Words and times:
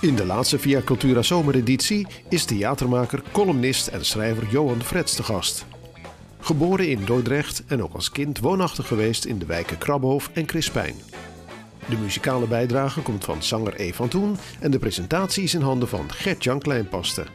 In 0.00 0.16
de 0.16 0.24
laatste 0.26 0.58
Via 0.58 0.80
Cultura 0.84 1.22
zomereditie 1.22 2.06
is 2.28 2.44
theatermaker, 2.44 3.22
columnist 3.32 3.86
en 3.86 4.04
schrijver 4.04 4.46
Johan 4.50 4.82
Frets 4.82 5.14
te 5.14 5.22
gast. 5.22 5.66
Geboren 6.40 6.88
in 6.88 7.04
Dordrecht 7.04 7.62
en 7.66 7.82
ook 7.82 7.94
als 7.94 8.10
kind 8.10 8.38
woonachtig 8.38 8.86
geweest 8.86 9.24
in 9.24 9.38
de 9.38 9.46
wijken 9.46 9.78
Krabhof 9.78 10.30
en 10.32 10.46
Crispijn. 10.46 10.94
De 11.88 11.96
muzikale 11.96 12.46
bijdrage 12.46 13.00
komt 13.00 13.24
van 13.24 13.42
zanger 13.42 13.80
E. 13.80 13.92
van 13.92 14.08
Toen 14.08 14.36
en 14.60 14.70
de 14.70 14.78
presentatie 14.78 15.42
is 15.42 15.54
in 15.54 15.60
handen 15.60 15.88
van 15.88 16.12
Gert-Jan 16.12 16.58
Kleinpaste. 16.58 17.26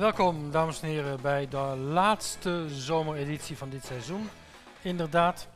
Welkom, 0.00 0.50
dames 0.50 0.82
en 0.82 0.88
heren, 0.88 1.20
bij 1.20 1.48
de 1.48 1.76
laatste 1.76 2.64
zomereditie 2.68 3.56
van 3.56 3.70
dit 3.70 3.84
seizoen. 3.84 4.30
Inderdaad, 4.82 5.48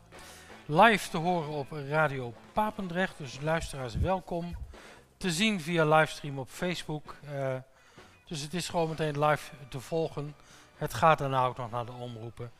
live 0.66 1.10
te 1.10 1.16
horen 1.16 1.48
op 1.48 1.72
Radio 1.72 2.34
Papendrecht, 2.52 3.18
dus 3.18 3.40
luisteraars 3.40 3.96
welkom. 3.96 4.56
Te 5.16 5.32
zien 5.32 5.60
via 5.60 5.84
livestream 5.84 6.38
op 6.38 6.48
Facebook. 6.48 7.14
eh, 7.24 7.54
dus 8.26 8.40
het 8.40 8.54
is 8.54 8.68
gewoon 8.68 8.88
meteen 8.88 9.24
live 9.24 9.52
te 9.68 9.80
volgen. 9.80 10.34
Het 10.76 10.94
gaat 10.94 11.18
daarna 11.18 11.44
ook 11.44 11.56
nog 11.56 11.70
naar 11.70 11.86
de 11.86 11.92
omroepen. 11.92 12.52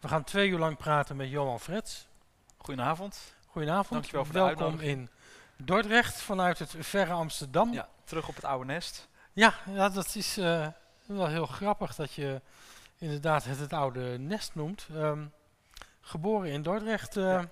We 0.00 0.08
gaan 0.08 0.24
twee 0.24 0.48
uur 0.48 0.58
lang 0.58 0.76
praten 0.76 1.16
met 1.16 1.30
Johan 1.30 1.60
Frets. 1.60 2.06
Goedenavond. 2.56 3.34
Goedenavond. 3.46 3.90
Dankjewel 3.90 4.24
voor 4.24 4.32
de 4.32 4.40
Welkom 4.40 4.62
uitnodiging. 4.62 4.98
in 4.98 5.10
Dordrecht 5.66 6.22
vanuit 6.22 6.58
het 6.58 6.74
verre 6.78 7.12
Amsterdam. 7.12 7.72
Ja, 7.72 7.88
terug 8.04 8.28
op 8.28 8.34
het 8.34 8.44
oude 8.44 8.64
nest. 8.64 9.08
Ja, 9.32 9.54
ja 9.66 9.88
dat 9.88 10.14
is 10.14 10.36
eh, 10.36 10.66
wel 11.16 11.26
heel 11.26 11.46
grappig 11.46 11.94
dat 11.94 12.12
je 12.12 12.40
inderdaad 12.98 13.44
het, 13.44 13.58
het 13.58 13.72
oude 13.72 14.18
nest 14.18 14.54
noemt. 14.54 14.86
Ehm, 14.94 15.26
geboren 16.00 16.50
in 16.50 16.62
Dordrecht. 16.62 17.16
eh, 17.16 17.22
Ja. 17.24 17.48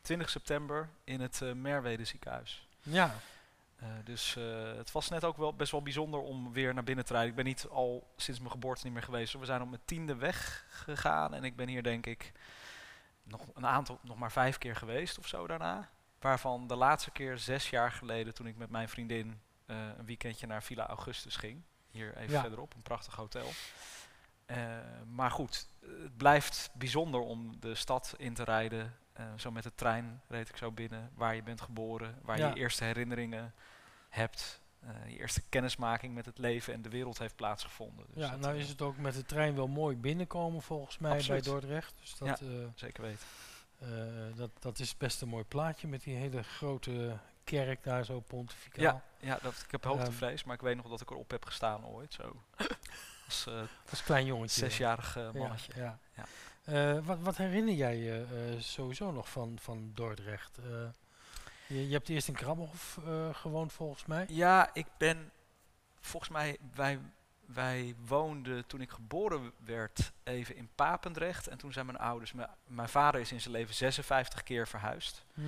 20 0.00 0.30
september 0.30 0.88
in 1.04 1.20
het 1.20 1.40
eh, 1.42 1.52
Merwede 1.52 2.04
ziekenhuis. 2.04 2.68
ja. 2.82 3.14
Eh, 3.76 3.88
dus 4.04 4.36
eh, 4.36 4.72
het 4.76 4.92
was 4.92 5.08
net 5.08 5.24
ook 5.24 5.36
wel 5.36 5.54
best 5.54 5.70
wel 5.70 5.82
bijzonder 5.82 6.20
om 6.20 6.52
weer 6.52 6.74
naar 6.74 6.84
binnen 6.84 7.04
te 7.04 7.12
rijden. 7.12 7.30
Ik 7.30 7.36
ben 7.36 7.44
niet 7.44 7.66
al 7.70 8.06
sinds 8.16 8.40
mijn 8.40 8.52
geboorte 8.52 8.84
niet 8.84 8.92
meer 8.92 9.02
geweest. 9.02 9.32
We 9.32 9.44
zijn 9.44 9.62
op 9.62 9.68
mijn 9.68 9.82
tiende 9.84 10.14
weggegaan 10.16 11.34
en 11.34 11.44
ik 11.44 11.56
ben 11.56 11.68
hier 11.68 11.82
denk 11.82 12.06
ik 12.06 12.32
nog 13.22 13.40
een 13.54 13.66
aantal, 13.66 13.98
nog 14.02 14.16
maar 14.18 14.32
vijf 14.32 14.58
keer 14.58 14.76
geweest 14.76 15.18
of 15.18 15.26
zo 15.26 15.46
daarna. 15.46 15.88
Waarvan 16.20 16.66
de 16.66 16.76
laatste 16.76 17.10
keer 17.10 17.38
zes 17.38 17.70
jaar 17.70 17.92
geleden 17.92 18.34
toen 18.34 18.46
ik 18.46 18.56
met 18.56 18.70
mijn 18.70 18.88
vriendin 18.88 19.40
eh, 19.66 19.76
een 19.98 20.06
weekendje 20.06 20.46
naar 20.46 20.62
Villa 20.62 20.86
Augustus 20.86 21.36
ging. 21.36 21.62
Hier 21.92 22.16
even 22.16 22.32
Ja. 22.32 22.40
verderop, 22.40 22.74
een 22.74 22.82
prachtig 22.82 23.14
hotel. 23.14 23.48
Eh, 24.46 24.56
maar 25.14 25.30
goed, 25.30 25.66
het 25.80 26.16
blijft 26.16 26.70
bijzonder 26.74 27.20
om 27.20 27.60
de 27.60 27.74
stad 27.74 28.14
in 28.18 28.34
te 28.34 28.44
rijden. 28.44 28.96
Eh, 29.12 29.24
zo 29.36 29.50
met 29.50 29.62
de 29.62 29.74
trein 29.74 30.20
reed 30.28 30.48
ik 30.48 30.56
zo 30.56 30.70
binnen, 30.70 31.10
waar 31.14 31.34
je 31.34 31.42
bent 31.42 31.60
geboren, 31.60 32.18
waar 32.22 32.38
Ja. 32.38 32.48
je 32.48 32.54
eerste 32.54 32.84
herinneringen 32.84 33.54
hebt. 34.08 34.60
eh, 34.82 35.10
je 35.10 35.18
eerste 35.18 35.42
kennismaking 35.48 36.14
met 36.14 36.26
het 36.26 36.38
leven 36.38 36.74
en 36.74 36.82
de 36.82 36.88
wereld 36.88 37.18
heeft 37.18 37.36
plaatsgevonden. 37.36 38.06
Dus 38.14 38.24
ja, 38.24 38.36
nou 38.36 38.56
is 38.58 38.68
het 38.68 38.82
ook 38.82 38.96
met 38.96 39.14
de 39.14 39.24
trein 39.24 39.54
wel 39.54 39.68
mooi 39.68 39.96
binnenkomen 39.96 40.62
volgens 40.62 40.98
mij 40.98 41.12
Absoluut. 41.12 41.42
bij 41.44 41.52
Dordrecht. 41.52 41.94
Dus 42.00 42.14
dat, 42.16 42.40
eh, 42.40 42.46
Zeker 42.74 43.02
weten. 43.02 43.26
dat, 44.36 44.50
dat 44.58 44.78
is 44.78 44.96
best 44.96 45.20
een 45.22 45.28
mooi 45.28 45.44
plaatje 45.44 45.88
met 45.88 46.02
die 46.02 46.14
hele 46.16 46.42
grote 46.42 47.16
kerk 47.56 47.84
daar 47.84 48.04
zo 48.04 48.20
pontificaal. 48.20 48.84
Ja, 48.84 49.02
ja 49.20 49.38
dat, 49.42 49.62
ik 49.64 49.70
heb 49.70 49.84
Ehm. 49.84 49.94
hoogtevrees, 49.94 50.44
maar 50.44 50.54
ik 50.54 50.60
weet 50.60 50.76
nog 50.76 50.88
dat 50.88 51.00
ik 51.00 51.10
erop 51.10 51.30
heb 51.30 51.44
gestaan 51.44 51.86
ooit. 51.86 52.12
Zo. 52.12 52.42
Als 53.26 53.46
een 53.46 54.04
klein 54.04 54.26
jongetje. 54.26 54.60
zesjarig 54.60 55.14
Ja, 55.14 55.30
mannetje. 55.34 55.72
Ja, 55.76 55.98
Ja. 56.16 56.24
Eh, 56.64 57.04
wat, 57.04 57.18
wat 57.20 57.36
herinner 57.36 57.74
jij 57.74 57.96
je 57.96 58.56
sowieso 58.58 59.10
nog 59.12 59.28
van, 59.28 59.58
van 59.60 59.90
Dordrecht? 59.94 60.58
Je, 61.66 61.86
je 61.86 61.92
hebt 61.92 62.08
eerst 62.08 62.28
in 62.28 62.34
Krabbenhof 62.34 62.98
gewoond 63.32 63.72
volgens 63.72 64.06
mij. 64.06 64.26
Ja, 64.28 64.70
ik 64.72 64.86
ben 64.98 65.30
volgens 66.00 66.32
mij, 66.32 66.58
wij, 66.74 66.98
wij 67.46 67.94
woonden 68.06 68.66
toen 68.66 68.80
ik 68.80 68.90
geboren 68.90 69.52
werd 69.64 70.12
even 70.22 70.56
in 70.56 70.68
Papendrecht. 70.74 71.46
En 71.46 71.58
toen 71.58 71.72
zijn 71.72 71.86
mijn 71.86 71.98
ouders, 71.98 72.32
mijn, 72.66 72.88
vader 72.88 73.20
is 73.20 73.32
in 73.32 73.40
zijn 73.40 73.54
leven 73.54 73.74
56 73.74 74.42
keer 74.42 74.68
verhuisd. 74.68 75.24
Eh, 75.34 75.44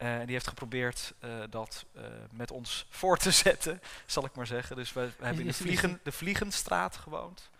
en 0.00 0.24
die 0.24 0.34
heeft 0.34 0.48
geprobeerd 0.48 1.14
eh, 1.18 1.40
dat 1.50 1.84
eh, 1.94 2.04
met 2.30 2.50
ons 2.50 2.86
voor 2.90 3.16
te 3.18 3.30
zetten, 3.30 3.80
zal 4.06 4.24
ik 4.24 4.34
maar 4.34 4.46
zeggen. 4.46 4.76
Dus 4.76 4.92
we, 4.92 5.00
we 5.00 5.24
hebben 5.24 5.30
in 5.30 5.36
de, 5.44 5.48
is- 5.48 5.58
is 5.58 5.62
vliegen, 5.66 6.00
de 6.02 6.12
Vliegenstraat 6.12 6.96
gewoond. 6.96 7.50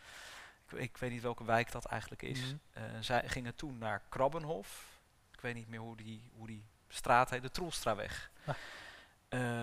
Ik, 0.68 0.78
ik 0.78 0.96
weet 0.96 1.10
niet 1.10 1.22
welke 1.22 1.44
wijk 1.44 1.72
dat 1.72 1.84
eigenlijk 1.84 2.22
is. 2.22 2.40
Mhm. 2.40 3.02
Zij 3.02 3.22
gingen 3.28 3.54
toen 3.54 3.78
naar 3.78 4.02
Krabbenhof. 4.08 4.98
Ik 5.32 5.40
weet 5.40 5.54
niet 5.54 5.68
meer 5.68 5.80
hoe 5.80 5.96
die, 5.96 6.30
hoe 6.36 6.46
die 6.46 6.64
straat 6.88 7.30
heet. 7.30 7.42
De 7.42 7.50
Troelstraweg. 7.50 8.30
Ah. 8.44 8.54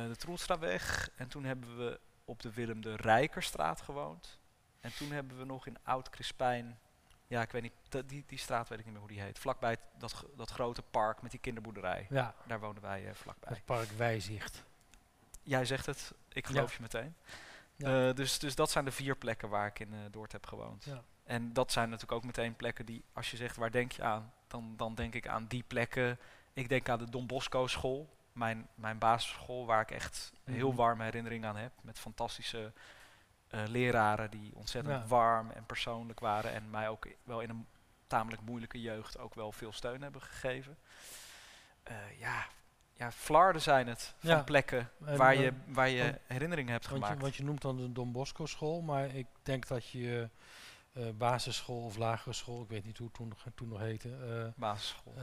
De 0.08 0.16
Troelstraweg. 0.18 1.10
En 1.16 1.28
toen 1.28 1.44
hebben 1.44 1.78
we 1.78 2.00
op 2.26 2.42
de 2.42 2.54
Willem 2.54 2.82
de 2.82 2.96
Rijkerstraat 2.96 3.82
gewoond. 3.82 4.40
En 4.80 4.94
toen 4.98 5.12
hebben 5.12 5.38
we 5.38 5.46
nog 5.46 5.68
in 5.68 5.78
Oud-Crispijn... 5.84 6.80
Ja, 7.28 7.42
ik 7.42 7.52
weet 7.52 7.62
niet, 7.62 7.74
die, 8.10 8.24
die 8.28 8.38
straat 8.38 8.70
weet 8.70 8.80
ik 8.80 8.86
niet 8.86 8.94
meer 8.94 9.04
hoe 9.04 9.12
die 9.14 9.22
heet. 9.22 9.40
Vlakbij 9.40 9.70
het- 9.70 9.80
dat, 10.00 10.26
dat 10.36 10.50
grote 10.50 10.82
park 10.82 11.22
met 11.22 11.32
die 11.32 11.40
kinderboerderij. 11.40 12.08
Ja, 12.10 12.36
Daar 12.46 12.60
woonden 12.60 12.84
wij 12.84 13.08
eh, 13.08 13.14
vlakbij. 13.14 13.50
het 13.56 13.66
park 13.66 13.90
Wijzicht. 13.90 14.64
Jij 15.44 15.66
zegt 15.66 15.86
het, 15.86 16.14
ik 16.30 16.46
geloof 16.48 16.74
je 16.76 16.82
meteen. 16.82 17.16
Ja. 17.76 18.08
Eh, 18.10 18.16
dus, 18.16 18.40
dus 18.40 18.56
dat 18.56 18.72
zijn 18.72 18.86
de 18.86 18.92
vier 18.92 19.16
plekken 19.16 19.50
waar 19.50 19.68
ik 19.68 19.80
in 19.80 19.94
eh 19.94 20.00
Dordt 20.12 20.32
heb 20.32 20.46
gewoond. 20.46 20.84
Ja. 20.84 21.04
En 21.24 21.54
dat 21.54 21.72
zijn 21.72 21.86
natuurlijk 21.90 22.18
ook 22.18 22.26
meteen 22.26 22.56
plekken 22.56 22.86
die, 22.86 23.04
als 23.14 23.32
je 23.32 23.38
zegt 23.38 23.56
waar 23.56 23.72
denk 23.72 23.92
je 23.92 24.04
aan, 24.04 24.34
dan, 24.48 24.74
dan 24.78 24.96
denk 24.96 25.14
ik 25.16 25.28
aan 25.28 25.46
die 25.48 25.64
plekken. 25.68 26.20
Ik 26.54 26.70
denk 26.70 26.90
aan 26.90 27.00
de 27.00 27.10
Don 27.10 27.28
Bosco 27.28 27.68
school, 27.68 28.16
mijn, 28.32 28.68
mijn 28.76 28.98
basisschool, 28.98 29.66
waar 29.66 29.82
ik 29.82 29.92
echt 29.92 30.32
heel 30.44 30.68
Mhm. 30.68 30.78
warme 30.78 31.04
herinneringen 31.04 31.50
aan 31.50 31.56
heb. 31.58 31.72
Met 31.82 32.00
fantastische 32.00 32.72
eh, 33.50 33.60
leraren 33.68 34.32
die 34.32 34.52
ontzettend 34.56 34.96
Ja. 35.02 35.08
warm 35.08 35.50
en 35.52 35.66
persoonlijk 35.66 36.20
waren. 36.20 36.54
En 36.54 36.70
mij 36.70 36.90
ook 36.90 37.08
wel 37.24 37.40
in 37.42 37.50
een 37.50 37.68
tamelijk 38.08 38.42
moeilijke 38.42 38.82
jeugd 38.82 39.18
ook 39.20 39.36
wel 39.36 39.52
veel 39.52 39.72
steun 39.72 40.02
hebben 40.02 40.22
gegeven. 40.22 40.78
Eh, 41.84 41.96
ja, 42.20 42.46
ja, 42.94 43.12
flarden 43.12 43.62
zijn 43.62 43.88
het 43.88 44.14
van 44.18 44.30
Ja. 44.30 44.44
plekken 44.44 44.90
En, 45.06 45.18
waar, 45.18 45.36
je, 45.36 45.48
eh, 45.48 45.54
waar 45.68 45.90
je 45.90 46.04
want- 46.04 46.18
herinneringen 46.28 46.72
hebt 46.72 46.86
Want 46.88 46.98
je, 47.00 47.04
gemaakt. 47.06 47.22
want 47.22 47.36
je 47.36 47.44
noemt 47.44 47.62
dan 47.62 47.78
de 47.78 47.92
Don 47.92 48.12
Bosco 48.12 48.46
school, 48.46 48.82
maar 48.82 49.06
ik 49.16 49.28
denk 49.44 49.68
dat 49.68 49.88
je 49.90 50.30
basisschool 51.18 51.84
of 51.84 51.98
lagere 51.98 52.34
school, 52.34 52.62
ik 52.62 52.70
weet 52.70 52.86
niet 52.86 52.98
hoe 52.98 53.08
het 53.08 53.16
toen, 53.16 53.28
nog- 53.28 53.44
toen 53.56 53.68
nog 53.68 53.80
heette, 53.80 54.54
basisschool. 54.56 55.14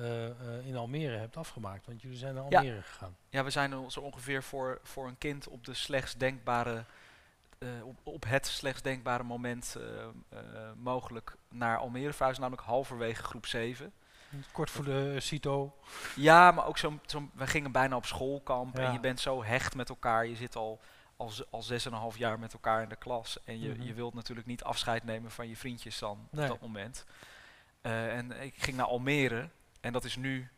in 0.65 0.77
Almere 0.77 1.17
hebt 1.17 1.37
afgemaakt. 1.37 1.87
Want 1.87 2.03
jullie 2.03 2.17
zijn 2.19 2.35
naar 2.35 2.45
Ja. 2.51 2.59
Almere 2.59 2.83
gegaan. 2.83 3.17
Ja, 3.29 3.45
we 3.45 3.51
zijn 3.51 3.91
zo 3.91 4.01
ongeveer 4.01 4.43
voor, 4.43 4.81
voor 4.83 5.07
een 5.09 5.19
kind 5.19 5.49
op 5.49 5.65
de 5.65 5.75
slechts 5.75 6.15
denkbare, 6.15 6.85
eh, 7.65 7.87
op, 7.87 7.97
op 8.03 8.25
het 8.27 8.47
slechts 8.47 8.83
denkbare 8.83 9.23
moment 9.23 9.77
eh, 9.77 10.03
eh, 10.29 10.73
mogelijk 10.77 11.37
naar 11.49 11.79
Almere 11.79 12.13
verhuisd, 12.13 12.41
namelijk 12.41 12.67
halverwege 12.67 13.23
groep 13.23 13.47
7. 13.47 13.93
Kort 14.53 14.71
voor 14.71 14.85
de 14.85 15.17
CITO. 15.21 15.77
Ja, 16.17 16.51
maar 16.51 16.67
ook 16.67 16.79
zo, 16.79 16.99
zo 17.07 17.29
we 17.35 17.47
gingen 17.47 17.73
bijna 17.73 17.97
op 17.97 18.07
schoolkamp 18.07 18.77
Ja. 18.77 18.87
en 18.87 18.93
je 18.93 19.01
bent 19.01 19.21
zo 19.21 19.45
hecht 19.45 19.75
met 19.75 19.89
elkaar. 19.89 20.27
Je 20.27 20.37
zit 20.37 20.57
al, 20.57 20.81
al, 21.17 21.31
al 21.51 21.63
zes 21.63 21.87
en 21.87 21.93
een 21.93 21.99
half 21.99 22.19
jaar 22.19 22.39
met 22.39 22.53
elkaar 22.53 22.83
in 22.83 22.89
de 22.89 22.97
klas 22.97 23.39
en 23.45 23.61
je, 23.61 23.69
Mhm. 23.69 23.83
je 23.83 23.95
wilt 23.95 24.15
natuurlijk 24.15 24.47
niet 24.47 24.63
afscheid 24.65 25.05
nemen 25.05 25.31
van 25.31 25.49
je 25.49 25.57
vriendjes 25.57 25.99
dan 25.99 26.29
Nee. 26.31 26.43
op 26.45 26.51
dat 26.51 26.61
moment. 26.61 27.05
En 27.83 28.41
ik 28.43 28.55
ging 28.63 28.77
naar 28.77 28.87
Almere 28.87 29.49
en 29.81 29.93
dat 29.93 30.05
is 30.05 30.17
nu, 30.17 30.49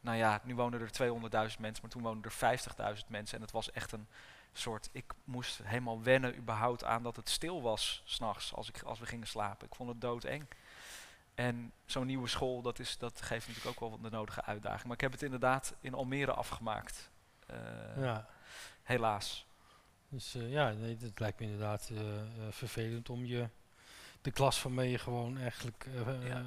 nou 0.00 0.16
ja, 0.16 0.40
nu 0.44 0.54
wonen 0.54 0.80
er 0.80 0.90
200.000 0.92 1.60
mensen, 1.60 1.82
maar 1.82 1.90
toen 1.90 2.02
woonden 2.02 2.24
er 2.24 2.32
50.000 2.98 3.08
mensen 3.08 3.36
en 3.36 3.42
het 3.42 3.52
was 3.52 3.70
echt 3.72 3.92
een 3.92 4.06
soort, 4.58 4.88
ik 4.92 5.12
moest 5.24 5.60
helemaal 5.62 6.02
wennen 6.02 6.36
überhaupt 6.36 6.84
aan 6.84 7.02
dat 7.02 7.16
het 7.16 7.28
stil 7.28 7.62
was 7.62 8.02
s'nachts 8.04 8.54
als, 8.54 8.68
ik- 8.68 8.82
als 8.82 8.98
we 8.98 9.06
gingen 9.06 9.26
slapen. 9.26 9.66
Ik 9.66 9.74
vond 9.74 9.88
het 9.88 10.00
doodeng. 10.00 10.46
En 11.34 11.72
zo'n 11.84 12.06
nieuwe 12.06 12.28
school, 12.28 12.62
dat, 12.62 12.78
is, 12.78 12.98
dat 12.98 13.22
geeft 13.22 13.48
natuurlijk 13.48 13.82
ook 13.82 13.90
wel 13.90 14.00
de 14.00 14.10
nodige 14.10 14.42
uitdaging. 14.42 14.84
Maar 14.84 14.94
ik 14.94 15.00
heb 15.00 15.12
het 15.12 15.22
inderdaad 15.22 15.74
in 15.80 15.94
Almere 15.94 16.32
afgemaakt. 16.32 17.10
Eh, 17.46 17.56
ja. 17.96 18.26
Helaas. 18.82 19.46
Dus 20.08 20.34
eh, 20.34 20.50
ja, 20.52 20.70
nee, 20.70 20.96
het 21.00 21.20
lijkt 21.20 21.38
me 21.40 21.44
inderdaad 21.46 21.90
eh, 21.92 21.98
vervelend 22.50 23.10
om 23.10 23.24
je 23.24 23.48
de 24.22 24.30
klas 24.30 24.62
waarmee 24.62 24.90
je 24.90 24.98
gewoon 24.98 25.38
eigenlijk 25.38 25.86
Ja. 26.24 26.44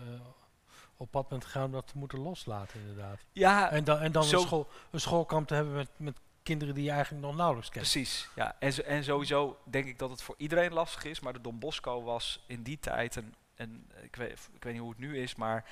op 0.98 1.12
pad 1.12 1.28
bent 1.28 1.45
gegaan, 1.45 1.72
dat 1.72 1.88
te 1.88 1.98
moeten 1.98 2.19
loslaten 2.19 2.80
inderdaad. 2.80 3.19
Ja, 3.31 3.69
En 3.72 3.83
dan, 3.83 4.00
en 4.00 4.12
dan 4.12 4.24
zo- 4.24 4.39
een, 4.39 4.45
school, 4.48 4.68
een 4.92 5.00
schoolkamp 5.00 5.48
te 5.48 5.54
hebben 5.54 5.74
met, 5.74 5.89
met 5.98 6.18
kinderen 6.44 6.74
die 6.75 6.83
je 6.83 6.91
eigenlijk 6.91 7.25
nog 7.25 7.36
nauwelijks 7.36 7.69
kent. 7.69 7.81
precies. 7.91 8.30
Ja. 8.36 8.56
En, 8.59 8.86
en 8.86 9.03
sowieso 9.03 9.59
denk 9.63 9.86
ik 9.86 10.00
dat 10.00 10.09
het 10.09 10.21
voor 10.21 10.36
iedereen 10.38 10.74
lastig 10.74 11.03
is. 11.03 11.19
Maar 11.19 11.33
de 11.33 11.41
Don 11.41 11.59
Bosco 11.59 12.03
was 12.03 12.44
in 12.47 12.63
die 12.63 12.80
tijd 12.80 13.15
een, 13.15 13.36
een 13.56 13.91
ik, 14.01 14.15
weet, 14.15 14.50
ik 14.53 14.63
weet 14.63 14.74
niet 14.74 14.81
hoe 14.81 14.91
het 14.91 15.00
nu 15.00 15.18
is, 15.21 15.36
maar 15.36 15.65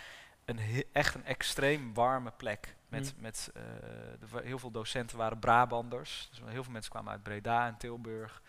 een 0.46 0.60
he- 0.60 0.84
echt 0.92 1.16
een 1.16 1.26
extreem 1.26 1.94
warme 1.94 2.32
plek. 2.38 2.76
Met, 2.90 3.14
Mm. 3.16 3.22
met 3.22 3.52
eh, 3.54 4.42
heel 4.44 4.60
veel 4.60 4.72
docenten 4.72 5.18
waren 5.18 5.40
Brabanders. 5.40 6.28
Dus 6.30 6.40
heel 6.46 6.64
veel 6.64 6.72
mensen 6.72 6.92
kwamen 6.92 7.12
uit 7.12 7.24
Breda 7.24 7.68
en 7.68 7.78
Tilburg. 7.78 8.42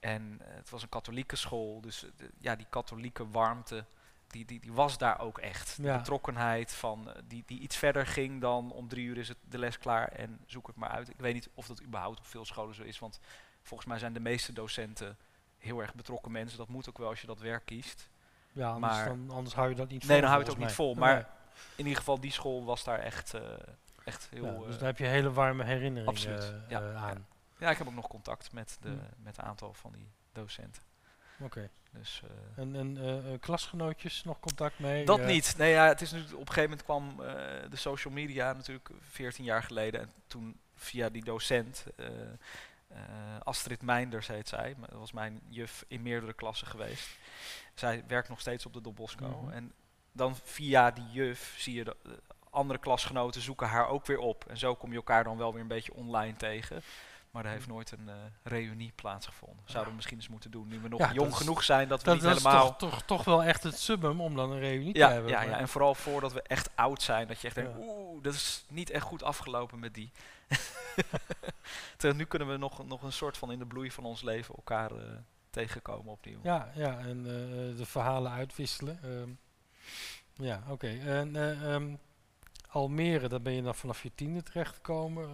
En 0.00 0.40
eh, 0.40 0.54
het 0.54 0.70
was 0.70 0.82
een 0.82 0.88
katholieke 0.88 1.36
school, 1.36 1.80
dus 1.80 2.04
eh, 2.04 2.10
de- 2.16 2.30
ja, 2.38 2.56
die 2.56 2.66
katholieke 2.70 3.28
warmte, 3.30 3.84
die, 4.34 4.44
die, 4.44 4.60
die 4.60 4.72
was 4.72 4.98
daar 4.98 5.20
ook 5.20 5.38
echt. 5.38 5.76
De 5.76 5.82
betrokkenheid 5.92 6.72
van, 6.72 7.10
eh, 7.10 7.22
die, 7.24 7.42
die 7.46 7.60
iets 7.60 7.76
verder 7.76 8.06
ging 8.06 8.40
dan 8.40 8.72
om 8.72 8.88
drie 8.88 9.04
uur 9.06 9.16
is 9.18 9.28
het 9.28 9.36
de 9.48 9.58
les 9.58 9.78
klaar 9.78 10.08
en 10.08 10.40
zoek 10.46 10.66
het 10.66 10.76
maar 10.76 10.88
uit. 10.90 11.08
Ik 11.08 11.18
weet 11.20 11.34
niet 11.34 11.48
of 11.54 11.66
dat 11.66 11.82
überhaupt 11.82 12.18
op 12.18 12.26
veel 12.26 12.44
scholen 12.44 12.74
zo 12.74 12.82
is, 12.82 12.98
want 12.98 13.20
volgens 13.62 13.88
mij 13.88 13.98
zijn 13.98 14.12
de 14.12 14.20
meeste 14.20 14.52
docenten 14.52 15.16
heel 15.58 15.80
erg 15.80 15.94
betrokken 15.94 16.32
mensen. 16.32 16.58
Dat 16.58 16.68
moet 16.68 16.88
ook 16.88 16.98
wel 16.98 17.08
als 17.08 17.20
je 17.20 17.26
dat 17.26 17.40
werk 17.40 17.64
kiest. 17.66 18.08
Ja, 18.52 18.70
anders, 18.70 18.92
Maar- 18.94 19.08
dan, 19.08 19.30
anders 19.30 19.54
hou 19.54 19.68
je 19.68 19.74
dat 19.74 19.88
niet 19.88 20.00
vol. 20.04 20.10
Nee, 20.12 20.20
dan 20.20 20.30
hou 20.30 20.42
je 20.42 20.48
het 20.48 20.56
ook 20.58 20.62
niet 20.64 20.74
vol, 20.74 20.90
Nee. 20.90 20.98
maar 21.00 21.18
In 21.76 21.84
ieder 21.84 21.96
geval, 21.96 22.20
die 22.20 22.32
school 22.32 22.64
was 22.64 22.84
daar 22.84 22.98
echt, 22.98 23.34
eh, 23.34 23.40
echt 24.04 24.28
heel... 24.30 24.44
Ja, 24.44 24.52
dus 24.58 24.74
eh, 24.74 24.78
daar 24.78 24.88
heb 24.88 24.98
je 24.98 25.04
hele 25.06 25.32
warme 25.32 25.64
herinneringen 25.64 26.06
absoluut, 26.08 26.54
ja, 26.68 26.80
ja. 26.80 26.92
aan. 26.94 27.26
ja, 27.58 27.70
ik 27.70 27.78
heb 27.78 27.86
ook 27.86 27.94
nog 27.94 28.08
contact 28.08 28.52
met, 28.52 28.76
de, 28.80 28.88
Hm. 28.88 28.96
met 29.22 29.38
een 29.38 29.44
aantal 29.44 29.72
van 29.74 29.92
die 29.92 30.08
docenten. 30.32 30.82
Oké. 31.40 31.70
Dus, 31.98 32.22
eh, 32.24 32.62
En, 32.62 32.76
en 32.76 32.96
eh, 32.96 33.32
eh, 33.32 33.40
klasgenootjes 33.40 34.24
nog 34.24 34.40
contact 34.40 34.78
mee? 34.78 35.04
Dat 35.04 35.26
niet. 35.26 35.54
Nee, 35.56 35.72
ja, 35.72 35.86
het 35.88 36.00
is 36.00 36.12
nu, 36.12 36.20
op 36.20 36.28
een 36.30 36.52
gegeven 36.52 36.62
moment 36.62 36.82
kwam 36.82 37.16
de 37.70 37.76
social 37.76 38.14
media 38.14 38.52
natuurlijk 38.52 38.90
14 39.00 39.44
jaar 39.44 39.62
geleden. 39.62 40.00
En 40.00 40.10
toen 40.26 40.58
via 40.74 41.08
die 41.08 41.24
docent, 41.24 41.86
Astrid 43.42 43.82
Meinders 43.82 44.26
heet 44.26 44.48
zij, 44.48 44.74
maar 44.78 44.88
dat 44.88 44.98
was 44.98 45.12
mijn 45.12 45.40
juf 45.48 45.84
in 45.88 46.02
meerdere 46.02 46.32
klassen 46.32 46.66
geweest. 46.66 47.08
Zij 47.74 48.04
werkt 48.06 48.28
nog 48.28 48.40
steeds 48.40 48.66
op 48.66 48.72
de 48.72 48.80
Don 48.80 48.94
Bosco. 48.94 49.28
Mhm. 49.28 49.50
En 49.50 49.72
dan 50.12 50.36
via 50.36 50.90
die 50.90 51.10
juf 51.10 51.54
zie 51.58 51.74
je 51.74 51.84
de 51.84 51.96
andere 52.50 52.78
klasgenoten 52.78 53.40
zoeken 53.40 53.68
haar 53.68 53.88
ook 53.88 54.06
weer 54.06 54.18
op. 54.18 54.44
En 54.48 54.58
zo 54.58 54.74
kom 54.74 54.90
je 54.90 54.96
elkaar 54.96 55.24
dan 55.24 55.36
wel 55.36 55.52
weer 55.52 55.62
een 55.62 55.68
beetje 55.68 55.94
online 55.94 56.36
tegen. 56.36 56.82
Maar 57.34 57.44
er 57.44 57.50
heeft 57.50 57.66
nooit 57.66 57.90
een 57.90 58.08
eh, 58.08 58.14
reunie 58.42 58.92
plaatsgevonden. 58.94 59.62
Zouden 59.64 59.88
we 59.90 59.96
misschien 59.96 60.16
eens 60.18 60.28
moeten 60.28 60.50
doen, 60.50 60.68
nu 60.68 60.80
we 60.80 60.88
nog 60.88 60.98
Ja, 61.00 61.12
jong 61.12 61.30
is- 61.30 61.36
genoeg 61.36 61.62
zijn 61.62 61.88
dat 61.88 61.98
we 61.98 62.04
Dat, 62.04 62.14
niet 62.14 62.22
dat 62.24 62.36
is 62.36 62.42
helemaal... 62.42 62.76
toch, 62.76 62.90
toch, 62.90 63.02
toch 63.02 63.24
wel 63.24 63.42
echt 63.42 63.62
het 63.62 63.78
summum 63.78 64.20
om 64.20 64.36
dan 64.36 64.50
een 64.52 64.58
reunie 64.58 64.96
Ja, 64.96 65.06
te 65.06 65.12
hebben. 65.12 65.30
ja, 65.30 65.42
ja, 65.42 65.58
en 65.58 65.68
vooral 65.68 65.94
voordat 65.94 66.32
we 66.32 66.42
echt 66.42 66.70
oud 66.74 67.02
zijn, 67.02 67.26
dat 67.28 67.40
je 67.40 67.46
echt 67.46 67.56
denkt, 67.56 67.72
oeh, 67.78 68.22
dat 68.22 68.34
is 68.34 68.64
niet 68.68 68.90
echt 68.90 69.04
goed 69.04 69.22
afgelopen 69.22 69.78
met 69.78 69.94
die. 69.94 70.12
Terwijl 71.96 72.14
nu 72.18 72.24
kunnen 72.24 72.48
we 72.48 72.56
nog, 72.56 72.86
nog 72.86 73.02
een 73.02 73.12
soort 73.12 73.36
van 73.38 73.52
in 73.52 73.58
de 73.58 73.66
bloei 73.66 73.90
van 73.90 74.04
ons 74.04 74.22
leven 74.22 74.54
elkaar 74.54 74.90
eh, 74.90 75.02
tegenkomen 75.50 76.12
opnieuw. 76.12 76.38
Ja, 76.42 76.70
ja, 76.74 76.98
en 76.98 77.18
eh, 77.18 77.76
de 77.76 77.86
verhalen 77.86 78.32
uitwisselen. 78.32 78.98
ehm. 79.02 79.28
ja, 80.46 80.62
oké. 80.68 80.88
En 80.88 81.36
eh, 81.36 81.74
ehm, 81.74 81.94
Almere, 82.68 83.28
daar 83.28 83.42
ben 83.42 83.52
je 83.52 83.62
dan 83.62 83.74
vanaf 83.74 84.02
je 84.02 84.10
tiende 84.14 84.42
terechtgekomen. 84.42 85.28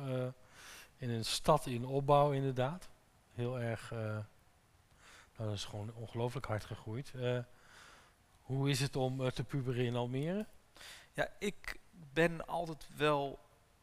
In 1.01 1.11
een 1.11 1.25
stad 1.25 1.67
in 1.67 1.85
opbouw, 1.85 2.33
inderdaad. 2.33 2.89
Heel 3.35 3.61
erg. 3.61 3.93
eh, 3.93 3.99
nou, 3.99 5.49
dat 5.49 5.53
is 5.53 5.65
gewoon 5.65 5.93
ongelooflijk 5.95 6.47
hard 6.47 6.65
gegroeid. 6.65 7.13
Eh, 7.15 7.39
hoe 8.43 8.71
is 8.71 8.81
het 8.81 8.97
om 8.97 9.25
eh, 9.25 9.31
te 9.31 9.45
puberen 9.45 9.85
in 9.85 9.97
Almere? 9.97 10.47
Ja, 11.13 11.29
ik 11.39 11.79
ben 12.13 12.47
altijd 12.47 12.87
wel 12.97 13.39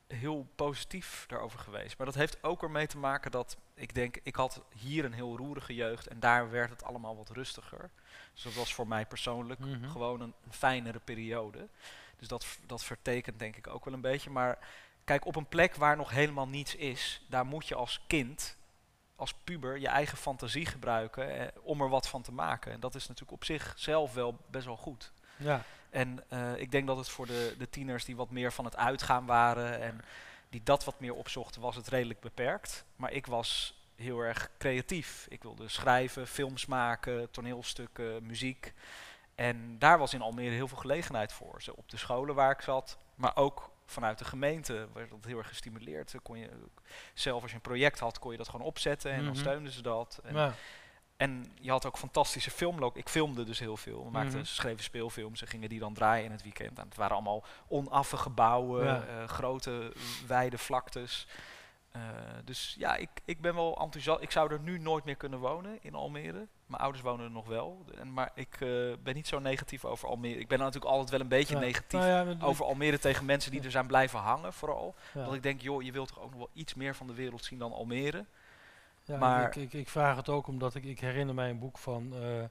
heel 0.07 0.47
positief 0.55 1.25
daarover 1.27 1.59
geweest. 1.59 1.97
Maar 1.97 2.05
dat 2.07 2.15
heeft 2.15 2.43
ook 2.43 2.63
ermee 2.63 2.87
te 2.87 2.97
maken 2.97 3.31
dat 3.31 3.57
ik 3.73 3.93
denk, 3.93 4.17
ik 4.23 4.35
had 4.35 4.61
hier 4.75 5.05
een 5.05 5.13
heel 5.13 5.37
roerige 5.37 5.75
jeugd 5.75 6.07
en 6.07 6.19
daar 6.19 6.49
werd 6.49 6.69
het 6.69 6.83
allemaal 6.83 7.17
wat 7.17 7.29
rustiger. 7.29 7.89
Dus 8.33 8.43
dat 8.43 8.53
was 8.53 8.73
voor 8.73 8.87
mij 8.87 9.05
persoonlijk 9.05 9.59
Mhm. 9.59 9.89
gewoon 9.89 10.21
een, 10.21 10.33
een 10.45 10.53
fijnere 10.53 10.99
periode. 10.99 11.67
Dus 12.17 12.27
dat, 12.27 12.45
dat 12.65 12.83
vertekent 12.83 13.39
denk 13.39 13.55
ik 13.55 13.67
ook 13.67 13.85
wel 13.85 13.93
een 13.93 14.01
beetje. 14.01 14.29
Maar 14.29 14.57
kijk, 15.07 15.25
op 15.25 15.35
een 15.35 15.47
plek 15.47 15.75
waar 15.75 15.97
nog 15.97 16.09
helemaal 16.09 16.47
niets 16.47 16.75
is, 16.75 17.21
daar 17.29 17.45
moet 17.45 17.67
je 17.67 17.75
als 17.75 18.01
kind, 18.07 18.57
als 19.15 19.33
puber, 19.33 19.79
je 19.79 19.87
eigen 19.87 20.17
fantasie 20.17 20.65
gebruiken 20.65 21.39
eh, 21.39 21.47
om 21.61 21.81
er 21.81 21.89
wat 21.89 22.07
van 22.07 22.21
te 22.21 22.31
maken. 22.31 22.71
En 22.71 22.79
dat 22.79 22.95
is 22.95 23.07
natuurlijk 23.07 23.31
op 23.31 23.45
zichzelf 23.45 24.13
wel 24.13 24.37
best 24.51 24.65
wel 24.65 24.77
goed. 24.77 25.11
Ja, 25.37 25.61
En 25.89 26.23
eh, 26.29 26.57
ik 26.57 26.71
denk 26.71 26.87
dat 26.87 26.97
het 26.97 27.09
voor 27.09 27.25
de, 27.25 27.55
de 27.57 27.69
tieners 27.69 28.05
die 28.05 28.15
wat 28.15 28.31
meer 28.31 28.53
van 28.53 28.65
het 28.65 28.75
uitgaan 28.75 29.25
waren 29.25 29.81
en 29.81 30.01
die 30.49 30.63
dat 30.63 30.83
wat 30.83 30.99
meer 30.99 31.13
opzochten, 31.13 31.61
was 31.61 31.75
het 31.75 31.87
redelijk 31.87 32.19
beperkt. 32.19 32.85
Maar 32.95 33.11
ik 33.11 33.25
was 33.25 33.81
heel 33.95 34.19
erg 34.19 34.49
creatief. 34.57 35.25
Ik 35.29 35.43
wilde 35.43 35.69
schrijven, 35.69 36.27
films 36.27 36.65
maken, 36.65 37.31
toneelstukken, 37.31 38.25
muziek. 38.25 38.73
En 39.35 39.79
daar 39.79 39.97
was 39.97 40.13
in 40.13 40.21
Almere 40.21 40.55
heel 40.55 40.67
veel 40.67 40.77
gelegenheid 40.77 41.33
voor. 41.33 41.61
Zo 41.61 41.71
op 41.71 41.89
de 41.89 41.97
scholen 41.97 42.35
waar 42.35 42.51
ik 42.51 42.61
zat, 42.61 42.97
maar 43.15 43.35
ook 43.35 43.75
vanuit 43.87 44.17
de 44.17 44.25
gemeente 44.25 44.87
werd 44.93 45.09
dat 45.09 45.25
heel 45.25 45.37
erg 45.37 45.47
gestimuleerd. 45.47 46.15
Kon 46.23 46.37
je, 46.37 46.49
zelf 47.13 47.41
als 47.41 47.51
je 47.51 47.55
een 47.55 47.61
project 47.63 47.99
had, 47.99 48.19
kon 48.19 48.31
je 48.31 48.37
dat 48.37 48.49
gewoon 48.49 48.65
opzetten 48.65 49.11
en 49.11 49.17
dan 49.23 49.31
Mhm. 49.31 49.39
steunden 49.39 49.71
ze 49.71 49.81
dat. 49.81 50.19
En 50.23 50.35
ja. 50.35 50.53
en 51.17 51.51
je 51.61 51.69
had 51.69 51.85
ook 51.85 51.97
fantastische 51.97 52.51
filmlook. 52.51 52.97
Ik 52.97 53.09
filmde 53.09 53.43
dus 53.43 53.59
heel 53.59 53.77
veel. 53.77 54.03
We 54.03 54.09
maakten, 54.11 54.37
Mhm. 54.37 54.45
schreven 54.47 54.83
speelfilms 54.83 55.41
en 55.41 55.47
gingen 55.47 55.69
die 55.69 55.79
dan 55.79 55.93
draaien 55.93 56.25
in 56.25 56.31
het 56.31 56.43
weekend. 56.43 56.79
En 56.79 56.85
het 56.85 56.95
waren 56.97 57.15
allemaal 57.15 57.43
onaffe 57.67 58.17
gebouwen, 58.17 58.85
Ja. 58.85 59.05
eh, 59.05 59.27
grote, 59.27 59.93
wijde 60.27 60.57
vlaktes. 60.57 61.27
Eh, 61.97 62.03
dus 62.45 62.75
ja, 62.77 62.95
ik, 62.95 63.09
ik 63.25 63.41
ben 63.41 63.55
wel 63.55 63.77
enthousiast. 63.81 64.21
Ik 64.21 64.31
zou 64.31 64.51
er 64.53 64.59
nu 64.59 64.79
nooit 64.79 65.03
meer 65.03 65.15
kunnen 65.15 65.39
wonen 65.39 65.77
in 65.81 65.93
Almere. 65.95 66.47
Mijn 66.65 66.81
ouders 66.81 67.03
wonen 67.03 67.25
er 67.25 67.31
nog 67.31 67.47
wel. 67.47 67.85
En, 67.99 68.13
maar 68.13 68.31
ik 68.35 68.53
eh, 68.59 68.69
ben 69.03 69.15
niet 69.15 69.27
zo 69.27 69.39
negatief 69.39 69.85
over 69.85 70.07
Almere. 70.09 70.39
Ik 70.39 70.47
ben 70.47 70.59
natuurlijk 70.59 70.91
altijd 70.91 71.09
wel 71.09 71.19
een 71.19 71.27
beetje 71.27 71.53
Ja. 71.53 71.59
negatief 71.59 71.99
Nou 71.99 72.29
ja, 72.29 72.45
over 72.45 72.65
Almere 72.65 72.99
tegen 72.99 73.25
mensen 73.25 73.51
die 73.51 73.61
er 73.63 73.71
zijn 73.71 73.87
blijven 73.87 74.19
hangen, 74.19 74.53
vooral. 74.53 74.95
ja. 75.13 75.23
Dat 75.25 75.33
ik 75.33 75.43
denk, 75.43 75.61
joh, 75.61 75.83
je 75.83 75.91
wilt 75.91 76.07
toch 76.07 76.19
ook 76.19 76.29
nog 76.29 76.37
wel 76.39 76.49
iets 76.53 76.73
meer 76.73 76.95
van 76.95 77.07
de 77.07 77.13
wereld 77.13 77.43
zien 77.45 77.59
dan 77.59 77.73
Almere. 77.73 78.25
Ja, 79.03 79.17
Maar- 79.17 79.47
ik, 79.47 79.55
ik, 79.55 79.73
ik 79.73 79.89
vraag 79.89 80.15
het 80.15 80.29
ook 80.29 80.47
omdat 80.47 80.75
ik, 80.75 80.83
ik 80.83 80.99
herinner 80.99 81.35
mij 81.35 81.49
een 81.49 81.59
boek 81.59 81.77
van 81.77 82.13
eh, 82.21 82.43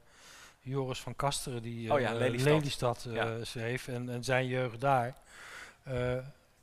Joris 0.61 1.01
van 1.01 1.17
Kasteren 1.17 1.63
die 1.63 1.93
Oh 1.93 2.01
ja, 2.01 2.11
eh, 2.11 2.17
Lelystad. 2.19 2.53
Lelystad, 2.53 3.07
Ja. 3.11 3.45
schreef 3.45 3.89
en, 3.89 4.09
en 4.11 4.25
zijn 4.25 4.47
jeugd 4.47 4.81
daar. 4.81 5.15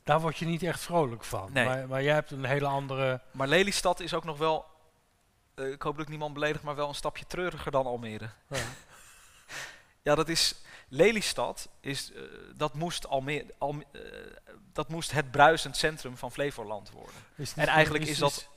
Daar 0.04 0.20
word 0.20 0.36
je 0.38 0.46
niet 0.46 0.62
echt 0.62 0.80
vrolijk 0.80 1.24
van. 1.24 1.50
Nee. 1.52 1.64
Maar, 1.64 1.88
maar 1.88 2.02
jij 2.02 2.14
hebt 2.14 2.30
een 2.30 2.44
hele 2.44 2.66
andere... 2.66 3.20
Maar 3.30 3.48
Lelystad 3.48 4.00
is 4.00 4.14
ook 4.14 4.24
nog 4.24 4.38
wel, 4.38 4.64
eh, 5.54 5.70
ik 5.70 5.82
hoop 5.82 5.94
dat 5.94 6.02
ik 6.04 6.08
niemand 6.10 6.34
beledig, 6.34 6.62
maar 6.62 6.74
wel 6.74 6.88
een 6.88 6.94
stapje 6.94 7.26
treuriger 7.26 7.70
dan 7.70 7.86
Almere. 7.86 8.28
Ja. 8.48 8.56
Ja, 10.02 10.14
dat 10.14 10.28
is, 10.28 10.54
Lelystad 10.88 11.68
is, 11.80 12.12
eh, 12.12 12.22
dat, 12.56 12.74
moest 12.74 13.06
Almere, 13.06 13.54
Alme- 13.58 13.84
eh, 13.92 14.00
dat 14.72 14.88
moest 14.88 15.10
het 15.10 15.30
bruisend 15.30 15.76
centrum 15.76 16.16
van 16.16 16.32
Flevoland 16.32 16.90
worden. 16.90 17.14
Is 17.36 17.52
En 17.56 17.66
eigenlijk 17.66 18.04
is 18.04 18.18
dat- 18.18 18.48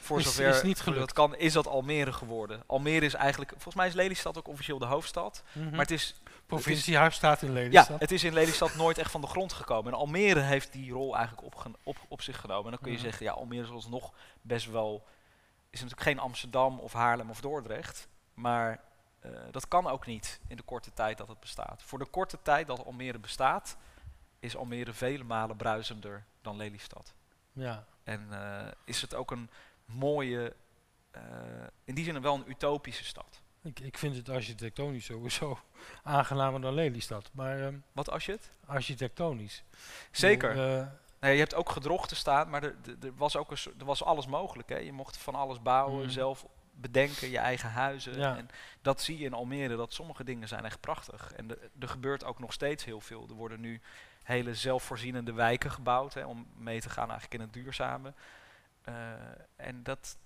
Voor 0.00 0.18
Is- 0.18 0.24
zover 0.24 0.48
is 0.48 0.62
niet 0.62 0.84
dat 0.84 1.12
kan, 1.12 1.36
is 1.36 1.52
dat 1.52 1.66
Almere 1.66 2.12
geworden. 2.12 2.62
Almere 2.66 3.04
is 3.06 3.14
eigenlijk, 3.14 3.50
volgens 3.50 3.74
mij 3.74 3.86
is 3.86 3.92
Lelystad 3.94 4.38
ook 4.38 4.48
officieel 4.48 4.78
de 4.78 4.84
hoofdstad. 4.84 5.42
Mhm. 5.52 5.70
Maar 5.70 5.78
het 5.80 5.90
is, 5.90 6.14
provinciehuis 6.46 7.14
staat 7.14 7.42
in 7.42 7.48
ja, 7.48 7.54
Lelystad. 7.54 8.00
het 8.00 8.10
is 8.10 8.24
in 8.24 8.32
Lelystad 8.32 8.74
nooit 8.74 8.98
echt 8.98 9.10
van 9.10 9.20
de 9.20 9.26
grond 9.26 9.52
gekomen. 9.52 9.92
En 9.92 9.98
Almere 9.98 10.40
heeft 10.40 10.72
die 10.72 10.92
rol 10.92 11.16
eigenlijk 11.16 11.46
op, 11.82 11.96
op 12.08 12.22
zich 12.22 12.40
genomen. 12.40 12.64
En 12.64 12.70
dan 12.70 12.80
kun 12.80 12.92
je 12.92 12.98
zeggen, 12.98 13.26
ja, 13.26 13.32
Almere 13.32 13.62
is 13.62 13.70
alsnog 13.70 14.12
best 14.42 14.70
wel... 14.70 15.04
is 15.70 15.80
natuurlijk 15.80 16.08
geen 16.08 16.18
Amsterdam 16.18 16.78
of 16.78 16.92
Haarlem 16.92 17.30
of 17.30 17.40
Dordrecht. 17.40 18.08
Maar 18.34 18.84
eh, 19.20 19.30
dat 19.50 19.68
kan 19.68 19.86
ook 19.86 20.06
niet 20.06 20.40
in 20.46 20.56
de 20.56 20.62
korte 20.62 20.92
tijd 20.92 21.18
dat 21.18 21.28
het 21.28 21.40
bestaat. 21.40 21.82
Voor 21.82 21.98
de 21.98 22.06
korte 22.06 22.38
tijd 22.42 22.66
dat 22.66 22.84
Almere 22.84 23.18
bestaat, 23.18 23.76
is 24.38 24.56
Almere 24.56 24.92
vele 24.92 25.24
malen 25.24 25.56
bruisender 25.56 26.24
dan 26.42 26.56
Lelystad. 26.56 27.14
ja. 27.52 27.86
En 28.04 28.26
eh, 28.30 28.72
is 28.84 29.00
het 29.00 29.14
ook 29.14 29.30
een 29.30 29.50
mooie, 29.84 30.54
eh, 31.10 31.22
in 31.84 31.94
die 31.94 32.04
zin 32.04 32.20
wel 32.20 32.34
een 32.34 32.50
utopische 32.50 33.04
stad. 33.04 33.42
Ik, 33.66 33.80
ik 33.80 33.98
vind 33.98 34.16
het 34.16 34.28
architectonisch 34.28 35.04
sowieso 35.04 35.58
aangenamer 36.02 36.60
dan 36.60 36.74
Lelystad. 36.74 37.30
Maar 37.32 37.60
ehm, 37.60 37.76
Wat 37.92 38.10
als 38.10 38.26
je 38.26 38.32
het? 38.32 38.50
architectonisch. 38.66 39.64
Zeker. 40.10 40.48
Bedoel, 40.48 40.78
eh, 40.80 40.86
Nee, 41.20 41.32
je 41.32 41.38
hebt 41.38 41.54
ook 41.54 41.70
gedrochten 41.70 42.16
staan, 42.16 42.50
maar 42.50 42.62
er, 42.62 42.74
er- 43.00 43.14
was 43.16 43.36
ook 43.36 43.50
een, 43.50 43.58
soort- 43.58 43.80
er 43.80 43.86
was 43.86 44.04
alles 44.04 44.26
mogelijk. 44.26 44.68
Hè. 44.68 44.76
Je 44.76 44.92
mocht 44.92 45.16
van 45.16 45.34
alles 45.34 45.62
bouwen, 45.62 46.00
Mhm. 46.02 46.10
zelf 46.10 46.46
bedenken, 46.74 47.30
je 47.30 47.38
eigen 47.38 47.70
huizen. 47.70 48.18
Ja. 48.18 48.36
En 48.36 48.48
dat 48.82 49.00
zie 49.00 49.18
je 49.18 49.24
in 49.24 49.32
Almere, 49.32 49.76
dat 49.76 49.92
sommige 49.92 50.24
dingen 50.24 50.48
zijn 50.48 50.64
echt 50.64 50.80
prachtig. 50.80 51.32
En 51.32 51.50
er- 51.50 51.70
er 51.78 51.88
gebeurt 51.88 52.24
ook 52.24 52.38
nog 52.38 52.52
steeds 52.52 52.84
heel 52.84 53.00
veel. 53.00 53.26
Er 53.28 53.34
worden 53.34 53.60
nu 53.60 53.80
hele 54.22 54.54
zelfvoorzienende 54.54 55.32
wijken 55.32 55.70
gebouwd, 55.70 56.14
hè, 56.14 56.24
om 56.24 56.46
mee 56.56 56.80
te 56.80 56.90
gaan 56.90 57.10
eigenlijk 57.10 57.34
in 57.34 57.40
het 57.40 57.52
duurzame. 57.52 58.12
Eh, 58.82 58.94
en 59.56 59.82
dat, 59.82 60.16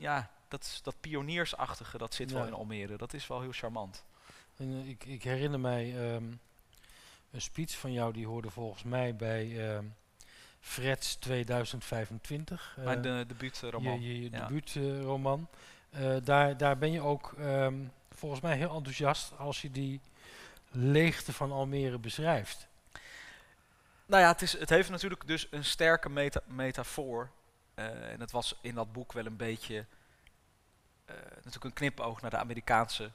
ja, 0.00 0.30
dat, 0.48 0.80
dat 0.82 0.94
pioniersachtige, 1.00 1.98
dat 1.98 2.14
zit 2.14 2.32
wel 2.32 2.46
in 2.46 2.52
Almere. 2.52 2.96
Dat 2.96 3.12
is 3.12 3.26
wel 3.26 3.40
heel 3.40 3.52
charmant. 3.52 4.04
En, 4.56 4.72
eh, 4.72 4.88
ik, 4.88 5.04
ik 5.04 5.22
herinner 5.22 5.60
mij 5.60 6.12
ehm, 6.12 6.24
een 7.30 7.40
speech 7.40 7.78
van 7.78 7.92
jou, 7.92 8.12
die 8.12 8.26
hoorde 8.26 8.50
volgens 8.50 8.82
mij 8.82 9.16
bij 9.16 9.70
ehm 9.74 9.84
Freds 10.60 11.14
2025. 11.14 12.74
eh, 12.76 12.84
Mijn 12.84 13.02
de, 13.02 13.24
debuutroman. 13.26 14.00
Je, 14.00 14.08
je, 14.08 14.22
je 14.22 14.30
ja. 14.30 14.46
debuutroman. 14.46 15.48
Eh, 15.90 16.16
daar, 16.24 16.56
daar 16.56 16.78
ben 16.78 16.92
je 16.92 17.00
ook 17.00 17.34
ehm, 17.38 17.74
volgens 18.10 18.40
mij 18.40 18.56
heel 18.56 18.74
enthousiast 18.74 19.38
als 19.38 19.62
je 19.62 19.70
die 19.70 20.00
leegte 20.70 21.32
van 21.32 21.52
Almere 21.52 21.98
beschrijft. 21.98 22.68
Nou 24.06 24.22
ja, 24.22 24.28
het, 24.28 24.42
is, 24.42 24.58
het 24.58 24.70
heeft 24.70 24.90
natuurlijk 24.90 25.26
dus 25.26 25.46
een 25.50 25.64
sterke 25.64 26.08
meta 26.08 26.40
metafoor. 26.46 27.30
Eh, 27.80 28.12
en 28.12 28.20
het 28.20 28.30
was 28.30 28.58
in 28.60 28.74
dat 28.74 28.92
boek 28.92 29.12
wel 29.12 29.26
een 29.26 29.36
beetje 29.36 29.86
eh, 31.04 31.14
natuurlijk 31.34 31.64
een 31.64 31.72
knipoog 31.72 32.20
naar 32.20 32.30
de 32.30 32.36
Amerikaanse 32.36 33.10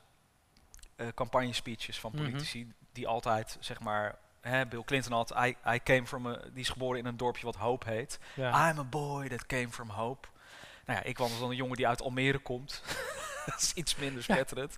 eh 0.96 1.08
campagne-speeches 1.16 2.00
van 2.00 2.12
Mhm. 2.14 2.24
politici, 2.24 2.74
die 2.92 3.08
altijd, 3.08 3.58
zeg 3.60 3.80
maar, 3.80 4.16
hè, 4.42 4.66
Bill 4.66 4.84
Clinton 4.84 5.12
had, 5.14 5.32
I, 5.46 5.56
I 5.68 5.80
came 5.84 6.06
from 6.08 6.28
a, 6.28 6.34
die 6.38 6.60
is 6.62 6.70
geboren 6.70 7.00
in 7.00 7.06
een 7.06 7.18
dorpje 7.18 7.46
wat 7.46 7.56
Hope 7.56 7.90
heet. 7.90 8.20
I'm 8.70 8.80
a 8.80 8.84
boy 8.84 9.28
that 9.30 9.46
came 9.46 9.70
from 9.70 9.90
Hope. 9.90 10.28
Nou 10.86 11.00
ja, 11.00 11.06
ik 11.06 11.18
was 11.18 11.40
dan 11.40 11.50
een 11.50 11.56
jongen 11.56 11.76
die 11.78 11.88
uit 11.88 12.02
Almere 12.02 12.38
komt. 12.40 12.84
dat 13.46 13.62
is 13.62 13.74
iets 13.74 13.96
minder 13.96 14.24
Ja. 14.28 14.34
spetterend. 14.34 14.78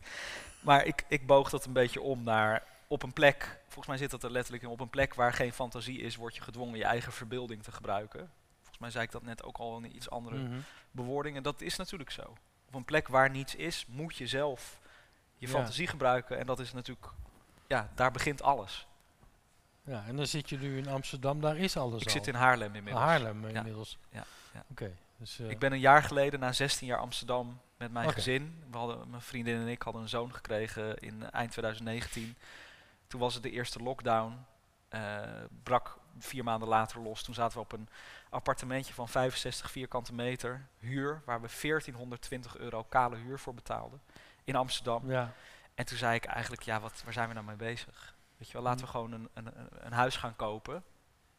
Maar 0.59 0.85
ik, 0.85 1.03
ik 1.07 1.25
boog 1.27 1.49
dat 1.49 1.65
een 1.65 1.73
beetje 1.73 2.01
om 2.01 2.23
naar 2.23 2.63
op 2.87 3.03
een 3.03 3.13
plek, 3.13 3.59
volgens 3.63 3.87
mij 3.87 3.97
zit 3.97 4.11
dat 4.11 4.23
er 4.23 4.31
letterlijk 4.31 4.63
in, 4.63 4.69
op 4.69 4.79
een 4.79 4.89
plek 4.89 5.13
waar 5.13 5.33
geen 5.33 5.53
fantasie 5.53 5.99
is, 6.01 6.15
word 6.15 6.35
je 6.35 6.41
gedwongen 6.41 6.77
je 6.77 6.83
eigen 6.83 7.11
verbeelding 7.11 7.63
te 7.63 7.71
gebruiken. 7.71 8.31
Volgens 8.77 8.79
mij 8.79 8.89
zei 8.91 9.03
ik 9.05 9.11
dat 9.11 9.23
net 9.23 9.43
ook 9.43 9.57
al 9.57 9.77
in 9.77 9.83
een 9.83 9.95
iets 9.95 10.09
andere 10.09 10.47
bewoording. 10.91 11.35
En 11.37 11.43
dat 11.43 11.61
is 11.61 11.75
natuurlijk 11.77 12.11
zo. 12.11 12.21
Op 12.67 12.73
een 12.73 12.85
plek 12.85 13.07
waar 13.07 13.29
niets 13.29 13.55
is, 13.55 13.85
moet 13.87 14.15
je 14.15 14.27
zelf 14.27 14.79
je 15.37 15.47
Ja. 15.47 15.53
fantasie 15.53 15.87
gebruiken. 15.87 16.37
En 16.39 16.45
dat 16.45 16.59
is 16.59 16.73
natuurlijk, 16.73 17.07
ja, 17.67 17.89
daar 17.95 18.11
begint 18.11 18.41
alles. 18.41 18.87
ja, 19.83 20.03
en 20.07 20.15
dan 20.15 20.27
zit 20.27 20.49
je 20.49 20.57
nu 20.57 20.77
in 20.77 20.87
Amsterdam, 20.87 21.41
daar 21.41 21.57
is 21.57 21.77
alles 21.77 22.01
ik 22.01 22.07
al. 22.07 22.13
zit 22.13 22.27
in 22.27 22.33
Haarlem 22.33 22.75
inmiddels. 22.75 23.05
Haarlem 23.05 23.45
eh, 23.45 23.51
Ja. 23.51 23.57
inmiddels. 23.57 23.97
Ja, 24.09 24.23
ja. 24.53 24.63
Oké, 24.71 24.95
dus... 25.17 25.39
eh, 25.39 25.49
Ik 25.49 25.59
ben 25.59 25.71
een 25.71 25.79
jaar 25.79 26.03
geleden, 26.03 26.39
na 26.39 26.51
16 26.53 26.87
jaar 26.87 26.99
Amsterdam, 26.99 27.59
met 27.77 27.91
mijn 27.91 28.11
gezin. 28.11 28.63
We 28.71 28.77
hadden, 28.77 29.09
mijn 29.09 29.21
vriendin 29.21 29.55
en 29.59 29.67
ik 29.67 29.81
hadden 29.81 30.01
een 30.01 30.09
zoon 30.09 30.33
gekregen 30.33 30.97
in 30.97 31.29
eind 31.31 31.51
2019. 31.51 32.35
Toen 33.07 33.19
was 33.19 33.33
het 33.33 33.43
de 33.43 33.51
eerste 33.51 33.79
lockdown. 33.83 34.45
Eh, 34.89 35.21
brak 35.63 35.97
vier 36.19 36.43
maanden 36.43 36.67
later 36.67 36.99
los. 37.01 37.23
Toen 37.23 37.33
zaten 37.33 37.57
we 37.57 37.63
op 37.63 37.71
een 37.71 37.89
appartementje 38.29 38.93
van 38.93 39.09
65 39.09 39.71
vierkante 39.71 40.13
meter 40.13 40.67
huur, 40.79 41.21
waar 41.25 41.41
we 41.41 41.47
1420 41.61 42.57
euro 42.57 42.83
kale 42.83 43.15
huur 43.15 43.39
voor 43.39 43.53
betaalden 43.53 44.01
in 44.43 44.55
Amsterdam. 44.55 45.09
ja, 45.11 45.31
En 45.75 45.85
toen 45.85 45.97
zei 45.97 46.15
ik 46.15 46.25
eigenlijk, 46.25 46.61
ja, 46.61 46.79
wat, 46.79 47.01
waar 47.03 47.13
zijn 47.13 47.27
we 47.27 47.33
nou 47.33 47.45
mee 47.45 47.55
bezig? 47.55 48.15
Weet 48.37 48.47
je 48.47 48.53
wel, 48.53 48.61
laten 48.61 48.79
we 48.79 48.85
Mm. 48.85 48.91
gewoon 48.91 49.11
een, 49.11 49.29
een, 49.33 49.51
een- 49.85 49.91
huis 49.93 50.15
gaan 50.15 50.35
kopen. 50.35 50.83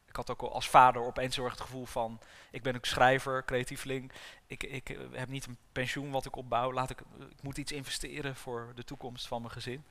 Ik 0.07 0.17
had 0.17 0.31
ook 0.31 0.41
al 0.43 0.53
als 0.53 0.69
vader 0.69 1.03
opeens 1.03 1.35
heel 1.37 1.45
erg 1.45 1.53
het 1.55 1.63
gevoel 1.63 1.87
van, 1.87 2.21
ik 2.51 2.63
ben 2.63 2.77
ook 2.77 2.85
schrijver, 2.85 3.45
creatieveling. 3.45 4.13
Ik, 4.47 4.63
ik 4.63 4.91
eh, 4.91 4.99
heb 5.13 5.29
niet 5.29 5.47
een 5.47 5.57
pensioen 5.73 6.11
wat 6.11 6.27
ik 6.27 6.37
opbouw. 6.37 6.73
Laat 6.73 6.91
ik, 6.91 7.01
ik 7.31 7.43
moet 7.43 7.59
iets 7.59 7.73
investeren 7.73 8.37
voor 8.37 8.73
de 8.75 8.85
toekomst 8.85 9.27
van 9.29 9.41
mijn 9.41 9.53
gezin. 9.53 9.85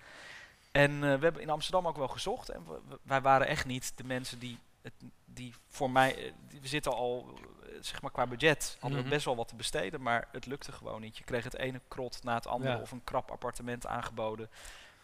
En 0.78 0.94
eh, 0.94 1.00
we 1.00 1.24
hebben 1.24 1.42
in 1.42 1.50
Amsterdam 1.50 1.88
ook 1.88 1.98
wel 1.98 2.08
gezocht. 2.08 2.50
En 2.50 2.66
we- 2.68 3.00
wij 3.04 3.22
waren 3.22 3.48
echt 3.48 3.66
niet 3.66 3.92
de 3.98 4.04
mensen 4.04 4.40
die, 4.40 4.60
het, 4.82 4.94
die 5.26 5.54
voor 5.68 5.92
mij, 5.92 6.16
eh, 6.26 6.34
die- 6.48 6.62
we 6.62 6.68
zitten 6.68 6.94
al, 6.94 7.40
eh, 7.64 7.70
zeg 7.82 8.02
maar 8.02 8.12
qua 8.12 8.28
budget, 8.28 8.78
hadden 8.80 9.00
Mhm. 9.00 9.08
we 9.08 9.14
best 9.14 9.26
wel 9.26 9.36
wat 9.36 9.48
te 9.48 9.56
besteden. 9.56 10.02
Maar 10.02 10.28
het 10.32 10.46
lukte 10.46 10.72
gewoon 10.72 11.02
niet. 11.02 11.18
Je 11.18 11.24
kreeg 11.24 11.44
het 11.44 11.58
ene 11.58 11.82
krot 11.88 12.24
na 12.24 12.34
het 12.34 12.48
andere 12.48 12.72
Ja. 12.76 12.82
of 12.82 12.92
een 12.92 13.04
krap 13.04 13.32
appartement 13.32 13.86
aangeboden. 13.88 14.50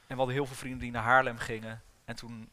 En 0.08 0.10
we 0.10 0.16
hadden 0.16 0.36
heel 0.36 0.46
veel 0.46 0.56
vrienden 0.56 0.80
die 0.80 0.92
naar 0.92 1.04
Haarlem 1.04 1.38
gingen. 1.38 1.82
En 2.06 2.16
toen 2.16 2.50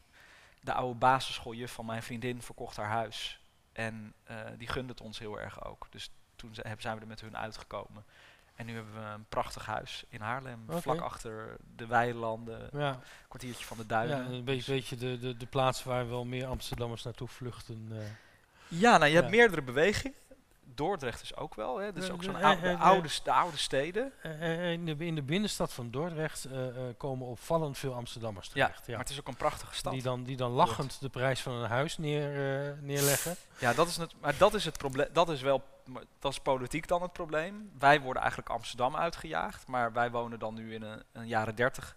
de 0.61 0.73
oude 0.73 0.97
basisschooljuf 0.99 1.71
van 1.71 1.85
mijn 1.85 2.03
vriendin 2.03 2.41
verkocht 2.41 2.77
haar 2.77 2.89
huis. 2.89 3.41
En 3.71 4.13
die 4.57 4.67
gunde 4.67 4.91
het 4.91 5.01
ons 5.01 5.19
heel 5.19 5.39
erg 5.39 5.65
ook. 5.65 5.87
Dus 5.89 6.09
toen 6.35 6.53
zijn 6.53 6.95
we 6.95 7.01
er 7.01 7.07
met 7.07 7.21
hun 7.21 7.37
uitgekomen. 7.37 8.05
En 8.61 8.67
nu 8.67 8.73
hebben 8.75 8.93
we 8.93 8.99
een 9.09 9.25
prachtig 9.29 9.65
huis 9.65 10.03
in 10.09 10.21
Haarlem. 10.21 10.65
Vlak 10.69 10.99
achter 10.99 11.57
de 11.75 11.85
weilanden. 11.87 12.69
Ja, 12.73 12.99
kwartiertje 13.27 13.65
van 13.65 13.77
de 13.77 13.83
ja, 13.87 13.89
duinen. 13.89 14.31
een 14.33 14.43
beetje, 14.43 14.73
beetje 14.73 14.95
de, 14.95 15.19
de, 15.19 15.37
de 15.37 15.45
plaats 15.45 15.83
waar 15.83 16.09
wel 16.09 16.25
meer 16.25 16.45
Amsterdammers 16.45 17.03
naartoe 17.03 17.27
vluchten. 17.27 17.87
eh. 17.91 17.97
Ja, 18.67 18.97
nou, 18.97 19.09
je 19.09 19.15
hebt 19.15 19.29
Ja. 19.29 19.35
meerdere 19.35 19.61
bewegingen. 19.61 20.15
Dordrecht 20.75 21.21
is 21.21 21.35
ook 21.35 21.55
wel. 21.55 21.77
Hè. 21.77 21.93
Dat 21.93 22.03
is 22.03 22.09
Eh, 22.09 22.13
ook 22.15 22.23
zo'n 22.23 22.35
eh, 22.37 22.51
eh, 22.51 22.61
de, 22.61 22.77
oude, 22.77 23.07
st- 23.07 23.25
de 23.25 23.31
oude 23.31 23.57
steden. 23.57 24.11
In, 24.71 24.85
de, 24.85 24.95
in 25.05 25.15
de 25.15 25.21
binnenstad 25.21 25.73
van 25.73 25.91
Dordrecht 25.91 26.47
komen 26.97 27.27
opvallend 27.27 27.77
veel 27.77 27.93
Amsterdammers 27.93 28.47
terecht. 28.49 28.85
Ja, 28.85 28.91
maar 28.91 28.99
het 28.99 29.09
is 29.09 29.19
ook 29.19 29.27
een 29.27 29.35
prachtige 29.37 29.75
stad. 29.75 29.93
die, 29.93 30.01
dan, 30.01 30.23
die 30.23 30.37
dan 30.37 30.51
lachend 30.51 30.97
de 31.01 31.09
prijs 31.09 31.41
van 31.41 31.53
een 31.53 31.69
huis 31.69 31.97
neer, 31.97 32.77
neerleggen. 32.81 33.35
Ja, 33.59 33.73
dat 33.73 33.87
is 33.87 33.97
het, 33.97 34.13
maar 34.21 34.37
dat 34.37 34.53
is 34.53 34.65
het 34.65 34.77
probleem. 34.77 35.07
Dat 35.13 35.29
is 35.29 35.41
wel, 35.41 35.63
dat 36.19 36.31
is 36.31 36.39
politiek 36.39 36.87
dan 36.87 37.01
het 37.01 37.13
probleem. 37.13 37.71
Wij 37.79 38.01
worden 38.01 38.21
eigenlijk 38.21 38.51
Amsterdam 38.51 38.95
uitgejaagd, 38.95 39.67
maar 39.67 39.93
wij 39.93 40.11
wonen 40.11 40.39
dan 40.39 40.53
nu 40.53 40.73
in 40.73 40.81
een, 40.81 41.03
een 41.11 41.27
jaren 41.27 41.55
30 41.55 41.95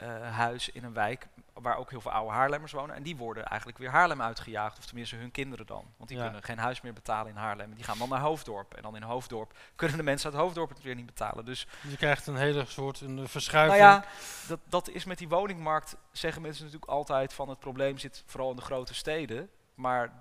eh, 0.00 0.36
huis 0.36 0.68
in 0.68 0.84
een 0.84 0.92
wijk 0.92 1.26
waar 1.52 1.76
ook 1.76 1.90
heel 1.90 2.00
veel 2.00 2.10
oude 2.10 2.32
Haarlemmers 2.32 2.72
wonen. 2.72 2.96
En 2.96 3.02
die 3.02 3.16
worden 3.16 3.44
eigenlijk 3.44 3.78
weer 3.78 3.90
Haarlem 3.90 4.22
uitgejaagd, 4.22 4.78
of 4.78 4.86
tenminste 4.86 5.16
hun 5.16 5.30
kinderen 5.30 5.66
dan. 5.66 5.84
Want 5.96 6.08
die 6.08 6.18
Ja. 6.18 6.24
kunnen 6.24 6.42
geen 6.42 6.58
huis 6.58 6.80
meer 6.80 6.92
betalen 6.92 7.30
in 7.30 7.36
Haarlem. 7.36 7.74
Die 7.74 7.84
gaan 7.84 7.98
dan 7.98 8.08
naar 8.08 8.20
Hoofddorp. 8.20 8.74
En 8.74 8.82
dan 8.82 8.96
in 8.96 9.02
Hoofddorp 9.02 9.52
kunnen 9.76 9.96
de 9.96 10.02
mensen 10.02 10.30
uit 10.32 10.40
Hoofddorp 10.40 10.68
het 10.68 10.82
weer 10.82 10.94
niet 10.94 11.06
betalen. 11.06 11.44
Dus 11.44 11.66
je 11.88 11.96
krijgt 11.96 12.26
een 12.26 12.36
hele 12.36 12.64
soort 12.66 13.00
een 13.00 13.14
nou 13.14 13.28
verschuiving. 13.28 13.78
ja, 13.80 14.04
dat, 14.48 14.60
dat 14.68 14.88
is 14.88 15.04
met 15.04 15.18
die 15.18 15.28
woningmarkt, 15.28 15.96
zeggen 16.12 16.42
mensen 16.42 16.64
natuurlijk 16.64 16.90
altijd 16.90 17.32
van 17.32 17.48
het 17.48 17.58
probleem 17.58 17.98
zit 17.98 18.22
vooral 18.26 18.50
in 18.50 18.56
de 18.56 18.62
grote 18.62 18.94
steden. 18.94 19.50
Maar 19.74 20.12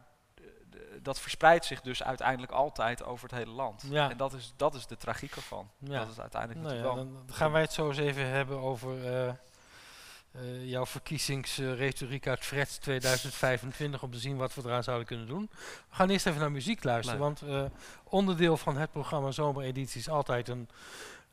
dat 1.02 1.20
verspreidt 1.20 1.66
zich 1.66 1.82
dus 1.82 2.04
uiteindelijk 2.04 2.52
altijd 2.52 3.04
over 3.04 3.30
het 3.30 3.38
hele 3.38 3.52
land. 3.52 3.84
Ja. 3.90 4.10
En 4.10 4.18
dat 4.18 4.34
is, 4.34 4.54
dat 4.56 4.74
is 4.76 4.88
de 4.88 4.98
tragiek 4.98 5.36
ervan. 5.36 5.70
Ja. 5.78 6.00
Dat 6.00 6.10
is 6.10 6.20
uiteindelijk 6.20 6.62
Nou 6.62 6.76
ja, 6.76 6.84
dan 6.84 7.24
gaan 7.32 7.52
wij 7.52 7.62
het 7.62 7.74
zo 7.74 7.88
eens 7.88 7.98
even 7.98 8.28
hebben 8.28 8.58
over 8.60 9.16
eh, 9.26 9.34
eh, 10.32 10.70
jouw 10.70 10.86
verkiezingsretoriek 10.86 12.28
uit 12.28 12.40
Freds 12.40 12.78
2025 12.78 14.04
om 14.04 14.12
te 14.12 14.18
zien 14.18 14.38
wat 14.38 14.54
we 14.56 14.62
eraan 14.66 14.84
zouden 14.84 15.08
kunnen 15.08 15.28
doen. 15.28 15.50
We 15.90 15.96
gaan 15.96 16.10
eerst 16.10 16.26
even 16.26 16.40
naar 16.40 16.52
muziek 16.52 16.84
luisteren, 16.84 17.22
Leuk. 17.22 17.40
want 17.40 17.52
eh, 17.52 17.80
onderdeel 18.04 18.58
van 18.58 18.78
het 18.78 18.92
programma 18.92 19.32
Zomereditie 19.32 20.00
is 20.00 20.10
altijd 20.10 20.48
een 20.48 20.70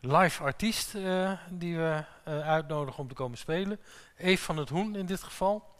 live 0.00 0.42
artiest 0.42 0.94
eh, 0.94 1.32
die 1.50 1.76
we 1.76 2.04
uitnodigen 2.24 3.00
om 3.00 3.08
te 3.08 3.14
komen 3.14 3.38
spelen. 3.38 3.80
Eve 4.16 4.42
van 4.42 4.56
het 4.56 4.68
Hoen 4.68 4.96
in 4.96 5.06
dit 5.06 5.22
geval. 5.22 5.74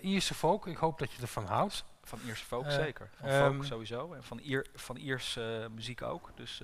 Ierse 0.00 0.34
folk, 0.34 0.66
ik 0.66 0.76
hoop 0.76 0.98
dat 0.98 1.12
je 1.12 1.22
ervan 1.22 1.46
houdt. 1.46 1.84
Van 2.02 2.18
Ierse 2.26 2.44
folk 2.44 2.70
zeker. 2.70 3.10
Van 3.20 3.28
ehm, 3.28 3.52
folk 3.52 3.64
sowieso. 3.64 4.12
En 4.12 4.22
van, 4.22 4.38
Ier, 4.38 4.66
van 4.74 4.96
Ierse 4.96 5.68
muziek 5.74 6.02
ook. 6.02 6.30
Dus 6.34 6.62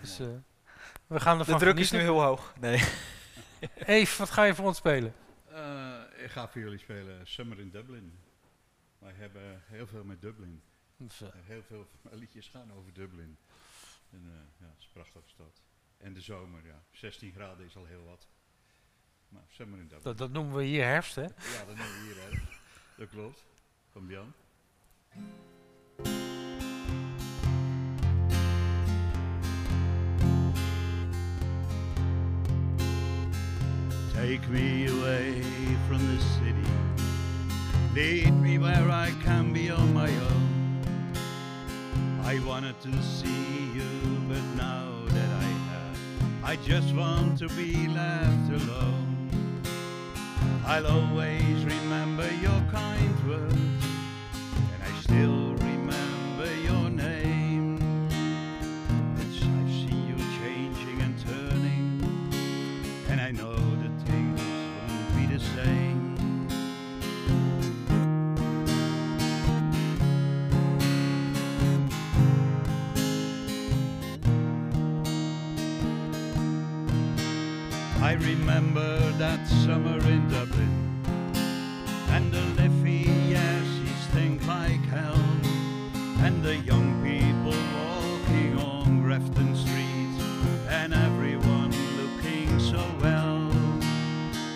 Dus, 0.00 0.18
we 1.06 1.20
gaan 1.20 1.38
de 1.38 1.56
druk 1.56 1.78
is 1.78 1.90
nu 1.90 1.98
heel 1.98 2.22
hoog. 2.22 2.52
Nee. 2.60 2.82
Eve, 3.84 4.18
wat 4.18 4.30
ga 4.30 4.44
je 4.44 4.54
voor 4.54 4.66
ons 4.66 4.76
spelen? 4.76 5.14
Eh, 5.48 6.00
ik 6.16 6.30
ga 6.30 6.48
voor 6.48 6.60
jullie 6.60 6.78
spelen 6.78 7.26
Summer 7.26 7.58
in 7.58 7.70
Dublin. 7.70 8.18
Wij 8.98 9.12
hebben 9.12 9.62
heel 9.66 9.86
veel 9.86 10.04
met 10.04 10.20
Dublin. 10.22 10.62
Dus, 10.96 11.20
eh, 11.20 11.28
Eh, 11.28 11.34
heel 11.42 11.62
veel 11.62 11.86
van 11.90 11.98
mijn 12.10 12.16
liedjes 12.16 12.48
gaan 12.48 12.72
over 12.72 12.92
Dublin. 12.92 13.38
En, 14.10 14.22
ja, 14.58 14.66
het 14.66 14.78
is 14.78 14.84
een 14.84 14.92
prachtige 14.92 15.28
stad. 15.28 15.62
En 15.98 16.12
de 16.12 16.20
zomer, 16.20 16.66
ja. 16.66 16.82
16 16.90 17.32
graden 17.32 17.66
is 17.66 17.76
al 17.76 17.84
heel 17.84 18.04
wat. 18.04 18.28
Maar 19.28 19.42
Summer 19.48 19.78
in 19.78 19.82
Dublin. 19.84 20.02
dat, 20.02 20.18
dat 20.18 20.30
noemen 20.30 20.56
we 20.56 20.62
hier 20.64 20.84
herfst, 20.84 21.14
hè? 21.14 21.22
Ja, 21.22 21.64
dat 21.66 21.76
noemen 21.76 21.86
we 21.86 22.00
hier, 22.04 22.22
hè. 22.22 22.38
Dat 22.96 23.08
klopt. 23.08 23.44
Van 23.92 24.06
Jan. 24.06 24.34
Take 34.22 34.48
me 34.50 34.88
away 34.88 35.42
from 35.86 36.00
the 36.04 36.20
city. 36.20 36.68
Lead 37.94 38.32
me 38.42 38.58
where 38.58 38.90
I 38.90 39.12
can 39.22 39.52
be 39.52 39.70
on 39.70 39.94
my 39.94 40.08
own. 40.08 40.82
I 42.24 42.40
wanted 42.40 42.80
to 42.80 42.92
see 43.00 43.70
you, 43.72 43.90
but 44.28 44.42
now 44.56 44.88
that 45.06 45.30
I 45.46 45.50
have, 45.70 45.98
I 46.42 46.56
just 46.56 46.92
want 46.96 47.38
to 47.38 47.48
be 47.50 47.86
left 47.86 48.50
alone. 48.50 49.62
I'll 50.66 50.88
always 50.88 51.64
remember 51.64 52.28
your 52.42 52.60
kind 52.72 53.28
words, 53.28 53.67
I 78.08 78.12
remember 78.12 78.98
that 79.18 79.46
summer 79.46 79.98
in 80.08 80.30
Dublin, 80.30 81.02
and 82.08 82.32
the 82.32 82.40
Liffey, 82.56 83.04
yes, 83.28 83.66
he 83.84 83.92
stink 84.08 84.46
like 84.46 84.82
hell, 84.86 85.22
and 86.24 86.42
the 86.42 86.56
young 86.56 86.88
people 87.04 87.52
walking 87.76 88.58
on 88.60 89.02
Grafton 89.02 89.54
Street, 89.54 90.16
and 90.70 90.94
everyone 90.94 91.70
looking 92.00 92.58
so 92.58 92.82
well. 93.02 93.52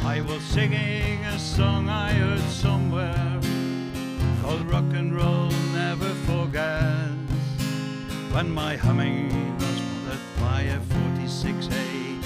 I 0.03 0.23
was 0.23 0.43
singing 0.45 1.23
a 1.27 1.39
song 1.39 1.91
I 1.91 2.13
heard 2.15 2.41
somewhere 2.49 3.39
called 4.41 4.67
Rock 4.67 4.91
and 4.95 5.15
Roll 5.15 5.51
Never 5.75 6.15
Forgets. 6.25 7.21
When 8.33 8.51
my 8.51 8.77
humming 8.77 9.59
was 9.59 9.81
put 10.07 10.21
by 10.41 10.63
a 10.63 10.79
46A 10.81 11.53
and 11.53 11.69
a 11.69 12.22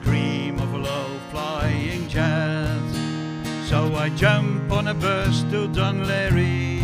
scream 0.00 0.58
of 0.58 0.72
a 0.74 0.78
low 0.78 1.18
flying 1.30 2.08
jet. 2.08 2.90
So 3.66 3.94
I 3.94 4.08
jump 4.10 4.70
on 4.72 4.88
a 4.88 4.94
bus 4.94 5.42
to 5.50 5.68
Dunleary, 5.68 6.82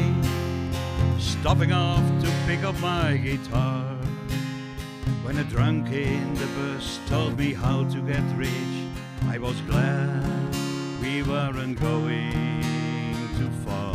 stopping 1.18 1.73
off 1.73 2.04
to 2.23 2.30
pick 2.47 2.62
up 2.64 2.78
my 2.80 3.16
guitar. 3.16 3.85
When 5.25 5.38
a 5.38 5.44
drunk 5.44 5.90
in 5.90 6.35
the 6.35 6.47
bus 6.56 7.00
told 7.06 7.38
me 7.38 7.54
how 7.54 7.85
to 7.85 8.00
get 8.02 8.25
rich, 8.37 8.75
I 9.28 9.38
was 9.38 9.59
glad 9.62 10.54
we 11.00 11.23
weren't 11.23 11.80
going 11.80 12.33
too 13.38 13.50
far. 13.64 13.93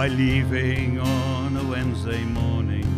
I 0.00 0.08
leaving 0.08 0.98
on 0.98 1.58
a 1.58 1.62
Wednesday 1.62 2.24
morning, 2.24 2.88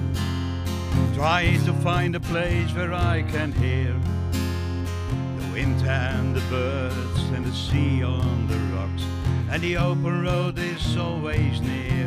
trying 1.14 1.61
to 1.64 1.73
find 1.73 2.14
a 2.14 2.21
place 2.21 2.73
where 2.76 2.94
I 2.94 3.23
can 3.23 3.50
hear 3.50 3.92
the 4.30 5.52
wind 5.52 5.82
and 5.85 6.32
the 6.32 6.40
birds 6.42 7.23
and 7.35 7.44
the 7.44 7.52
sea 7.52 8.04
on 8.04 8.47
the 8.47 8.56
rocks, 8.76 9.04
and 9.50 9.61
the 9.61 9.78
open 9.78 10.23
road 10.23 10.61
is 10.61 10.97
always 10.97 11.61
near. 11.61 12.06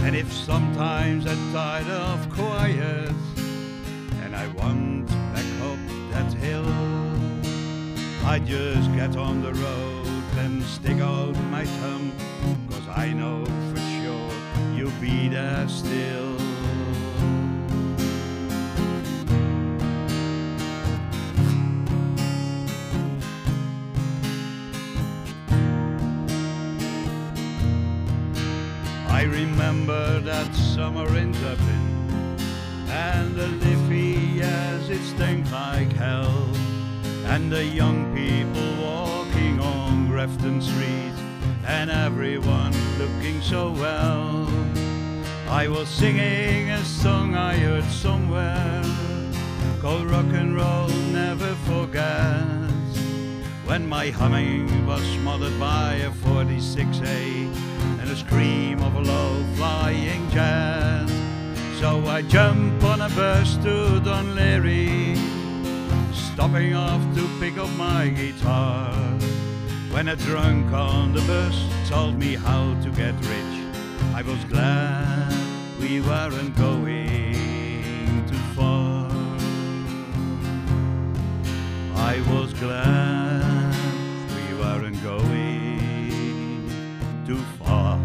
And 0.00 0.16
if 0.16 0.32
sometimes 0.32 1.24
I'm 1.24 1.52
tired 1.52 1.86
of 1.86 2.28
quiet 2.30 3.14
and 4.24 4.34
I 4.34 4.48
want 4.48 5.06
back 5.32 5.46
up 5.62 5.78
that 6.10 6.32
hill, 6.32 6.66
I 8.26 8.40
just 8.40 8.92
get 8.96 9.16
on 9.16 9.42
the 9.42 9.54
road 9.54 10.24
and 10.38 10.60
stick 10.64 10.98
out 10.98 11.36
my 11.52 11.64
cause 11.64 12.13
I 13.04 13.12
know 13.12 13.44
for 13.44 13.80
sure 14.00 14.30
you'll 14.74 14.98
be 14.98 15.28
there 15.28 15.68
still. 15.68 16.38
I 29.10 29.24
remember 29.24 30.20
that 30.20 30.54
summer 30.54 31.06
in 31.18 31.32
Dublin 31.32 32.38
and 32.88 33.36
the 33.36 33.48
Liffey 33.48 34.40
as 34.40 34.88
it 34.88 35.02
stank 35.02 35.50
like 35.52 35.92
hell 35.92 36.48
and 37.26 37.52
the 37.52 37.66
young 37.66 38.14
people 38.16 38.82
walking 38.82 39.60
on 39.60 40.08
Grafton 40.08 40.62
Street 40.62 41.23
and 41.66 41.90
everyone 41.90 42.72
looking 42.98 43.40
so 43.40 43.72
well. 43.72 44.48
I 45.48 45.68
was 45.68 45.88
singing 45.88 46.70
a 46.70 46.84
song 46.84 47.34
I 47.34 47.56
heard 47.56 47.84
somewhere 47.84 48.82
called 49.80 50.10
Rock 50.10 50.26
and 50.32 50.54
Roll 50.54 50.88
Never 51.12 51.54
Forget 51.66 52.44
when 53.64 53.86
my 53.88 54.10
humming 54.10 54.86
was 54.86 55.02
smothered 55.14 55.58
by 55.58 55.94
a 55.94 56.10
46A 56.10 57.52
and 58.00 58.10
a 58.10 58.16
scream 58.16 58.82
of 58.82 58.94
a 58.96 59.00
low 59.00 59.44
flying 59.54 60.28
jet. 60.30 61.06
So 61.80 62.04
I 62.06 62.22
jump 62.22 62.82
on 62.84 63.00
a 63.00 63.08
bus 63.10 63.56
to 63.58 64.00
Dunleary, 64.00 65.16
stopping 66.12 66.74
off 66.74 67.02
to 67.14 67.28
pick 67.40 67.56
up 67.58 67.70
my 67.76 68.08
guitar. 68.08 68.92
When 69.94 70.08
a 70.08 70.16
drunk 70.16 70.72
on 70.72 71.12
the 71.12 71.20
bus 71.20 71.56
told 71.88 72.18
me 72.18 72.34
how 72.34 72.74
to 72.82 72.90
get 72.90 73.14
rich, 73.14 73.54
I 74.12 74.22
was 74.22 74.42
glad 74.46 75.32
we 75.78 76.00
weren't 76.00 76.56
going 76.56 78.26
too 78.26 78.44
far. 78.56 79.08
I 81.94 82.20
was 82.32 82.52
glad 82.54 83.72
we 84.34 84.58
weren't 84.58 85.00
going 85.00 86.68
too 87.24 87.38
far. 87.62 88.00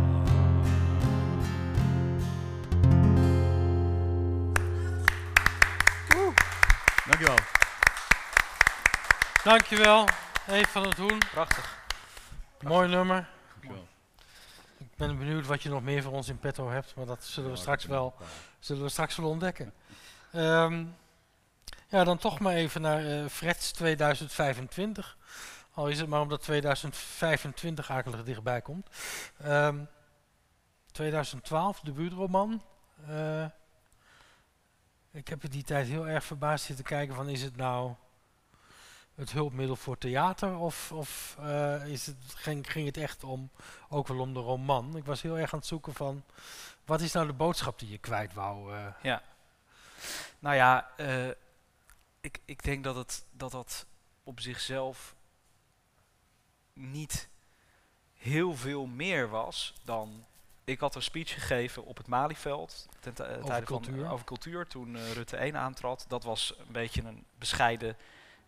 Dankjewel. 7.08 7.38
Dankjewel, 9.44 10.08
Eve 10.52 10.70
van 10.72 10.84
het 10.84 10.98
Hoen. 10.98 11.18
Prachtig. 11.32 11.79
Mooi 12.64 12.88
nummer. 12.88 13.30
Dankjewel. 13.52 13.88
Ik 14.78 14.96
ben 14.96 15.18
benieuwd 15.18 15.46
wat 15.46 15.64
je 15.64 15.70
nog 15.70 15.84
meer 15.84 16.04
voor 16.04 16.12
ons 16.12 16.30
in 16.30 16.40
petto 16.40 16.70
hebt, 16.70 16.96
maar 16.96 17.06
dat 17.06 17.24
zullen 17.24 17.50
we 17.50 17.56
straks 17.56 17.86
wel, 17.86 18.16
zullen 18.60 18.84
we 18.84 18.90
straks 18.90 19.16
wel 19.16 19.30
ontdekken. 19.30 19.74
Ehm, 20.32 20.86
ja, 21.88 22.04
dan 22.04 22.18
toch 22.18 22.40
maar 22.40 22.54
even 22.54 22.82
naar 22.82 23.06
eh 23.06 23.26
Freds 23.26 23.72
2025. 23.72 25.18
Al 25.74 25.88
is 25.88 26.00
het 26.00 26.10
maar 26.10 26.22
omdat 26.22 26.42
2025 26.42 27.92
akelig 27.92 28.24
dichtbij 28.24 28.62
komt. 28.62 28.90
Ehm 29.42 29.80
2012, 30.92 31.80
debuutroman. 31.80 32.62
Eh 33.08 33.46
ik 35.12 35.28
heb 35.28 35.44
in 35.44 35.50
die 35.50 35.64
tijd 35.64 35.88
heel 35.88 36.08
erg 36.08 36.24
verbaasd 36.24 36.66
zitten 36.66 36.86
kijken 36.86 37.16
van 37.16 37.30
is 37.30 37.42
het 37.42 37.56
nou 37.56 37.94
het 39.20 39.32
hulpmiddel 39.32 39.76
voor 39.76 39.98
theater 39.98 40.58
of, 40.58 40.92
of 40.92 41.38
eh, 41.40 41.88
is 41.88 42.06
het, 42.06 42.16
ging, 42.28 42.72
ging 42.72 42.86
het 42.86 42.98
echt 42.98 43.24
om, 43.24 43.50
ook 43.90 44.08
wel 44.08 44.20
om 44.20 44.34
de 44.34 44.40
roman? 44.40 44.98
Ik 44.98 45.06
was 45.06 45.22
heel 45.22 45.38
erg 45.38 45.54
aan 45.54 45.60
het 45.60 45.68
zoeken 45.68 45.94
van 45.94 46.24
wat 46.86 47.02
is 47.02 47.12
nou 47.12 47.28
de 47.28 47.34
boodschap 47.34 47.80
die 47.80 47.90
je 47.90 47.98
kwijt 47.98 48.34
wou? 48.34 48.76
eh? 48.76 49.18
Nou 50.40 50.56
ja, 50.56 50.92
eh, 50.98 51.28
ik, 52.22 52.40
ik 52.46 52.64
denk 52.64 52.84
dat, 52.84 52.96
het, 52.96 53.26
dat 53.32 53.52
dat 53.52 53.86
op 54.24 54.40
zichzelf 54.40 55.16
niet 56.74 57.30
heel 58.18 58.56
veel 58.56 58.86
meer 58.86 59.30
was 59.30 59.74
dan... 59.84 60.26
Ik 60.64 60.80
had 60.80 60.96
een 60.96 61.02
speech 61.02 61.34
gegeven 61.34 61.86
op 61.86 61.98
het 61.98 62.08
Malieveld 62.08 62.88
ten 63.00 63.14
tijde 63.14 63.66
cultuur. 63.66 63.96
van 64.00 64.08
over 64.08 64.26
cultuur 64.26 64.68
toen 64.68 64.98
Rutte 65.14 65.38
1 65.38 65.58
aantrad. 65.58 66.06
Dat 66.08 66.24
was 66.24 66.54
een 66.58 66.72
beetje 66.72 67.02
een 67.04 67.26
bescheiden 67.38 67.98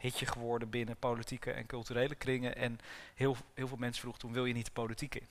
hitje 0.01 0.25
geworden 0.25 0.69
binnen 0.69 0.95
politieke 0.97 1.51
en 1.51 1.65
culturele 1.65 2.15
kringen. 2.15 2.55
En 2.55 2.79
heel, 3.15 3.35
heel 3.53 3.67
veel 3.67 3.77
mensen 3.77 3.99
vroegen 4.01 4.21
toen, 4.21 4.33
wil 4.33 4.45
je 4.45 4.53
niet 4.53 4.65
de 4.65 4.71
politiek 4.71 5.15
in? 5.15 5.27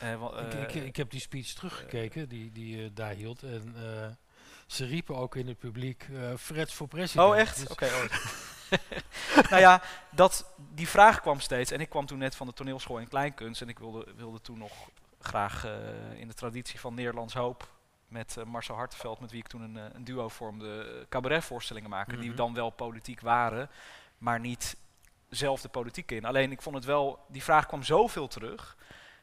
Eh, 0.00 0.12
ik, 0.12 0.52
ik, 0.52 0.74
eh, 0.74 0.84
ik 0.84 0.96
heb 0.96 1.10
die 1.10 1.20
speech 1.20 1.46
teruggekeken 1.46 2.28
die, 2.28 2.52
die 2.52 2.76
je 2.76 2.92
daar 2.92 3.12
hield 3.14 3.42
en 3.42 3.74
eh, 3.76 4.08
ze 4.66 4.84
riepen 4.86 5.16
ook 5.16 5.36
in 5.36 5.48
het 5.48 5.58
publiek 5.58 6.06
eh 6.12 6.36
Freds 6.38 6.74
voor 6.74 6.88
president. 6.88 7.28
Oh, 7.28 7.38
echt? 7.38 7.58
Dus- 7.60 7.68
Oké. 7.68 7.84
oh. 7.84 8.04
nou 9.50 9.60
ja, 9.62 9.82
dat, 10.10 10.46
die 10.74 10.88
vraag 10.88 11.20
kwam 11.20 11.40
steeds. 11.40 11.70
En 11.70 11.80
ik 11.80 11.88
kwam 11.88 12.06
toen 12.06 12.18
net 12.18 12.34
van 12.36 12.46
de 12.46 12.52
toneelschool 12.52 12.98
in 12.98 13.08
Kleinkunst. 13.08 13.60
En 13.62 13.68
ik 13.68 13.78
wilde, 13.78 14.06
wilde 14.16 14.40
toen 14.40 14.58
nog 14.58 14.72
graag 15.20 15.64
eh, 15.64 15.72
in 16.20 16.28
de 16.28 16.34
traditie 16.34 16.80
van 16.80 16.94
Nederlands 16.94 17.34
Hoop... 17.34 17.68
met 18.08 18.36
eh, 18.36 18.44
Marcel 18.44 18.74
Hartenveld, 18.74 19.20
met 19.20 19.30
wie 19.30 19.40
ik 19.40 19.46
toen 19.46 19.60
een, 19.62 19.76
eh, 19.76 19.84
een 19.92 20.04
duo 20.04 20.28
vormde... 20.28 20.84
eh, 21.00 21.06
cabaretvoorstellingen 21.08 21.90
maken. 21.90 22.18
Die 22.20 22.28
Mhm. 22.28 22.36
dan 22.36 22.54
wel 22.54 22.70
politiek 22.70 23.20
waren, 23.20 23.70
maar 24.22 24.40
niet 24.40 24.76
zelf 25.28 25.60
de 25.60 25.68
politiek 25.68 26.10
in. 26.10 26.24
Alleen 26.24 26.52
ik 26.52 26.62
vond 26.62 26.76
het 26.76 26.84
wel... 26.84 27.24
Die 27.28 27.42
vraag 27.42 27.66
kwam 27.66 27.82
zoveel 27.82 28.28
terug... 28.28 28.76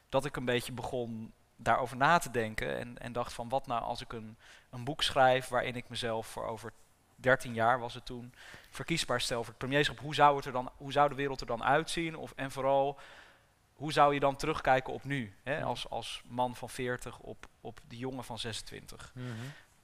dat 0.08 0.24
ik 0.24 0.36
een 0.36 0.44
beetje 0.44 0.72
begon 0.72 1.32
daarover 1.56 1.96
na 1.96 2.18
te 2.18 2.30
denken. 2.30 2.78
En, 2.78 2.98
en 2.98 3.12
dacht 3.12 3.32
van, 3.32 3.48
wat 3.48 3.66
nou 3.66 3.82
als 3.82 4.00
ik 4.00 4.12
een, 4.12 4.38
een 4.70 4.84
boek 4.84 5.02
schrijf... 5.02 5.48
waarin 5.48 5.76
ik 5.76 5.88
mezelf 5.88 6.26
voor 6.26 6.46
over 6.46 6.72
13 7.16 7.54
jaar 7.54 7.78
was 7.78 7.94
het 7.94 8.06
toen 8.06 8.34
verkiesbaar 8.70 9.20
stel 9.20 9.38
voor 9.38 9.48
het 9.48 9.58
premierschap, 9.58 9.98
hoe 9.98 10.14
zou, 10.14 10.36
het 10.36 10.44
er 10.44 10.52
dan, 10.52 10.70
hoe 10.76 10.92
zou 10.92 11.08
de 11.08 11.14
wereld 11.14 11.40
er 11.40 11.46
dan 11.46 11.64
uitzien? 11.64 12.16
Of, 12.16 12.32
en 12.36 12.50
vooral, 12.50 12.98
hoe 13.72 13.92
zou 13.92 14.14
je 14.14 14.20
dan 14.20 14.36
terugkijken 14.36 14.92
op 14.92 15.04
nu? 15.04 15.34
Hè? 15.42 15.62
Als, 15.62 15.88
als 15.88 16.22
man 16.26 16.56
van 16.56 16.70
40 16.70 17.18
op, 17.18 17.46
op 17.60 17.80
die 17.86 17.98
jongen 17.98 18.24
van 18.24 18.38
26. 18.38 19.12
Mhm. 19.14 19.26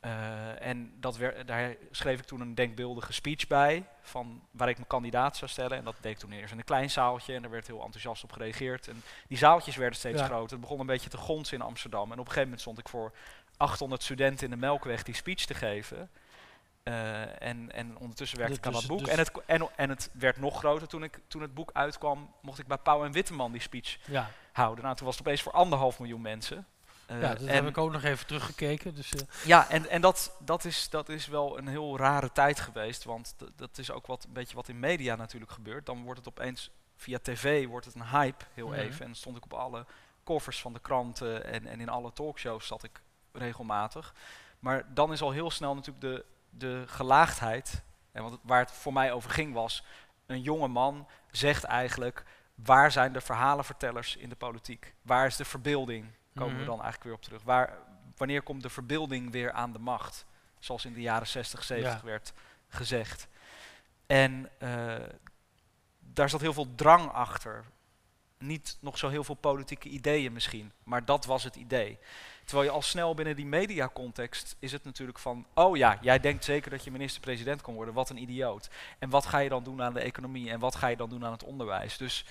Eh, 0.06 0.66
en 0.66 0.92
dat 1.00 1.16
werd, 1.16 1.46
daar 1.46 1.74
schreef 1.90 2.18
ik 2.18 2.24
toen 2.24 2.40
een 2.40 2.54
denkbeeldige 2.54 3.12
speech 3.12 3.46
bij, 3.46 3.86
van 4.02 4.42
waar 4.50 4.68
ik 4.68 4.76
mijn 4.76 4.88
kandidaat 4.88 5.36
zou 5.36 5.50
stellen. 5.50 5.78
En 5.78 5.84
dat 5.84 5.94
deed 6.00 6.12
ik 6.12 6.18
toen 6.18 6.32
eerst 6.32 6.52
in 6.52 6.58
een 6.58 6.64
klein 6.64 6.90
zaaltje 6.90 7.34
en 7.34 7.42
daar 7.42 7.50
werd 7.50 7.66
heel 7.66 7.82
enthousiast 7.82 8.22
op 8.22 8.32
gereageerd. 8.32 8.88
En 8.88 9.02
die 9.28 9.38
zaaltjes 9.38 9.76
werden 9.76 9.98
steeds 9.98 10.20
Ja. 10.20 10.26
groter. 10.26 10.50
Het 10.50 10.60
begon 10.60 10.80
een 10.80 10.86
beetje 10.86 11.10
te 11.10 11.16
gonzen 11.16 11.56
in 11.56 11.62
Amsterdam. 11.64 12.04
En 12.04 12.12
op 12.12 12.18
een 12.18 12.24
gegeven 12.24 12.42
moment 12.42 12.60
stond 12.60 12.78
ik 12.78 12.88
voor 12.88 13.12
800 13.56 14.02
studenten 14.02 14.44
in 14.44 14.50
de 14.50 14.56
Melkweg 14.56 15.02
die 15.02 15.14
speech 15.14 15.44
te 15.44 15.54
geven. 15.54 16.10
Eh, 16.82 17.42
en, 17.42 17.72
en 17.72 17.98
ondertussen 17.98 18.38
werkte 18.38 18.56
ik 18.56 18.66
aan 18.66 18.72
dat 18.72 18.86
boek. 18.86 18.98
dus- 18.98 19.08
en, 19.08 19.18
het, 19.18 19.30
en, 19.46 19.68
en 19.76 19.88
het 19.88 20.10
werd 20.12 20.36
nog 20.36 20.58
groter 20.58 20.88
toen, 20.88 21.02
ik, 21.02 21.18
toen 21.28 21.42
het 21.42 21.54
boek 21.54 21.70
uitkwam. 21.72 22.34
Mocht 22.42 22.58
ik 22.58 22.66
bij 22.66 22.78
Pauw 22.78 23.04
en 23.04 23.12
Witteman 23.12 23.52
die 23.52 23.60
speech 23.60 23.98
Ja, 24.04 24.30
houden. 24.52 24.84
Nou, 24.84 24.96
toen 24.96 25.06
was 25.06 25.16
het 25.18 25.26
opeens 25.26 25.42
voor 25.42 25.52
anderhalf 25.52 25.98
miljoen 25.98 26.20
mensen. 26.20 26.66
Ja, 27.08 27.34
dat 27.34 27.40
en- 27.40 27.54
heb 27.54 27.66
ik 27.66 27.78
ook 27.78 27.92
nog 27.92 28.02
even 28.02 28.26
teruggekeken. 28.26 28.94
Dus, 28.94 29.14
eh, 29.14 29.20
ja, 29.44 29.68
en, 29.70 29.88
en 29.88 30.00
dat, 30.00 30.36
dat, 30.38 30.64
is, 30.64 30.88
dat 30.90 31.08
is 31.08 31.26
wel 31.26 31.58
een 31.58 31.68
heel 31.68 31.96
rare 31.98 32.32
tijd 32.32 32.60
geweest. 32.60 33.04
Want 33.04 33.34
dat 33.56 33.78
is 33.78 33.90
ook 33.90 34.06
wat, 34.06 34.24
een 34.24 34.32
beetje 34.32 34.56
wat 34.56 34.68
in 34.68 34.80
media 34.80 35.16
natuurlijk 35.16 35.52
gebeurt. 35.52 35.86
Dan 35.86 36.02
wordt 36.02 36.18
het 36.18 36.28
opeens 36.28 36.70
via 36.96 37.18
tv 37.22 37.66
wordt 37.66 37.86
het 37.86 37.94
een 37.94 38.06
hype, 38.06 38.44
heel 38.54 38.74
even. 38.74 39.00
En 39.00 39.06
dan 39.06 39.14
stond 39.14 39.36
ik 39.36 39.44
op 39.44 39.54
alle 39.54 39.86
covers 40.24 40.60
van 40.60 40.72
de 40.72 40.80
kranten 40.80 41.44
en, 41.44 41.66
en 41.66 41.80
in 41.80 41.88
alle 41.88 42.12
talkshows 42.12 42.66
zat 42.66 42.82
ik 42.82 43.00
regelmatig. 43.32 44.14
Maar 44.58 44.94
dan 44.94 45.12
is 45.12 45.22
al 45.22 45.30
heel 45.30 45.50
snel 45.50 45.74
natuurlijk 45.74 46.00
de, 46.00 46.24
de 46.50 46.84
gelaagdheid, 46.86 47.82
en 48.12 48.22
wat 48.22 48.32
het, 48.32 48.40
waar 48.42 48.60
het 48.60 48.70
voor 48.70 48.92
mij 48.92 49.12
over 49.12 49.30
ging 49.30 49.54
was, 49.54 49.84
een 50.26 50.42
jonge 50.42 50.68
man 50.68 51.06
zegt 51.30 51.64
eigenlijk, 51.64 52.24
waar 52.54 52.92
zijn 52.92 53.12
de 53.12 53.20
verhalenvertellers 53.20 54.16
in 54.16 54.28
de 54.28 54.36
politiek? 54.36 54.94
Waar 55.02 55.26
is 55.26 55.36
de 55.36 55.44
verbeelding? 55.44 56.06
Komen 56.36 56.52
we 56.54 56.60
Mhm. 56.60 56.66
dan 56.70 56.74
eigenlijk 56.82 57.04
weer 57.04 57.14
op 57.14 57.22
terug. 57.22 57.42
Waar, 57.42 57.78
wanneer 58.16 58.42
komt 58.42 58.62
de 58.62 58.68
verbeelding 58.70 59.30
weer 59.30 59.52
aan 59.52 59.72
de 59.72 59.78
macht? 59.78 60.24
Zoals 60.58 60.84
in 60.84 60.92
de 60.92 61.00
jaren 61.00 61.26
60, 61.26 61.62
70 61.64 62.00
Ja. 62.00 62.04
werd 62.06 62.32
gezegd. 62.68 63.28
En 64.06 64.50
eh, 64.58 64.94
daar 65.98 66.28
zat 66.28 66.40
heel 66.40 66.52
veel 66.52 66.74
drang 66.74 67.10
achter. 67.12 67.64
Niet 68.38 68.76
nog 68.80 68.98
zo 68.98 69.08
heel 69.08 69.24
veel 69.24 69.34
politieke 69.34 69.88
ideeën 69.88 70.32
misschien, 70.32 70.72
maar 70.84 71.04
dat 71.04 71.24
was 71.24 71.44
het 71.44 71.56
idee. 71.56 71.98
Terwijl 72.44 72.68
je 72.68 72.74
al 72.74 72.82
snel 72.82 73.14
binnen 73.14 73.36
die 73.36 73.46
mediacontext 73.46 74.56
is 74.58 74.72
het 74.72 74.84
natuurlijk 74.84 75.18
van, 75.18 75.46
oh 75.54 75.76
ja, 75.76 75.98
jij 76.00 76.18
denkt 76.20 76.44
zeker 76.44 76.70
dat 76.70 76.84
je 76.84 76.90
minister-president 76.90 77.62
kan 77.62 77.74
worden, 77.74 77.94
wat 77.94 78.10
een 78.10 78.22
idioot. 78.22 78.70
En 78.98 79.10
wat 79.10 79.26
ga 79.26 79.38
je 79.38 79.48
dan 79.48 79.64
doen 79.64 79.82
aan 79.82 79.92
de 79.94 80.00
economie 80.00 80.50
en 80.50 80.58
wat 80.60 80.74
ga 80.74 80.86
je 80.86 80.96
dan 80.96 81.08
doen 81.10 81.24
aan 81.24 81.32
het 81.32 81.44
onderwijs? 81.44 81.96
Dus 81.96 82.24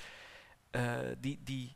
eh, 0.71 0.93
die, 1.17 1.39
die, 1.43 1.75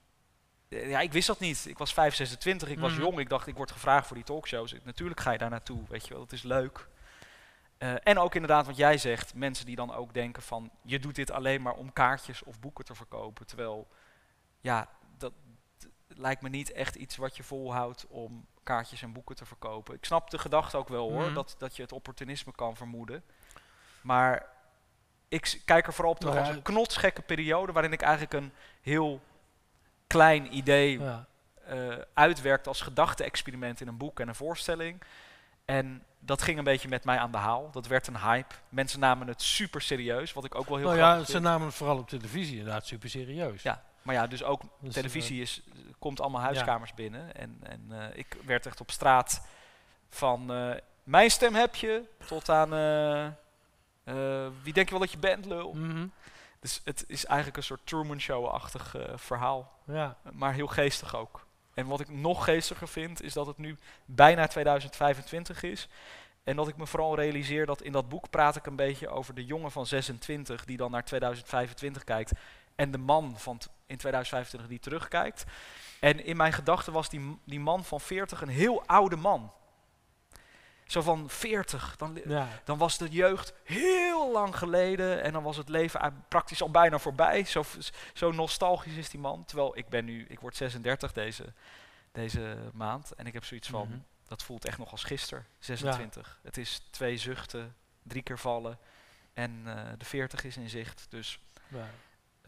ja, 0.70 1.00
ik 1.00 1.12
wist 1.12 1.28
dat 1.28 1.40
niet. 1.40 1.66
Ik 1.66 1.78
was 1.78 1.94
5, 1.94 2.16
26, 2.16 2.68
ik 2.70 2.80
was 2.80 2.92
Mhm. 2.92 3.02
jong, 3.02 3.20
ik 3.20 3.30
dacht 3.30 3.48
ik 3.48 3.56
word 3.56 3.72
gevraagd 3.72 4.08
voor 4.08 4.16
die 4.16 4.26
talkshows. 4.26 4.74
Ik- 4.74 4.86
natuurlijk 4.86 5.20
ga 5.20 5.32
je 5.32 5.38
daar 5.38 5.50
naartoe, 5.50 5.84
weet 5.90 6.08
je 6.08 6.14
wel, 6.14 6.22
het 6.24 6.32
is 6.32 6.44
leuk. 6.44 6.88
Eh, 7.78 7.94
en 8.04 8.18
ook 8.18 8.34
inderdaad 8.36 8.66
wat 8.66 8.78
jij 8.78 8.98
zegt, 8.98 9.34
mensen 9.34 9.66
die 9.66 9.76
dan 9.76 9.94
ook 9.94 10.14
denken 10.14 10.44
van, 10.44 10.72
je 10.82 11.00
doet 11.00 11.16
dit 11.16 11.32
alleen 11.32 11.62
maar 11.62 11.74
om 11.74 11.94
kaartjes 11.94 12.44
of 12.44 12.60
boeken 12.60 12.86
te 12.86 12.96
verkopen. 12.96 13.46
Terwijl, 13.46 13.88
ja, 14.60 14.90
dat 15.18 15.34
lijkt 16.08 16.42
me 16.42 16.50
niet 16.50 16.72
echt 16.72 16.96
iets 16.96 17.16
wat 17.18 17.38
je 17.38 17.44
volhoudt 17.44 18.06
om 18.08 18.46
kaartjes 18.64 19.02
en 19.02 19.14
boeken 19.14 19.36
te 19.36 19.46
verkopen. 19.46 19.96
Ik 19.96 20.06
snap 20.06 20.30
de 20.30 20.38
gedachte 20.38 20.78
ook 20.78 20.88
wel 20.90 21.10
hoor, 21.12 21.24
Mhm. 21.26 21.34
dat, 21.34 21.56
dat 21.58 21.76
je 21.76 21.82
het 21.82 21.92
opportunisme 21.92 22.52
kan 22.52 22.76
vermoeden. 22.76 23.24
Maar 24.02 24.46
ik 25.28 25.62
kijk 25.66 25.88
er 25.88 25.94
vooral 25.94 26.14
op 26.14 26.20
terug 26.20 26.38
als 26.38 26.50
een 26.50 26.62
knotsgekke 26.62 27.22
periode 27.22 27.72
waarin 27.72 27.92
ik 27.94 28.02
eigenlijk 28.02 28.34
een 28.34 28.52
heel 28.82 29.22
klein 30.10 30.56
idee 30.58 31.00
Ja. 31.00 31.26
eh 31.66 31.76
uitwerkte 32.14 32.70
als 32.70 32.82
gedachte-experiment 32.82 33.82
in 33.82 33.88
een 33.88 33.98
boek 33.98 34.20
en 34.20 34.28
een 34.28 34.36
voorstelling. 34.36 35.02
En 35.66 36.04
dat 36.20 36.42
ging 36.42 36.58
een 36.58 36.64
beetje 36.64 36.88
met 36.88 37.04
mij 37.04 37.18
aan 37.18 37.32
de 37.32 37.38
haal. 37.38 37.70
Dat 37.72 37.88
werd 37.88 38.08
een 38.08 38.18
hype. 38.18 38.56
Mensen 38.70 39.00
namen 39.00 39.28
het 39.28 39.42
super 39.42 39.82
serieus, 39.82 40.34
wat 40.34 40.46
ik 40.46 40.56
ook 40.56 40.68
wel 40.70 40.78
heel 40.78 40.88
Nou 40.88 40.98
ja, 41.00 41.24
ze 41.24 41.40
namen 41.40 41.68
het 41.68 41.76
vooral 41.76 41.98
op 41.98 42.10
televisie 42.10 42.58
inderdaad 42.58 42.86
super 42.86 43.10
serieus. 43.10 43.62
Ja, 43.62 43.84
maar 44.02 44.16
ja, 44.16 44.28
dus 44.28 44.44
ook 44.44 44.62
Dus, 44.80 44.94
televisie 44.94 45.42
is, 45.42 45.62
komt 46.00 46.22
allemaal 46.22 46.40
ja. 46.42 46.46
huiskamers 46.46 46.94
binnen. 46.94 47.36
En, 47.36 47.58
en 47.64 47.86
eh, 47.90 48.18
ik 48.18 48.38
werd 48.46 48.66
echt 48.66 48.82
op 48.82 48.92
straat 48.92 49.42
van 50.10 50.54
eh, 50.54 50.70
mijn 51.04 51.32
stem 51.32 51.56
heb 51.56 51.76
je 51.76 52.04
tot 52.26 52.50
aan 52.50 52.74
eh, 52.74 53.26
eh, 53.26 54.48
wie 54.64 54.74
denk 54.74 54.86
je 54.86 54.92
wel 54.92 55.00
dat 55.00 55.12
je 55.12 55.18
bent, 55.18 55.46
lul. 55.46 55.72
eh, 55.72 55.80
mhm. 55.80 56.08
Dus 56.60 56.82
het 56.84 57.04
is 57.08 57.26
eigenlijk 57.26 57.58
een 57.58 57.64
soort 57.64 57.86
Truman 57.86 58.20
Show-achtig 58.20 58.96
eh, 58.96 59.04
verhaal. 59.16 59.72
Ja. 59.86 60.18
maar 60.32 60.54
heel 60.54 60.68
geestig 60.68 61.16
ook. 61.16 61.48
En 61.74 61.88
wat 61.88 62.00
ik 62.00 62.10
nog 62.10 62.44
geestiger 62.44 62.88
vind, 62.88 63.22
is 63.24 63.34
dat 63.34 63.48
het 63.48 63.58
nu 63.58 63.78
bijna 64.06 64.48
2025 64.48 65.64
is. 65.64 65.88
En 66.44 66.56
dat 66.56 66.68
ik 66.68 66.78
me 66.78 66.88
vooral 66.88 67.16
realiseer 67.16 67.66
dat 67.66 67.82
in 67.82 67.92
dat 67.92 68.10
boek 68.10 68.30
praat 68.30 68.56
ik 68.56 68.66
een 68.66 68.76
beetje 68.76 69.10
over 69.10 69.34
de 69.34 69.46
jongen 69.46 69.72
van 69.72 69.86
26 69.86 70.66
die 70.66 70.78
dan 70.78 70.92
naar 70.92 71.06
2025 71.06 72.04
kijkt. 72.04 72.32
En 72.76 72.92
de 72.92 72.98
man 72.98 73.34
van 73.38 73.60
in 73.86 73.98
2025 73.98 74.70
die 74.70 74.80
terugkijkt. 74.80 75.46
En 76.00 76.26
in 76.26 76.38
mijn 76.38 76.54
gedachten 76.54 76.94
was 76.94 77.10
die, 77.10 77.40
die 77.44 77.60
man 77.60 77.84
van 77.84 78.02
40 78.02 78.42
een 78.42 78.48
heel 78.48 78.84
oude 78.86 79.16
man. 79.16 79.52
Zo 80.90 81.02
van 81.02 81.30
40, 81.30 81.96
dan, 81.96 82.20
ja. 82.26 82.48
dan 82.64 82.78
was 82.78 82.98
de 82.98 83.08
jeugd 83.10 83.54
heel 83.64 84.32
lang 84.32 84.56
geleden 84.58 85.24
en 85.24 85.34
dan 85.34 85.44
was 85.44 85.58
het 85.58 85.70
leven 85.70 86.24
praktisch 86.28 86.62
al 86.62 86.72
bijna 86.72 86.98
voorbij. 87.00 87.44
Zo, 87.44 87.64
zo 88.14 88.32
nostalgisch 88.32 88.96
is 88.96 89.10
die 89.10 89.20
man. 89.20 89.46
Terwijl 89.46 89.78
ik 89.78 89.90
ben 89.90 90.06
nu, 90.06 90.26
ik 90.28 90.40
word 90.40 90.56
36 90.56 91.12
deze, 91.12 91.54
deze 92.12 92.58
maand 92.74 93.12
en 93.14 93.26
ik 93.28 93.34
heb 93.34 93.46
zoiets 93.46 93.68
van, 93.70 93.88
Mhm. 93.88 93.98
dat 94.28 94.44
voelt 94.44 94.66
echt 94.66 94.78
nog 94.78 94.92
als 94.92 95.04
gisteren, 95.04 95.46
26. 95.60 96.40
Het 96.44 96.58
is 96.58 96.82
twee 96.90 97.18
zuchten, 97.18 97.76
drie 98.04 98.22
keer 98.24 98.40
vallen 98.40 98.78
en 99.34 99.62
eh, 99.66 99.84
de 99.98 100.06
40 100.06 100.44
is 100.44 100.58
in 100.58 100.70
zicht. 100.70 101.06
Dus 101.10 101.40
Ja. 101.68 101.88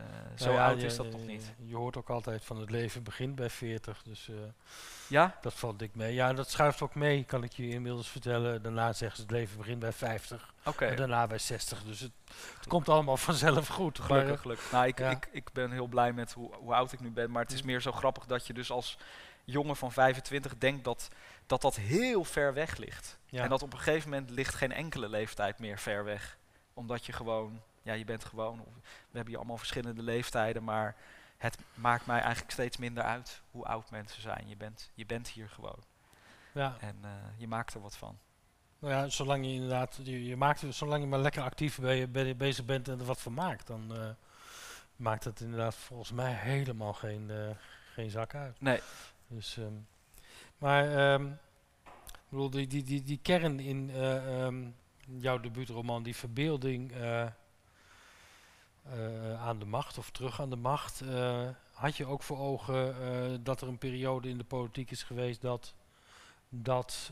Eh, 0.09 0.15
Nou 0.25 0.37
zo 0.37 0.51
ja, 0.51 0.67
oud 0.67 0.81
is 0.81 0.95
dat 0.95 1.11
nog 1.11 1.25
niet. 1.25 1.53
Je 1.65 1.75
hoort 1.75 1.97
ook 1.97 2.09
altijd 2.09 2.45
van 2.45 2.57
het 2.59 2.69
leven 2.69 3.03
begint 3.03 3.35
bij 3.35 3.49
40, 3.49 4.01
dus 4.03 4.29
eh, 4.29 4.35
Ja? 5.07 5.37
dat 5.41 5.53
valt 5.53 5.79
dik 5.79 5.95
mee. 5.95 6.13
Ja, 6.13 6.33
dat 6.33 6.49
schuift 6.49 6.81
ook 6.81 6.95
mee, 6.95 7.23
kan 7.23 7.43
ik 7.43 7.51
je 7.53 7.69
inmiddels 7.69 8.09
vertellen. 8.09 8.61
Daarna 8.61 8.93
zeggen 8.93 9.15
ze 9.17 9.21
het 9.23 9.31
leven 9.31 9.57
begint 9.57 9.79
bij 9.79 9.91
50 9.93 10.53
Oké. 10.65 10.85
en 10.85 10.95
daarna 10.95 11.27
bij 11.27 11.37
60. 11.37 11.83
Dus 11.83 11.99
het, 11.99 12.11
het 12.57 12.67
komt 12.67 12.89
allemaal 12.89 13.17
vanzelf 13.31 13.67
goed. 13.67 13.99
Gelukkig, 13.99 14.35
eh, 14.35 14.41
gelukkig. 14.41 14.71
Nou, 14.71 14.87
ik, 14.87 14.99
ja. 14.99 15.09
ik, 15.09 15.29
ik 15.31 15.51
ben 15.53 15.71
heel 15.71 15.87
blij 15.87 16.13
met 16.13 16.33
hoe, 16.33 16.55
hoe 16.55 16.73
oud 16.73 16.91
ik 16.91 16.99
nu 16.99 17.11
ben. 17.11 17.31
Maar 17.31 17.43
het 17.43 17.51
is 17.51 17.61
Mm. 17.61 17.67
meer 17.67 17.81
zo 17.81 17.91
grappig 17.91 18.25
dat 18.25 18.47
je 18.47 18.53
dus 18.53 18.71
als 18.71 18.97
jongen 19.43 19.75
van 19.75 19.91
25 19.91 20.57
denkt 20.57 20.83
dat 20.83 21.09
dat, 21.45 21.61
dat 21.61 21.75
heel 21.75 22.23
ver 22.23 22.53
weg 22.53 22.77
ligt. 22.77 23.17
ja. 23.25 23.43
En 23.43 23.49
dat 23.49 23.61
op 23.63 23.73
een 23.73 23.79
gegeven 23.79 24.09
moment 24.09 24.29
ligt 24.29 24.55
geen 24.55 24.71
enkele 24.71 25.09
leeftijd 25.09 25.59
meer 25.59 25.79
ver 25.79 26.03
weg. 26.03 26.37
Omdat 26.73 27.05
je 27.05 27.13
gewoon, 27.13 27.61
ja, 27.81 27.93
je 27.93 28.05
bent 28.05 28.25
gewoon, 28.25 28.57
we 28.57 28.63
hebben 29.11 29.27
hier 29.27 29.37
allemaal 29.37 29.57
verschillende 29.57 30.01
leeftijden, 30.03 30.63
maar 30.63 30.95
het 31.37 31.57
maakt 31.73 32.05
mij 32.05 32.19
eigenlijk 32.19 32.51
steeds 32.51 32.77
minder 32.77 33.03
uit 33.03 33.41
hoe 33.51 33.65
oud 33.65 33.91
mensen 33.91 34.21
zijn. 34.21 34.47
Je 34.47 34.57
bent, 34.57 34.91
je 34.93 35.05
bent 35.05 35.27
hier 35.27 35.49
gewoon 35.49 35.83
ja. 36.53 36.75
en 36.79 36.95
eh, 37.01 37.09
je 37.37 37.47
maakt 37.47 37.73
er 37.73 37.81
wat 37.81 37.97
van. 37.97 38.17
Nou 38.79 38.93
ja, 38.93 39.09
zolang 39.09 39.45
je 39.45 39.51
inderdaad, 39.51 39.99
je, 40.03 40.25
je 40.25 40.35
maakt, 40.35 40.63
zolang 40.69 41.01
je 41.03 41.07
maar 41.09 41.19
lekker 41.19 41.41
actief 41.43 41.79
be- 41.79 42.07
be- 42.11 42.35
bezig 42.35 42.65
bent 42.65 42.87
en 42.87 42.99
er 42.99 43.05
wat 43.05 43.21
van 43.21 43.33
maakt, 43.33 43.67
dan 43.67 43.95
eh, 43.95 44.09
maakt 44.95 45.23
het 45.23 45.39
inderdaad 45.39 45.75
volgens 45.75 46.11
mij 46.11 46.33
helemaal 46.33 46.93
geen, 46.93 47.29
eh, 47.29 47.49
geen 47.93 48.09
zak 48.09 48.35
uit. 48.35 48.61
Nee, 48.61 48.79
Dus, 49.27 49.57
ehm, 49.57 49.73
maar 50.57 50.95
ehm, 51.13 51.25
ik 52.05 52.29
bedoel, 52.29 52.49
die, 52.49 52.67
die, 52.67 52.83
die, 52.83 53.03
die 53.03 53.19
kern 53.21 53.59
in 53.59 53.89
eh, 53.89 54.45
ehm, 54.45 54.69
jouw 55.03 55.39
debuutroman, 55.39 56.03
die 56.03 56.15
verbeelding 56.15 56.91
eh, 58.83 59.41
aan 59.41 59.59
de 59.59 59.65
macht 59.65 59.97
of 59.97 60.09
terug 60.09 60.41
aan 60.41 60.49
de 60.49 60.55
macht, 60.55 61.01
eh, 61.01 61.47
had 61.73 61.97
je 61.97 62.05
ook 62.05 62.23
voor 62.23 62.37
ogen 62.37 63.01
eh, 63.01 63.37
dat 63.39 63.61
er 63.61 63.67
een 63.67 63.77
periode 63.77 64.29
in 64.29 64.37
de 64.37 64.43
politiek 64.43 64.91
is 64.91 65.03
geweest 65.03 65.41
dat, 65.41 65.73
dat 66.49 67.11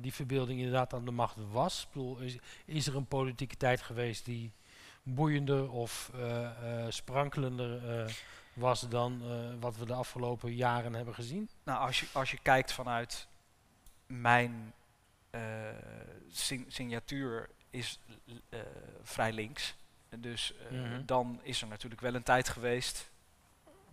die 0.00 0.14
verbeelding 0.14 0.58
inderdaad 0.58 0.94
aan 0.94 1.04
de 1.04 1.10
macht 1.10 1.36
was? 1.50 1.86
Bedoel, 1.92 2.18
is, 2.18 2.36
is 2.64 2.86
er 2.86 2.96
een 2.96 3.06
politieke 3.06 3.56
tijd 3.56 3.82
geweest 3.82 4.24
die 4.24 4.52
boeiender 5.02 5.70
of 5.70 6.10
sprankelender 6.88 7.80
was 8.52 8.88
dan 8.88 9.22
wat 9.60 9.76
we 9.76 9.86
de 9.86 9.94
afgelopen 9.94 10.54
jaren 10.54 10.94
hebben 10.94 11.14
gezien? 11.14 11.48
Nou, 11.64 11.86
als 11.86 12.00
je, 12.00 12.06
als 12.12 12.30
je 12.30 12.38
kijkt 12.42 12.72
vanuit 12.72 13.28
mijn 14.06 14.72
sign- 16.28 16.66
signatuur 16.68 17.50
is 17.70 17.98
vrij 19.02 19.32
links. 19.32 19.74
Dus 20.20 20.54
eh, 20.56 20.70
Mhm. 20.70 21.04
dan 21.04 21.40
is 21.42 21.62
er 21.62 21.68
natuurlijk 21.68 22.00
wel 22.00 22.14
een 22.14 22.22
tijd 22.22 22.48
geweest, 22.48 23.10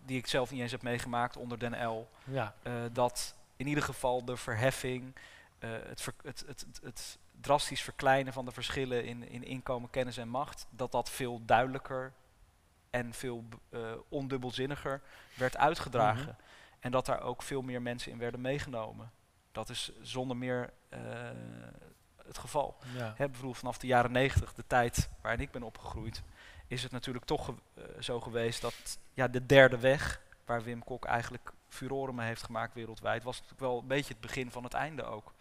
die 0.05 0.17
ik 0.17 0.27
zelf 0.27 0.51
niet 0.51 0.62
eens 0.62 0.71
heb 0.71 0.81
meegemaakt 0.81 1.38
onder 1.38 1.59
Den 1.59 1.88
L, 1.88 2.09
Ja, 2.23 2.55
eh, 2.63 2.73
dat 2.91 3.36
in 3.55 3.67
ieder 3.67 3.83
geval 3.83 4.25
de 4.25 4.38
verheffing, 4.38 5.15
eh, 5.59 5.69
het, 5.71 6.01
ver- 6.01 6.13
het, 6.23 6.45
het, 6.83 7.17
drastisch 7.41 7.81
verkleinen 7.81 8.33
van 8.33 8.45
de 8.45 8.51
verschillen 8.51 9.05
in, 9.05 9.29
in 9.29 9.43
inkomen, 9.43 9.89
kennis 9.89 10.17
en 10.17 10.27
macht, 10.27 10.67
dat 10.69 10.91
dat 10.91 11.09
veel 11.09 11.41
duidelijker 11.45 12.13
en 12.89 13.13
veel 13.13 13.43
ondubbelzinniger 14.09 15.01
werd 15.36 15.57
uitgedragen. 15.57 16.23
Mhm. 16.23 16.41
En 16.79 16.91
dat 16.91 17.05
daar 17.05 17.21
ook 17.21 17.41
veel 17.43 17.62
meer 17.62 17.81
mensen 17.81 18.12
in 18.12 18.17
werden 18.17 18.41
meegenomen. 18.41 19.12
Dat 19.51 19.69
is 19.69 19.91
zonder 20.01 20.38
meer 20.38 20.69
het 22.27 22.38
geval. 22.38 22.77
ja. 22.97 23.13
Hè, 23.17 23.27
vanaf 23.51 23.77
de 23.77 23.88
jaren 23.88 24.12
negentig, 24.12 24.53
de 24.53 24.63
tijd 24.67 25.09
waarin 25.21 25.41
ik 25.41 25.51
ben 25.51 25.63
opgegroeid, 25.63 26.23
is 26.67 26.83
het 26.83 26.91
natuurlijk 26.91 27.25
toch 27.25 27.45
ge- 27.45 27.53
eh, 27.73 27.83
zo 28.01 28.19
geweest 28.21 28.62
dat 28.62 28.97
ja, 29.13 29.27
de 29.27 29.45
derde 29.45 29.77
weg, 29.79 30.21
waar 30.45 30.63
Wim 30.63 30.83
Kok 30.83 31.05
eigenlijk 31.05 31.51
furoren 31.69 32.15
mee 32.15 32.27
heeft 32.27 32.43
gemaakt 32.43 32.73
wereldwijd, 32.73 33.23
was 33.23 33.36
natuurlijk 33.36 33.62
wel 33.62 33.79
een 33.79 33.88
beetje 33.88 34.13
het 34.13 34.21
begin 34.21 34.51
van 34.51 34.63
het 34.63 34.73
einde 34.73 35.03
ook. 35.03 35.33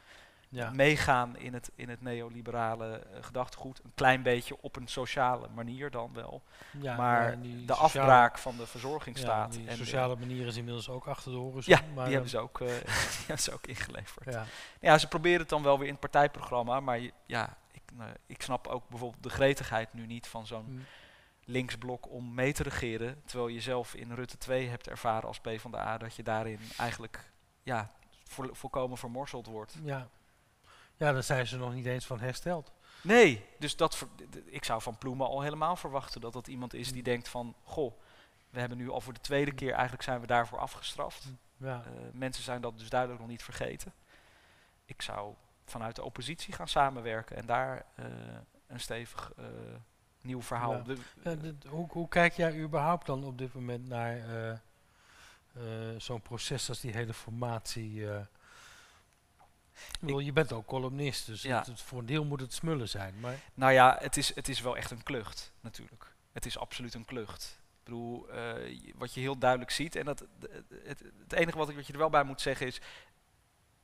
Ja. 0.54 0.70
Meegaan 0.70 1.36
in 1.36 1.54
het, 1.54 1.70
in 1.74 1.88
het 1.88 2.02
neoliberale 2.02 2.92
eh, 2.98 3.22
gedachtegoed, 3.22 3.80
een 3.84 3.92
klein 3.94 4.22
beetje 4.22 4.56
op 4.60 4.76
een 4.76 4.86
sociale 4.88 5.48
manier 5.54 5.90
dan 5.90 6.10
wel. 6.14 6.42
ja 6.80 6.96
maar 6.96 7.38
de 7.66 7.74
afbraak 7.74 8.38
van 8.38 8.54
de 8.56 8.60
ja, 8.60 8.66
verzorgingsstaat. 8.66 9.52
die 9.52 9.60
en 9.60 9.66
de- 9.66 9.84
sociale 9.84 10.16
manier 10.16 10.46
is 10.46 10.56
inmiddels 10.56 10.88
ook 10.88 11.06
achter 11.06 11.32
de 11.32 11.38
horizon. 11.38 11.74
ja, 11.76 11.80
maar, 11.94 12.04
die 12.04 12.14
hebben 12.14 12.32
eh, 12.32 12.36
ze 12.38 12.38
ook, 12.38 12.60
eh, 12.60 12.66
die 13.16 13.18
hebben 13.26 13.38
ze 13.44 13.52
ook 13.52 13.66
ingeleverd. 13.66 14.32
ja. 14.34 14.44
Ja, 14.80 14.98
ze 14.98 15.08
proberen 15.08 15.40
het 15.40 15.48
dan 15.48 15.62
wel 15.62 15.76
weer 15.78 15.86
in 15.86 15.92
het 15.92 16.00
partijprogramma, 16.00 16.80
maar 16.80 17.00
ja, 17.26 17.56
ik, 17.72 17.82
nou, 17.94 18.10
ik 18.26 18.42
snap 18.42 18.66
ook 18.66 18.88
bijvoorbeeld 18.88 19.22
de 19.22 19.30
gretigheid 19.30 19.92
nu 19.92 20.06
niet 20.06 20.26
van 20.26 20.46
zo'n 20.46 20.64
Mm. 20.68 20.84
linksblok 21.44 22.10
om 22.10 22.34
mee 22.34 22.52
te 22.52 22.62
regeren. 22.62 23.22
Terwijl 23.24 23.48
je 23.48 23.60
zelf 23.60 23.94
in 23.94 24.12
Rutte 24.12 24.38
2 24.38 24.68
hebt 24.68 24.88
ervaren 24.88 25.28
als 25.28 25.40
PvdA 25.40 25.98
dat 25.98 26.14
je 26.14 26.22
daarin 26.22 26.58
eigenlijk 26.78 27.32
ja, 27.62 27.90
vo 28.24 28.48
volkomen 28.52 28.98
vermorzeld 28.98 29.46
wordt. 29.46 29.76
Ja. 29.84 30.08
Ja, 31.02 31.12
daar 31.12 31.22
zijn 31.22 31.46
ze 31.46 31.56
nog 31.56 31.74
niet 31.74 31.86
eens 31.86 32.06
van 32.06 32.20
hersteld. 32.20 32.72
Nee, 33.02 33.44
dus 33.58 33.76
dat 33.76 34.06
ik 34.44 34.64
zou 34.64 34.82
van 34.82 34.98
Ploemen 34.98 35.26
al 35.26 35.40
helemaal 35.40 35.76
verwachten 35.76 36.20
dat 36.20 36.32
dat 36.32 36.46
iemand 36.48 36.74
is 36.74 36.92
die 36.92 37.02
denkt 37.02 37.28
van, 37.28 37.54
goh, 37.62 37.92
we 38.50 38.60
hebben 38.60 38.78
nu 38.78 38.90
al 38.90 39.00
voor 39.00 39.12
de 39.12 39.20
tweede 39.20 39.52
keer, 39.52 39.72
eigenlijk 39.72 40.02
zijn 40.02 40.20
we 40.20 40.26
daarvoor 40.26 40.58
afgestraft. 40.58 41.24
Ja. 41.56 41.82
Eh, 41.86 41.90
mensen 42.12 42.42
zijn 42.44 42.60
dat 42.60 42.78
dus 42.78 42.88
duidelijk 42.88 43.20
nog 43.20 43.28
niet 43.30 43.42
vergeten. 43.42 43.92
Ik 44.84 45.02
zou 45.02 45.34
vanuit 45.64 45.96
de 45.96 46.02
oppositie 46.02 46.52
gaan 46.54 46.68
samenwerken 46.68 47.36
en 47.36 47.46
daar 47.46 47.84
eh, 47.94 48.04
een 48.66 48.80
stevig 48.80 49.32
eh, 49.36 49.44
nieuw 50.20 50.42
verhaal. 50.42 50.72
Ja. 50.72 50.78
De- 50.82 50.96
Ja, 51.24 51.34
dit- 51.34 51.64
hoe, 51.64 51.86
hoe 51.90 52.08
kijk 52.08 52.32
jij 52.32 52.58
überhaupt 52.58 53.06
dan 53.06 53.24
op 53.24 53.38
dit 53.38 53.54
moment 53.54 53.88
naar 53.88 54.60
zo'n 55.96 56.22
proces 56.22 56.68
als 56.68 56.80
die 56.80 56.92
hele 56.92 57.14
formatie? 57.14 58.06
Ik 59.74 60.00
bedoel, 60.00 60.18
je 60.18 60.32
bent 60.32 60.52
ook 60.52 60.66
columnist, 60.66 61.26
dus 61.26 61.42
Ja. 61.42 61.58
het, 61.58 61.66
het- 61.66 61.80
voor 61.80 61.98
een 61.98 62.06
deel 62.06 62.24
moet 62.24 62.40
het 62.40 62.52
smullen 62.52 62.88
zijn. 62.88 63.20
Maar 63.20 63.34
Nou 63.54 63.72
ja, 63.72 63.96
het 64.00 64.16
is, 64.16 64.34
het 64.34 64.48
is 64.48 64.60
wel 64.60 64.76
echt 64.76 64.90
een 64.90 65.02
klucht, 65.02 65.52
natuurlijk. 65.60 66.14
Het 66.32 66.46
is 66.46 66.58
absoluut 66.58 66.94
een 66.94 67.04
klucht. 67.04 67.60
Ik 67.78 67.84
bedoel, 67.84 68.28
eh, 68.30 68.92
wat 68.96 69.14
je 69.14 69.20
heel 69.20 69.38
duidelijk 69.38 69.70
ziet, 69.70 69.96
en 69.96 70.04
dat, 70.04 70.18
d- 70.38 70.46
het, 70.84 71.02
het 71.22 71.32
enige 71.32 71.58
wat, 71.58 71.68
ik, 71.68 71.76
wat 71.76 71.86
je 71.86 71.92
er 71.92 71.98
wel 71.98 72.10
bij 72.10 72.24
moet 72.24 72.40
zeggen 72.40 72.66
is, 72.66 72.80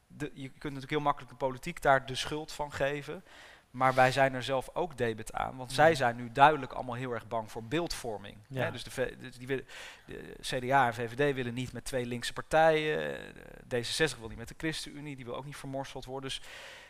de, 0.06 0.30
je 0.34 0.48
kunt 0.48 0.62
natuurlijk 0.62 0.90
heel 0.90 1.00
makkelijk 1.00 1.30
de 1.30 1.36
politiek 1.46 1.82
daar 1.82 2.06
de 2.06 2.14
schuld 2.14 2.52
van 2.52 2.72
geven, 2.72 3.24
maar 3.70 3.94
wij 3.94 4.12
zijn 4.12 4.34
er 4.34 4.42
zelf 4.42 4.68
ook 4.72 4.96
debet 4.98 5.32
aan, 5.32 5.56
want 5.56 5.72
zij 5.72 5.94
zijn 5.94 6.16
nu 6.16 6.32
duidelijk 6.32 6.72
allemaal 6.72 6.94
heel 6.94 7.12
erg 7.12 7.28
bang 7.28 7.50
voor 7.50 7.64
beeldvorming. 7.64 8.36
Ja. 8.48 8.62
Hè? 8.64 8.70
Dus, 8.70 8.84
de, 8.84 8.90
V- 8.90 9.16
dus 9.18 9.36
die 9.36 9.46
willen, 9.46 9.66
de 10.06 10.34
CDA 10.40 10.86
en 10.86 10.94
VVD 10.94 11.34
willen 11.34 11.54
niet 11.54 11.72
met 11.72 11.84
twee 11.84 12.06
linkse 12.06 12.32
partijen, 12.32 13.16
eh, 13.16 13.82
D66 13.84 14.18
wil 14.18 14.28
niet 14.28 14.38
met 14.38 14.48
de 14.48 14.54
ChristenUnie, 14.56 15.16
die 15.16 15.24
wil 15.24 15.36
ook 15.36 15.44
niet 15.44 15.56
vermorseld 15.56 16.04
worden. 16.04 16.28
Dus 16.30 16.40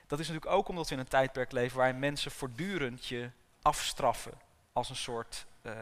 dat 0.07 0.19
is 0.21 0.29
natuurlijk 0.29 0.55
ook 0.55 0.69
omdat 0.69 0.89
we 0.89 0.95
in 0.95 1.01
een 1.01 1.09
tijdperk 1.09 1.53
leven 1.53 1.77
waarin 1.77 1.99
mensen 1.99 2.31
voortdurend 2.31 3.07
je 3.07 3.31
afstraffen 3.63 4.33
als 4.73 4.91
een 4.91 4.97
soort. 4.97 5.47
eh, 5.63 5.73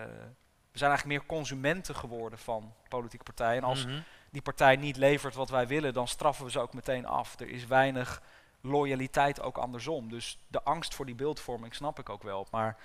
we 0.73 0.83
zijn 0.83 0.91
eigenlijk 0.91 1.21
meer 1.21 1.29
consumenten 1.39 1.95
geworden 1.97 2.39
van 2.39 2.73
politieke 2.89 3.25
partijen. 3.25 3.63
En 3.63 3.69
als 3.69 3.87
Mhm. 3.87 3.99
die 4.31 4.43
partij 4.43 4.77
niet 4.77 4.97
levert 4.97 5.35
wat 5.35 5.49
wij 5.51 5.67
willen, 5.67 5.93
dan 5.95 6.09
straffen 6.09 6.45
we 6.45 6.51
ze 6.51 6.59
ook 6.61 6.75
meteen 6.75 7.07
af. 7.07 7.41
Er 7.41 7.49
is 7.49 7.67
weinig 7.67 8.23
loyaliteit 8.61 9.41
ook 9.41 9.59
andersom. 9.59 10.09
Dus 10.09 10.39
de 10.49 10.63
angst 10.63 10.95
voor 10.95 11.07
die 11.07 11.15
beeldvorming 11.15 11.75
snap 11.75 11.99
ik 11.99 12.09
ook 12.09 12.23
wel. 12.23 12.47
Maar 12.51 12.77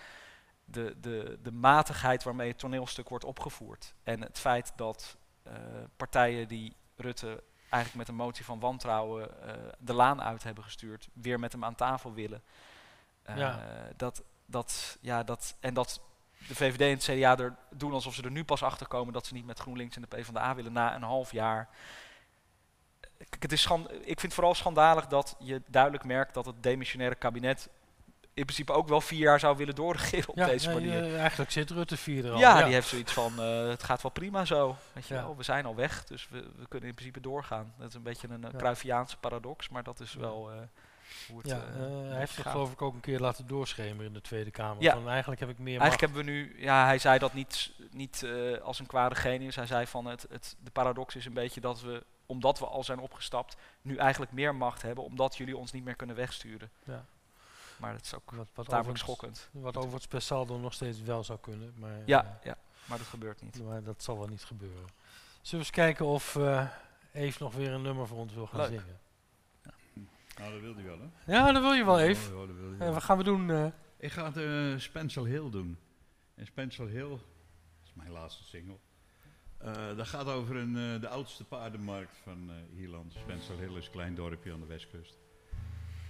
de, 0.65 0.95
de, 1.01 1.39
de 1.43 1.51
matigheid 1.51 2.23
waarmee 2.23 2.47
het 2.49 2.59
toneelstuk 2.59 3.09
wordt 3.09 3.25
opgevoerd. 3.25 3.93
En 4.03 4.21
het 4.21 4.39
feit 4.39 4.73
dat 4.75 5.17
eh, 5.43 5.53
partijen 5.97 6.47
die 6.47 6.75
Rutte 6.95 7.43
eigenlijk 7.69 7.95
met 7.95 8.07
een 8.07 8.25
motie 8.25 8.45
van 8.45 8.59
wantrouwen 8.59 9.43
eh, 9.47 9.53
de 9.79 9.93
laan 9.93 10.21
uit 10.21 10.43
hebben 10.43 10.63
gestuurd, 10.63 11.09
weer 11.13 11.39
met 11.39 11.51
hem 11.51 11.63
aan 11.63 11.75
tafel 11.75 12.13
willen. 12.13 12.43
Eh, 13.23 13.37
Ja. 13.37 13.59
dat, 13.97 14.23
dat, 14.45 14.97
ja, 15.01 15.23
dat, 15.23 15.55
en 15.59 15.73
dat 15.73 16.01
de 16.47 16.55
VVD 16.55 16.81
en 16.81 16.89
het 16.89 17.03
CDA 17.03 17.37
er 17.43 17.55
doen 17.69 17.93
alsof 17.93 18.13
ze 18.13 18.23
er 18.23 18.31
nu 18.31 18.43
pas 18.43 18.63
achter 18.63 18.87
komen 18.87 19.13
dat 19.13 19.25
ze 19.25 19.33
niet 19.33 19.45
met 19.45 19.59
GroenLinks 19.59 19.95
en 19.95 20.01
de 20.01 20.07
PvdA 20.07 20.55
willen 20.55 20.73
na 20.73 20.95
een 20.95 21.03
half 21.03 21.31
jaar. 21.31 21.69
Kijk, 23.29 23.41
het 23.43 23.51
is 23.51 23.61
schand, 23.61 23.91
ik 23.91 24.05
vind 24.05 24.21
het 24.21 24.33
vooral 24.33 24.55
schandalig 24.55 25.07
dat 25.07 25.35
je 25.39 25.61
duidelijk 25.67 26.03
merkt 26.03 26.33
dat 26.33 26.45
het 26.45 26.63
demissionaire 26.63 27.15
kabinet 27.15 27.69
in 28.33 28.43
principe 28.45 28.71
ook 28.71 28.87
wel 28.87 29.01
vier 29.01 29.19
jaar 29.19 29.39
zou 29.39 29.57
willen 29.57 29.75
doorregeren 29.75 30.29
op 30.29 30.35
ja, 30.35 30.45
deze 30.45 30.69
manier. 30.73 31.03
eh, 31.03 31.19
eigenlijk 31.19 31.51
zit 31.51 31.69
Rutte 31.69 31.97
vier 31.97 32.25
er 32.25 32.31
al. 32.31 32.39
Ja, 32.39 32.63
die 32.63 32.73
heeft 32.73 32.87
zoiets 32.87 33.13
van, 33.13 33.39
eh, 33.39 33.67
het 33.67 33.83
gaat 33.83 34.01
wel 34.01 34.11
prima 34.11 34.45
zo. 34.45 34.75
Weet 34.93 35.07
je 35.07 35.13
Ja. 35.13 35.21
wel, 35.23 35.37
we 35.37 35.43
zijn 35.43 35.65
al 35.65 35.75
weg, 35.75 36.03
dus 36.03 36.27
we, 36.29 36.39
we 36.57 36.67
kunnen 36.67 36.89
in 36.89 36.95
principe 36.95 37.19
doorgaan. 37.19 37.73
Dat 37.77 37.87
is 37.87 37.93
een 37.93 38.03
beetje 38.03 38.27
een 38.29 38.43
uh, 38.45 38.51
Ja. 38.51 38.57
Cruyffiaanse 38.57 39.17
paradox, 39.17 39.69
maar 39.69 39.83
dat 39.83 39.99
is 39.99 40.11
Ja. 40.13 40.19
wel 40.19 40.51
hoe 41.27 41.37
het 41.37 41.47
Ja, 41.49 41.59
hij 42.09 42.17
heeft 42.17 42.33
zich 42.33 42.51
geloof 42.51 42.71
ik 42.71 42.81
ook 42.81 42.93
een 42.93 42.99
keer 42.99 43.19
laten 43.19 43.47
doorschemeren 43.47 44.05
in 44.05 44.13
de 44.13 44.21
Tweede 44.21 44.51
Kamer. 44.51 44.83
Ja. 44.83 44.93
Van, 44.93 45.09
eigenlijk 45.09 45.39
heb 45.39 45.49
ik 45.49 45.57
meer 45.59 45.79
Eigenlijk 45.79 46.01
hebben 46.13 46.25
we 46.25 46.31
nu, 46.31 46.55
ja, 46.63 46.85
hij 46.85 46.97
zei 46.97 47.19
dat 47.19 47.33
niet, 47.33 47.71
niet 47.91 48.25
als 48.63 48.79
een 48.79 48.85
kwade 48.85 49.15
genius. 49.15 49.55
Hij 49.55 49.65
zei 49.65 49.87
van, 49.87 50.05
het, 50.05 50.25
het, 50.29 50.55
de 50.63 50.71
paradox 50.71 51.15
is 51.15 51.25
een 51.25 51.33
beetje 51.33 51.61
dat 51.61 51.81
we, 51.81 52.03
omdat 52.31 52.59
we 52.59 52.65
al 52.65 52.83
zijn 52.83 52.99
opgestapt, 52.99 53.55
nu 53.81 53.95
eigenlijk 53.97 54.31
meer 54.31 54.55
macht 54.55 54.81
hebben, 54.81 55.03
omdat 55.03 55.37
jullie 55.37 55.57
ons 55.57 55.71
niet 55.71 55.83
meer 55.83 55.95
kunnen 55.95 56.15
wegsturen. 56.15 56.69
Ja. 56.83 57.05
Maar 57.77 57.93
dat 57.93 58.01
is 58.01 58.13
ook 58.15 58.31
Wat, 58.31 58.47
wat, 58.53 58.69
tamelijk 58.69 58.97
schokkend. 58.99 59.49
wat 59.51 59.77
overigens 59.77 60.07
per 60.07 60.21
saldo 60.21 60.57
nog 60.57 60.73
steeds 60.73 61.01
wel 61.01 61.23
zou 61.23 61.39
kunnen. 61.39 61.73
Maar, 61.77 62.01
Ja, 62.05 62.23
eh, 62.23 62.45
ja, 62.45 62.57
maar 62.85 62.97
dat 62.97 63.07
gebeurt 63.07 63.41
niet. 63.41 63.63
maar 63.63 63.83
dat 63.83 64.03
zal 64.03 64.17
wel 64.17 64.27
niet 64.27 64.43
gebeuren. 64.43 64.87
Zullen 65.41 65.49
we 65.51 65.57
eens 65.57 65.69
kijken 65.69 66.05
of 66.05 66.35
eh 66.35 66.67
Eve 67.13 67.43
nog 67.43 67.53
weer 67.53 67.71
een 67.71 67.81
nummer 67.81 68.07
voor 68.07 68.17
ons 68.17 68.33
wil 68.33 68.47
gaan 68.47 68.59
Leuk. 68.59 68.69
zingen? 68.69 68.99
Nou, 70.37 70.51
dat 70.51 70.61
wil 70.61 70.75
hij 70.75 70.83
wel, 70.83 70.99
hè? 70.99 71.33
Ja, 71.37 71.51
dat 71.51 71.61
wil 71.61 71.73
je 71.73 71.85
wel, 71.85 71.99
Eve. 71.99 72.33
Oh, 72.35 72.39
ja, 72.41 72.45
dat 72.47 72.55
wil 72.55 72.69
hij 72.77 72.87
Eh, 72.87 72.93
wat 72.93 73.03
gaan 73.03 73.17
we 73.17 73.23
doen? 73.23 73.49
eh? 73.51 73.65
Ik 73.97 74.11
ga 74.11 74.31
het 74.31 74.37
eh 74.37 74.79
Spencer 74.79 75.25
Hill 75.25 75.49
doen. 75.49 75.77
En 76.35 76.45
Spencer 76.45 76.87
Hill, 76.87 77.09
dat 77.09 77.19
is 77.85 77.91
mijn 77.93 78.11
laatste 78.11 78.43
single. 78.43 78.77
Eh, 79.63 79.97
dat 79.97 80.07
gaat 80.07 80.25
over 80.25 80.55
een, 80.55 80.77
eh, 80.77 81.01
de 81.01 81.07
oudste 81.07 81.43
paardenmarkt 81.43 82.17
van 82.23 82.51
eh 82.51 82.79
Ierland. 82.79 83.13
Spencer 83.13 83.57
Hill 83.57 83.77
is 83.77 83.85
een 83.85 83.91
klein 83.91 84.15
dorpje 84.15 84.53
aan 84.53 84.59
de 84.59 84.65
westkust. 84.65 85.17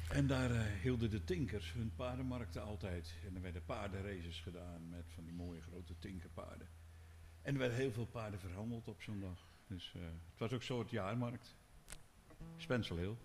En 0.10 0.28
daar 0.28 0.52
hielden 0.82 1.10
de 1.10 1.24
tinkers 1.24 1.74
hun 1.74 1.92
paardenmarkten 1.96 2.64
altijd. 2.64 3.14
En 3.28 3.36
er 3.36 3.42
werden 3.42 3.66
paardenraces 3.66 4.40
gedaan 4.40 4.90
met 4.90 5.06
van 5.14 5.24
die 5.24 5.34
mooie 5.34 5.62
grote 5.62 5.98
tinkerpaarden. 6.00 6.68
En 7.42 7.54
er 7.54 7.60
werden 7.60 7.78
heel 7.78 7.92
veel 7.92 8.06
paarden 8.06 8.40
verhandeld 8.40 8.88
op 8.88 9.02
zo'n 9.02 9.20
dag. 9.20 9.48
Dus 9.68 9.94
het 10.32 10.40
was 10.40 10.52
ook 10.52 10.60
een 10.60 10.66
soort 10.66 10.90
jaarmarkt. 10.90 11.56
Spencer 12.58 12.98
Hill. 12.98 13.16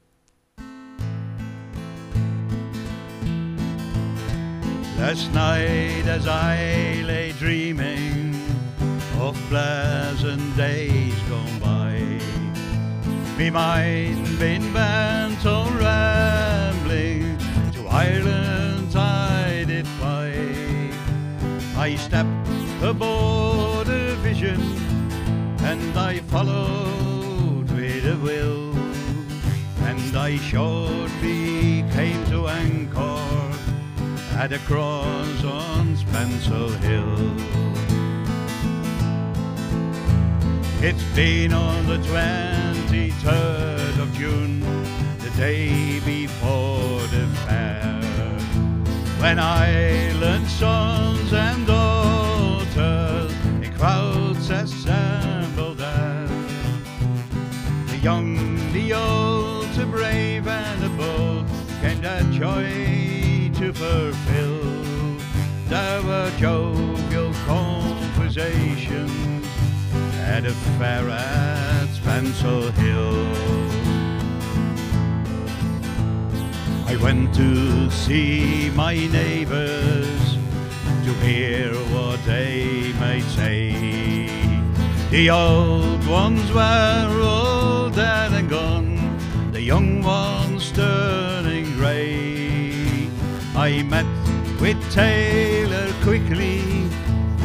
Last 4.98 5.32
night 5.32 6.08
as 6.08 6.26
I 6.26 7.04
lay 7.04 7.32
dreaming 7.32 8.35
of 9.18 9.34
pleasant 9.48 10.56
days 10.56 11.18
gone 11.28 11.58
by, 11.58 11.98
me 13.38 13.50
mind 13.50 14.38
been 14.38 14.72
bent 14.72 15.44
on 15.46 15.76
rambling 15.76 17.38
to 17.72 17.86
Ireland 17.88 18.94
I 18.96 19.64
did 19.64 19.86
fly. 19.86 20.32
I 21.76 21.96
stepped 21.96 22.48
aboard 22.82 23.88
a 23.88 24.14
vision 24.16 24.60
and 25.60 25.98
I 25.98 26.20
followed 26.20 27.70
with 27.70 28.06
a 28.06 28.16
will, 28.22 28.74
and 29.90 30.16
I 30.16 30.36
shortly 30.36 31.84
came 31.92 32.24
to 32.26 32.48
anchor 32.48 33.56
at 34.36 34.52
a 34.52 34.58
cross 34.60 35.44
on 35.44 35.96
Spencer 35.96 36.68
Hill. 36.78 37.55
It's 40.88 41.02
been 41.16 41.52
on 41.52 41.88
the 41.88 41.96
23rd 41.96 44.00
of 44.00 44.14
June, 44.14 44.60
the 45.18 45.30
day 45.36 45.98
before 45.98 47.00
the 47.08 47.26
fair, 47.44 48.00
when 49.20 49.40
Ireland's 49.40 49.85
a 70.46 70.52
fair 70.78 71.08
at 71.10 71.88
Spencer 71.88 72.70
Hill. 72.72 73.26
I 76.86 76.96
went 77.02 77.34
to 77.34 77.90
see 77.90 78.70
my 78.76 78.94
neighbors 78.94 80.38
to 81.04 81.12
hear 81.26 81.74
what 81.94 82.24
they 82.24 82.92
might 83.00 83.28
say. 83.34 84.28
The 85.10 85.30
old 85.30 86.06
ones 86.06 86.52
were 86.52 87.22
all 87.24 87.90
dead 87.90 88.32
and 88.32 88.48
gone, 88.48 89.18
the 89.50 89.62
young 89.62 90.00
ones 90.02 90.70
turning 90.70 91.64
grey. 91.76 93.10
I 93.56 93.82
met 93.82 94.06
with 94.60 94.78
Taylor 94.92 95.92
quickly, 96.02 96.60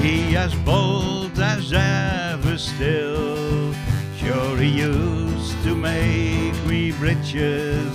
he 0.01 0.37
as 0.37 0.53
bold 0.53 1.39
as 1.39 1.73
ever 1.73 2.20
still. 2.57 3.73
Sure, 4.17 4.57
he 4.57 4.67
used 4.67 5.61
to 5.63 5.75
make 5.75 6.55
me 6.65 6.91
breeches 6.91 7.93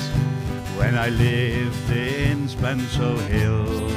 when 0.77 0.97
I 0.97 1.09
lived 1.09 1.91
in 1.91 2.49
Spencer 2.49 3.17
Hill. 3.33 3.91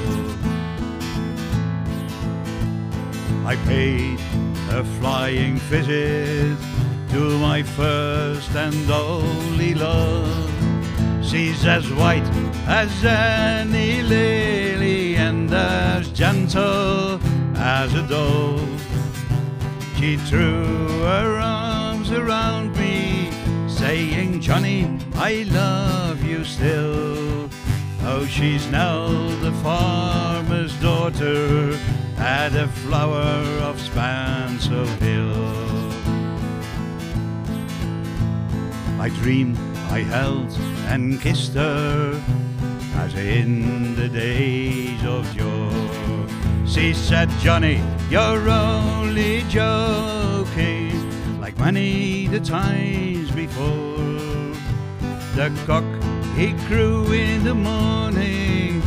I 3.46 3.56
paid 3.66 4.20
a 4.70 4.84
flying 5.00 5.56
visit 5.72 6.58
to 7.10 7.40
my 7.40 7.64
first 7.64 8.52
and 8.52 8.90
only 8.92 9.74
love. 9.74 10.52
She's 11.24 11.66
as 11.66 11.92
white 11.94 12.28
as 12.68 12.92
any 13.04 14.02
lily 14.04 15.16
and 15.16 15.52
as 15.54 16.10
gentle 16.12 17.20
as 17.56 17.94
a 17.94 18.04
dove. 18.08 18.79
She 20.00 20.16
threw 20.16 20.64
her 21.02 21.40
arms 21.42 22.10
around 22.14 22.74
me, 22.78 23.30
saying, 23.68 24.40
Johnny, 24.40 24.88
I 25.16 25.44
love 25.52 26.24
you 26.24 26.46
still. 26.46 27.50
Oh, 28.04 28.26
she's 28.26 28.66
now 28.72 29.10
the 29.42 29.52
farmer's 29.62 30.74
daughter 30.80 31.78
at 32.18 32.54
the 32.54 32.70
flower 32.70 33.36
of 33.62 33.76
Spansel 33.76 34.88
Hill. 35.00 35.92
I 39.02 39.10
dreamed 39.10 39.58
I 39.92 40.00
held 40.00 40.50
and 40.88 41.20
kissed 41.20 41.56
her 41.56 42.24
as 42.96 43.14
in 43.16 43.98
the 43.98 44.08
days 44.08 45.04
of 45.04 45.36
yore. 45.36 46.09
She 46.70 46.94
said, 46.94 47.30
Johnny, 47.42 47.82
you're 48.12 48.48
only 48.48 49.42
joking, 49.50 50.94
like 51.42 51.58
many 51.58 52.28
the 52.28 52.40
times 52.40 53.32
before. 53.32 53.98
The 55.36 55.52
cock, 55.66 55.84
he 56.38 56.54
crew 56.68 57.12
in 57.12 57.44
the 57.44 57.56
morning, 57.56 58.84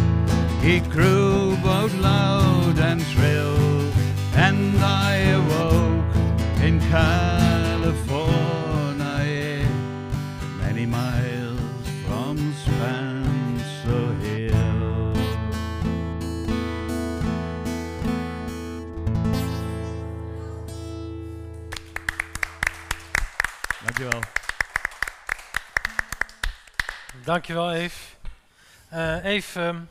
he 0.61 0.81
crew 0.81 1.57
both 1.57 1.93
loud 1.97 2.79
and 2.79 3.03
shrill, 3.03 3.91
and 4.37 4.79
I 4.79 5.17
awoke 5.41 6.15
in 6.63 6.79
California, 6.89 7.62
Dankjewel. 24.03 24.31
Dankjewel, 27.25 27.73
Eve. 27.73 28.17
Eh 28.89 29.25
Eve, 29.25 29.85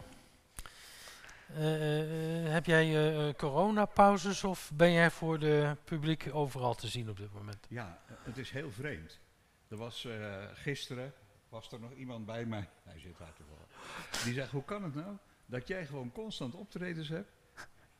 eh, 1.47 2.51
heb 2.53 2.65
jij 2.65 3.33
coronapauzes 3.37 4.43
of 4.43 4.71
ben 4.73 4.91
jij 4.91 5.11
voor 5.11 5.39
de 5.39 5.75
publiek 5.83 6.29
overal 6.31 6.75
te 6.75 6.87
zien 6.87 7.09
op 7.09 7.17
dit 7.17 7.33
moment? 7.33 7.65
Ja, 7.69 7.99
het 8.23 8.37
is 8.37 8.51
heel 8.51 8.71
vreemd. 8.71 9.19
Er 9.67 9.77
was 9.77 10.07
gisteren 10.53 11.13
was 11.49 11.71
er 11.71 11.79
nog 11.79 11.93
iemand 11.93 12.25
bij 12.25 12.45
mij. 12.45 12.69
Hij 12.83 12.99
zit 12.99 13.17
daar 13.17 13.33
toevallig. 13.33 14.23
Die 14.23 14.33
zegt: 14.33 14.51
Hoe 14.51 14.63
kan 14.63 14.83
het 14.83 14.95
nou 14.95 15.17
dat 15.45 15.67
jij 15.67 15.85
gewoon 15.85 16.11
constant 16.11 16.55
optredens 16.55 17.09
hebt 17.09 17.31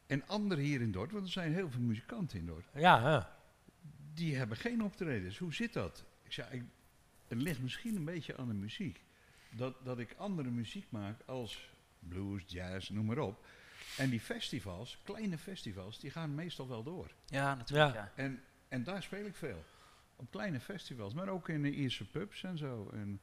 en 0.07 0.27
anderen 0.27 0.63
hier 0.63 0.81
in 0.81 0.91
Dordt, 0.91 1.11
want 1.11 1.25
er 1.25 1.31
zijn 1.31 1.53
heel 1.53 1.69
veel 1.69 1.81
muzikanten 1.81 2.39
in 2.39 2.45
Dordt, 2.45 2.67
Ja, 2.73 3.01
hè? 3.01 3.40
Die 4.21 4.35
hebben 4.35 4.57
geen 4.57 4.83
optredens. 4.83 5.37
Hoe 5.37 5.53
zit 5.53 5.73
dat? 5.73 6.03
Ik 6.23 6.33
zei: 6.33 6.47
ik, 6.51 6.63
Het 7.27 7.41
ligt 7.41 7.61
misschien 7.61 7.95
een 7.95 8.05
beetje 8.05 8.37
aan 8.37 8.47
de 8.47 8.53
muziek. 8.53 9.03
Dat, 9.49 9.75
dat 9.85 9.99
ik 9.99 10.13
andere 10.17 10.49
muziek 10.49 10.85
maak 10.89 11.21
als 11.25 11.69
blues, 11.99 12.43
jazz, 12.45 12.89
noem 12.89 13.05
maar 13.05 13.17
op. 13.17 13.45
En 13.97 14.09
die 14.09 14.19
festivals, 14.19 14.99
kleine 15.03 15.37
festivals, 15.37 15.99
die 15.99 16.11
gaan 16.11 16.35
meestal 16.35 16.67
wel 16.67 16.83
door. 16.83 17.11
Ja, 17.25 17.55
natuurlijk. 17.55 17.93
Ja. 17.93 18.01
Ja. 18.01 18.11
En, 18.15 18.43
en 18.67 18.83
daar 18.83 19.03
speel 19.03 19.25
ik 19.25 19.35
veel. 19.35 19.63
Op 20.15 20.31
kleine 20.31 20.59
festivals, 20.59 21.13
maar 21.13 21.27
ook 21.27 21.49
in 21.49 21.61
de 21.61 21.71
Ierse 21.71 22.05
pubs 22.05 22.43
en 22.43 22.57
zo. 22.57 22.89
En, 22.93 23.21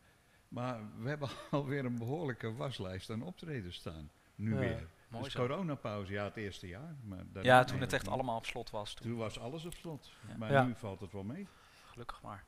maar 0.48 0.80
we 1.02 1.08
hebben 1.08 1.28
alweer 1.50 1.84
een 1.84 1.98
behoorlijke 1.98 2.52
waslijst 2.54 3.11
aan 3.11 3.22
optredens 3.22 3.76
staan. 3.76 4.11
Nu 4.34 4.52
Ja, 4.52 4.58
weer. 4.58 4.88
Mooi 5.09 5.25
dus 5.25 5.33
zo. 5.33 5.47
coronapauze, 5.47 6.12
ja, 6.12 6.25
het 6.25 6.37
eerste 6.37 6.66
jaar. 6.68 6.94
Maar 7.05 7.18
daarna 7.33 7.49
Ja, 7.51 7.64
toen 7.64 7.81
het 7.81 7.92
echt 7.92 8.03
niet. 8.03 8.12
allemaal 8.12 8.37
op 8.37 8.47
slot 8.47 8.71
was. 8.71 8.94
Toen, 8.94 9.07
Toen 9.07 9.16
was 9.18 9.38
alles 9.38 9.64
op 9.64 9.75
slot. 9.75 10.11
Ja. 10.29 10.37
Maar 10.37 10.53
Ja. 10.53 10.62
nu 10.64 10.75
valt 10.75 11.01
het 11.01 11.12
wel 11.12 11.23
mee. 11.25 11.47
gelukkig 11.90 12.23
maar. 12.23 12.44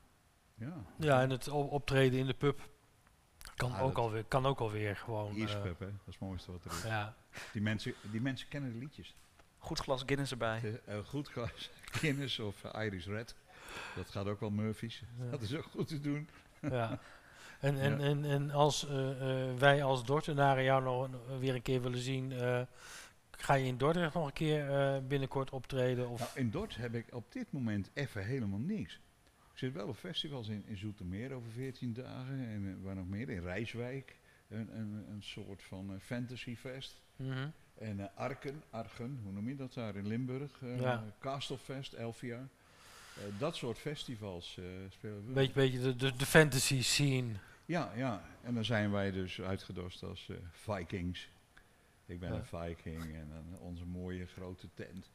Ja. 0.55 0.73
Ja, 0.97 1.21
en 1.21 1.29
het 1.29 1.47
optreden 1.47 2.19
in 2.19 2.25
de 2.25 2.33
pub 2.33 2.69
kan, 3.55 3.69
Ja, 3.71 3.79
ook, 3.79 3.97
alweer, 3.97 4.23
kan 4.23 4.45
ook 4.45 4.59
alweer 4.59 4.95
gewoon. 4.97 5.33
Ierse 5.35 5.55
eh, 5.55 5.61
pub, 5.61 5.79
hè. 5.79 5.85
Dat 5.85 5.95
is 6.07 6.13
het 6.13 6.19
mooiste 6.19 6.51
wat 6.51 6.65
er 6.65 6.71
is. 6.71 6.83
ja. 6.83 7.15
Die, 7.53 7.61
mensen, 7.61 7.93
die 8.01 8.21
mensen 8.21 8.47
kennen 8.47 8.71
de 8.71 8.77
liedjes. 8.77 9.15
Goed 9.57 9.79
glas 9.79 10.03
Guinness 10.05 10.31
erbij. 10.31 10.59
De, 10.59 10.81
eh, 10.85 10.97
goed 11.05 11.27
glas 11.29 11.69
Guinness 11.99 12.39
of 12.39 12.63
Irish 12.63 13.05
Red. 13.05 13.35
Dat 13.95 14.09
gaat 14.09 14.25
ook 14.27 14.39
wel 14.39 14.49
Murphy's. 14.49 15.03
Ja. 15.19 15.29
Dat 15.29 15.41
is 15.41 15.55
ook 15.55 15.65
goed 15.65 15.87
te 15.87 15.99
doen. 16.01 16.29
ja. 16.61 16.99
En, 17.61 17.77
en, 17.79 17.99
Ja. 17.99 18.05
en, 18.05 18.25
en 18.25 18.51
als 18.51 18.87
eh, 18.87 19.49
eh, 19.49 19.57
wij 19.57 19.83
als 19.83 20.05
Dordtenaren 20.05 20.63
jou 20.63 20.83
nog 20.83 21.09
weer 21.39 21.55
een 21.55 21.61
keer 21.61 21.81
willen 21.81 21.99
zien, 21.99 22.31
eh, 22.31 22.61
ga 23.31 23.53
je 23.53 23.65
in 23.65 23.77
Dordrecht 23.77 24.13
nog 24.13 24.25
een 24.25 24.33
keer 24.33 24.65
binnenkort 25.07 25.49
optreden? 25.49 26.09
Of, 26.09 26.19
Nou, 26.19 26.31
in 26.35 26.49
Dort 26.51 26.75
heb 26.75 26.95
ik 26.95 27.05
op 27.11 27.31
dit 27.31 27.51
moment 27.51 27.89
even 27.93 28.25
helemaal 28.25 28.59
niks. 28.59 28.93
Ik 29.53 29.57
zit 29.57 29.73
wel 29.73 29.87
op 29.87 29.97
festivals 29.97 30.47
in, 30.47 30.63
in 30.67 30.77
Zoetermeer 30.77 31.33
over 31.33 31.51
14 31.51 31.93
dagen. 31.93 32.47
En 32.47 32.81
waar 32.83 32.95
nog 32.95 33.07
meer? 33.07 33.29
In 33.29 33.41
Rijswijk. 33.43 34.15
Een, 34.49 34.77
een, 34.77 35.05
een 35.11 35.23
soort 35.23 35.63
van 35.63 35.99
fantasyfest. 36.01 37.01
Mhm. 37.15 37.47
En 37.77 38.15
Arken, 38.15 38.63
Argen, 38.69 39.19
hoe 39.23 39.31
noem 39.33 39.47
je 39.49 39.55
dat 39.55 39.73
daar 39.73 39.95
in 39.95 40.07
Limburg? 40.07 40.51
Ja. 40.79 41.03
Castlefest, 41.19 41.93
elf 41.93 42.21
jaar. 42.21 42.47
Eh, 43.15 43.23
dat 43.39 43.55
soort 43.55 43.77
festivals 43.77 44.59
spelen 44.89 45.25
we. 45.25 45.31
Beetje, 45.33 45.53
beetje 45.53 45.79
de, 45.79 45.95
de, 45.95 46.15
de 46.15 46.25
fantasy 46.25 46.81
scene. 46.81 47.33
Ja, 47.71 47.91
ja. 47.95 48.21
En 48.43 48.53
dan 48.53 48.65
zijn 48.65 48.91
wij 48.91 49.11
dus 49.11 49.41
uitgedost 49.41 50.03
als 50.03 50.29
eh, 50.29 50.35
Vikings. 50.51 51.29
Ik 52.05 52.19
ben 52.19 52.29
Ja. 52.33 52.35
een 52.35 52.45
Viking 52.45 53.03
en 53.15 53.29
dan 53.33 53.59
onze 53.59 53.85
mooie 53.85 54.25
grote 54.25 54.67
tent. 54.73 55.11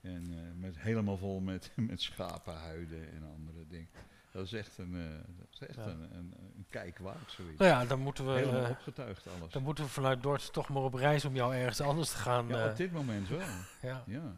En 0.00 0.24
eh, 0.30 0.60
met, 0.60 0.78
helemaal 0.78 1.16
vol 1.16 1.40
met, 1.40 1.70
met 1.90 2.00
schapenhuiden 2.02 3.12
en 3.12 3.22
andere 3.36 3.66
dingen. 3.68 3.88
Dat 4.30 4.44
is 4.46 4.52
echt 4.52 4.78
een, 4.78 4.94
eh, 4.94 5.38
dat 5.38 5.46
is 5.50 5.58
echt 5.68 5.76
Ja. 5.76 5.84
een, 5.86 6.00
een, 6.02 6.34
een 6.56 6.66
kijk 6.68 6.98
waard, 6.98 7.30
zoiets. 7.30 7.58
Nou 7.58 7.70
ja, 7.70 7.84
dan 7.84 8.00
moeten 8.00 8.26
we, 8.26 8.32
Helemaal 8.32 8.64
eh, 8.64 8.70
opgetuigd 8.70 9.26
alles. 9.38 9.52
dan 9.52 9.62
moeten 9.62 9.84
we 9.84 9.90
vanuit 9.90 10.22
Dordt 10.22 10.52
toch 10.52 10.68
maar 10.68 10.82
op 10.82 10.94
reis 10.94 11.24
om 11.24 11.34
jou 11.34 11.54
ergens 11.54 11.80
anders 11.80 12.10
te 12.10 12.16
gaan. 12.16 12.48
Ja, 12.48 12.64
eh, 12.64 12.70
op 12.70 12.76
dit 12.76 12.92
moment 12.92 13.28
wel. 13.28 13.38
ja. 13.90 14.02
Ja, 14.06 14.36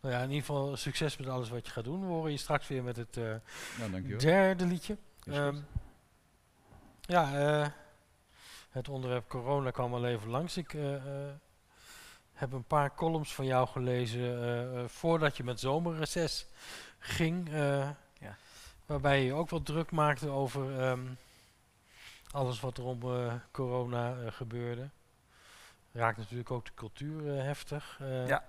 Nou 0.00 0.14
ja, 0.14 0.22
in 0.22 0.28
ieder 0.30 0.44
geval 0.46 0.76
succes 0.76 1.16
met 1.16 1.28
alles 1.28 1.48
wat 1.48 1.66
je 1.66 1.72
gaat 1.72 1.84
doen. 1.84 2.00
We 2.00 2.06
horen 2.06 2.30
je 2.30 2.36
straks 2.36 2.68
weer 2.68 2.82
met 2.82 2.96
het 2.96 3.16
eh, 3.16 3.34
nou 3.78 4.16
derde 4.16 4.66
liedje. 4.66 4.96
Goed. 5.20 5.62
Ja, 7.06 7.34
eh, 7.34 7.68
het 8.70 8.88
onderwerp 8.88 9.28
corona 9.28 9.70
kwam 9.70 9.94
al 9.94 10.06
even 10.06 10.30
langs. 10.30 10.56
Ik 10.56 10.74
eh, 10.74 10.94
eh, 10.94 11.34
heb 12.32 12.52
een 12.52 12.64
paar 12.64 12.94
columns 12.94 13.34
van 13.34 13.44
jou 13.44 13.68
gelezen 13.68 14.90
voordat 14.90 15.36
je 15.36 15.44
met 15.44 15.60
zomerreces 15.60 16.46
ging. 16.98 17.48
Ja. 18.18 18.36
Waarbij 18.86 19.24
je 19.24 19.32
ook 19.32 19.50
wat 19.50 19.66
druk 19.66 19.90
maakte 19.90 20.28
over 20.28 20.80
ehm, 20.80 21.06
alles 22.30 22.60
wat 22.60 22.78
er 22.78 22.84
om 22.84 23.00
corona 23.50 24.30
gebeurde. 24.30 24.88
Raakt 25.92 26.18
natuurlijk 26.18 26.50
ook 26.50 26.64
de 26.64 26.74
cultuur 26.74 27.42
heftig. 27.44 28.00
Ja. 28.26 28.44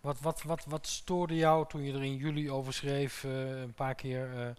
Wat, 0.00 0.20
wat, 0.20 0.42
wat, 0.42 0.64
wat 0.64 0.86
stoorde 0.86 1.34
jou 1.34 1.68
toen 1.68 1.82
je 1.82 1.92
er 1.92 2.04
in 2.04 2.16
juli 2.16 2.50
over 2.50 2.72
schreef, 2.72 3.22
een 3.22 3.74
paar 3.74 3.94
keer? 3.94 4.40
eh, 4.40 4.54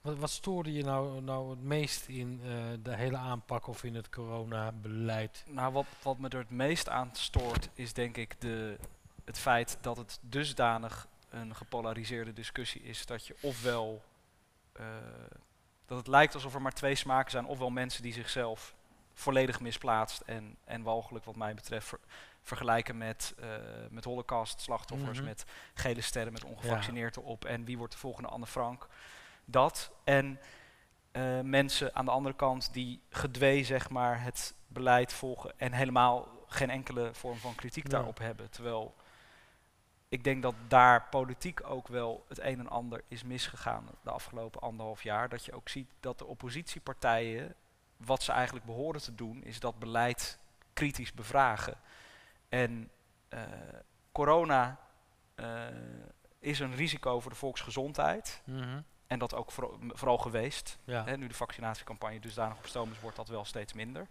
wat, 0.00 0.18
wat 0.18 0.30
stoorde 0.30 0.72
je 0.72 0.84
nou, 0.84 1.20
nou 1.22 1.50
het 1.50 1.62
meest 1.62 2.08
in 2.08 2.40
eh, 2.44 2.50
de 2.82 2.94
hele 2.96 3.16
aanpak 3.16 3.66
of 3.66 3.84
in 3.84 3.94
het 3.94 4.08
coronabeleid? 4.10 5.44
Nou, 5.48 5.72
wat, 5.72 5.86
wat 6.02 6.18
me 6.18 6.28
er 6.28 6.38
het 6.38 6.50
meest 6.50 6.88
aan 6.88 7.10
stoort, 7.12 7.68
is 7.74 7.92
denk 7.92 8.16
ik 8.16 8.40
de, 8.40 8.76
het 9.24 9.38
feit 9.38 9.78
dat 9.80 9.96
het 9.96 10.18
dusdanig 10.22 11.08
een 11.30 11.54
gepolariseerde 11.54 12.32
discussie 12.32 12.82
is 12.82 13.06
dat 13.06 13.26
je 13.26 13.36
ofwel 13.42 14.02
eh, 14.72 14.84
dat 15.86 15.98
het 15.98 16.06
lijkt 16.06 16.34
alsof 16.34 16.54
er 16.54 16.62
maar 16.62 16.72
twee 16.72 16.94
smaken 16.94 17.30
zijn, 17.30 17.46
ofwel 17.46 17.70
mensen 17.70 18.02
die 18.02 18.12
zichzelf 18.12 18.74
volledig 19.14 19.60
misplaatst 19.60 20.20
en, 20.20 20.56
en 20.64 20.82
walgelijk 20.82 21.24
wat 21.24 21.36
mij 21.36 21.54
betreft 21.54 21.86
ver- 21.88 22.00
vergelijken 22.42 22.98
met, 22.98 23.34
eh 23.40 23.48
met 23.90 24.04
holocaust 24.04 24.60
slachtoffers, 24.60 25.18
Mhm. 25.18 25.26
met 25.26 25.44
gele 25.74 26.00
sterren, 26.00 26.32
met 26.32 26.44
ongevaccineerden 26.44 27.22
op 27.24 27.44
en 27.44 27.64
wie 27.64 27.78
wordt 27.78 27.92
de 27.92 27.98
volgende 27.98 28.28
Anne 28.28 28.46
Frank. 28.46 28.86
Dat 29.50 29.92
en 30.04 30.40
eh, 31.12 31.40
mensen 31.40 31.94
aan 31.94 32.04
de 32.04 32.10
andere 32.10 32.34
kant 32.34 32.72
die 32.72 33.00
gedwee 33.08 33.64
zeg 33.64 33.90
maar 33.90 34.22
het 34.22 34.54
beleid 34.66 35.12
volgen 35.12 35.52
en 35.56 35.72
helemaal 35.72 36.28
geen 36.46 36.70
enkele 36.70 37.14
vorm 37.14 37.36
van 37.36 37.54
kritiek 37.54 37.84
Ja. 37.84 37.90
daarop 37.90 38.18
hebben. 38.18 38.50
Terwijl 38.50 38.94
ik 40.08 40.24
denk 40.24 40.42
dat 40.42 40.54
daar 40.68 41.08
politiek 41.10 41.60
ook 41.64 41.88
wel 41.88 42.24
het 42.28 42.40
een 42.40 42.58
en 42.58 42.68
ander 42.68 43.02
is 43.08 43.22
misgegaan 43.22 43.86
de 44.02 44.10
afgelopen 44.10 44.60
anderhalf 44.60 45.02
jaar. 45.02 45.28
Dat 45.28 45.44
je 45.44 45.52
ook 45.52 45.68
ziet 45.68 45.90
dat 46.00 46.18
de 46.18 46.26
oppositiepartijen, 46.26 47.54
wat 47.96 48.22
ze 48.22 48.32
eigenlijk 48.32 48.66
behoren 48.66 49.00
te 49.02 49.14
doen, 49.14 49.42
is 49.44 49.60
dat 49.60 49.78
beleid 49.78 50.38
kritisch 50.72 51.12
bevragen. 51.12 51.74
En 52.48 52.90
eh, 53.28 53.42
corona 54.12 54.78
eh, 55.34 55.66
is 56.38 56.58
een 56.58 56.74
risico 56.74 57.20
voor 57.20 57.30
de 57.30 57.36
volksgezondheid. 57.36 58.42
Mhm. 58.44 58.80
En 59.10 59.18
dat 59.18 59.34
ook 59.34 59.50
vooral, 59.50 59.78
vooral 59.88 60.18
geweest. 60.18 60.78
Ja. 60.84 61.04
Hè, 61.04 61.16
nu 61.16 61.26
de 61.26 61.34
vaccinatiecampagne 61.34 62.20
dusdanig 62.20 62.56
op 62.56 62.66
stoom 62.66 62.90
is, 62.90 63.00
wordt 63.00 63.16
dat 63.16 63.28
wel 63.28 63.44
steeds 63.44 63.72
minder. 63.72 64.06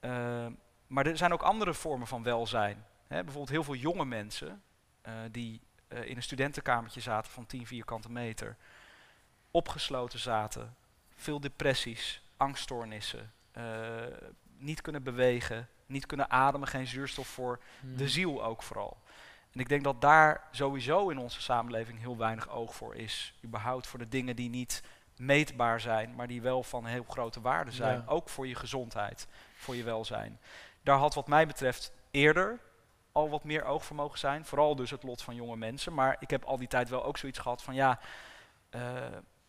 Eh, 0.00 0.46
maar 0.86 1.06
er 1.06 1.16
zijn 1.16 1.32
ook 1.32 1.42
andere 1.42 1.74
vormen 1.74 2.06
van 2.06 2.22
welzijn. 2.22 2.84
Hè, 3.06 3.16
bijvoorbeeld 3.16 3.48
heel 3.48 3.64
veel 3.64 3.74
jonge 3.74 4.04
mensen 4.04 4.62
eh, 5.02 5.12
die 5.30 5.60
eh, 5.88 6.04
in 6.04 6.16
een 6.16 6.22
studentenkamertje 6.22 7.00
zaten 7.00 7.32
van 7.32 7.46
10 7.46 7.66
vierkante 7.66 8.10
meter, 8.10 8.56
opgesloten 9.50 10.18
zaten, 10.18 10.76
veel 11.14 11.40
depressies, 11.40 12.22
angststoornissen, 12.36 13.32
niet 14.58 14.80
kunnen 14.80 15.02
bewegen, 15.02 15.68
niet 15.86 16.06
kunnen 16.06 16.30
ademen, 16.30 16.68
geen 16.68 16.86
zuurstof 16.86 17.26
voor 17.26 17.60
de 17.96 18.08
ziel 18.08 18.44
ook 18.44 18.62
vooral. 18.62 18.96
En 19.52 19.60
ik 19.60 19.68
denk 19.68 19.84
dat 19.84 20.00
daar 20.00 20.44
sowieso 20.50 21.08
in 21.08 21.18
onze 21.18 21.42
samenleving 21.42 21.98
heel 21.98 22.16
weinig 22.16 22.48
oog 22.48 22.74
voor 22.74 22.94
is. 22.96 23.34
Überhaupt 23.44 23.86
voor 23.86 23.98
de 23.98 24.08
dingen 24.08 24.36
die 24.36 24.48
niet 24.50 24.82
meetbaar 25.16 25.80
zijn, 25.80 26.14
maar 26.14 26.26
die 26.26 26.42
wel 26.42 26.62
van 26.62 26.84
heel 26.86 27.04
grote 27.08 27.40
waarde 27.40 27.70
zijn. 27.70 27.98
Ja. 27.98 28.04
Ook 28.06 28.28
voor 28.28 28.46
je 28.46 28.54
gezondheid, 28.54 29.26
voor 29.56 29.76
je 29.76 29.82
welzijn. 29.82 30.40
Daar 30.82 30.98
had 30.98 31.14
wat 31.14 31.28
mij 31.28 31.46
betreft 31.46 31.92
eerder 32.10 32.58
al 33.12 33.28
wat 33.30 33.44
meer 33.44 33.64
oog 33.64 33.84
voor 33.84 33.96
mogen 33.96 34.18
zijn. 34.18 34.44
Vooral 34.44 34.76
dus 34.76 34.90
het 34.90 35.02
lot 35.02 35.22
van 35.22 35.34
jonge 35.34 35.56
mensen. 35.56 35.94
Maar 35.94 36.16
ik 36.18 36.30
heb 36.30 36.44
al 36.44 36.56
die 36.56 36.68
tijd 36.68 36.88
wel 36.88 37.04
ook 37.04 37.18
zoiets 37.18 37.38
gehad 37.38 37.62
van 37.62 37.74
ja, 37.74 37.98
eh, 38.70 38.82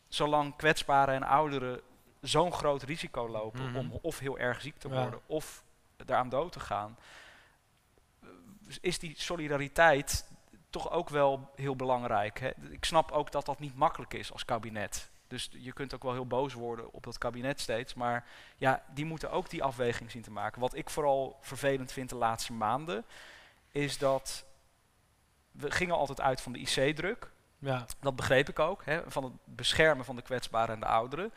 zolang 0.07 0.55
kwetsbaren 0.55 1.15
en 1.15 1.23
ouderen 1.23 1.81
zo'n 2.21 2.53
groot 2.53 2.83
risico 2.83 3.29
lopen 3.29 3.67
Mhm. 3.69 3.77
om 3.77 3.99
of 4.01 4.19
heel 4.19 4.39
erg 4.39 4.61
ziek 4.61 4.77
te 4.77 4.87
Ja. 4.89 5.01
worden 5.01 5.19
of 5.25 5.63
daaraan 6.05 6.29
dood 6.29 6.51
te 6.51 6.59
gaan, 6.59 6.97
is 8.81 8.99
die 8.99 9.13
solidariteit 9.17 10.25
toch 10.69 10.91
ook 10.91 11.09
wel 11.09 11.51
heel 11.55 11.75
belangrijk. 11.75 12.39
Hè? 12.39 12.49
Ik 12.69 12.85
snap 12.85 13.11
ook 13.11 13.31
dat 13.31 13.45
dat 13.45 13.59
niet 13.59 13.75
makkelijk 13.75 14.13
is 14.13 14.31
als 14.31 14.45
kabinet. 14.45 15.09
Dus 15.27 15.49
je 15.51 15.73
kunt 15.73 15.93
ook 15.93 16.03
wel 16.03 16.13
heel 16.13 16.27
boos 16.27 16.53
worden 16.53 16.93
op 16.93 17.03
dat 17.03 17.17
kabinet 17.17 17.59
steeds. 17.59 17.93
Maar 17.93 18.25
ja, 18.57 18.83
die 18.93 19.05
moeten 19.05 19.31
ook 19.31 19.49
die 19.49 19.63
afweging 19.63 20.11
zien 20.11 20.21
te 20.21 20.31
maken. 20.31 20.61
Wat 20.61 20.75
ik 20.75 20.89
vooral 20.89 21.37
vervelend 21.41 21.91
vind 21.91 22.09
de 22.09 22.15
laatste 22.15 22.53
maanden, 22.53 23.05
is 23.71 23.97
dat 23.97 24.45
we 25.51 25.71
gingen 25.71 25.95
altijd 25.95 26.21
uit 26.21 26.41
van 26.41 26.51
de 26.51 26.59
IC-druk. 26.59 27.31
Ja. 27.59 27.85
Dat 27.99 28.15
begreep 28.15 28.49
ik 28.49 28.59
ook, 28.59 28.85
hè, 28.85 29.11
van 29.11 29.23
het 29.23 29.33
beschermen 29.45 30.05
van 30.05 30.15
de 30.15 30.21
kwetsbaren 30.21 30.73
en 30.73 30.79
de 30.79 30.85
ouderen. 30.85 31.33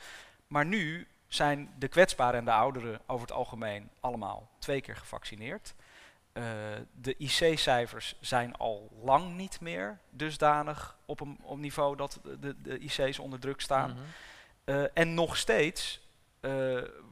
Maar 0.46 0.66
nu 0.66 1.08
zijn 1.26 1.74
de 1.78 1.88
kwetsbaren 1.88 2.38
en 2.38 2.44
de 2.44 2.52
ouderen 2.52 3.00
over 3.06 3.26
het 3.26 3.36
algemeen 3.36 3.90
allemaal 4.00 4.50
twee 4.58 4.80
keer 4.80 4.96
gevaccineerd. 4.96 5.74
Eh, 6.34 6.44
de 6.92 7.14
IC-cijfers 7.18 8.16
zijn 8.20 8.56
al 8.56 8.90
lang 9.02 9.36
niet 9.36 9.60
meer 9.60 9.98
dusdanig 10.10 10.96
op 11.04 11.20
een 11.20 11.38
op 11.42 11.58
niveau 11.58 11.96
dat 11.96 12.20
de, 12.40 12.62
de, 12.62 12.78
IC's 12.78 13.18
onder 13.18 13.38
druk 13.38 13.60
staan. 13.60 13.90
Mhm. 13.90 14.00
Eh, 14.64 14.84
en 14.94 15.14
nog 15.14 15.36
steeds 15.36 16.00
eh, 16.40 16.50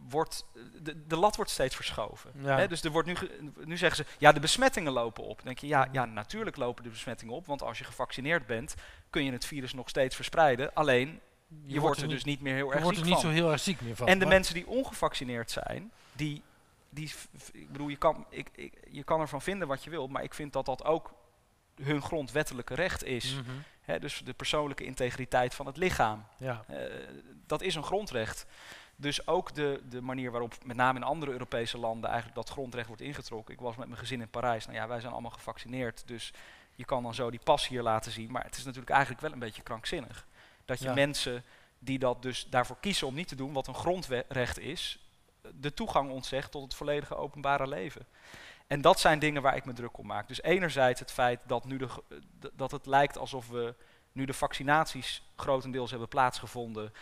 wordt 0.09 0.45
de, 0.83 1.07
de 1.07 1.17
lat 1.17 1.37
wordt 1.37 1.51
steeds 1.51 1.75
verschoven. 1.75 2.31
Ja. 2.39 2.59
Hè, 2.59 2.69
dus 2.69 2.83
er 2.83 2.91
wordt 2.91 3.09
nu, 3.09 3.17
nu 3.65 3.77
zeggen 3.77 4.05
ze, 4.05 4.13
ja, 4.19 4.33
de 4.33 4.41
besmettingen 4.41 4.93
lopen 4.93 5.25
op. 5.25 5.37
Dan 5.37 5.47
denk 5.47 5.59
je, 5.59 5.67
ja, 5.67 5.89
ja, 5.93 6.05
natuurlijk 6.05 6.57
lopen 6.57 6.83
de 6.83 6.91
besmettingen 6.91 7.35
op, 7.35 7.47
want 7.47 7.63
als 7.63 7.79
je 7.79 7.85
gevaccineerd 7.85 8.47
bent, 8.47 8.75
kun 9.11 9.25
je 9.25 9.33
het 9.33 9.45
virus 9.45 9.73
nog 9.73 9.89
steeds 9.89 10.17
verspreiden. 10.17 10.75
Alleen, 10.75 11.21
je, 11.65 11.81
wordt 11.81 12.03
er 12.03 12.09
dus 12.09 12.25
niet 12.25 12.41
meer 12.41 12.55
heel 12.55 12.67
je 12.67 12.73
erg 12.73 12.83
wordt 12.83 12.99
ziek 12.99 13.07
er 13.07 13.13
niet 13.13 13.21
van. 13.21 13.31
zo 13.31 13.37
heel 13.37 13.51
erg 13.51 13.61
ziek 13.61 13.81
meer 13.81 13.97
van. 13.97 14.07
En 14.09 14.19
de 14.19 14.27
mensen 14.27 14.55
die 14.55 14.67
ongevaccineerd 14.67 15.51
zijn, 15.51 15.93
die, 16.13 16.43
die 16.93 17.13
ik 17.53 17.73
bedoel, 17.73 17.89
je 17.89 17.97
kan, 17.97 18.27
ik, 18.29 18.49
ik, 18.55 18.73
je 18.91 19.03
kan 19.05 19.21
ervan 19.21 19.43
vinden 19.43 19.69
wat 19.69 19.85
je 19.85 19.91
wilt, 19.91 20.11
maar 20.11 20.23
ik 20.23 20.35
vind 20.35 20.53
dat 20.53 20.67
dat 20.67 20.85
ook 20.85 21.15
hun 21.83 22.03
grondwettelijke 22.03 22.75
recht 22.75 23.05
is. 23.05 23.35
Mhm. 23.35 24.01
Dus 24.01 24.23
de 24.25 24.33
persoonlijke 24.33 24.85
integriteit 24.85 25.55
van 25.55 25.67
het 25.67 25.77
lichaam. 25.77 26.25
Ja. 26.37 26.65
Eh, 26.67 26.77
dat 27.47 27.63
is 27.63 27.75
een 27.75 27.85
grondrecht. 27.85 28.47
Dus 28.97 29.27
ook 29.27 29.55
de, 29.55 29.83
de 29.89 30.01
manier 30.01 30.31
waarop 30.31 30.65
met 30.65 30.77
name 30.77 30.99
in 30.99 31.05
andere 31.05 31.33
Europese 31.33 31.79
landen 31.79 32.11
eigenlijk 32.11 32.37
dat 32.39 32.49
grondrecht 32.49 32.87
wordt 32.87 33.03
ingetrokken. 33.03 33.55
Ik 33.55 33.61
was 33.61 33.77
met 33.77 33.87
mijn 33.87 34.01
gezin 34.01 34.21
in 34.21 34.29
Parijs. 34.29 34.67
Nou 34.67 34.79
ja, 34.79 34.89
wij 34.89 35.01
zijn 35.01 35.13
allemaal 35.13 35.31
gevaccineerd. 35.31 36.03
Dus 36.07 36.33
je 36.75 36.85
kan 36.85 37.03
dan 37.03 37.15
zo 37.15 37.31
die 37.31 37.41
pas 37.45 37.69
hier 37.69 37.83
laten 37.83 38.13
zien. 38.13 38.31
Maar 38.31 38.45
het 38.45 38.57
is 38.57 38.65
natuurlijk 38.65 38.91
eigenlijk 38.91 39.21
wel 39.21 39.33
een 39.33 39.39
beetje 39.39 39.63
krankzinnig. 39.63 40.27
Dat 40.65 40.79
je 40.79 40.85
Ja. 40.85 40.95
mensen 40.95 41.45
die 41.79 41.99
dat 41.99 42.23
dus 42.23 42.47
daarvoor 42.51 42.77
kiezen 42.81 43.07
om 43.07 43.15
niet 43.15 43.29
te 43.29 43.35
doen, 43.37 43.53
wat 43.53 43.67
een 43.67 43.75
grondrecht 43.75 44.59
is, 44.59 45.02
de 45.51 45.75
toegang 45.75 46.11
ontzegt 46.11 46.51
tot 46.51 46.63
het 46.63 46.75
volledige 46.75 47.17
openbare 47.17 47.69
leven. 47.69 48.07
En 48.67 48.81
dat 48.81 49.01
zijn 49.01 49.19
dingen 49.19 49.43
waar 49.43 49.57
ik 49.57 49.65
me 49.65 49.73
druk 49.73 49.99
om 49.99 50.07
maak. 50.07 50.29
Dus 50.29 50.43
enerzijds 50.43 51.01
het 51.01 51.13
feit 51.13 51.41
dat, 51.47 51.65
nu 51.65 51.77
de, 51.77 51.89
dat 52.53 52.71
het 52.71 52.87
lijkt 52.87 53.19
alsof 53.19 53.49
we 53.49 53.75
nu 54.13 54.25
de 54.25 54.33
vaccinaties 54.33 55.23
grotendeels 55.37 55.91
hebben 55.91 56.09
plaatsgevonden, 56.09 56.93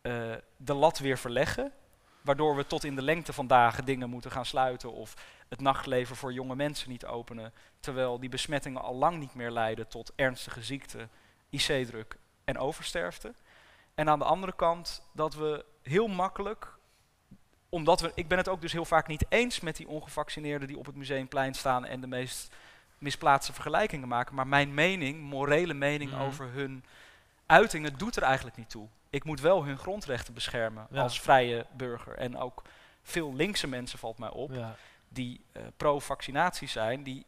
eh, 0.00 0.32
de 0.56 0.74
lat 0.74 0.98
weer 0.98 1.18
verleggen. 1.18 1.72
Waardoor 2.20 2.56
we 2.56 2.66
tot 2.66 2.84
in 2.84 2.94
de 2.94 3.02
lengte 3.02 3.32
van 3.32 3.46
dagen 3.46 3.84
dingen 3.84 4.10
moeten 4.10 4.30
gaan 4.30 4.46
sluiten 4.46 4.92
of 4.92 5.14
het 5.48 5.60
nachtleven 5.60 6.16
voor 6.16 6.32
jonge 6.32 6.56
mensen 6.56 6.90
niet 6.90 7.06
openen. 7.06 7.52
Terwijl 7.80 8.18
die 8.18 8.28
besmettingen 8.28 8.82
al 8.82 8.94
lang 8.94 9.18
niet 9.18 9.34
meer 9.34 9.50
leiden 9.50 9.88
tot 9.88 10.12
ernstige 10.16 10.62
ziekte, 10.62 11.08
IC-druk 11.50 12.18
en 12.44 12.58
oversterfte. 12.58 13.34
En 13.94 14.08
aan 14.08 14.18
de 14.18 14.24
andere 14.24 14.52
kant 14.56 15.02
dat 15.12 15.34
we 15.34 15.64
heel 15.82 16.06
makkelijk, 16.06 16.77
omdat 17.68 18.00
we, 18.00 18.12
ik 18.14 18.28
ben 18.28 18.38
het 18.38 18.48
ook 18.48 18.60
dus 18.60 18.72
heel 18.72 18.84
vaak 18.84 19.06
niet 19.06 19.24
eens 19.28 19.60
met 19.60 19.76
die 19.76 19.88
ongevaccineerden 19.88 20.68
die 20.68 20.78
op 20.78 20.86
het 20.86 20.94
museumplein 20.96 21.54
staan 21.54 21.84
en 21.84 22.00
de 22.00 22.06
meest 22.06 22.54
misplaatste 22.98 23.52
vergelijkingen 23.52 24.08
maken. 24.08 24.34
Maar 24.34 24.46
mijn 24.46 24.74
mening, 24.74 25.20
morele 25.20 25.74
mening 25.74 26.10
Mhm. 26.10 26.20
over 26.20 26.48
hun 26.52 26.84
uitingen 27.46 27.98
doet 27.98 28.16
er 28.16 28.22
eigenlijk 28.22 28.56
niet 28.56 28.70
toe. 28.70 28.88
Ik 29.10 29.24
moet 29.24 29.40
wel 29.40 29.64
hun 29.64 29.78
grondrechten 29.78 30.34
beschermen 30.34 30.86
Ja. 30.90 31.02
als 31.02 31.20
vrije 31.20 31.66
burger. 31.72 32.14
En 32.14 32.36
ook 32.36 32.62
veel 33.02 33.34
linkse 33.34 33.66
mensen 33.68 33.98
valt 33.98 34.18
mij 34.18 34.28
op 34.30 34.52
Ja. 34.52 34.76
die 35.08 35.44
eh, 35.52 35.62
pro-vaccinatie 35.76 36.68
zijn, 36.68 37.02
die, 37.02 37.26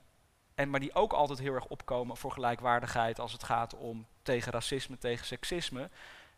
en, 0.54 0.70
maar 0.70 0.80
die 0.80 0.94
ook 0.94 1.12
altijd 1.12 1.38
heel 1.38 1.54
erg 1.54 1.64
opkomen 1.66 2.16
voor 2.16 2.32
gelijkwaardigheid 2.32 3.18
als 3.18 3.32
het 3.32 3.42
gaat 3.44 3.74
om 3.76 4.06
tegen 4.22 4.52
racisme, 4.52 4.98
tegen 4.98 5.26
seksisme, 5.26 5.90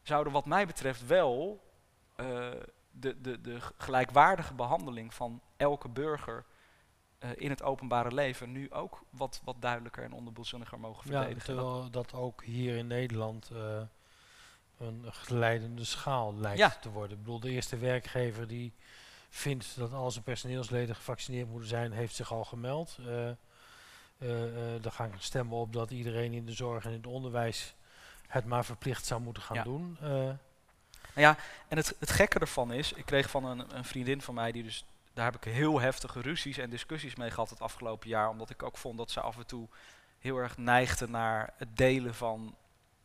zouden 0.02 0.32
wat 0.32 0.46
mij 0.46 0.66
betreft 0.66 1.06
wel 1.06 1.60
eh, 2.16 2.48
de, 2.92 3.20
de, 3.20 3.40
de 3.40 3.58
gelijkwaardige 3.78 4.54
behandeling 4.54 5.14
van 5.14 5.40
elke 5.56 5.88
burger 5.88 6.44
eh, 7.18 7.30
in 7.36 7.50
het 7.50 7.62
openbare 7.62 8.14
leven 8.14 8.52
nu 8.52 8.72
ook 8.72 9.02
wat, 9.10 9.40
wat 9.44 9.56
duidelijker 9.58 10.04
en 10.04 10.12
onderboezeniger 10.12 10.80
mogen 10.80 11.10
Ja, 11.10 11.18
verdedigen. 11.20 11.54
Dat- 11.54 11.64
terwijl 11.64 11.90
dat 11.90 12.14
ook 12.14 12.44
hier 12.44 12.76
in 12.76 12.86
Nederland 12.86 13.50
eh, 13.50 13.80
een 14.78 15.04
glijdende 15.12 15.84
schaal 15.84 16.34
lijkt 16.34 16.58
Ja. 16.58 16.68
te 16.80 16.90
worden. 16.90 17.16
Ik 17.16 17.22
bedoel, 17.22 17.40
de 17.40 17.50
eerste 17.50 17.76
werkgever 17.76 18.48
die 18.48 18.72
vindt 19.28 19.76
dat 19.76 19.92
al 19.92 20.10
zijn 20.10 20.24
personeelsleden 20.24 20.94
gevaccineerd 20.94 21.48
moeten 21.48 21.68
zijn, 21.68 21.92
heeft 21.92 22.14
zich 22.14 22.32
al 22.32 22.44
gemeld. 22.44 22.98
Eh 23.06 23.30
eh, 24.18 24.28
daar 24.80 24.92
gaan 24.92 25.12
stemmen 25.18 25.56
op 25.58 25.72
dat 25.72 25.90
iedereen 25.90 26.32
in 26.32 26.46
de 26.46 26.52
zorg 26.52 26.84
en 26.84 26.90
in 26.90 26.96
het 26.96 27.06
onderwijs 27.06 27.74
het 28.26 28.44
maar 28.44 28.64
verplicht 28.64 29.06
zou 29.06 29.20
moeten 29.20 29.42
gaan 29.42 29.56
Ja. 29.56 29.62
doen. 29.62 29.98
Nou 31.14 31.26
ja, 31.26 31.36
en 31.68 31.76
het, 31.76 31.94
het 31.98 32.10
gekke 32.10 32.38
ervan 32.38 32.72
is, 32.72 32.92
ik 32.92 33.04
kreeg 33.04 33.30
van 33.30 33.44
een, 33.44 33.76
een 33.76 33.84
vriendin 33.84 34.22
van 34.22 34.34
mij, 34.34 34.52
die 34.52 34.62
dus, 34.62 34.84
daar 35.14 35.24
heb 35.24 35.44
ik 35.46 35.52
heel 35.52 35.80
heftige 35.80 36.20
ruzies 36.20 36.58
en 36.58 36.70
discussies 36.70 37.14
mee 37.16 37.30
gehad 37.30 37.50
het 37.50 37.60
afgelopen 37.60 38.08
jaar, 38.08 38.28
omdat 38.28 38.50
ik 38.50 38.62
ook 38.62 38.76
vond 38.76 38.98
dat 38.98 39.10
ze 39.10 39.20
af 39.20 39.36
en 39.36 39.46
toe 39.46 39.68
heel 40.18 40.36
erg 40.36 40.56
neigde 40.56 41.08
naar 41.08 41.52
het 41.56 41.76
delen 41.76 42.14
van 42.14 42.54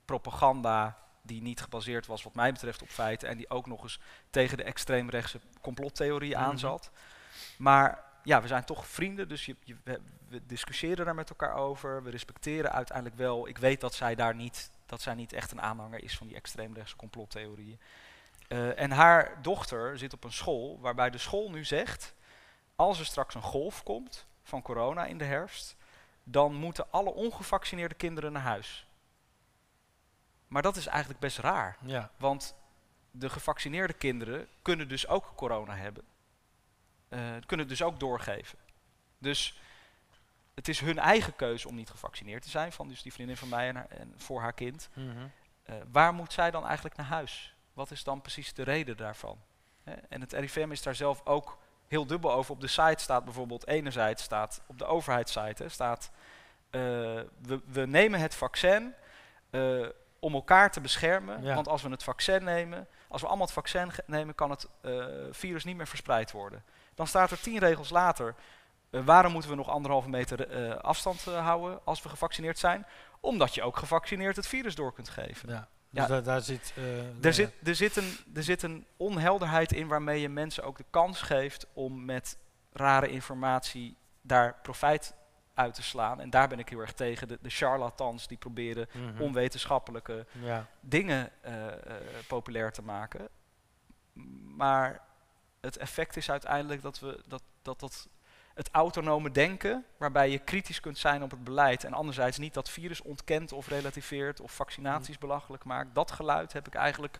propaganda 0.05 0.97
die 1.22 1.41
niet 1.41 1.62
gebaseerd 1.62 2.05
was 2.05 2.24
wat 2.24 2.36
mij 2.36 2.51
betreft 2.51 2.82
op 2.82 2.89
feiten 2.89 3.30
en 3.30 3.38
die 3.38 3.49
ook 3.49 3.66
nog 3.68 3.84
eens 3.84 3.99
tegen 4.30 4.58
de 4.58 4.64
extreemrechtse 4.64 5.39
complottheorie 5.62 6.36
Mhm. 6.36 6.43
aanzat. 6.43 6.91
Maar 7.58 8.03
ja, 8.24 8.41
we 8.41 8.47
zijn 8.47 8.64
toch 8.66 8.88
vrienden, 8.88 9.28
dus 9.28 9.45
je, 9.45 9.55
je, 9.64 9.76
we 10.28 10.41
discussiëren 10.47 11.05
daar 11.05 11.16
met 11.16 11.30
elkaar 11.30 11.53
over. 11.55 12.03
We 12.03 12.10
respecteren 12.10 12.72
uiteindelijk 12.72 13.18
wel. 13.18 13.47
Ik 13.47 13.58
weet 13.58 13.82
dat 13.82 13.93
zij 13.93 14.16
daar 14.16 14.36
niet, 14.36 14.70
dat 14.88 15.02
zij 15.02 15.14
niet 15.14 15.34
echt 15.34 15.52
een 15.52 15.62
aanhanger 15.62 16.04
is 16.04 16.18
van 16.18 16.28
die 16.28 16.36
extreemrechtse 16.36 16.96
complottheorieën. 16.96 17.80
Eh, 18.48 18.80
en 18.80 18.92
haar 18.92 19.42
dochter 19.42 19.98
zit 19.98 20.14
op 20.14 20.24
een 20.24 20.32
school 20.32 20.80
waarbij 20.80 21.10
de 21.10 21.18
school 21.18 21.50
nu 21.50 21.66
zegt: 21.66 22.14
als 22.76 23.00
er 23.00 23.06
straks 23.06 23.36
een 23.36 23.42
golf 23.42 23.84
komt 23.84 24.26
van 24.44 24.62
corona 24.62 25.06
in 25.06 25.18
de 25.18 25.24
herfst, 25.24 25.76
dan 26.24 26.54
moeten 26.54 26.92
alle 26.92 27.14
ongevaccineerde 27.14 27.96
kinderen 27.96 28.32
naar 28.32 28.42
huis. 28.42 28.88
Maar 30.48 30.62
dat 30.62 30.76
is 30.76 30.86
eigenlijk 30.88 31.20
best 31.20 31.38
raar. 31.38 31.78
ja. 31.82 32.12
Want 32.18 32.56
de 33.12 33.30
gevaccineerde 33.30 33.94
kinderen 33.94 34.48
kunnen 34.62 34.88
dus 34.88 35.08
ook 35.08 35.32
corona 35.36 35.76
hebben. 35.76 36.04
Eh, 37.10 37.20
kunnen 37.20 37.68
het 37.68 37.78
dus 37.78 37.88
ook 37.88 38.00
doorgeven. 38.00 38.58
Dus 39.18 39.60
het 40.58 40.68
is 40.68 40.80
hun 40.80 40.99
eigen 40.99 41.36
keuze 41.36 41.68
om 41.68 41.76
niet 41.76 41.89
gevaccineerd 41.89 42.43
te 42.43 42.49
zijn, 42.49 42.72
van 42.72 42.88
dus 42.88 43.01
die 43.01 43.14
vriendin 43.14 43.38
van 43.38 43.49
mij 43.49 43.68
en, 43.68 43.76
haar- 43.76 43.89
en 43.89 44.14
voor 44.16 44.41
haar 44.41 44.53
kind. 44.53 44.89
Mhm. 44.93 45.10
Eh, 45.64 45.76
waar 45.91 46.14
moet 46.14 46.34
zij 46.34 46.51
dan 46.51 46.66
eigenlijk 46.66 46.95
naar 46.95 47.05
huis? 47.05 47.55
Wat 47.74 47.91
is 47.91 48.03
dan 48.03 48.22
precies 48.22 48.53
de 48.53 48.64
reden 48.64 48.97
daarvan? 48.97 49.38
Hè, 49.84 49.93
en 50.10 50.22
het 50.22 50.34
RIVM 50.34 50.72
is 50.72 50.82
daar 50.82 50.95
zelf 50.95 51.22
ook 51.26 51.58
heel 51.88 52.05
dubbel 52.05 52.32
over. 52.32 52.51
Op 52.51 52.62
de 52.62 52.68
site 52.68 53.03
staat 53.03 53.24
bijvoorbeeld, 53.24 53.68
enerzijds 53.68 54.24
staat 54.24 54.62
op 54.68 54.78
de 54.78 54.86
overheidssite, 54.86 55.64
hè, 55.64 55.70
staat 55.70 56.12
eh, 56.70 56.82
we, 57.41 57.62
we 57.66 57.86
nemen 57.86 58.20
het 58.20 58.36
vaccin 58.36 58.93
eh, 59.49 59.86
om 60.20 60.34
elkaar 60.34 60.72
te 60.72 60.82
beschermen. 60.82 61.43
Ja. 61.43 61.55
Want 61.55 61.68
als 61.68 61.82
we 61.82 61.89
het 61.89 62.03
vaccin 62.03 62.43
nemen, 62.43 62.88
als 63.08 63.22
we 63.22 63.28
allemaal 63.28 63.45
het 63.45 63.55
vaccin 63.55 63.91
nemen, 64.05 64.36
kan 64.36 64.49
het 64.49 64.68
virus 65.32 65.64
niet 65.64 65.78
meer 65.78 65.88
verspreid 65.88 66.32
worden. 66.32 66.64
Dan 66.95 67.08
staat 67.08 67.32
er 67.32 67.39
tien 67.39 67.60
regels 67.60 67.89
later. 67.89 68.36
Eh, 68.90 69.02
waarom 69.06 69.32
moeten 69.32 69.50
we 69.50 69.56
nog 69.56 69.70
anderhalve 69.70 70.10
meter 70.10 70.50
eh, 70.50 70.76
afstand 70.78 71.28
eh, 71.28 71.40
houden 71.46 71.80
als 71.86 72.02
we 72.04 72.10
gevaccineerd 72.10 72.58
zijn? 72.58 72.86
Omdat 73.20 73.56
je 73.56 73.64
ook 73.64 73.78
gevaccineerd 73.78 74.36
het 74.36 74.48
virus 74.48 74.76
door 74.76 74.94
kunt 74.94 75.10
geven. 75.10 75.50
Ja. 75.50 75.68
Dus 75.90 76.02
Ja. 76.02 76.08
daar, 76.08 76.24
daar 76.24 76.42
zit... 76.42 76.74
Er 77.22 77.34
zit, 77.34 77.52
er, 77.64 77.76
zit 77.76 77.96
een, 77.96 78.18
er 78.34 78.44
zit 78.44 78.64
een 78.64 78.86
onhelderheid 78.98 79.72
in 79.72 79.88
waarmee 79.88 80.22
je 80.22 80.30
mensen 80.30 80.64
ook 80.64 80.78
de 80.78 80.86
kans 80.90 81.22
geeft 81.22 81.68
om 81.74 82.06
met 82.06 82.38
rare 82.74 83.10
informatie 83.10 83.96
daar 84.22 84.56
profijt 84.62 85.14
uit 85.54 85.74
te 85.74 85.84
slaan. 85.84 86.20
En 86.22 86.30
daar 86.30 86.48
ben 86.48 86.60
ik 86.60 86.70
heel 86.70 86.80
erg 86.80 86.94
tegen. 86.94 87.28
De, 87.28 87.38
de 87.42 87.50
charlatans 87.50 88.28
die 88.28 88.38
proberen 88.38 88.88
Mhm. 88.94 89.22
onwetenschappelijke 89.22 90.26
Ja. 90.42 90.66
dingen 90.82 91.32
populair 92.28 92.72
te 92.72 92.82
maken. 92.82 93.28
Maar 94.56 95.02
het 95.62 95.78
effect 95.78 96.18
is 96.18 96.32
uiteindelijk 96.32 96.82
dat 96.82 97.00
we 97.00 97.22
dat, 97.28 97.44
dat, 97.62 97.80
dat 97.80 98.08
het 98.58 98.70
autonome 98.72 99.32
denken, 99.32 99.86
waarbij 99.97 100.30
je 100.30 100.39
kritisch 100.39 100.80
kunt 100.80 100.97
zijn 100.97 101.24
op 101.24 101.32
het 101.32 101.43
beleid 101.43 101.84
en 101.84 101.93
anderzijds 101.93 102.38
niet 102.38 102.53
dat 102.53 102.70
virus 102.70 103.01
ontkent 103.01 103.51
of 103.51 103.68
relativeert 103.68 104.39
of 104.39 104.51
vaccinaties 104.51 105.18
belachelijk 105.18 105.64
maakt, 105.64 105.95
dat 105.95 106.12
geluid 106.12 106.53
heb 106.53 106.68
ik 106.68 106.74
eigenlijk 106.76 107.20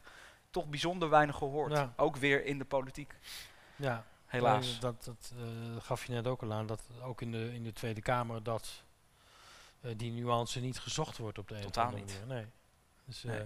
toch 0.49 0.67
bijzonder 0.67 1.09
weinig 1.09 1.35
gehoord. 1.35 1.71
Ja. 1.71 1.93
Ook 1.95 2.15
weer 2.15 2.45
in 2.45 2.57
de 2.57 2.65
politiek, 2.65 3.13
ja. 3.75 4.05
helaas. 4.25 4.79
Dat 4.79 5.03
dat 5.03 5.33
eh, 5.38 5.81
gaf 5.81 6.05
je 6.05 6.13
net 6.13 6.27
ook 6.27 6.41
al 6.41 6.53
aan, 6.53 6.65
dat 6.65 6.83
ook 7.01 7.21
in 7.21 7.31
de, 7.31 7.53
in 7.53 7.63
de 7.63 7.73
Tweede 7.73 8.01
Kamer 8.01 8.43
dat 8.43 8.83
eh, 9.81 9.91
die 9.97 10.11
nuance 10.11 10.59
niet 10.59 10.79
gezocht 10.79 11.17
wordt 11.17 11.38
op 11.38 11.47
de 11.47 11.53
een 11.53 11.59
of 11.59 11.65
Totaal 11.65 11.85
andere 11.85 12.03
manier. 12.03 12.27
Nee. 12.27 12.45
Dus, 13.05 13.23
Nee. 13.23 13.38
eh, 13.38 13.45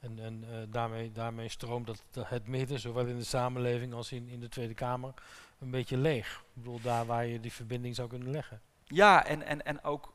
en 0.00 0.18
en 0.18 0.66
daarmee, 0.70 1.12
daarmee 1.12 1.48
stroomt 1.48 1.86
dat, 1.86 2.04
dat 2.10 2.28
het 2.28 2.46
midden, 2.46 2.80
zowel 2.80 3.06
in 3.06 3.16
de 3.16 3.24
samenleving 3.24 3.94
als 3.94 4.12
in, 4.12 4.28
in 4.28 4.40
de 4.40 4.48
Tweede 4.48 4.74
Kamer, 4.74 5.14
een 5.58 5.70
beetje 5.70 5.96
leeg. 5.96 6.44
Ik 6.54 6.62
bedoel, 6.62 6.80
daar 6.80 7.06
waar 7.06 7.26
je 7.26 7.40
die 7.40 7.52
verbinding 7.52 7.94
zou 7.94 8.08
kunnen 8.08 8.30
leggen. 8.30 8.60
Ja, 8.84 9.24
en, 9.24 9.42
en, 9.42 9.64
en 9.64 9.84
ook 9.84 10.14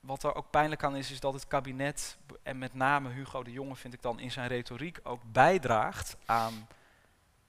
wat 0.00 0.22
er 0.22 0.34
ook 0.34 0.50
pijnlijk 0.50 0.84
aan 0.84 0.96
is, 0.96 1.10
is 1.10 1.20
dat 1.20 1.34
het 1.34 1.46
kabinet, 1.46 2.18
en 2.42 2.58
met 2.58 2.74
name 2.74 3.10
Hugo 3.10 3.42
de 3.42 3.52
Jonge 3.52 3.76
vind 3.76 3.94
ik 3.94 4.02
dan 4.02 4.20
in 4.20 4.30
zijn 4.30 4.48
retoriek 4.48 5.00
ook 5.02 5.20
bijdraagt 5.32 6.16
aan 6.24 6.68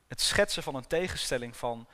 het 0.07 0.21
schetsen 0.21 0.63
van 0.63 0.75
een 0.75 0.87
tegenstelling 0.87 1.57
van 1.57 1.87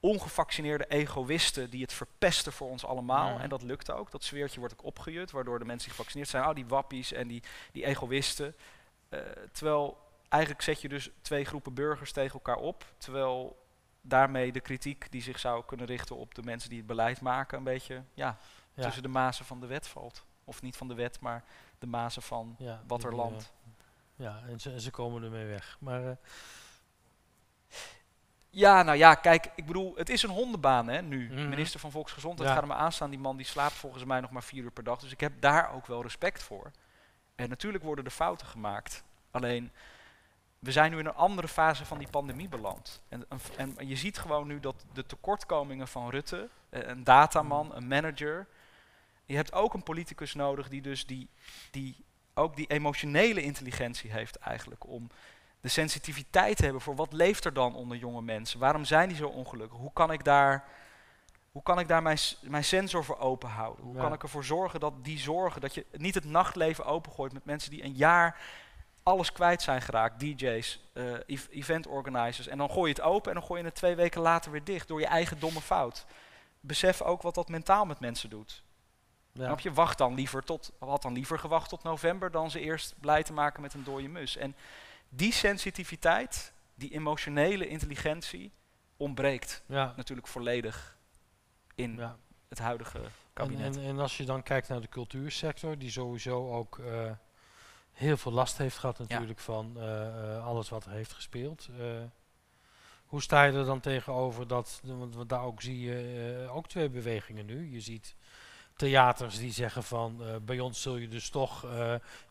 ongevaccineerde 0.00 0.86
egoïsten 0.86 1.70
die 1.70 1.82
het 1.82 1.92
verpesten 1.92 2.52
voor 2.52 2.68
ons 2.68 2.84
allemaal. 2.84 3.38
En 3.38 3.48
dat 3.48 3.62
lukt 3.62 3.90
ook. 3.90 4.10
Dat 4.10 4.24
zweertje 4.24 4.60
wordt 4.60 4.74
ook 4.74 4.84
opgejut, 4.84 5.30
waardoor 5.30 5.58
de 5.58 5.64
mensen 5.64 5.88
die 5.88 5.96
gevaccineerd 5.96 6.30
zijn, 6.30 6.48
oh 6.48 6.54
die 6.54 6.66
wappies 6.66 7.12
en 7.12 7.28
die, 7.28 7.42
die 7.72 7.84
egoïsten. 7.84 8.56
Eh, 9.08 9.20
terwijl 9.52 9.98
eigenlijk 10.28 10.62
zet 10.62 10.80
je 10.80 10.88
dus 10.88 11.10
twee 11.20 11.44
groepen 11.44 11.74
burgers 11.74 12.12
tegen 12.12 12.32
elkaar 12.32 12.56
op. 12.56 12.84
Terwijl 12.98 13.65
daarmee 14.08 14.52
de 14.52 14.60
kritiek 14.60 15.06
die 15.10 15.22
zich 15.22 15.38
zou 15.38 15.64
kunnen 15.66 15.86
richten 15.86 16.16
op 16.16 16.34
de 16.34 16.42
mensen 16.42 16.68
die 16.68 16.78
het 16.78 16.86
beleid 16.86 17.20
maken, 17.20 17.58
een 17.58 17.64
beetje 17.64 18.02
ja, 18.14 18.36
Ja. 18.74 18.82
tussen 18.82 19.02
de 19.02 19.08
mazen 19.08 19.44
van 19.44 19.60
de 19.60 19.66
wet 19.66 19.86
valt. 19.88 20.24
Of 20.44 20.62
niet 20.62 20.76
van 20.76 20.88
de 20.88 20.94
wet, 20.94 21.20
maar 21.20 21.44
de 21.78 21.86
mazen 21.86 22.22
van 22.22 22.54
ja, 22.58 22.82
wat 22.86 23.04
er 23.04 23.14
landt. 23.14 23.52
ja, 24.16 24.42
en 24.48 24.60
ze, 24.60 24.80
ze 24.80 24.90
komen 24.90 25.22
ermee 25.22 25.46
weg. 25.46 25.76
Maar 25.80 26.04
eh, 26.06 26.16
Ja, 28.50 28.82
nou 28.82 28.96
ja, 28.98 29.14
kijk, 29.14 29.50
ik 29.54 29.66
bedoel, 29.66 29.94
het 29.96 30.08
is 30.08 30.22
een 30.22 30.30
hondenbaan 30.30 30.88
hè, 30.88 31.02
nu. 31.02 31.28
Mhm. 31.32 31.48
Minister 31.48 31.80
van 31.80 31.90
Volksgezondheid 31.90 32.48
Ja. 32.48 32.54
gaat 32.54 32.62
er 32.64 32.68
maar 32.68 32.78
aanstaan. 32.78 33.10
Die 33.10 33.18
man 33.18 33.36
die 33.36 33.46
slaapt 33.46 33.72
volgens 33.74 34.04
mij 34.04 34.20
nog 34.20 34.30
maar 34.30 34.42
vier 34.42 34.62
uur 34.62 34.70
per 34.70 34.84
dag. 34.84 34.98
Dus 35.00 35.12
ik 35.12 35.20
heb 35.20 35.32
daar 35.40 35.72
ook 35.72 35.86
wel 35.86 36.02
respect 36.02 36.42
voor. 36.42 36.70
En 37.34 37.48
natuurlijk 37.48 37.84
worden 37.84 38.04
er 38.04 38.10
fouten 38.10 38.46
gemaakt. 38.46 39.04
Alleen, 39.30 39.72
we 40.66 40.72
zijn 40.72 40.90
nu 40.90 40.98
in 40.98 41.06
een 41.06 41.14
andere 41.14 41.48
fase 41.48 41.84
van 41.84 41.98
die 41.98 42.08
pandemie 42.10 42.48
beland. 42.48 43.02
En, 43.08 43.26
en, 43.56 43.74
en 43.76 43.88
je 43.88 43.96
ziet 43.96 44.18
gewoon 44.18 44.46
nu 44.46 44.60
dat 44.60 44.84
de 44.92 45.06
tekortkomingen 45.06 45.88
van 45.88 46.10
Rutte, 46.10 46.48
eh, 46.68 46.88
een 46.88 47.04
dataman, 47.04 47.74
een 47.74 47.88
manager. 47.88 48.46
Je 49.24 49.36
hebt 49.36 49.52
ook 49.52 49.74
een 49.74 49.82
politicus 49.82 50.34
nodig 50.34 50.68
die 50.68 50.82
dus 50.82 51.06
die, 51.06 51.28
die 51.70 52.04
ook 52.34 52.56
die 52.56 52.66
emotionele 52.66 53.42
intelligentie 53.42 54.10
heeft 54.10 54.36
eigenlijk 54.36 54.86
om 54.86 55.10
de 55.60 55.68
sensitiviteit 55.68 56.56
te 56.56 56.64
hebben 56.64 56.82
voor 56.82 56.96
wat 56.96 57.12
leeft 57.12 57.44
er 57.44 57.52
dan 57.52 57.74
onder 57.74 57.96
jonge 57.96 58.22
mensen? 58.22 58.58
Waarom 58.58 58.84
zijn 58.84 59.08
die 59.08 59.16
zo 59.16 59.28
ongelukkig? 59.28 59.78
Hoe 59.78 59.92
kan 59.92 60.12
ik 60.12 60.24
daar, 60.24 60.64
hoe 61.52 61.62
kan 61.62 61.78
ik 61.78 61.88
daar 61.88 62.02
mijn, 62.02 62.18
mijn 62.40 62.64
sensor 62.64 63.04
voor 63.04 63.18
open 63.18 63.48
houden? 63.48 63.84
Hoe 63.84 63.94
Ja. 63.94 64.00
kan 64.00 64.12
ik 64.12 64.22
ervoor 64.22 64.44
zorgen 64.44 64.80
dat 64.80 65.04
die 65.04 65.18
zorgen, 65.18 65.60
dat 65.60 65.74
je 65.74 65.86
niet 65.92 66.14
het 66.14 66.24
nachtleven 66.24 66.84
opengooit 66.84 67.32
met 67.32 67.44
mensen 67.44 67.70
die 67.70 67.84
een 67.84 67.94
jaar 67.94 68.40
alles 69.06 69.32
kwijt 69.32 69.62
zijn 69.62 69.82
geraakt, 69.82 70.20
DJ's, 70.20 70.80
eh, 70.92 71.12
ev- 71.26 71.46
event 71.50 71.86
organizers, 71.86 72.46
en 72.46 72.58
dan 72.58 72.70
gooi 72.70 72.88
je 72.88 72.94
het 72.94 73.04
open 73.04 73.28
en 73.32 73.38
dan 73.38 73.46
gooi 73.46 73.60
je 73.60 73.66
het 73.66 73.74
twee 73.74 73.94
weken 73.94 74.20
later 74.20 74.50
weer 74.50 74.64
dicht 74.64 74.88
door 74.88 75.00
je 75.00 75.06
eigen 75.06 75.38
domme 75.38 75.60
fout. 75.60 76.06
Besef 76.60 77.02
ook 77.02 77.22
wat 77.22 77.34
dat 77.34 77.48
mentaal 77.48 77.84
met 77.86 78.00
mensen 78.00 78.30
doet. 78.30 78.62
ja. 79.32 79.56
Je? 79.60 79.72
Wacht 79.72 79.98
dan 79.98 80.14
liever 80.14 80.42
tot, 80.44 80.72
had 80.78 81.02
dan 81.02 81.12
liever 81.12 81.38
gewacht 81.38 81.68
tot 81.68 81.82
november 81.82 82.30
dan 82.30 82.50
ze 82.50 82.60
eerst 82.60 82.94
blij 83.00 83.22
te 83.22 83.32
maken 83.32 83.62
met 83.62 83.74
een 83.74 83.84
dode 83.84 84.08
mus. 84.08 84.36
En 84.36 84.56
die 85.08 85.32
sensitiviteit, 85.32 86.52
die 86.74 86.92
emotionele 86.92 87.68
intelligentie, 87.68 88.52
ontbreekt 88.96 89.62
ja. 89.66 89.92
natuurlijk 89.96 90.28
volledig 90.28 90.96
in 91.74 91.96
ja. 91.96 92.16
het 92.48 92.58
huidige 92.58 93.00
kabinet. 93.32 93.76
en, 93.76 93.82
en 93.82 93.98
als 93.98 94.16
je 94.16 94.24
dan 94.24 94.42
kijkt 94.42 94.68
naar 94.68 94.80
de 94.80 94.88
cultuursector, 94.88 95.78
die 95.78 95.90
sowieso 95.90 96.52
ook 96.52 96.78
eh, 96.78 97.10
heel 97.96 98.16
veel 98.16 98.32
last 98.32 98.58
heeft 98.58 98.78
gehad 98.78 98.98
natuurlijk 98.98 99.38
van 99.38 99.72
eh, 99.76 100.06
eh, 100.06 100.46
alles 100.46 100.68
wat 100.68 100.84
er 100.84 100.90
heeft 100.90 101.12
gespeeld. 101.12 101.68
Eh, 101.78 101.86
hoe 103.06 103.22
sta 103.22 103.44
je 103.44 103.52
er 103.52 103.64
dan 103.64 103.80
tegenover 103.80 104.46
dat, 104.46 104.80
want 104.84 105.28
daar 105.28 105.42
ook 105.42 105.62
zie 105.62 105.80
je 105.80 106.48
ook 106.50 106.68
twee 106.68 106.88
bewegingen 106.88 107.46
nu. 107.46 107.70
Je 107.72 107.80
ziet 107.80 108.14
theaters 108.76 109.38
die 109.38 109.52
zeggen 109.52 109.82
van 109.82 110.22
bij 110.42 110.60
ons 110.60 110.82
zul 110.82 110.96
je 110.96 111.08
dus 111.08 111.30
toch 111.30 111.66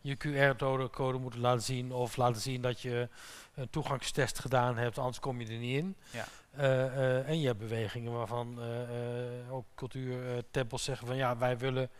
je 0.00 0.16
QR-code 0.16 1.18
moeten 1.18 1.40
laten 1.40 1.62
zien 1.62 1.92
of 1.92 2.16
laten 2.16 2.40
zien 2.40 2.60
dat 2.60 2.80
je 2.80 3.08
een 3.54 3.70
toegangstest 3.70 4.38
gedaan 4.38 4.76
hebt, 4.76 4.98
anders 4.98 5.20
kom 5.20 5.40
je 5.40 5.46
er 5.46 5.58
niet 5.58 5.76
in. 5.76 5.96
Ja. 6.10 6.26
En 7.22 7.40
je 7.40 7.46
hebt 7.46 7.58
bewegingen 7.58 8.12
waarvan 8.12 8.60
ook 9.50 9.66
cultuurtempels 9.74 10.84
zeggen 10.84 11.06
van 11.06 11.16
ja, 11.16 11.36
wij 11.36 11.58
willen 11.58 11.90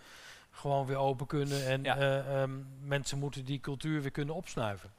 gewoon 0.57 0.87
weer 0.87 0.97
open 0.97 1.27
kunnen 1.27 1.67
en 1.67 1.83
Ja. 1.83 1.97
eh, 1.97 2.43
ehm, 2.43 2.51
mensen 2.81 3.19
moeten 3.19 3.45
die 3.45 3.61
cultuur 3.61 4.03
weer 4.03 4.11
kunnen 4.11 4.35
opsnuiven. 4.35 4.93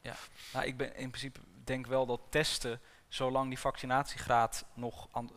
Nou, 0.53 0.65
ik 0.65 0.77
ben 0.77 0.95
in 0.95 1.09
principe 1.09 1.39
denk 1.63 1.87
wel 1.87 2.05
dat 2.05 2.21
testen, 2.29 2.79
zolang 3.07 3.47
die 3.49 3.59
vaccinatiegraad 3.59 4.65
nog 4.73 5.07
aan, 5.11 5.25
eh, 5.29 5.35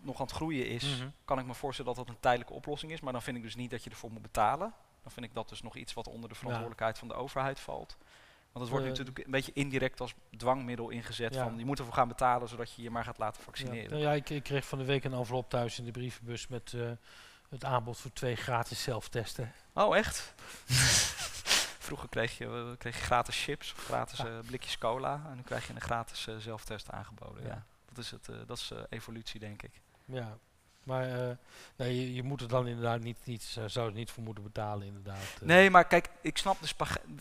nog 0.00 0.16
aan 0.20 0.26
het 0.26 0.34
groeien 0.34 0.66
is, 0.68 0.98
Mhm. 0.98 1.08
kan 1.24 1.38
ik 1.38 1.46
me 1.46 1.54
voorstellen 1.54 1.94
dat 1.94 2.06
dat 2.06 2.14
een 2.14 2.20
tijdelijke 2.20 2.54
oplossing 2.54 2.92
is. 2.92 3.00
Maar 3.00 3.12
dan 3.12 3.22
vind 3.22 3.36
ik 3.36 3.42
dus 3.42 3.54
niet 3.56 3.70
dat 3.70 3.84
je 3.84 3.90
ervoor 3.90 4.10
moet 4.10 4.22
betalen. 4.22 4.72
Dan 5.02 5.12
vind 5.12 5.26
ik 5.26 5.34
dat 5.34 5.48
dus 5.48 5.62
nog 5.62 5.76
iets 5.76 5.94
wat 5.94 6.08
onder 6.08 6.28
de 6.28 6.34
verantwoordelijkheid 6.34 6.98
van 6.98 7.08
de 7.08 7.14
overheid 7.14 7.60
valt. 7.60 7.96
Want 8.52 8.64
het 8.66 8.68
wordt 8.68 8.84
Eh, 8.84 8.90
natuurlijk 8.90 9.26
een 9.26 9.30
beetje 9.32 9.52
indirect 9.54 10.00
als 10.00 10.14
dwangmiddel 10.36 10.88
ingezet. 10.90 11.34
Ja. 11.34 11.42
Van 11.42 11.58
je 11.58 11.64
moet 11.64 11.78
ervoor 11.78 11.94
gaan 11.94 12.08
betalen 12.08 12.48
zodat 12.48 12.72
je 12.72 12.82
je 12.82 12.90
maar 12.90 13.04
gaat 13.04 13.18
laten 13.18 13.38
Ja, 13.38 13.44
vaccineren. 13.44 13.90
nou 13.90 14.02
ja, 14.02 14.12
ik, 14.12 14.30
ik 14.30 14.42
kreeg 14.42 14.66
van 14.66 14.78
de 14.78 14.84
week 14.84 15.04
een 15.04 15.12
envelop 15.12 15.50
thuis 15.50 15.78
in 15.78 15.84
de 15.84 15.90
brievenbus 15.90 16.48
met 16.48 16.76
het 17.48 17.64
aanbod 17.64 17.98
voor 18.00 18.12
twee 18.12 18.36
gratis 18.36 18.82
zelftesten. 18.82 19.52
Oh, 19.72 19.96
echt? 19.96 20.34
Vroeger 21.78 22.08
kreeg 22.08 22.38
je, 22.38 22.44
eh, 22.46 22.78
kreeg 22.78 22.96
je 22.98 23.02
gratis 23.04 23.44
chips 23.44 23.72
of 23.72 23.84
gratis 23.84 24.18
Ja. 24.18 24.26
eh, 24.26 24.38
blikjes 24.46 24.78
cola. 24.78 25.22
En 25.30 25.36
nu 25.36 25.42
krijg 25.42 25.66
je 25.66 25.74
een 25.74 25.80
gratis 25.80 26.26
eh, 26.26 26.36
zelftest 26.36 26.90
aangeboden. 26.90 27.42
Ja. 27.42 27.48
Ja. 27.48 27.64
Dat 27.88 27.98
is, 28.04 28.10
het, 28.10 28.28
dat 28.46 28.58
is 28.58 28.72
evolutie, 28.88 29.40
denk 29.40 29.62
ik. 29.62 29.80
Ja, 30.04 30.36
maar 30.82 31.36
nee, 31.76 32.00
je, 32.00 32.14
je 32.14 32.22
moet 32.22 32.40
er 32.40 32.48
dan 32.48 32.66
inderdaad 32.66 33.00
niet, 33.00 33.18
niet, 33.24 33.56
zou 33.66 33.86
er 33.88 33.92
niet 33.94 34.10
voor 34.10 34.22
moeten 34.22 34.42
betalen 34.44 34.86
inderdaad. 34.86 35.18
Nee, 35.40 35.70
maar 35.70 35.84
kijk, 35.86 36.08
ik 36.20 36.38
snap 36.38 36.56
de 36.60 36.68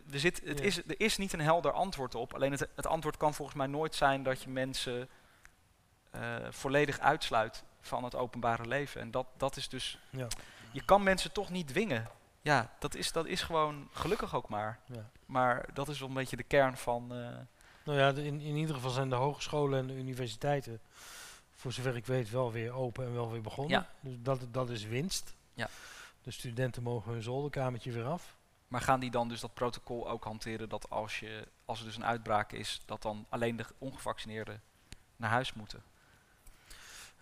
we 0.05 0.19
zit, 0.19 0.41
het 0.45 0.59
Ja. 0.59 0.65
is, 0.65 0.77
Er 0.77 0.99
is 0.99 1.17
niet 1.17 1.33
een 1.33 1.41
helder 1.41 1.71
antwoord 1.71 2.15
op. 2.15 2.33
Alleen 2.33 2.51
het, 2.51 2.67
het 2.75 2.87
antwoord 2.87 3.17
kan 3.17 3.33
volgens 3.33 3.57
mij 3.57 3.67
nooit 3.67 3.95
zijn 3.95 4.23
dat 4.23 4.41
je 4.41 4.49
mensen 4.49 5.09
volledig 6.49 6.99
uitsluit 6.99 7.63
van 7.83 8.03
het 8.03 8.15
openbare 8.15 8.67
leven. 8.67 9.01
En 9.01 9.11
dat, 9.11 9.25
dat 9.37 9.55
is 9.57 9.69
dus. 9.69 9.99
Ja. 10.09 10.27
Je 10.71 10.85
kan 10.85 11.03
mensen 11.03 11.31
toch 11.31 11.49
niet 11.49 11.67
dwingen. 11.67 12.07
Ja, 12.41 12.69
dat 12.79 12.95
is, 12.95 13.11
dat 13.11 13.25
is 13.25 13.41
gewoon 13.41 13.89
gelukkig 13.91 14.35
ook 14.35 14.49
maar. 14.49 14.79
Ja. 14.85 15.09
Maar 15.25 15.65
dat 15.73 15.87
is 15.87 15.99
wel 15.99 16.07
een 16.07 16.13
beetje 16.13 16.35
de 16.37 16.43
kern 16.43 16.77
van. 16.77 17.13
eh, 17.13 17.37
Nou 17.83 17.97
ja, 17.99 18.07
in, 18.09 18.41
in 18.41 18.55
ieder 18.55 18.75
geval 18.75 18.89
zijn 18.89 19.09
de 19.09 19.15
hogescholen 19.15 19.79
en 19.79 19.87
de 19.87 19.93
universiteiten, 19.93 20.79
voor 21.55 21.71
zover 21.71 21.95
ik 21.95 22.05
weet, 22.05 22.29
wel 22.29 22.51
weer 22.51 22.71
open 22.73 23.05
en 23.05 23.13
wel 23.13 23.31
weer 23.31 23.41
begonnen. 23.41 23.79
Ja. 23.79 23.89
Dus 23.99 24.15
dat, 24.19 24.39
dat 24.51 24.69
is 24.69 24.83
winst. 24.83 25.35
Ja. 25.53 25.69
De 26.21 26.31
studenten 26.31 26.83
mogen 26.83 27.11
hun 27.11 27.21
zolderkamertje 27.23 27.91
weer 27.91 28.05
af. 28.05 28.35
maar 28.67 28.81
gaan 28.81 28.99
die 28.99 29.11
dan 29.11 29.27
dus 29.27 29.39
dat 29.39 29.53
protocol 29.53 30.09
ook 30.09 30.23
hanteren 30.23 30.69
dat 30.69 30.89
als, 30.89 31.19
je, 31.19 31.47
als 31.65 31.79
er 31.79 31.85
dus 31.85 31.95
een 31.95 32.05
uitbraak 32.05 32.51
is, 32.51 32.81
dat 32.85 33.01
dan 33.01 33.25
alleen 33.29 33.55
de 33.55 33.65
ongevaccineerden 33.77 34.61
naar 35.15 35.29
huis 35.29 35.53
moeten? 35.53 35.83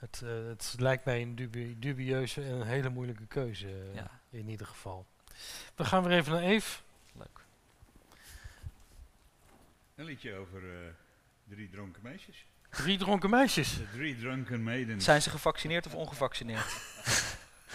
Het, 0.01 0.21
eh, 0.23 0.29
het 0.47 0.75
lijkt 0.77 1.05
mij 1.05 1.21
een 1.21 1.35
dubi- 1.35 1.75
dubieuze 1.79 2.43
en 2.43 2.51
een 2.53 2.67
hele 2.67 2.89
moeilijke 2.89 3.25
keuze 3.25 3.67
eh, 3.67 3.95
Ja. 3.95 4.19
in 4.29 4.47
ieder 4.49 4.67
geval. 4.67 5.05
We 5.75 5.85
gaan 5.85 6.03
weer 6.03 6.17
even 6.17 6.31
naar 6.33 6.41
Eve. 6.41 6.79
Leuk. 7.13 7.39
Een 9.95 10.05
liedje 10.05 10.35
over 10.35 10.63
eh, 10.73 10.87
drie 11.43 11.69
dronken 11.69 12.01
meisjes. 12.03 12.45
Drie 12.69 12.97
dronken 12.97 13.29
meisjes. 13.29 13.77
De 13.77 13.89
drie 13.91 14.17
drunken 14.19 14.63
maidens. 14.63 15.03
Zijn 15.03 15.21
ze 15.21 15.29
gevaccineerd 15.29 15.85
of 15.85 15.95
ongevaccineerd? 15.95 16.65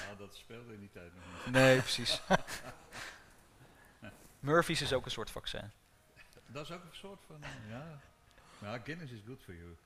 Ja, 0.08 0.14
dat 0.18 0.34
speelde 0.36 0.72
in 0.74 0.80
die 0.80 0.90
tijd 0.92 1.10
nog 1.14 1.44
niet. 1.44 1.54
nee, 1.54 1.78
precies. 1.80 2.20
Murphy's 4.40 4.80
is 4.80 4.92
ook 4.92 5.04
een 5.04 5.10
soort 5.10 5.30
vaccin. 5.30 5.70
Dat 6.46 6.64
is 6.64 6.70
ook 6.72 6.82
een 6.82 6.94
soort 6.96 7.20
van, 7.26 7.36
ja. 7.68 8.00
Ja, 8.58 8.78
Guinness 8.84 9.12
is 9.12 9.20
good 9.26 9.40
for 9.44 9.54
you. 9.54 9.76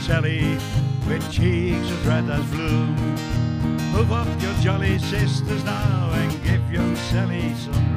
Sally, 0.00 0.56
with 1.06 1.30
cheeks 1.30 1.90
as 1.90 2.06
red 2.06 2.30
as 2.30 2.44
bloom. 2.50 2.96
Move 3.92 4.12
up 4.12 4.26
your 4.42 4.54
jolly 4.54 4.98
sisters 4.98 5.62
now 5.64 6.10
and 6.14 6.42
give 6.42 6.72
young 6.72 6.96
Sally 6.96 7.54
some 7.54 7.89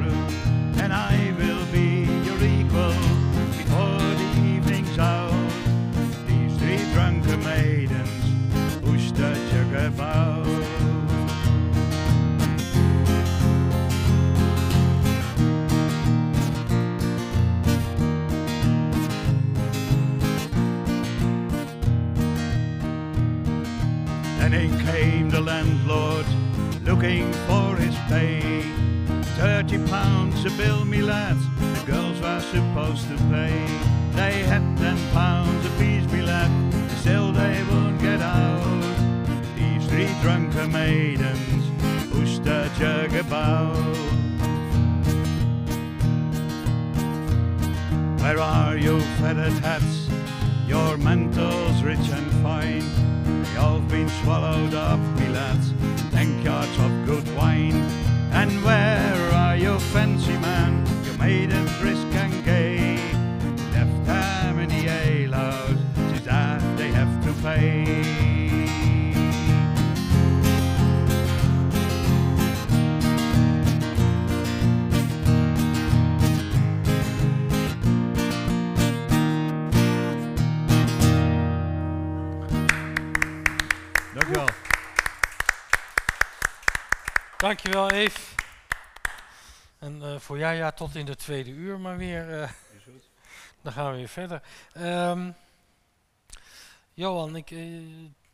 Dankjewel 87.74 88.04
Eve. 88.04 88.34
En 89.78 90.02
eh, 90.02 90.18
voor 90.18 90.38
jou 90.38 90.54
ja, 90.54 90.72
tot 90.72 90.94
in 90.94 91.06
de 91.06 91.16
tweede 91.16 91.50
uur 91.50 91.80
maar 91.80 91.96
weer. 91.96 92.42
eh, 92.42 92.50
dan 93.62 93.72
gaan 93.72 93.90
we 93.90 93.96
weer 93.96 94.08
verder. 94.08 94.42
Ehm, 94.72 95.30
Johan, 96.92 97.36
ik, 97.36 97.50
eh, 97.50 97.58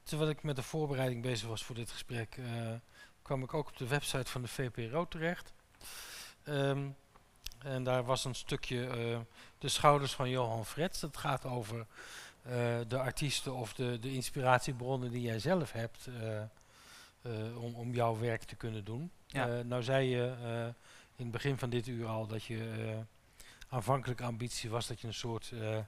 terwijl 0.03 0.31
ik 0.31 0.43
met 0.43 0.57
de 0.57 0.63
voorbereiding 0.63 1.23
bezig 1.23 1.49
was 1.49 1.65
voor 1.65 1.75
dit 1.75 1.91
gesprek, 1.91 2.39
kwam 3.23 3.43
ik 3.43 3.55
ook 3.55 3.69
op 3.69 3.77
de 3.77 3.87
website 3.87 4.31
van 4.31 4.43
de 4.43 4.49
VPRO 4.49 5.05
terecht. 5.09 5.53
Ehm, 6.45 6.89
en 7.59 7.85
daar 7.85 8.05
was 8.05 8.25
een 8.25 8.35
stukje 8.35 8.89
de 9.59 9.69
schouders 9.69 10.13
van 10.13 10.31
Johan 10.31 10.67
Frets. 10.67 11.01
Dat 11.01 11.17
gaat 11.17 11.45
over 11.45 11.87
de 12.89 12.99
artiesten 12.99 13.55
of 13.55 13.73
de, 13.73 13.99
de 13.99 14.13
inspiratiebronnen 14.13 15.11
die 15.11 15.23
jij 15.23 15.39
zelf 15.39 15.73
hebt 15.73 16.09
om, 17.57 17.75
om 17.75 17.95
jouw 17.95 18.19
werk 18.19 18.43
te 18.43 18.57
kunnen 18.57 18.85
doen. 18.85 19.11
Ja. 19.27 19.49
Eh, 19.49 19.65
nou 19.65 19.83
zei 19.83 20.09
je 20.09 20.35
eh, 20.43 20.65
in 21.17 21.25
het 21.27 21.31
begin 21.31 21.59
van 21.59 21.71
dit 21.71 21.87
uur 21.87 22.07
al 22.07 22.27
dat 22.27 22.45
je 22.45 22.71
eh, 22.89 22.99
aanvankelijk 23.69 24.21
ambitie 24.21 24.71
was 24.71 24.87
dat 24.87 25.01
je 25.01 25.07
een 25.07 25.15
soort 25.15 25.51
eh, 25.53 25.77
eh, 25.79 25.85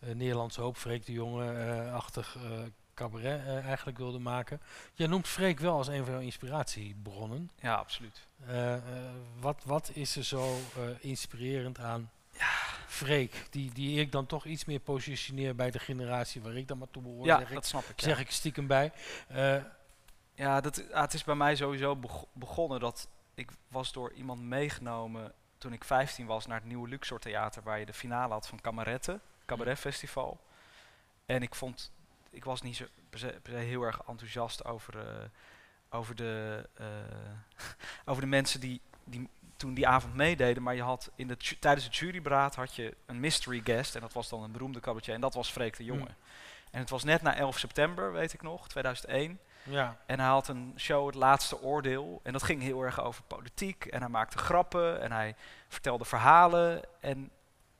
Nederlandse 0.00 0.60
hoop, 0.60 0.76
Freek 0.76 1.06
de 1.06 1.12
Jonge-achtig 1.12 2.36
eh, 2.36 2.50
cabaret 2.94 3.40
eh, 3.46 3.64
eigenlijk 3.64 3.98
wilde 3.98 4.18
maken. 4.18 4.60
Jij 4.94 5.06
noemt 5.06 5.28
Freek 5.28 5.58
wel 5.58 5.76
als 5.76 5.88
een 5.88 6.04
van 6.04 6.12
jouw 6.12 6.22
inspiratiebronnen. 6.22 7.50
Ja, 7.60 7.74
absoluut. 7.74 8.26
Eh, 8.46 8.74
eh, 8.74 8.80
wat, 9.40 9.62
wat 9.64 9.90
is 9.92 10.16
er 10.16 10.24
zo 10.24 10.54
eh, 10.76 10.82
inspirerend 11.00 11.78
aan 11.78 12.10
Freek, 12.86 13.46
die, 13.50 13.72
die 13.72 14.00
ik 14.00 14.12
dan 14.12 14.26
toch 14.26 14.44
iets 14.44 14.64
meer 14.64 14.80
positioneer 14.80 15.54
bij 15.54 15.70
de 15.70 15.78
generatie 15.78 16.40
waar 16.42 16.54
ik 16.56 16.68
dan 16.68 16.78
maar 16.78 16.90
toe 16.90 17.02
behoor, 17.02 17.26
Ja, 17.26 17.38
zeg, 17.38 17.48
ik, 17.48 17.54
dat 17.54 17.66
snap 17.66 17.82
ik. 17.84 18.00
ja. 18.00 18.06
zeg 18.08 18.18
ik 18.20 18.30
stiekem 18.30 18.66
bij. 18.66 18.92
Ja, 20.36 20.60
dat, 20.60 20.92
ah, 20.92 21.00
het 21.00 21.14
is 21.14 21.24
bij 21.24 21.34
mij 21.34 21.56
sowieso 21.56 21.96
beg- 21.96 22.24
begonnen 22.32 22.80
dat 22.80 23.08
ik 23.34 23.50
was 23.68 23.92
door 23.92 24.12
iemand 24.12 24.42
meegenomen 24.42 25.32
toen 25.58 25.72
ik 25.72 25.84
15 25.84 26.26
was 26.26 26.46
naar 26.46 26.58
het 26.58 26.66
nieuwe 26.66 26.88
Luxor 26.88 27.18
Theater 27.18 27.62
waar 27.62 27.78
je 27.78 27.86
de 27.86 27.92
finale 27.92 28.32
had 28.32 28.46
van 28.48 28.60
Kameretten, 28.60 29.20
Cabaret 29.46 29.78
Festival. 29.78 30.40
En 31.26 31.42
ik 31.42 31.54
vond, 31.54 31.92
ik 32.30 32.44
was 32.44 32.62
niet 32.62 32.76
zo 32.76 32.84
heel 33.42 33.82
erg 33.82 34.00
enthousiast 34.06 34.64
over, 34.64 34.98
eh, 34.98 35.24
over, 35.90 36.14
de, 36.14 36.68
eh, 36.74 36.86
over 38.10 38.22
de 38.22 38.28
mensen 38.28 38.60
die, 38.60 38.80
die 39.04 39.28
toen 39.56 39.74
die 39.74 39.88
avond 39.88 40.14
meededen. 40.14 40.62
Maar 40.62 40.74
je 40.74 40.82
had 40.82 41.10
in 41.14 41.28
de, 41.28 41.36
tijdens 41.60 41.84
het 41.84 41.96
juryberaad 41.96 42.54
had 42.54 42.74
je 42.74 42.96
een 43.06 43.20
mystery 43.20 43.60
guest 43.64 43.94
en 43.94 44.00
dat 44.00 44.12
was 44.12 44.28
dan 44.28 44.42
een 44.42 44.52
beroemde 44.52 44.80
cabaretier 44.80 45.14
en 45.14 45.20
dat 45.20 45.34
was 45.34 45.50
Freek 45.50 45.76
de 45.76 45.84
Jonge. 45.84 46.00
Mm. 46.00 46.16
En 46.70 46.80
het 46.80 46.90
was 46.90 47.04
net 47.04 47.22
na 47.22 47.36
11 47.36 47.58
september, 47.58 48.12
weet 48.12 48.32
ik 48.32 48.42
nog, 48.42 48.68
2001. 48.68 49.38
Ja, 49.68 49.96
En 50.06 50.20
hij 50.20 50.28
had 50.28 50.48
een 50.48 50.74
show, 50.76 51.06
Het 51.06 51.14
Laatste 51.14 51.60
Oordeel. 51.62 52.20
En 52.22 52.32
dat 52.32 52.42
ging 52.42 52.62
heel 52.62 52.82
erg 52.82 53.00
over 53.00 53.22
politiek. 53.22 53.84
En 53.84 54.00
hij 54.00 54.08
maakte 54.08 54.38
grappen 54.38 55.00
en 55.00 55.12
hij 55.12 55.34
vertelde 55.68 56.04
verhalen. 56.04 56.82
En 57.00 57.30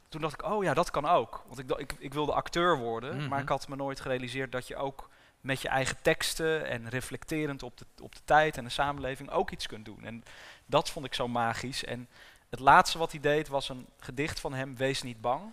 toen 0.08 0.20
dacht 0.20 0.34
ik, 0.34 0.42
oh 0.44 0.64
ja, 0.64 0.74
dat 0.74 0.90
kan 0.90 1.06
ook. 1.06 1.42
Want 1.46 1.58
ik, 1.58 1.70
ik, 1.70 1.92
ik 1.98 2.14
wilde 2.14 2.32
acteur 2.32 2.78
worden, 2.78 3.16
Mhm. 3.16 3.28
maar 3.28 3.40
ik 3.40 3.48
had 3.48 3.68
me 3.68 3.76
nooit 3.76 4.00
gerealiseerd 4.00 4.52
dat 4.52 4.66
je 4.66 4.76
ook 4.76 5.08
met 5.40 5.60
je 5.62 5.68
eigen 5.68 6.02
teksten 6.02 6.66
en 6.66 6.88
reflecterend 6.88 7.62
op 7.62 7.76
de, 7.78 7.86
op 8.02 8.14
de 8.14 8.20
tijd 8.24 8.56
en 8.56 8.64
de 8.64 8.70
samenleving 8.70 9.30
ook 9.30 9.50
iets 9.50 9.66
kunt 9.66 9.84
doen. 9.84 10.04
En 10.04 10.24
dat 10.66 10.90
vond 10.90 11.06
ik 11.06 11.14
zo 11.14 11.28
magisch. 11.28 11.84
En 11.84 12.08
het 12.50 12.60
laatste 12.60 12.98
wat 12.98 13.10
hij 13.10 13.20
deed 13.20 13.48
was 13.48 13.68
een 13.68 13.86
gedicht 13.98 14.40
van 14.40 14.54
hem, 14.54 14.76
Wees 14.76 15.02
niet 15.02 15.20
bang. 15.20 15.52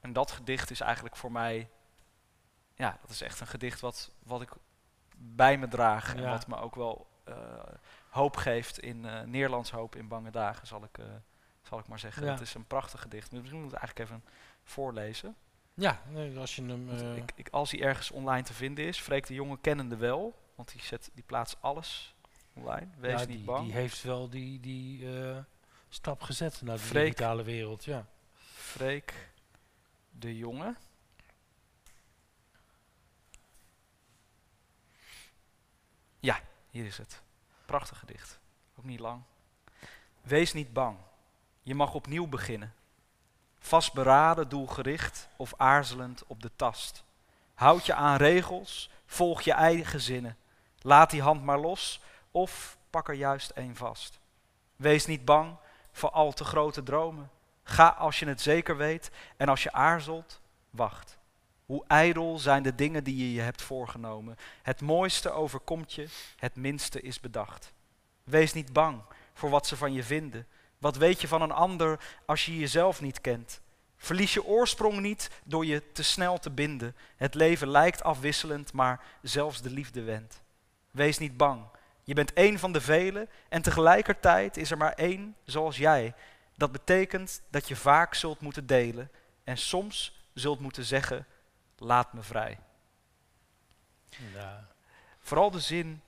En 0.00 0.12
dat 0.12 0.30
gedicht 0.30 0.70
is 0.70 0.80
eigenlijk 0.80 1.16
voor 1.16 1.32
mij, 1.32 1.68
ja, 2.74 2.98
dat 3.00 3.10
is 3.10 3.20
echt 3.20 3.40
een 3.40 3.46
gedicht 3.46 3.80
wat, 3.80 4.10
wat 4.22 4.42
ik 4.42 4.50
bij 5.32 5.58
me 5.58 5.68
draag. 5.68 6.14
En 6.14 6.28
wat 6.28 6.46
me 6.46 6.56
ook 6.56 6.74
wel 6.74 7.06
eh, 7.24 7.34
hoop 8.08 8.36
geeft 8.36 8.78
in 8.78 9.04
eh 9.04 9.20
Nederlands 9.20 9.70
hoop 9.70 9.96
in 9.96 10.08
bange 10.08 10.30
dagen, 10.30 10.66
zal 10.66 10.84
ik, 10.84 10.98
eh, 10.98 11.06
zal 11.62 11.78
ik 11.78 11.86
maar 11.86 11.98
zeggen. 11.98 12.24
Ja. 12.24 12.30
Het 12.32 12.40
is 12.40 12.54
een 12.54 12.66
prachtig 12.66 13.00
gedicht. 13.00 13.32
Misschien 13.32 13.60
moet 13.60 13.72
ik 13.72 13.72
het 13.72 13.80
eigenlijk 13.80 14.10
even 14.10 14.24
voorlezen. 14.62 15.36
Ja, 15.74 16.00
nee, 16.08 16.38
als 16.38 16.56
je 16.56 16.62
hem... 16.62 16.90
Ik, 17.16 17.32
ik, 17.34 17.48
als 17.50 17.70
hij 17.70 17.82
ergens 17.82 18.10
online 18.10 18.42
te 18.42 18.54
vinden 18.54 18.84
is, 18.84 19.00
Freek 19.00 19.26
de 19.26 19.34
Jonge 19.34 19.58
kennende 19.60 19.96
wel. 19.96 20.34
Want 20.54 20.72
die, 20.72 20.82
zet, 20.82 21.10
die 21.14 21.24
plaatst 21.26 21.56
alles 21.60 22.14
online. 22.52 22.86
Wees 22.98 23.20
ja, 23.20 23.26
niet 23.26 23.28
die, 23.28 23.44
bang. 23.44 23.64
die 23.64 23.74
heeft 23.74 24.02
wel 24.02 24.28
die, 24.28 24.60
die 24.60 25.06
stap 25.88 26.22
gezet 26.22 26.62
naar 26.62 26.76
de 26.76 26.82
Freek. 26.82 27.02
digitale 27.02 27.42
wereld, 27.42 27.84
ja. 27.84 28.06
Freek 28.54 29.32
de 30.10 30.36
Jonge. 30.36 30.74
Ja, 36.24 36.40
hier 36.70 36.86
is 36.86 36.98
het. 36.98 37.22
Prachtig 37.64 37.98
gedicht. 37.98 38.38
Ook 38.78 38.84
niet 38.84 39.00
lang. 39.00 39.22
Wees 40.22 40.52
niet 40.52 40.72
bang. 40.72 40.96
Je 41.62 41.74
mag 41.74 41.94
opnieuw 41.94 42.26
beginnen. 42.26 42.74
Vastberaden, 43.58 44.48
doelgericht 44.48 45.28
of 45.36 45.54
aarzelend 45.56 46.26
op 46.26 46.42
de 46.42 46.50
tast. 46.56 47.04
Houd 47.54 47.86
je 47.86 47.94
aan 47.94 48.16
regels, 48.16 48.90
volg 49.06 49.42
je 49.42 49.52
eigen 49.52 50.00
zinnen. 50.00 50.36
Laat 50.78 51.10
die 51.10 51.22
hand 51.22 51.42
maar 51.42 51.58
los 51.58 52.00
of 52.30 52.76
pak 52.90 53.08
er 53.08 53.14
juist 53.14 53.50
één 53.50 53.76
vast. 53.76 54.20
Wees 54.76 55.06
niet 55.06 55.24
bang 55.24 55.56
voor 55.92 56.10
al 56.10 56.32
te 56.32 56.44
grote 56.44 56.82
dromen. 56.82 57.30
Ga 57.62 57.88
als 57.88 58.18
je 58.18 58.26
het 58.26 58.40
zeker 58.40 58.76
weet 58.76 59.10
en 59.36 59.48
als 59.48 59.62
je 59.62 59.72
aarzelt, 59.72 60.40
wacht. 60.70 61.18
Hoe 61.66 61.84
ijdel 61.86 62.38
zijn 62.38 62.62
de 62.62 62.74
dingen 62.74 63.04
die 63.04 63.16
je 63.16 63.32
je 63.32 63.40
hebt 63.40 63.62
voorgenomen. 63.62 64.36
Het 64.62 64.80
mooiste 64.80 65.30
overkomt 65.30 65.92
je, 65.92 66.08
het 66.36 66.56
minste 66.56 67.00
is 67.00 67.20
bedacht. 67.20 67.72
Wees 68.24 68.52
niet 68.52 68.72
bang 68.72 69.02
voor 69.34 69.50
wat 69.50 69.66
ze 69.66 69.76
van 69.76 69.92
je 69.92 70.02
vinden. 70.02 70.46
Wat 70.78 70.96
weet 70.96 71.20
je 71.20 71.28
van 71.28 71.42
een 71.42 71.52
ander 71.52 72.00
als 72.26 72.46
je 72.46 72.58
jezelf 72.58 73.00
niet 73.00 73.20
kent? 73.20 73.60
Verlies 73.96 74.34
je 74.34 74.44
oorsprong 74.44 75.00
niet 75.00 75.30
door 75.44 75.66
je 75.66 75.92
te 75.92 76.02
snel 76.02 76.38
te 76.38 76.50
binden. 76.50 76.96
Het 77.16 77.34
leven 77.34 77.68
lijkt 77.68 78.02
afwisselend, 78.02 78.72
maar 78.72 79.00
zelfs 79.22 79.62
de 79.62 79.70
liefde 79.70 80.02
wendt. 80.02 80.42
Wees 80.90 81.18
niet 81.18 81.36
bang. 81.36 81.64
Je 82.04 82.14
bent 82.14 82.32
één 82.32 82.58
van 82.58 82.72
de 82.72 82.80
velen 82.80 83.28
en 83.48 83.62
tegelijkertijd 83.62 84.56
is 84.56 84.70
er 84.70 84.76
maar 84.76 84.92
één 84.92 85.36
zoals 85.44 85.76
jij. 85.76 86.14
Dat 86.56 86.72
betekent 86.72 87.42
dat 87.50 87.68
je 87.68 87.76
vaak 87.76 88.14
zult 88.14 88.40
moeten 88.40 88.66
delen 88.66 89.10
en 89.44 89.56
soms 89.56 90.22
zult 90.34 90.60
moeten 90.60 90.84
zeggen: 90.84 91.26
laat 91.78 92.12
me 92.12 92.22
vrij. 92.22 92.58
ja. 94.34 94.66
Vooral 95.18 95.50
de 95.50 95.60
zin, 95.60 96.02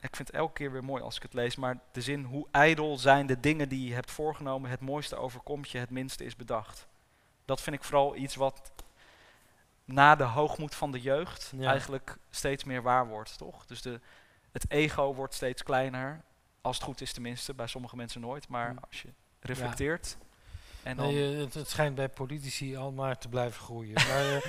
ik 0.00 0.16
vind 0.16 0.28
het 0.28 0.36
elke 0.36 0.52
keer 0.52 0.72
weer 0.72 0.84
mooi 0.84 1.02
als 1.02 1.16
ik 1.16 1.22
het 1.22 1.32
lees, 1.34 1.56
maar 1.56 1.78
de 1.92 2.00
zin 2.00 2.24
hoe 2.24 2.46
ijdel 2.50 2.98
zijn 2.98 3.26
de 3.26 3.40
dingen 3.40 3.68
die 3.68 3.88
je 3.88 3.94
hebt 3.94 4.10
voorgenomen, 4.10 4.70
het 4.70 4.80
mooiste 4.80 5.16
overkomt 5.16 5.70
je, 5.70 5.78
het 5.78 5.90
minste 5.90 6.24
is 6.24 6.36
bedacht. 6.36 6.86
Dat 7.44 7.60
vind 7.60 7.76
ik 7.76 7.84
vooral 7.84 8.16
iets 8.16 8.34
wat 8.34 8.72
na 9.84 10.16
de 10.16 10.24
hoogmoed 10.24 10.74
van 10.74 10.92
de 10.92 11.00
jeugd 11.00 11.52
Ja. 11.56 11.70
eigenlijk 11.70 12.16
steeds 12.30 12.64
meer 12.64 12.82
waar 12.82 13.06
wordt, 13.06 13.38
toch? 13.38 13.66
Dus 13.66 13.82
de, 13.82 14.00
het 14.52 14.70
ego 14.70 15.14
wordt 15.14 15.34
steeds 15.34 15.62
kleiner, 15.62 16.22
als 16.60 16.76
het 16.76 16.84
goed 16.84 17.00
is 17.00 17.12
tenminste, 17.12 17.54
bij 17.54 17.66
sommige 17.66 17.96
mensen 17.96 18.20
nooit, 18.20 18.48
maar 18.48 18.70
Mm. 18.72 18.78
als 18.88 19.02
je 19.02 19.08
reflecteert 19.40 20.16
en 20.82 20.96
dan, 20.96 21.06
Nee, 21.06 21.34
eh, 21.34 21.40
het, 21.40 21.54
het 21.54 21.68
schijnt 21.68 21.94
bij 21.94 22.08
politici 22.08 22.76
al 22.76 22.92
maar 22.92 23.18
te 23.18 23.28
blijven 23.28 23.60
groeien. 23.60 23.94
maar, 24.08 24.34
eh, 24.34 24.42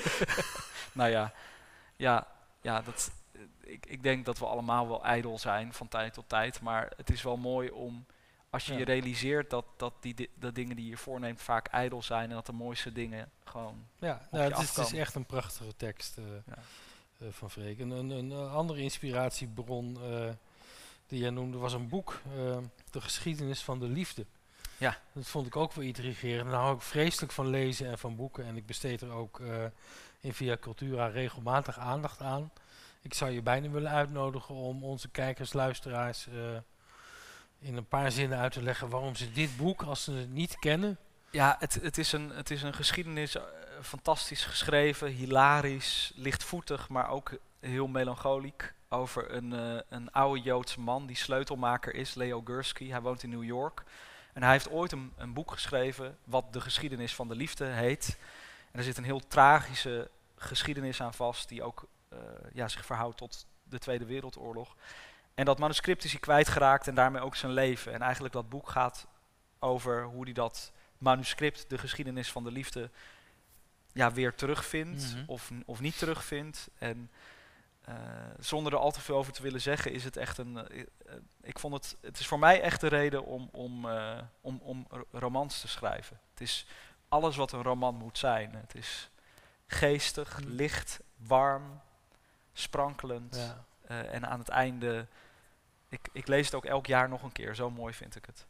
nou 0.94 1.10
ja, 1.10 1.34
ja, 1.96 2.28
ja 2.62 2.82
dat, 2.82 3.12
eh, 3.32 3.42
ik, 3.60 3.86
ik 3.86 4.04
denk 4.04 4.26
dat 4.26 4.38
we 4.40 4.46
allemaal 4.46 4.88
wel 4.88 5.04
ijdel 5.04 5.40
zijn 5.40 5.74
van 5.74 5.88
tijd 5.88 6.14
tot 6.14 6.30
tijd. 6.30 6.62
Maar 6.62 6.92
het 6.98 7.10
is 7.10 7.22
wel 7.22 7.38
mooi 7.38 7.70
om, 7.70 8.06
als 8.50 8.66
je 8.66 8.72
Ja. 8.74 8.80
je 8.80 8.86
realiseert 8.86 9.50
dat, 9.50 9.66
dat 9.78 9.94
die 10.00 10.14
di- 10.14 10.30
de 10.40 10.52
dingen 10.52 10.76
die 10.76 10.90
je 10.90 10.98
voorneemt 10.98 11.42
vaak 11.42 11.68
ijdel 11.68 12.02
zijn. 12.02 12.30
En 12.30 12.36
dat 12.36 12.46
de 12.46 12.52
mooiste 12.54 12.92
dingen 12.92 13.30
gewoon... 13.44 13.86
ja, 14.00 14.28
nou, 14.32 14.44
het, 14.52 14.62
is, 14.62 14.76
het 14.76 14.86
is 14.86 14.94
echt 14.94 15.16
een 15.16 15.26
prachtige 15.26 15.76
tekst 15.76 16.18
Ja. 16.46 16.58
van 17.32 17.52
Freek. 17.52 17.80
En 17.80 17.90
een, 17.90 18.10
een, 18.10 18.32
andere 18.50 18.82
inspiratiebron 18.82 19.98
die 21.08 21.20
jij 21.20 21.30
noemde 21.30 21.58
was 21.58 21.74
een 21.74 21.88
boek, 21.90 22.22
De 22.92 23.02
geschiedenis 23.02 23.62
van 23.62 23.80
de 23.80 23.88
liefde. 23.88 24.26
Ja. 24.82 24.98
Dat 25.14 25.28
vond 25.28 25.48
ik 25.48 25.56
ook 25.56 25.74
wel 25.74 25.86
intrigerend. 25.86 26.50
Nou 26.50 26.62
hou 26.62 26.76
ik 26.76 26.82
vreselijk 26.82 27.32
van 27.32 27.48
lezen 27.48 27.88
en 27.88 27.98
van 27.98 28.16
boeken. 28.16 28.46
En 28.46 28.56
ik 28.58 28.66
besteed 28.66 29.02
er 29.02 29.12
ook 29.12 29.40
eh, 29.40 29.64
in 30.20 30.34
Via 30.34 30.58
Cultura 30.58 31.08
regelmatig 31.08 31.78
aandacht 31.80 32.22
aan. 32.22 32.52
Ik 33.02 33.14
zou 33.14 33.32
je 33.32 33.42
bijna 33.42 33.70
willen 33.70 33.92
uitnodigen 33.92 34.56
om 34.56 34.84
onze 34.84 35.10
kijkers, 35.10 35.54
luisteraars... 35.54 36.28
eh, 36.28 36.34
in 37.60 37.78
een 37.78 37.88
paar 37.88 38.12
zinnen 38.12 38.38
uit 38.38 38.52
te 38.52 38.62
leggen 38.62 38.90
waarom 38.90 39.16
ze 39.16 39.32
dit 39.32 39.58
boek, 39.58 39.82
als 39.82 40.04
ze 40.04 40.12
het 40.12 40.30
niet 40.30 40.60
kennen, 40.60 40.98
Ja, 41.32 41.56
het, 41.60 41.74
het, 41.82 41.98
is, 41.98 42.12
een, 42.12 42.30
het 42.30 42.52
is 42.52 42.62
een 42.62 42.74
geschiedenis, 42.74 43.36
eh, 43.36 43.44
fantastisch 43.82 44.46
geschreven, 44.46 45.08
hilarisch, 45.08 46.12
lichtvoetig, 46.16 46.90
maar 46.90 47.10
ook 47.10 47.32
heel 47.60 47.88
melancholiek. 47.88 48.74
Over 48.90 49.34
een, 49.34 49.52
een 49.90 50.12
oude 50.12 50.42
Joodse 50.42 50.80
man 50.80 51.06
die 51.06 51.16
sleutelmaker 51.16 51.96
is, 51.96 52.14
Leo 52.14 52.42
Gursky. 52.46 52.90
Hij 52.90 53.02
woont 53.02 53.24
in 53.24 53.30
New 53.30 53.44
York. 53.44 53.84
En 54.34 54.44
hij 54.44 54.52
heeft 54.52 54.70
ooit 54.70 54.92
een, 54.92 55.14
een 55.18 55.34
boek 55.34 55.52
geschreven 55.52 56.18
wat 56.24 56.54
De 56.54 56.62
Geschiedenis 56.62 57.16
van 57.16 57.28
de 57.28 57.36
Liefde 57.36 57.66
heet. 57.66 58.18
En 58.72 58.80
er 58.80 58.86
zit 58.86 58.98
een 58.98 59.04
heel 59.04 59.28
tragische 59.28 60.10
geschiedenis 60.36 61.02
aan 61.02 61.14
vast, 61.14 61.50
die 61.50 61.64
ook 61.64 61.88
eh, 62.10 62.18
ja, 62.54 62.68
zich 62.68 62.86
verhoudt 62.86 63.18
tot 63.18 63.46
de 63.64 63.80
Tweede 63.80 64.06
Wereldoorlog. 64.06 64.76
En 65.36 65.46
dat 65.46 65.60
manuscript 65.60 66.04
is 66.04 66.12
hij 66.12 66.20
kwijtgeraakt 66.20 66.88
en 66.88 66.96
daarmee 66.96 67.22
ook 67.22 67.36
zijn 67.36 67.52
leven. 67.52 67.94
En 67.94 68.02
eigenlijk 68.02 68.34
dat 68.34 68.50
boek 68.50 68.70
gaat 68.70 69.08
over 69.60 70.04
hoe 70.04 70.24
hij 70.24 70.34
dat 70.34 70.72
manuscript, 70.98 71.70
de 71.70 71.78
geschiedenis 71.78 72.32
van 72.32 72.44
de 72.44 72.52
liefde, 72.52 72.90
ja, 73.94 74.12
weer 74.12 74.36
terugvindt 74.36 75.14
Mhm. 75.16 75.24
of, 75.26 75.52
of 75.66 75.80
niet 75.80 75.98
terugvindt. 75.98 76.70
En 76.78 77.12
eh, 77.86 77.96
zonder 78.40 78.74
er 78.74 78.80
al 78.80 78.92
te 78.92 79.02
veel 79.02 79.16
over 79.16 79.34
te 79.34 79.42
willen 79.42 79.62
zeggen, 79.62 79.92
is 79.92 80.04
het 80.04 80.18
echt 80.18 80.38
een. 80.38 80.68
eh, 80.68 80.80
eh, 80.80 81.14
ik 81.42 81.60
vond 81.60 81.74
het. 81.74 81.98
Het 82.02 82.20
is 82.20 82.28
voor 82.28 82.40
mij 82.40 82.62
echt 82.62 82.82
de 82.82 82.88
reden 82.88 83.26
om, 83.26 83.50
om, 83.52 83.86
om, 84.42 84.60
om 84.64 84.86
ro- 84.90 85.08
romans 85.12 85.62
te 85.62 85.68
schrijven. 85.68 86.20
Het 86.32 86.42
is 86.42 86.66
alles 87.10 87.36
wat 87.36 87.52
een 87.52 87.62
roman 87.64 87.96
moet 87.96 88.18
zijn. 88.18 88.56
Het 88.56 88.76
is 88.76 89.10
geestig, 89.68 90.40
Mhm. 90.40 90.50
licht, 90.50 91.00
warm, 91.18 91.82
sprankelend. 92.54 93.36
ja, 93.88 94.04
en 94.04 94.28
aan 94.28 94.40
het 94.40 94.50
einde. 94.50 95.08
Ik, 95.88 96.10
ik 96.12 96.28
lees 96.28 96.46
het 96.46 96.56
ook 96.56 96.66
elk 96.66 96.86
jaar 96.86 97.10
nog 97.10 97.24
een 97.24 97.32
keer. 97.32 97.56
Zo 97.56 97.70
mooi 97.70 97.94
vind 97.94 98.16
ik 98.16 98.26
het. 98.26 98.46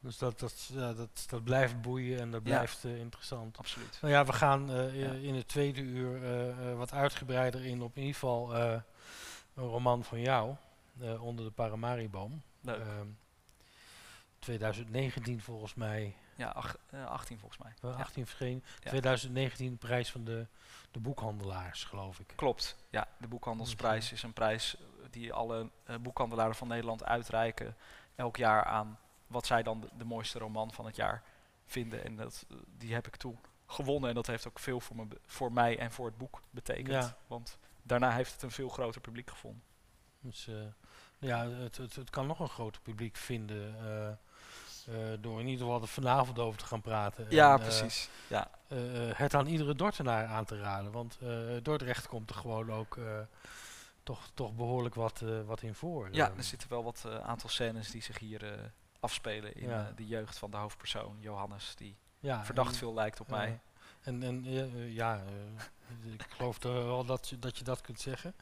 Dus 0.00 0.18
dat, 0.18 0.38
dat, 0.38 0.70
ja, 0.72 0.92
dat, 0.92 1.24
dat 1.28 1.44
blijft 1.44 1.80
boeien 1.80 2.20
en 2.20 2.30
dat 2.30 2.40
Ja. 2.44 2.48
blijft 2.54 2.84
eh, 2.84 2.98
interessant. 2.98 3.58
Absoluut. 3.58 3.98
Nou 4.00 4.12
ja, 4.14 4.24
we 4.24 4.32
gaan 4.32 4.70
eh, 4.70 5.00
Ja. 5.00 5.10
in 5.12 5.34
het 5.34 5.48
tweede 5.48 5.80
uur 5.80 6.24
eh, 6.24 6.74
wat 6.76 6.92
uitgebreider 6.92 7.64
in 7.64 7.82
op 7.82 7.94
in 7.96 8.00
ieder 8.02 8.14
geval 8.14 8.54
een 8.56 8.82
roman 9.54 10.04
van 10.04 10.20
jou, 10.20 10.54
Onder 11.20 11.44
de 11.44 11.50
Paramariboom. 11.50 12.42
Leuk. 12.60 12.78
Ehm, 12.80 13.06
2019 14.38 15.40
volgens 15.42 15.74
mij, 15.74 16.14
Ja, 16.36 16.48
ach- 16.48 16.76
eh, 16.90 17.06
18 17.06 17.38
volgens 17.38 17.62
mij. 17.62 17.72
wel 17.80 17.90
Ja. 17.90 17.96
18 17.98 18.26
verschenen. 18.26 18.64
Ja. 18.80 18.88
2019 18.88 19.78
prijs 19.78 20.10
van 20.10 20.24
de, 20.24 20.46
de 20.90 20.98
boekhandelaars, 21.00 21.84
geloof 21.84 22.18
ik. 22.18 22.32
Klopt. 22.36 22.76
Ja, 22.90 23.08
de 23.18 23.28
boekhandelsprijs 23.28 24.12
is 24.12 24.22
een 24.22 24.32
prijs 24.32 24.76
die 25.10 25.32
alle 25.32 25.70
boekhandelaren 26.00 26.54
van 26.54 26.68
Nederland 26.68 27.04
uitreiken 27.04 27.76
elk 28.14 28.36
jaar 28.36 28.64
aan 28.64 28.98
zij 29.46 29.62
dan 29.62 29.80
de, 29.80 29.88
de 29.98 30.04
mooiste 30.04 30.38
roman 30.38 30.72
van 30.72 30.86
het 30.86 30.96
jaar 30.96 31.22
vinden. 31.68 32.04
En 32.04 32.16
dat, 32.16 32.44
eh, 32.50 32.56
die 32.78 32.94
heb 32.94 33.06
ik 33.06 33.16
toen 33.16 33.38
gewonnen 33.66 34.08
en 34.08 34.14
dat 34.14 34.26
heeft 34.26 34.48
ook 34.48 34.58
veel 34.58 34.80
voor, 34.80 34.96
me, 34.96 35.06
voor 35.26 35.52
mij 35.52 35.78
en 35.78 35.92
voor 35.92 36.06
het 36.06 36.16
boek 36.18 36.42
betekend. 36.50 36.88
Ja. 37.04 37.16
Want 37.26 37.58
daarna 37.82 38.10
heeft 38.10 38.32
het 38.32 38.42
een 38.42 38.50
veel 38.50 38.68
groter 38.68 39.00
publiek 39.00 39.30
gevonden. 39.30 39.62
Dus 40.20 40.48
eh, 40.48 40.54
ja, 41.18 41.48
het, 41.48 41.76
het, 41.76 41.94
het 41.96 42.10
kan 42.10 42.26
nog 42.26 42.40
een 42.40 42.48
groter 42.48 42.82
publiek 42.82 43.16
vinden. 43.16 43.76
eh, 44.86 44.94
door 45.20 45.40
in 45.40 45.46
ieder 45.46 45.64
geval 45.66 45.80
er 45.82 45.88
vanavond 45.88 46.38
over 46.38 46.58
te 46.58 46.66
gaan 46.66 46.80
praten. 46.80 47.26
Ja, 47.30 47.52
En, 47.52 47.60
precies. 47.60 48.08
Ja, 48.28 48.50
het 49.14 49.34
aan 49.34 49.46
iedere 49.46 49.74
Dordtenaar 49.74 50.26
aan 50.26 50.44
te 50.44 50.60
raden. 50.60 50.92
Want 50.92 51.18
Dordrecht 51.62 52.08
komt 52.08 52.30
er 52.30 52.36
gewoon 52.36 52.72
ook 52.72 52.98
toch, 54.02 54.30
toch 54.34 54.54
behoorlijk 54.54 54.94
wat, 54.94 55.22
wat 55.46 55.62
in 55.62 55.74
voor. 55.74 56.08
ja, 56.12 56.32
er 56.36 56.42
zitten 56.44 56.68
wel 56.68 56.84
wat 56.84 57.04
aantal 57.22 57.48
scènes 57.48 57.90
die 57.90 58.02
zich 58.02 58.18
hier 58.18 58.72
afspelen 59.00 59.54
in 59.56 59.68
Ja. 59.68 59.88
eh, 59.88 59.96
de 59.96 60.06
jeugd 60.06 60.38
van 60.38 60.50
de 60.50 60.56
hoofdpersoon, 60.56 61.16
Johannes, 61.20 61.74
die 61.76 61.96
ja, 62.18 62.44
verdacht 62.44 62.76
veel 62.76 62.94
lijkt 62.94 63.20
op 63.20 63.28
mij. 63.28 63.60
En, 64.00 64.22
en 64.22 64.44
eh, 64.46 64.62
eh, 64.62 64.94
ja, 64.94 65.16
eh, 65.16 66.12
ik 66.12 66.26
geloof 66.28 66.62
wel 66.62 67.04
dat, 67.04 67.28
je- 67.28 67.38
dat 67.38 67.58
je 67.58 67.64
dat 67.64 67.80
kunt 67.80 68.00
zeggen. 68.00 68.34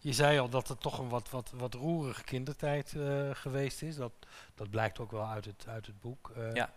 Je 0.00 0.12
zei 0.12 0.38
al 0.38 0.48
dat 0.48 0.68
het 0.68 0.80
toch 0.80 0.98
een 0.98 1.08
wat, 1.08 1.30
wat, 1.30 1.50
wat 1.54 1.74
roerige 1.74 2.22
kindertijd 2.24 2.94
geweest 3.32 3.82
is. 3.82 3.96
Dat, 3.96 4.12
dat 4.54 4.70
blijkt 4.70 4.98
ook 4.98 5.10
wel 5.10 5.26
uit 5.26 5.44
het, 5.44 5.64
uit 5.68 5.86
het 5.86 6.00
boek. 6.00 6.32
Ja. 6.52 6.70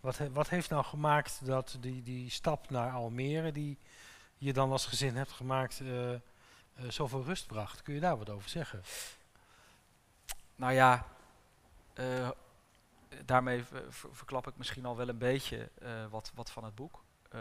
wat, 0.00 0.18
he- 0.18 0.30
wat 0.32 0.48
heeft 0.48 0.70
nou 0.70 0.84
gemaakt 0.84 1.46
dat 1.46 1.76
die, 1.80 2.02
die 2.02 2.30
stap 2.30 2.70
naar 2.70 2.92
Almere, 2.92 3.52
die 3.52 3.78
je 4.38 4.52
dan 4.52 4.70
als 4.70 4.86
gezin 4.86 5.16
hebt 5.16 5.32
gemaakt, 5.32 5.82
zoveel 6.88 7.24
rust 7.24 7.46
bracht? 7.46 7.82
Kun 7.82 7.94
je 7.94 8.00
daar 8.00 8.18
wat 8.18 8.30
over 8.30 8.48
zeggen? 8.48 8.82
Nou 10.56 10.72
ja, 10.72 11.06
eh, 11.96 12.30
daarmee 13.24 13.64
ver- 13.64 13.92
ver- 13.92 14.14
verklap 14.14 14.46
ik 14.46 14.56
misschien 14.56 14.84
al 14.84 14.96
wel 14.96 15.08
een 15.08 15.18
beetje 15.18 15.70
eh, 15.78 15.90
wat, 16.10 16.32
wat 16.34 16.50
van 16.50 16.64
het 16.64 16.74
boek. 16.74 17.04
Eh, 17.30 17.40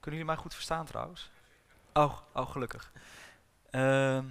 kunnen 0.00 0.20
jullie 0.20 0.24
mij 0.24 0.36
goed 0.36 0.54
verstaan 0.54 0.86
trouwens? 0.86 1.30
Oh, 1.92 2.18
oh 2.32 2.50
gelukkig. 2.50 2.92
Ehm, 3.70 4.24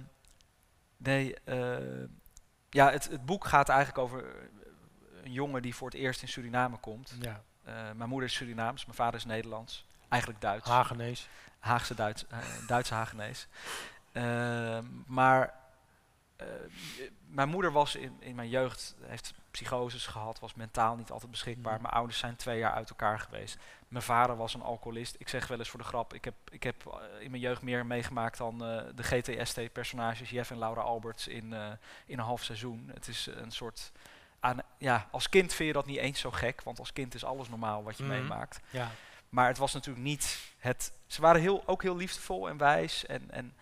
nee, 0.96 1.36
ja, 2.70 2.90
het, 2.90 3.08
het 3.10 3.26
boek 3.26 3.44
gaat 3.46 3.68
eigenlijk 3.68 3.98
over 3.98 4.24
een 5.22 5.32
jongen 5.32 5.62
die 5.62 5.74
voor 5.74 5.88
het 5.90 5.98
eerst 5.98 6.22
in 6.22 6.28
Suriname 6.28 6.76
komt. 6.76 7.14
Ja, 7.20 7.42
mijn 7.94 8.08
moeder 8.08 8.28
is 8.28 8.34
Surinaams, 8.34 8.84
mijn 8.84 8.96
vader 8.96 9.14
is 9.14 9.24
Nederlands. 9.24 9.86
Eigenlijk 10.08 10.40
Duits. 10.40 10.68
Hagenees. 10.68 11.28
Haagse 11.58 11.94
Duits, 11.94 12.24
Duitse 12.66 12.94
Hagenees. 12.94 13.48
Ehm, 14.12 14.84
maar 15.06 15.57
mijn 17.28 17.48
moeder 17.48 17.72
was 17.72 17.94
in, 17.94 18.16
in 18.20 18.34
mijn 18.34 18.48
jeugd, 18.48 18.96
heeft 19.00 19.34
psychoses 19.50 20.06
gehad, 20.06 20.38
was 20.38 20.54
mentaal 20.54 20.96
niet 20.96 21.10
altijd 21.10 21.30
beschikbaar. 21.30 21.72
Mhm. 21.72 21.82
Mijn 21.82 21.94
ouders 21.94 22.18
zijn 22.18 22.36
twee 22.36 22.58
jaar 22.58 22.72
uit 22.72 22.90
elkaar 22.90 23.18
geweest. 23.20 23.58
Mijn 23.88 24.04
vader 24.04 24.36
was 24.36 24.54
een 24.54 24.62
alcoholist. 24.62 25.14
Ik 25.18 25.28
zeg 25.28 25.46
wel 25.46 25.58
eens 25.58 25.68
voor 25.68 25.80
de 25.80 25.86
grap, 25.86 26.14
ik 26.14 26.24
heb, 26.24 26.34
ik 26.50 26.62
heb 26.62 26.86
eh, 26.86 27.22
in 27.24 27.30
mijn 27.30 27.42
jeugd 27.42 27.62
meer 27.62 27.86
meegemaakt 27.86 28.38
dan 28.38 28.64
eh, 28.64 28.82
de 28.94 29.02
GTST-personages 29.02 30.30
Jeff 30.30 30.50
en 30.50 30.58
Laura 30.58 30.80
Alberts 30.80 31.28
in, 31.28 31.52
eh, 31.52 31.66
in 32.06 32.18
een 32.18 32.24
half 32.24 32.42
seizoen. 32.44 32.90
Het 32.94 33.08
is 33.08 33.26
een 33.26 33.50
soort... 33.50 33.92
Aan, 34.40 34.58
ja, 34.78 35.08
als 35.10 35.28
kind 35.28 35.54
vind 35.54 35.68
je 35.68 35.74
dat 35.74 35.86
niet 35.86 35.98
eens 35.98 36.20
zo 36.20 36.30
gek, 36.30 36.62
want 36.62 36.78
als 36.78 36.92
kind 36.92 37.14
is 37.14 37.24
alles 37.24 37.48
normaal 37.48 37.82
wat 37.82 37.96
je 37.96 38.02
Mhm. 38.02 38.12
meemaakt. 38.12 38.60
Ja, 38.70 38.90
Maar 39.28 39.48
het 39.48 39.58
was 39.58 39.72
natuurlijk 39.72 40.04
niet 40.04 40.38
het. 40.58 40.92
Ze 41.06 41.20
waren 41.20 41.40
heel, 41.40 41.62
ook 41.66 41.82
heel 41.82 41.96
liefdevol 41.96 42.48
en 42.48 42.56
wijs. 42.56 43.06
En, 43.06 43.30
en, 43.30 43.54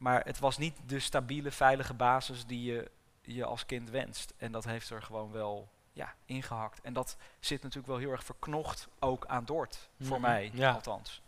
maar 0.00 0.24
het 0.24 0.38
was 0.38 0.58
niet 0.58 0.76
de 0.86 0.98
stabiele, 0.98 1.50
veilige 1.50 1.94
basis 1.94 2.46
die 2.46 2.72
je, 2.72 2.90
je 3.20 3.44
als 3.44 3.66
kind 3.66 3.90
wenst. 3.90 4.34
En 4.36 4.52
dat 4.52 4.64
heeft 4.64 4.90
er 4.90 5.02
gewoon 5.02 5.32
wel 5.32 5.68
ja, 5.92 6.14
ingehakt. 6.24 6.80
En 6.80 6.92
dat 6.92 7.16
zit 7.40 7.62
natuurlijk 7.62 7.88
wel 7.88 7.96
heel 7.98 8.10
erg 8.10 8.24
verknocht 8.24 8.88
ook 8.98 9.26
aan 9.26 9.44
Dort. 9.44 9.88
Voor 10.00 10.20
Mhm, 10.20 10.20
mij, 10.30 10.50
ja. 10.54 10.72
althans. 10.72 11.22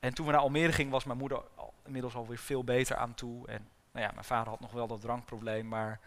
En 0.00 0.14
toen 0.14 0.26
we 0.26 0.32
naar 0.32 0.40
Almere 0.40 0.72
gingen, 0.72 0.92
was 0.92 1.04
mijn 1.04 1.18
moeder 1.18 1.42
al, 1.54 1.72
inmiddels 1.84 2.14
alweer 2.14 2.38
veel 2.38 2.64
beter 2.64 2.96
aan 2.96 3.14
toe. 3.14 3.46
En 3.46 3.68
nou 3.92 4.06
ja, 4.06 4.12
mijn 4.12 4.24
vader 4.24 4.48
had 4.48 4.60
nog 4.60 4.72
wel 4.72 4.86
dat 4.86 5.00
drankprobleem. 5.00 5.68
Maar 5.68 6.00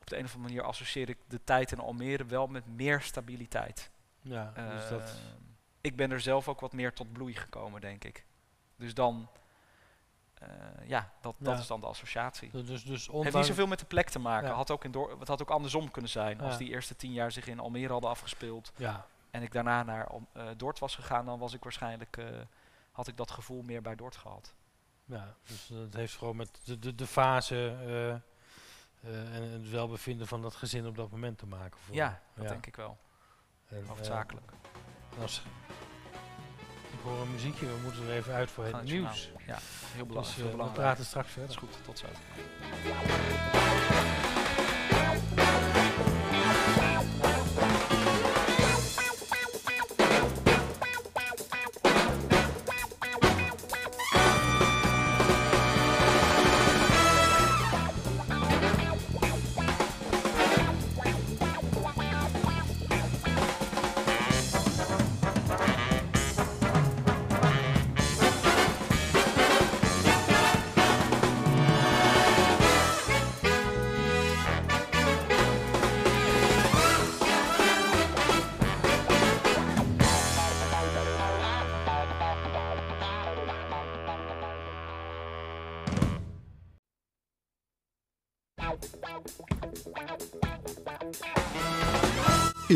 op 0.00 0.06
de 0.06 0.16
een 0.18 0.24
of 0.24 0.34
andere 0.34 0.52
manier 0.54 0.68
associeer 0.68 1.08
ik 1.08 1.18
de 1.28 1.40
tijd 1.44 1.72
in 1.72 1.78
Almere 1.80 2.24
wel 2.24 2.46
met 2.46 2.66
meer 2.66 3.00
stabiliteit. 3.00 3.90
ja 4.20 4.52
dus 4.54 4.88
dat, 4.88 5.00
Ehm, 5.02 5.42
ik 5.80 5.96
ben 5.96 6.10
er 6.10 6.20
zelf 6.20 6.48
ook 6.48 6.60
wat 6.60 6.72
meer 6.72 6.92
tot 6.92 7.12
bloei 7.12 7.34
gekomen, 7.34 7.80
denk 7.80 8.04
ik. 8.04 8.24
Dus 8.76 8.94
dan, 8.94 9.28
ja, 10.86 11.10
dat, 11.20 11.34
dat 11.38 11.54
Ja. 11.54 11.60
is 11.60 11.66
dan 11.66 11.80
de 11.80 11.86
associatie. 11.86 12.50
dus, 12.64 12.84
dus 12.84 13.06
Het 13.06 13.22
heeft 13.22 13.36
niet 13.36 13.46
zoveel 13.46 13.66
met 13.66 13.78
de 13.78 13.84
plek 13.86 14.08
te 14.08 14.18
maken. 14.18 14.48
Ja. 14.48 14.54
Had 14.54 14.70
ook 14.70 14.84
in 14.84 14.90
door, 14.90 15.16
het 15.18 15.28
had 15.28 15.42
ook 15.42 15.50
andersom 15.50 15.90
kunnen 15.90 16.10
zijn. 16.10 16.40
Als 16.40 16.56
die 16.58 16.68
eerste 16.68 16.96
tien 16.96 17.12
jaar 17.12 17.32
zich 17.32 17.46
in 17.46 17.58
Almere 17.60 17.92
hadden 17.92 18.10
afgespeeld 18.10 18.72
Ja, 18.76 19.06
en 19.30 19.42
ik 19.42 19.52
daarna 19.52 19.82
naar 19.82 20.08
eh, 20.32 20.46
Dort 20.56 20.78
was 20.78 20.94
gegaan, 20.94 21.24
dan 21.26 21.38
was 21.38 21.54
ik 21.54 21.62
waarschijnlijk, 21.62 22.16
eh, 22.16 22.26
had 22.92 23.08
ik 23.08 23.16
dat 23.16 23.30
gevoel 23.30 23.62
meer 23.62 23.82
bij 23.82 23.94
Dort 23.94 24.16
gehad. 24.16 24.54
ja, 25.04 25.34
dus 25.44 25.70
eh, 25.70 25.78
het 25.78 25.94
heeft 25.94 26.16
gewoon 26.16 26.36
met 26.36 26.60
de, 26.64 26.78
de, 26.78 26.94
de 26.94 27.06
fase 27.06 27.76
eh, 27.86 28.10
eh, 28.10 29.34
en 29.36 29.42
het 29.42 29.70
welbevinden 29.70 30.26
van 30.26 30.42
dat 30.42 30.54
gezin 30.54 30.86
op 30.86 30.96
dat 30.96 31.10
moment 31.10 31.38
te 31.38 31.46
maken. 31.46 31.80
voor 31.80 31.94
Ja, 31.94 32.20
dat 32.34 32.48
denk 32.48 32.66
ik 32.66 32.76
wel. 32.76 32.98
En, 33.68 33.82
eh, 33.82 33.88
Hoofdzakelijk. 33.88 34.50
en 35.16 35.22
als, 35.22 35.38
ik 35.38 35.85
hoor 37.08 37.20
een 37.20 37.32
muziekje, 37.32 37.66
we 37.66 37.72
moeten 37.82 38.02
er 38.08 38.14
even 38.16 38.34
uit 38.34 38.50
voor 38.50 38.64
het 38.64 38.82
nieuws. 38.82 39.30
Ja, 39.46 39.58
heel 39.94 40.06
Dus 40.06 40.34
belangrijk. 40.36 40.56
eh, 40.58 40.64
we 40.66 40.70
praten 40.72 41.04
straks 41.04 41.34
Dat 41.34 41.48
is 41.48 41.54
verder. 41.56 41.68
goed, 41.68 41.84
tot 41.84 41.98
zo. 41.98 42.06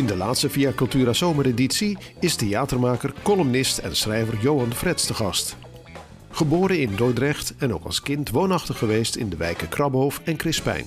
In 0.01 0.07
de 0.07 0.17
laatste 0.17 0.51
Via 0.51 0.73
Cultura 0.73 1.13
zomereditie 1.13 1.99
is 2.21 2.37
theatermaker, 2.37 3.13
columnist 3.23 3.79
en 3.79 3.97
schrijver 3.97 4.39
Johan 4.39 4.73
Frets 4.73 5.07
te 5.07 5.15
gast. 5.15 5.57
Geboren 6.31 6.81
in 6.81 6.97
Dordrecht 6.97 7.55
en 7.59 7.75
ook 7.75 7.85
als 7.85 8.03
kind 8.03 8.31
woonachtig 8.31 8.79
geweest 8.79 9.17
in 9.17 9.29
de 9.29 9.37
wijken 9.37 9.69
Krabhof 9.69 10.21
en 10.25 10.37
Crispijn. 10.37 10.87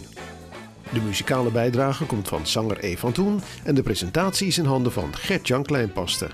De 0.93 0.99
muzikale 0.99 1.51
bijdrage 1.51 2.05
komt 2.05 2.27
van 2.27 2.47
zanger 2.47 2.77
E. 2.85 2.95
van 2.97 3.11
Toen 3.11 3.41
en 3.63 3.75
de 3.75 3.83
presentatie 3.83 4.47
is 4.47 4.57
in 4.57 4.65
handen 4.65 4.91
van 4.91 5.15
Gert-Jan 5.15 5.63
Kleinpaste. 5.63 6.29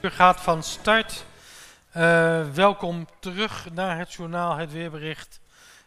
Gaat 0.00 0.40
van 0.40 0.62
start. 0.62 1.24
Eh, 1.94 2.50
welkom 2.52 3.06
terug 3.20 3.72
naar 3.72 3.98
het 3.98 4.12
journaal, 4.12 4.56
het 4.56 4.72
weerbericht 4.72 5.40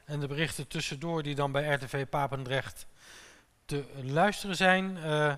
en 0.06 0.20
de 0.20 0.28
berichten 0.28 0.68
tussendoor 0.68 1.24
die 1.24 1.36
dan 1.36 1.52
bij 1.52 1.74
RTV 1.74 2.06
Papendrecht 2.06 2.86
te 3.66 3.84
luisteren 4.04 4.56
zijn. 4.56 4.98
Eh, 5.04 5.34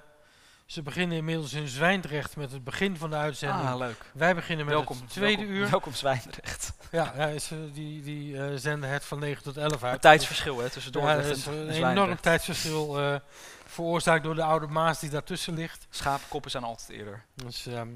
ze 0.66 0.82
beginnen 0.82 1.18
inmiddels 1.18 1.54
in 1.54 1.68
Zwijndrecht 1.68 2.36
met 2.36 2.52
het 2.52 2.64
begin 2.64 2.98
van 2.98 3.10
de 3.10 3.16
uitzending. 3.16 3.68
Ah, 3.68 3.78
leuk. 3.78 4.06
Wij 4.14 4.36
beginnen 4.36 4.66
met 4.66 4.76
Welkom, 4.76 4.98
het 4.98 5.10
tweede 5.10 5.38
welkom, 5.38 5.56
uur. 5.56 5.70
Welkom 5.70 5.94
Zwijndrecht. 5.94 6.74
Ja, 6.92 7.14
ja 7.18 7.40
ze, 7.40 7.72
die, 7.74 8.02
die 8.02 8.42
eh, 8.42 8.52
zenden 8.56 8.90
het 8.90 9.06
van 9.06 9.20
9 9.20 9.44
tot 9.44 9.58
11 9.58 9.84
uit. 9.84 9.94
Een 9.94 10.00
tijdsverschil 10.00 10.60
hè, 10.60 10.70
tussen 10.70 10.92
Ja, 10.92 11.00
Dordrecht 11.00 11.38
is 11.38 11.46
en, 11.46 11.54
een 11.54 11.60
en 11.60 11.64
enorm 11.64 11.92
Zwijndrecht. 11.92 12.22
tijdsverschil 12.22 13.00
eh, 13.00 13.16
veroorzaakt 13.66 14.24
door 14.24 14.36
de 14.36 14.44
oude 14.44 14.68
Maas 14.68 15.00
die 15.00 15.10
daartussen 15.10 15.54
ligt. 15.54 15.88
Schapenkoppen 15.90 16.52
zijn 16.52 16.64
altijd 16.64 16.90
eerder. 16.90 17.24
Dus 17.36 17.66
ehm, 17.66 17.90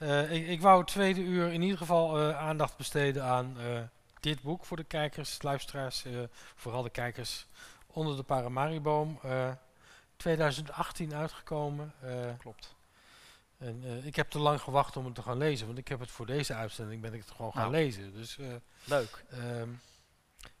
eh, 0.00 0.32
ik, 0.32 0.46
ik 0.48 0.60
wou 0.60 0.78
het 0.78 0.86
tweede 0.88 1.20
uur 1.20 1.52
in 1.52 1.62
ieder 1.62 1.78
geval 1.78 2.18
eh, 2.18 2.38
aandacht 2.38 2.76
besteden 2.76 3.24
aan 3.24 3.56
eh, 3.58 3.80
dit 4.20 4.42
boek 4.42 4.64
voor 4.64 4.76
de 4.76 4.84
kijkers, 4.84 5.42
luisteraars, 5.42 6.04
vooral 6.54 6.82
de 6.82 6.90
kijkers 6.90 7.46
onder 7.86 8.16
de 8.16 8.22
Paramariboom. 8.22 9.18
eh 9.22 9.50
2018 10.16 11.14
uitgekomen. 11.14 11.94
Klopt. 12.38 12.74
en, 13.58 14.00
ik 14.04 14.16
heb 14.16 14.30
te 14.30 14.38
lang 14.38 14.60
gewacht 14.60 14.96
om 14.96 15.04
het 15.04 15.14
te 15.14 15.22
gaan 15.22 15.36
lezen, 15.38 15.66
want 15.66 15.78
ik 15.78 15.88
heb 15.88 16.00
het 16.00 16.10
voor 16.10 16.26
deze 16.26 16.54
uitzending 16.54 17.00
ben 17.02 17.14
ik 17.14 17.20
het 17.20 17.30
gewoon 17.30 17.52
gaan 17.52 17.70
Nou. 17.70 17.72
lezen. 17.84 18.12
Dus 18.12 18.38
Leuk. 18.84 19.24
Ehm 19.30 19.68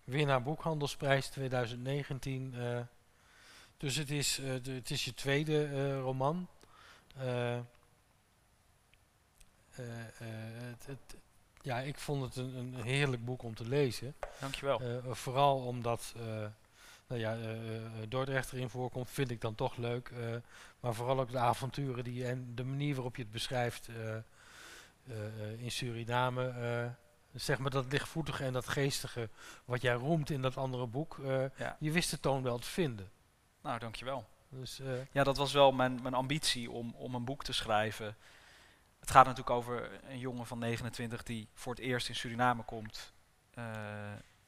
winnaar 0.04 0.42
boekhandelsprijs 0.42 1.28
2019. 1.28 2.54
eh, 2.54 2.80
dus 3.76 3.96
het 3.96 4.10
is, 4.10 4.34
de, 4.62 4.72
het 4.72 4.90
is 4.90 5.04
je 5.04 5.14
tweede 5.14 5.98
roman. 6.00 6.48
Eh, 9.80 10.00
eh, 10.28 10.34
het, 10.70 10.86
het- 10.86 11.16
ja, 11.62 11.78
ik 11.78 11.98
vond 11.98 12.22
het 12.22 12.36
een, 12.36 12.54
een 12.54 12.74
heerlijk 12.82 13.24
boek 13.24 13.42
om 13.42 13.54
te 13.54 13.68
lezen. 13.68 14.14
Dankjewel. 14.40 14.80
Eh, 14.80 14.96
vooral 15.10 15.58
omdat 15.66 16.14
uh, 16.16 16.22
nou 17.06 17.20
ja, 17.20 17.36
uh, 17.36 17.48
Dordrecht 18.08 18.52
erin 18.52 18.68
voorkomt, 18.70 19.10
vind 19.10 19.30
ik 19.30 19.40
dan 19.40 19.54
toch 19.54 19.76
leuk. 19.76 20.08
Uh, 20.08 20.36
maar 20.80 20.94
vooral 20.94 21.20
ook 21.20 21.30
de 21.30 21.38
avonturen 21.38 22.04
die 22.04 22.26
en 22.26 22.52
de 22.54 22.64
manier 22.64 22.94
waarop 22.94 23.16
je 23.16 23.22
het 23.22 23.30
beschrijft 23.32 23.88
uh, 23.88 24.16
in 25.58 25.70
Suriname 25.70 26.52
zeg 27.34 27.58
maar 27.58 27.70
dat 27.70 27.92
lichtvoetige 27.92 28.44
en 28.44 28.52
dat 28.52 28.68
geestige 28.68 29.28
wat 29.64 29.82
jij 29.82 29.94
roemt 29.94 30.30
in 30.30 30.42
dat 30.42 30.56
andere 30.56 30.86
boek, 30.86 31.16
Ja. 31.56 31.76
je 31.80 31.90
wist 31.90 32.10
de 32.10 32.20
toon 32.20 32.42
wel 32.42 32.58
te 32.58 32.66
vinden. 32.68 33.10
Nou, 33.62 33.78
dankjewel. 33.78 34.26
Dus, 34.48 34.80
eh, 34.80 34.86
Ja, 35.12 35.24
dat 35.24 35.36
was 35.36 35.52
wel 35.52 35.72
mijn, 35.72 36.02
mijn 36.02 36.14
ambitie 36.14 36.70
om, 36.70 36.94
om 36.96 37.14
een 37.14 37.24
boek 37.24 37.44
te 37.44 37.52
schrijven. 37.52 38.16
Het 39.00 39.10
gaat 39.10 39.24
natuurlijk 39.26 39.56
over 39.56 39.90
een 40.08 40.18
jongen 40.18 40.46
van 40.46 40.58
29 40.58 41.22
die 41.22 41.48
voor 41.54 41.74
het 41.74 41.82
eerst 41.82 42.08
in 42.08 42.14
Suriname 42.14 42.62
komt. 42.62 43.12
eh, 43.54 43.64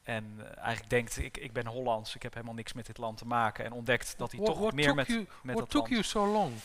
en 0.03 0.55
eigenlijk 0.55 0.89
denkt, 0.89 1.17
ik, 1.17 1.37
ik 1.37 1.53
ben 1.53 1.67
Hollands, 1.67 2.15
ik 2.15 2.23
heb 2.23 2.33
helemaal 2.33 2.53
niks 2.55 2.73
met 2.73 2.85
dit 2.85 2.97
land 2.97 3.17
te 3.17 3.25
maken. 3.25 3.65
En 3.65 3.71
ontdekt 3.71 4.17
dat 4.17 4.31
hij 4.31 4.39
what- 4.39 4.51
toch 4.53 4.61
what 4.61 4.73
meer 4.73 4.95
met, 4.95 5.07
you, 5.07 5.19
met 5.19 5.27
what 5.43 5.57
dat 5.57 5.69
took 5.69 5.81
land... 5.89 5.91
you 5.91 6.03
so 6.03 6.31
long? 6.31 6.53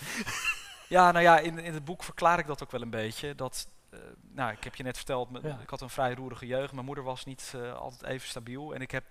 Ja, 0.88 1.10
nou 1.12 1.24
ja, 1.24 1.38
in, 1.38 1.58
in 1.58 1.74
het 1.74 1.84
boek 1.84 2.02
verklaar 2.02 2.38
ik 2.38 2.46
dat 2.46 2.62
ook 2.62 2.70
wel 2.70 2.82
een 2.82 2.90
beetje. 2.90 3.34
Dat, 3.34 3.68
eh, 3.90 3.98
nou, 4.32 4.52
ik 4.52 4.64
heb 4.64 4.74
je 4.74 4.82
net 4.82 4.96
verteld, 4.96 5.28
Ja. 5.42 5.58
ik 5.62 5.70
had 5.70 5.80
een 5.80 5.90
vrij 5.90 6.14
roerige 6.14 6.46
jeugd. 6.46 6.72
Mijn 6.72 6.86
moeder 6.86 7.04
was 7.04 7.24
niet 7.24 7.52
eh, 7.56 7.72
altijd 7.74 8.02
even 8.02 8.28
stabiel. 8.28 8.74
En 8.74 8.80
ik 8.80 8.90
heb 8.90 9.04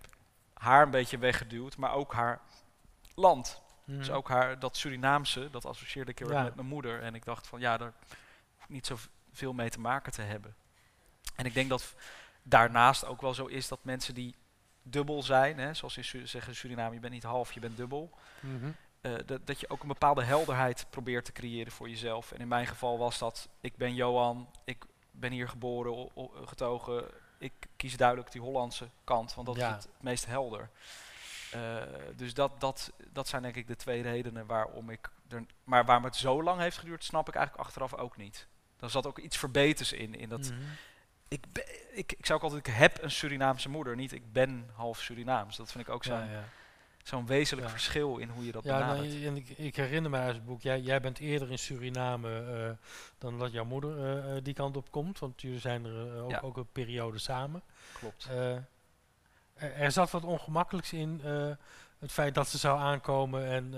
haar 0.54 0.82
een 0.84 0.92
beetje 0.92 1.18
weggeduwd, 1.18 1.78
maar 1.78 1.92
ook 1.94 2.14
haar 2.14 2.40
land. 3.16 3.62
Dus 3.86 4.08
Mhm. 4.08 4.18
ook 4.18 4.30
haar, 4.30 4.60
dat 4.60 4.78
Surinaamse, 4.78 5.50
dat 5.50 5.66
associeerde 5.66 6.12
ik 6.12 6.20
heel 6.20 6.28
erg 6.28 6.38
Ja. 6.38 6.44
met 6.44 6.56
mijn 6.56 6.68
moeder. 6.68 7.02
En 7.02 7.16
ik 7.16 7.26
dacht 7.26 7.48
van 7.48 7.60
ja, 7.60 7.78
daar 7.78 7.94
niet 8.68 8.86
zoveel 8.88 9.54
mee 9.54 9.70
te 9.70 9.80
maken 9.80 10.12
te 10.12 10.22
hebben. 10.22 10.56
En 11.36 11.46
ik 11.46 11.54
denk 11.54 11.70
dat 11.70 11.96
daarnaast 12.44 13.06
ook 13.06 13.22
wel 13.22 13.34
zo 13.34 13.46
is 13.46 13.68
dat 13.68 13.80
mensen 13.84 14.14
die 14.14 14.36
dubbel 14.82 15.24
zijn, 15.24 15.58
hè, 15.60 15.74
zoals 15.74 15.98
in 15.98 16.28
zeggen 16.28 16.50
in 16.52 16.56
Suriname, 16.56 16.94
je 16.94 17.00
bent 17.00 17.14
niet 17.14 17.24
half, 17.24 17.52
je 17.54 17.60
bent 17.60 17.78
dubbel. 17.78 18.10
Mhm. 18.40 18.70
eh, 19.02 19.14
dat, 19.26 19.48
dat 19.48 19.60
je 19.60 19.70
ook 19.70 19.82
een 19.82 19.88
bepaalde 19.88 20.24
helderheid 20.24 20.86
probeert 20.90 21.26
te 21.26 21.32
creëren 21.32 21.72
voor 21.72 21.90
jezelf. 21.90 22.32
En 22.32 22.40
in 22.40 22.48
mijn 22.48 22.68
geval 22.68 22.98
was 22.98 23.18
dat, 23.18 23.50
ik 23.62 23.76
ben 23.76 23.94
Johan, 23.96 24.50
ik 24.64 24.86
ben 25.12 25.32
hier 25.32 25.50
geboren, 25.50 26.10
getogen. 26.46 27.06
Ik 27.40 27.54
kies 27.76 27.98
duidelijk 27.98 28.32
die 28.32 28.42
Hollandse 28.42 28.90
kant, 29.04 29.34
want 29.34 29.48
dat 29.48 29.56
Ja. 29.56 29.78
is 29.78 29.84
het 29.84 30.02
meest 30.02 30.26
helder. 30.26 30.70
Eh, 31.52 31.82
dus 32.16 32.34
dat, 32.34 32.60
dat, 32.62 32.92
dat 33.12 33.28
zijn 33.28 33.42
denk 33.42 33.56
ik 33.56 33.68
de 33.68 33.76
twee 33.76 34.02
redenen 34.02 34.46
waarom 34.46 34.90
ik 34.90 35.10
er... 35.30 35.46
Maar 35.64 35.86
waarom 35.86 36.04
het 36.04 36.16
zo 36.16 36.44
lang 36.44 36.60
heeft 36.60 36.78
geduurd, 36.78 37.04
snap 37.04 37.28
ik 37.28 37.36
eigenlijk 37.36 37.66
achteraf 37.68 37.94
ook 37.94 38.18
niet. 38.18 38.48
Er 38.80 38.90
zat 38.90 39.08
ook 39.08 39.20
iets 39.20 39.38
verbeters 39.38 39.92
in. 39.94 40.16
in 40.16 40.30
dat 40.30 40.40
Mhm. 40.40 40.54
ik, 41.28 41.44
ben, 41.52 41.64
ik, 41.98 42.12
ik 42.18 42.26
zou 42.26 42.38
ook 42.40 42.44
altijd, 42.46 42.68
ik 42.68 42.74
heb 42.74 43.04
een 43.04 43.12
Surinaamse 43.12 43.70
moeder, 43.70 43.96
niet 43.96 44.12
ik 44.12 44.32
ben 44.34 44.70
half 44.74 45.00
Surinaams. 45.00 45.58
Dat 45.58 45.72
vind 45.72 45.88
ik 45.88 45.94
ook 45.94 46.04
zo'n 46.04 46.18
Ja, 46.18 46.32
ja. 46.32 46.44
zo'n 47.04 47.26
wezenlijk 47.26 47.68
Ja. 47.68 47.74
verschil 47.74 48.18
in 48.18 48.30
hoe 48.30 48.46
je 48.46 48.52
dat 48.52 48.64
benadert. 48.64 49.08
nou, 49.10 49.26
en 49.26 49.36
ik, 49.36 49.50
ik 49.50 49.76
herinner 49.76 50.12
me 50.12 50.18
uit 50.18 50.36
het 50.36 50.46
boek, 50.46 50.62
jij, 50.62 50.80
jij 50.80 51.02
bent 51.02 51.20
eerder 51.20 51.52
in 51.52 51.60
Suriname 51.60 52.44
eh, 52.44 52.88
dan 53.18 53.40
dat 53.40 53.52
jouw 53.52 53.66
moeder 53.66 53.98
eh, 53.98 54.36
eh, 54.38 54.44
die 54.44 54.54
kant 54.54 54.78
op 54.78 54.92
komt, 54.92 55.20
want 55.20 55.42
jullie 55.42 55.60
zijn 55.60 55.86
er 55.86 56.22
ook, 56.22 56.44
ook 56.44 56.58
een 56.58 56.72
periode 56.72 57.18
samen. 57.20 57.62
Klopt. 58.00 58.26
Er, 58.30 58.68
er 59.56 59.92
zat 59.92 60.12
wat 60.12 60.24
ongemakkelijks 60.24 60.94
in 60.94 61.22
het 62.00 62.12
feit 62.12 62.36
dat 62.36 62.48
ze 62.48 62.58
zou 62.58 62.80
aankomen 62.80 63.46
en 63.46 63.72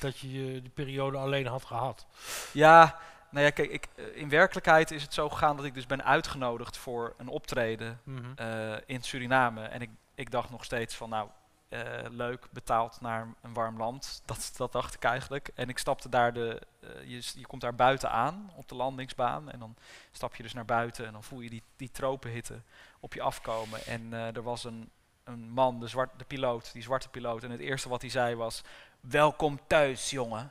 dat 0.00 0.18
je 0.18 0.32
je 0.32 0.60
die 0.60 0.70
periode 0.70 1.16
alleen 1.18 1.46
had 1.46 1.64
gehad. 1.64 2.06
Ja, 2.52 2.98
nou 3.30 3.44
ja, 3.44 3.50
kijk, 3.50 3.70
ik, 3.70 3.88
eh, 3.94 4.04
in 4.16 4.28
werkelijkheid 4.28 4.90
is 4.90 5.02
het 5.02 5.14
zo 5.14 5.28
gegaan 5.28 5.56
dat 5.56 5.64
ik 5.64 5.74
dus 5.74 5.86
ben 5.86 6.04
uitgenodigd 6.04 6.76
voor 6.76 7.14
een 7.16 7.28
optreden 7.28 8.00
Mhm. 8.04 8.32
eh, 8.36 8.76
in 8.86 9.02
Suriname. 9.02 9.64
En 9.64 9.80
ik, 9.80 9.90
ik 10.14 10.30
dacht 10.30 10.50
nog 10.50 10.64
steeds 10.64 10.94
van, 10.94 11.08
nou, 11.08 11.28
eh, 11.68 11.80
leuk, 12.08 12.46
betaald 12.50 13.00
naar 13.00 13.28
een 13.42 13.52
warm 13.52 13.78
land. 13.78 14.22
Dat, 14.24 14.52
dat 14.56 14.72
dacht 14.72 14.94
ik 14.94 15.04
eigenlijk. 15.04 15.50
En 15.54 15.68
ik 15.68 15.78
stapte 15.78 16.08
daar 16.08 16.32
de, 16.32 16.60
je, 17.04 17.22
je 17.34 17.46
komt 17.46 17.60
daar 17.62 17.74
buiten 17.74 18.10
aan 18.10 18.50
op 18.56 18.68
de 18.68 18.74
landingsbaan. 18.74 19.50
En 19.50 19.58
dan 19.58 19.76
stap 20.12 20.34
je 20.36 20.42
dus 20.42 20.54
naar 20.54 20.64
buiten 20.64 21.06
en 21.06 21.12
dan 21.12 21.24
voel 21.24 21.40
je 21.40 21.50
die, 21.50 21.62
die 21.76 21.90
tropenhitte 21.90 22.60
op 23.00 23.14
je 23.14 23.22
afkomen. 23.22 23.86
En 23.86 24.12
er 24.12 24.42
was 24.42 24.64
een, 24.64 24.90
een 25.24 25.50
man, 25.50 25.80
de, 25.80 25.86
zwart, 25.86 26.10
de 26.18 26.24
piloot, 26.24 26.72
die 26.72 26.82
zwarte 26.82 27.08
piloot. 27.08 27.42
En 27.42 27.50
het 27.50 27.60
eerste 27.60 27.88
wat 27.88 28.00
hij 28.00 28.10
zei 28.10 28.34
was, 28.34 28.62
welkom 29.00 29.60
thuis, 29.66 30.10
jongen. 30.10 30.50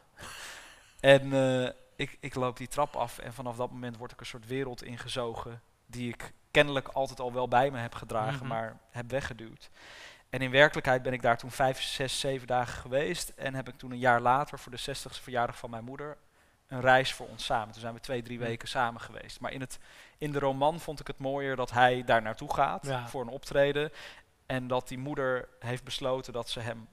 en 1.00 1.32
ik, 2.00 2.18
ik 2.20 2.36
loop 2.36 2.58
die 2.58 2.68
trap 2.68 2.96
af 2.96 3.18
en 3.18 3.34
vanaf 3.34 3.56
dat 3.56 3.72
moment 3.72 3.98
word 3.98 4.12
ik 4.12 4.20
een 4.20 4.26
soort 4.26 4.48
wereld 4.48 4.84
ingezogen 4.84 5.62
die 5.86 6.10
ik 6.14 6.32
kennelijk 6.52 6.88
altijd 6.88 7.20
al 7.20 7.34
wel 7.34 7.48
bij 7.48 7.72
me 7.72 7.78
heb 7.78 7.96
gedragen, 7.96 8.38
Mhm. 8.40 8.48
maar 8.48 8.78
heb 8.90 9.10
weggeduwd. 9.10 9.70
En 10.30 10.40
in 10.42 10.52
werkelijkheid 10.52 11.02
ben 11.02 11.14
ik 11.14 11.22
daar 11.22 11.38
toen 11.38 11.52
vijf, 11.52 11.82
zes, 11.82 12.20
zeven 12.20 12.48
dagen 12.48 12.82
geweest 12.82 13.30
en 13.30 13.56
heb 13.56 13.68
ik 13.68 13.78
toen 13.78 13.92
een 13.92 13.98
jaar 13.98 14.22
later 14.22 14.60
voor 14.60 14.72
de 14.72 14.78
60ste 14.78 15.22
verjaardag 15.24 15.58
van 15.58 15.70
mijn 15.70 15.84
moeder 15.84 16.18
een 16.68 16.82
reis 16.82 17.14
voor 17.14 17.28
ons 17.28 17.46
samen. 17.46 17.72
Toen 17.72 17.82
zijn 17.82 17.94
we 17.94 18.00
twee, 18.00 18.22
drie 18.22 18.38
Mhm. 18.38 18.48
weken 18.48 18.68
samen 18.68 19.02
geweest. 19.02 19.40
Maar 19.40 19.52
in, 19.52 19.62
het, 19.62 19.80
in 20.18 20.32
de 20.32 20.40
roman 20.40 20.80
vond 20.80 21.00
ik 21.00 21.08
het 21.08 21.18
mooier 21.18 21.56
dat 21.56 21.72
hij 21.72 22.04
daar 22.04 22.22
naartoe 22.22 22.54
gaat 22.54 22.86
Ja. 22.86 23.08
voor 23.08 23.22
een 23.22 23.28
optreden 23.28 23.92
en 24.46 24.68
dat 24.68 24.88
die 24.88 24.98
moeder 24.98 25.48
heeft 25.60 25.84
besloten 25.84 26.34
dat 26.34 26.50
ze 26.50 26.60
hem 26.60 26.88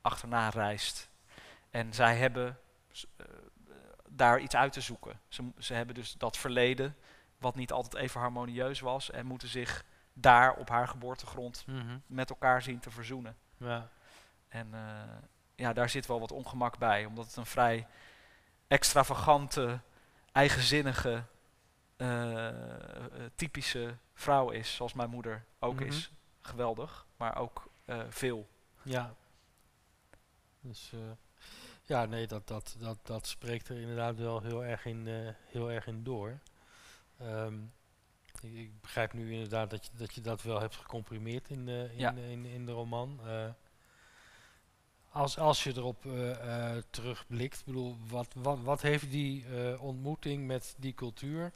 achterna 0.00 0.48
reist. 0.48 1.08
En 1.70 1.92
zij 1.94 2.16
hebben 2.16 2.58
eh, 3.16 3.26
daar 4.10 4.40
iets 4.40 4.54
uit 4.56 4.72
te 4.72 4.80
zoeken. 4.80 5.20
Ze, 5.28 5.50
ze 5.58 5.74
hebben 5.74 5.94
dus 5.94 6.12
dat 6.12 6.36
verleden, 6.36 6.96
wat 7.38 7.54
niet 7.54 7.72
altijd 7.72 8.02
even 8.02 8.20
harmonieus 8.20 8.80
was, 8.80 9.10
en 9.10 9.26
moeten 9.26 9.48
zich 9.48 9.84
daar 10.12 10.54
op 10.54 10.68
haar 10.68 10.88
geboortegrond 10.88 11.64
Mhm. 11.66 11.98
met 12.06 12.30
elkaar 12.30 12.62
zien 12.62 12.78
te 12.78 12.90
verzoenen. 12.90 13.36
Ja. 13.56 13.88
En 14.48 14.74
eh, 14.74 15.16
ja, 15.54 15.72
daar 15.72 15.88
zit 15.88 16.06
wel 16.06 16.20
wat 16.20 16.32
ongemak 16.32 16.78
bij, 16.78 17.04
omdat 17.04 17.26
het 17.26 17.36
een 17.36 17.46
vrij 17.46 17.86
extravagante, 18.68 19.80
eigenzinnige, 20.32 21.22
eh, 21.96 22.48
eh, 22.48 22.54
typische 23.34 23.96
vrouw 24.14 24.50
is, 24.50 24.74
zoals 24.74 24.92
mijn 24.92 25.10
moeder 25.10 25.44
ook 25.58 25.74
Mhm. 25.74 25.84
is. 25.84 26.12
Geweldig, 26.40 27.06
maar 27.16 27.36
ook 27.36 27.66
eh, 27.84 28.00
veel. 28.08 28.48
Ja. 28.82 29.14
Dus 30.60 30.92
ja, 31.88 32.04
nee, 32.04 32.26
dat, 32.26 32.46
dat, 32.48 32.76
dat, 32.78 32.98
dat 33.02 33.26
spreekt 33.26 33.68
er 33.68 33.80
inderdaad 33.80 34.16
wel 34.16 34.42
heel 34.42 34.64
erg 34.64 34.84
in, 34.84 35.06
eh, 35.06 35.34
heel 35.46 35.70
erg 35.70 35.86
in 35.86 36.02
door. 36.02 36.38
Ehm, 37.18 37.54
ik, 38.24 38.42
ik 38.42 38.80
begrijp 38.80 39.12
nu 39.12 39.32
inderdaad 39.32 39.70
dat 39.70 39.84
je 39.86 39.90
dat, 39.96 40.14
je 40.14 40.20
dat 40.20 40.42
wel 40.42 40.60
hebt 40.60 40.76
gecomprimeerd 40.76 41.48
in, 41.48 41.66
de 41.66 41.88
in, 41.92 41.98
Ja. 41.98 42.12
in, 42.12 42.44
in 42.44 42.66
de 42.66 42.72
roman. 42.72 43.20
Eh, 43.26 43.48
als, 45.10 45.38
als 45.38 45.64
je 45.64 45.72
erop 45.76 46.06
eh, 46.06 46.76
terugblikt, 46.90 47.64
bedoel, 47.64 47.96
wat, 48.08 48.34
wat, 48.34 48.60
wat 48.60 48.82
heeft 48.82 49.10
die 49.10 49.44
ontmoeting 49.78 50.46
met 50.46 50.74
die 50.78 50.94
cultuur, 50.94 51.52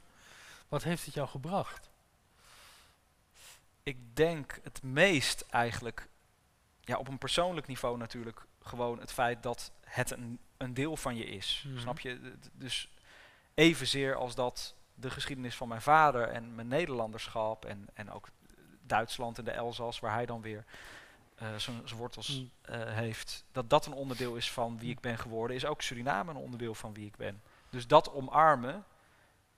wat 0.67 0.83
heeft 0.83 1.05
het 1.05 1.13
jou 1.13 1.27
gebracht? 1.27 1.89
Ik 3.83 4.15
denk 4.15 4.59
het 4.63 4.83
meest 4.83 5.41
eigenlijk, 5.41 6.09
ja, 6.81 6.97
op 6.97 7.07
een 7.07 7.17
persoonlijk 7.17 7.67
niveau 7.67 7.97
natuurlijk, 7.97 8.45
gewoon 8.63 8.99
het 8.99 9.11
feit 9.11 9.43
dat 9.43 9.71
het 9.83 10.11
een, 10.11 10.39
een 10.57 10.73
deel 10.73 10.97
van 10.97 11.15
je 11.15 11.25
is. 11.25 11.65
Mhm. 11.67 11.79
Snap 11.79 11.99
je? 11.99 12.33
Dus 12.53 12.89
evenzeer 13.53 14.15
als 14.15 14.35
dat 14.35 14.75
de 14.95 15.09
geschiedenis 15.09 15.55
van 15.55 15.67
mijn 15.67 15.81
vader 15.81 16.27
en 16.27 16.55
mijn 16.55 16.67
Nederlanderschap 16.67 17.65
en, 17.65 17.87
en 17.93 18.11
ook 18.11 18.27
Duitsland 18.81 19.37
en 19.37 19.45
de 19.45 19.51
Elzas, 19.51 19.99
waar 19.99 20.13
hij 20.13 20.25
dan 20.25 20.41
weer 20.41 20.65
eh, 21.35 21.55
zijn 21.55 21.81
wortels 21.95 22.39
Mm. 22.39 22.51
eh, 22.61 22.93
heeft, 22.93 23.45
dat 23.51 23.69
dat 23.69 23.85
een 23.85 23.93
onderdeel 23.93 24.35
is 24.35 24.51
van 24.51 24.79
wie 24.79 24.89
ik 24.89 24.99
ben 24.99 25.17
geworden, 25.17 25.55
is 25.55 25.65
ook 25.65 25.81
Suriname 25.81 26.31
een 26.31 26.37
onderdeel 26.37 26.75
van 26.75 26.93
wie 26.93 27.05
ik 27.05 27.15
ben. 27.15 27.41
Dus 27.69 27.87
dat 27.87 28.13
omarmen 28.13 28.85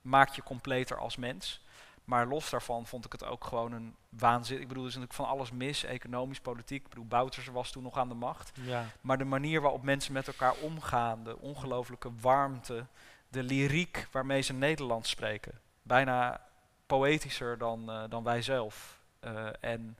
maakt 0.00 0.34
je 0.36 0.42
completer 0.42 0.98
als 0.98 1.16
mens. 1.16 1.64
Maar 2.06 2.26
los 2.26 2.50
daarvan 2.50 2.86
vond 2.86 3.04
ik 3.04 3.12
het 3.12 3.24
ook 3.24 3.44
gewoon 3.44 3.72
een 3.72 3.94
waanzin. 4.08 4.60
Ik 4.60 4.68
bedoel, 4.68 4.82
er 4.82 4.88
is 4.88 4.94
natuurlijk 4.94 5.22
van 5.22 5.36
alles 5.36 5.50
mis, 5.50 5.84
economisch, 5.84 6.40
politiek. 6.40 6.82
Ik 6.82 6.88
bedoel, 6.88 7.06
Bouters 7.06 7.46
was 7.46 7.70
toen 7.70 7.82
nog 7.82 7.98
aan 7.98 8.08
de 8.08 8.14
macht. 8.14 8.52
Ja, 8.54 8.86
Maar 9.00 9.18
de 9.18 9.24
manier 9.24 9.60
waarop 9.60 9.82
mensen 9.82 10.12
met 10.12 10.26
elkaar 10.26 10.54
omgaan, 10.54 11.24
de 11.24 11.38
ongelooflijke 11.38 12.10
warmte, 12.20 12.86
de 13.28 13.42
lyriek 13.42 14.08
waarmee 14.10 14.42
ze 14.42 14.52
Nederlands 14.52 15.10
spreken. 15.10 15.60
Bijna 15.82 16.40
poëtischer 16.86 17.58
dan, 17.58 17.90
eh, 17.90 18.02
dan 18.08 18.24
wij 18.24 18.42
zelf. 18.42 19.00
Eh, 19.20 19.48
en 19.60 19.98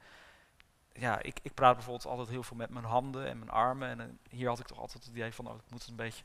ja, 0.93 1.23
ik, 1.23 1.39
ik 1.43 1.55
praat 1.55 1.75
bijvoorbeeld 1.75 2.07
altijd 2.07 2.29
heel 2.29 2.43
veel 2.43 2.57
met 2.57 2.71
mijn 2.71 2.85
handen 2.85 3.27
en 3.27 3.39
mijn 3.39 3.51
armen. 3.51 3.89
En 3.89 4.01
eh, 4.01 4.07
hier 4.31 4.49
had 4.49 4.59
ik 4.59 4.67
toch 4.67 4.79
altijd 4.79 5.05
het 5.05 5.13
idee 5.13 5.33
van, 5.33 5.49
oh, 5.49 5.55
ik 5.55 5.71
moet 5.71 5.81
het 5.81 5.91
een 5.91 5.97
beetje 5.97 6.25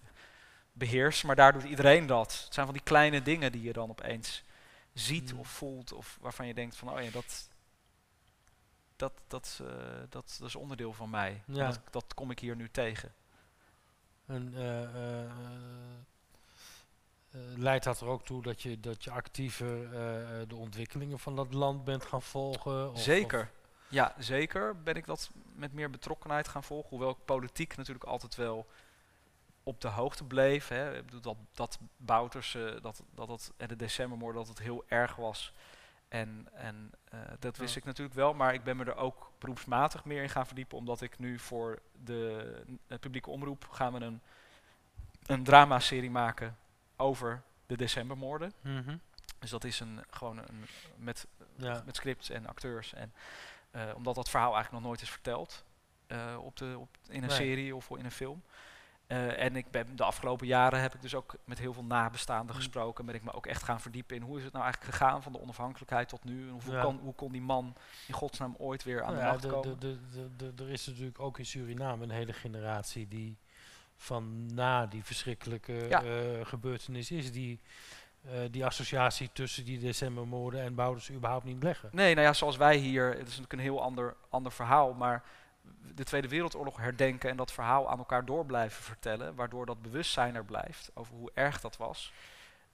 beheersen. 0.71 1.27
Maar 1.27 1.35
daar 1.35 1.53
doet 1.53 1.63
iedereen 1.63 2.05
dat. 2.05 2.41
Het 2.43 2.53
zijn 2.53 2.65
van 2.65 2.75
die 2.75 2.83
kleine 2.83 3.21
dingen 3.21 3.51
die 3.51 3.61
je 3.61 3.73
dan 3.73 3.89
opeens 3.89 4.43
ziet 4.93 5.33
Mm. 5.33 5.39
of 5.39 5.47
voelt. 5.49 5.91
Of 5.91 6.17
waarvan 6.21 6.47
je 6.47 6.53
denkt 6.53 6.75
van, 6.75 6.91
oh 6.91 7.01
ja, 7.03 7.11
dat, 7.11 7.49
dat, 8.95 9.13
dat, 9.27 9.59
eh, 9.61 9.67
dat, 10.09 10.35
dat 10.39 10.47
is 10.47 10.55
onderdeel 10.55 10.93
van 10.93 11.09
mij. 11.09 11.43
Ja. 11.45 11.67
Dat, 11.67 11.79
dat 11.89 12.13
kom 12.13 12.31
ik 12.31 12.39
hier 12.39 12.55
nu 12.55 12.69
tegen. 12.69 13.13
En 14.25 14.53
eh, 14.55 15.23
eh, 15.25 15.31
leidt 17.55 17.83
dat 17.83 18.01
er 18.01 18.07
ook 18.07 18.25
toe 18.25 18.41
dat 18.41 18.61
je, 18.61 18.79
dat 18.79 19.03
je 19.03 19.11
actiever 19.11 19.89
de 20.47 20.55
ontwikkelingen 20.55 21.19
van 21.19 21.35
dat 21.35 21.53
land 21.53 21.83
bent 21.83 22.05
gaan 22.05 22.21
volgen? 22.21 22.91
Of- 22.91 23.01
zeker. 23.01 23.51
Ja, 23.87 24.15
zeker 24.17 24.81
ben 24.81 24.95
ik 24.95 25.05
dat 25.05 25.29
met 25.55 25.73
meer 25.73 25.89
betrokkenheid 25.89 26.47
gaan 26.47 26.63
volgen. 26.63 26.89
Hoewel 26.89 27.09
ik 27.09 27.25
politiek 27.25 27.77
natuurlijk 27.77 28.05
altijd 28.05 28.35
wel 28.35 28.67
op 29.63 29.81
de 29.81 29.87
hoogte 29.87 30.23
bleef. 30.23 30.67
Hè. 30.67 31.05
Dat, 31.05 31.35
dat 31.53 31.79
Bouters, 31.97 32.57
dat, 32.81 33.03
dat 33.13 33.27
het, 33.27 33.51
en 33.57 33.67
de 33.67 33.75
decembermoord, 33.75 34.35
dat 34.35 34.47
het 34.47 34.59
heel 34.59 34.83
erg 34.87 35.15
was. 35.15 35.53
En, 36.07 36.47
en 36.53 36.91
eh, 37.09 37.19
dat 37.39 37.57
wist 37.57 37.73
Ja. 37.73 37.79
ik 37.79 37.85
natuurlijk 37.85 38.15
wel, 38.15 38.33
maar 38.33 38.53
ik 38.53 38.63
ben 38.63 38.77
me 38.77 38.85
er 38.85 38.95
ook 38.95 39.31
beroepsmatig 39.39 40.05
meer 40.05 40.23
in 40.23 40.29
gaan 40.29 40.45
verdiepen, 40.45 40.77
omdat 40.77 41.01
ik 41.01 41.19
nu 41.19 41.39
voor 41.39 41.79
de 42.03 42.63
publieke 42.99 43.29
omroep 43.29 43.67
gaan 43.69 43.93
we 43.93 43.99
een, 43.99 44.21
een 45.25 45.43
dramaserie 45.43 46.11
maken 46.11 46.57
over 46.95 47.41
de 47.65 47.77
decembermoorden. 47.77 48.53
Mhm. 48.61 48.97
Dus 49.39 49.49
dat 49.49 49.63
is 49.63 49.79
een, 49.79 50.03
gewoon 50.09 50.37
een, 50.37 50.65
met, 50.95 51.27
Ja. 51.55 51.81
met 51.85 51.95
scripts 51.95 52.29
en 52.29 52.47
acteurs. 52.47 52.93
En, 52.93 53.13
eh, 53.71 53.91
omdat 53.95 54.15
dat 54.15 54.29
verhaal 54.29 54.53
eigenlijk 54.53 54.83
nog 54.83 54.91
nooit 54.91 55.01
is 55.01 55.09
verteld 55.09 55.63
eh, 56.07 56.37
op 56.39 56.55
de, 56.57 56.75
op, 56.79 56.97
in 57.07 57.21
een 57.21 57.27
Nee. 57.27 57.37
serie 57.37 57.75
of 57.75 57.89
in 57.89 58.05
een 58.05 58.11
film. 58.11 58.43
Eh, 59.11 59.43
en 59.43 59.55
ik 59.55 59.71
ben 59.71 59.95
de 59.95 60.03
afgelopen 60.03 60.47
jaren 60.47 60.81
heb 60.81 60.93
ik 60.93 61.01
dus 61.01 61.15
ook 61.15 61.35
met 61.45 61.59
heel 61.59 61.73
veel 61.73 61.83
nabestaanden 61.83 62.55
Mm. 62.55 62.61
gesproken. 62.61 63.05
Ben 63.05 63.15
ik 63.15 63.23
me 63.23 63.33
ook 63.33 63.45
echt 63.45 63.63
gaan 63.63 63.81
verdiepen 63.81 64.15
in 64.15 64.21
hoe 64.21 64.37
is 64.37 64.43
het 64.43 64.53
nou 64.53 64.63
eigenlijk 64.65 64.95
gegaan 64.95 65.23
van 65.23 65.31
de 65.31 65.41
onafhankelijkheid 65.41 66.09
tot 66.09 66.23
nu. 66.23 66.47
En 66.47 66.59
hoe, 66.63 66.73
Ja. 66.73 66.81
kon, 66.83 66.99
hoe 67.03 67.13
kon 67.15 67.31
die 67.31 67.41
man 67.41 67.75
in 68.07 68.13
godsnaam 68.13 68.55
ooit 68.57 68.83
weer 68.83 69.03
aan 69.03 69.13
Nou 69.13 69.15
de 69.15 69.21
ja, 69.23 69.31
macht 69.31 69.41
de, 69.41 69.47
komen? 69.49 69.79
de, 69.79 69.97
de, 70.11 70.29
de, 70.37 70.53
de- 70.55 70.63
er 70.63 70.69
is 70.69 70.87
natuurlijk 70.87 71.19
ook 71.19 71.37
in 71.39 71.45
Suriname 71.45 72.03
een 72.03 72.09
hele 72.09 72.33
generatie 72.33 73.07
die 73.07 73.37
van 73.97 74.53
na 74.53 74.85
die 74.85 75.03
verschrikkelijke 75.03 75.73
Ja. 75.89 76.03
eh, 76.03 76.45
gebeurtenis 76.45 77.11
is, 77.11 77.31
die 77.31 77.59
eh, 78.21 78.31
die 78.51 78.65
associatie 78.65 79.29
tussen 79.33 79.65
die 79.65 79.79
decembermoorden 79.79 80.61
en 80.61 80.75
Bouders 80.75 81.11
überhaupt 81.11 81.45
niet 81.45 81.63
leggen. 81.63 81.89
Nee, 81.91 82.13
nou 82.15 82.27
ja, 82.27 82.33
zoals 82.33 82.57
wij 82.57 82.75
hier, 82.77 83.07
het 83.09 83.17
is 83.19 83.25
natuurlijk 83.25 83.53
een 83.53 83.59
heel 83.59 83.81
ander, 83.81 84.15
ander 84.29 84.51
verhaal, 84.51 84.93
maar 84.93 85.23
de 85.95 86.03
Tweede 86.03 86.27
Wereldoorlog 86.27 86.77
herdenken 86.77 87.29
en 87.29 87.37
dat 87.37 87.51
verhaal 87.51 87.89
aan 87.89 87.97
elkaar 87.97 88.25
door 88.25 88.45
blijven 88.45 88.83
vertellen, 88.83 89.35
waardoor 89.35 89.65
dat 89.65 89.81
bewustzijn 89.81 90.35
er 90.35 90.45
blijft 90.45 90.91
over 90.93 91.15
hoe 91.15 91.31
erg 91.33 91.61
dat 91.61 91.77
was, 91.77 92.13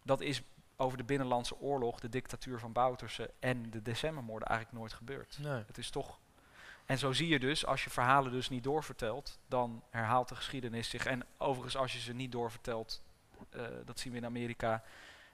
dat 0.03 0.21
is 0.21 0.41
over 0.75 0.97
de 0.97 1.03
Binnenlandse 1.03 1.59
Oorlog, 1.59 1.99
de 1.99 2.09
dictatuur 2.09 2.59
van 2.59 2.71
Bouterse 2.71 3.31
en 3.39 3.69
de 3.69 3.81
decembermoorden 3.81 4.47
eigenlijk 4.47 4.79
nooit 4.79 4.93
gebeurd. 4.93 5.38
Nee. 5.41 5.63
Het 5.67 5.77
is 5.77 5.89
toch... 5.89 6.19
En 6.85 6.97
zo 6.97 7.11
zie 7.11 7.27
je 7.27 7.39
dus, 7.39 7.65
als 7.65 7.83
je 7.83 7.89
verhalen 7.89 8.31
dus 8.31 8.49
niet 8.49 8.63
doorvertelt, 8.63 9.39
dan 9.47 9.83
herhaalt 9.89 10.29
de 10.29 10.35
geschiedenis 10.35 10.89
zich. 10.89 11.05
En 11.05 11.23
overigens, 11.38 11.77
als 11.77 11.93
je 11.93 11.99
ze 11.99 12.13
niet 12.13 12.31
doorvertelt, 12.31 13.03
eh, 13.49 13.61
dat 13.85 13.99
zien 13.99 14.11
we 14.11 14.17
in 14.17 14.25
Amerika, 14.25 14.83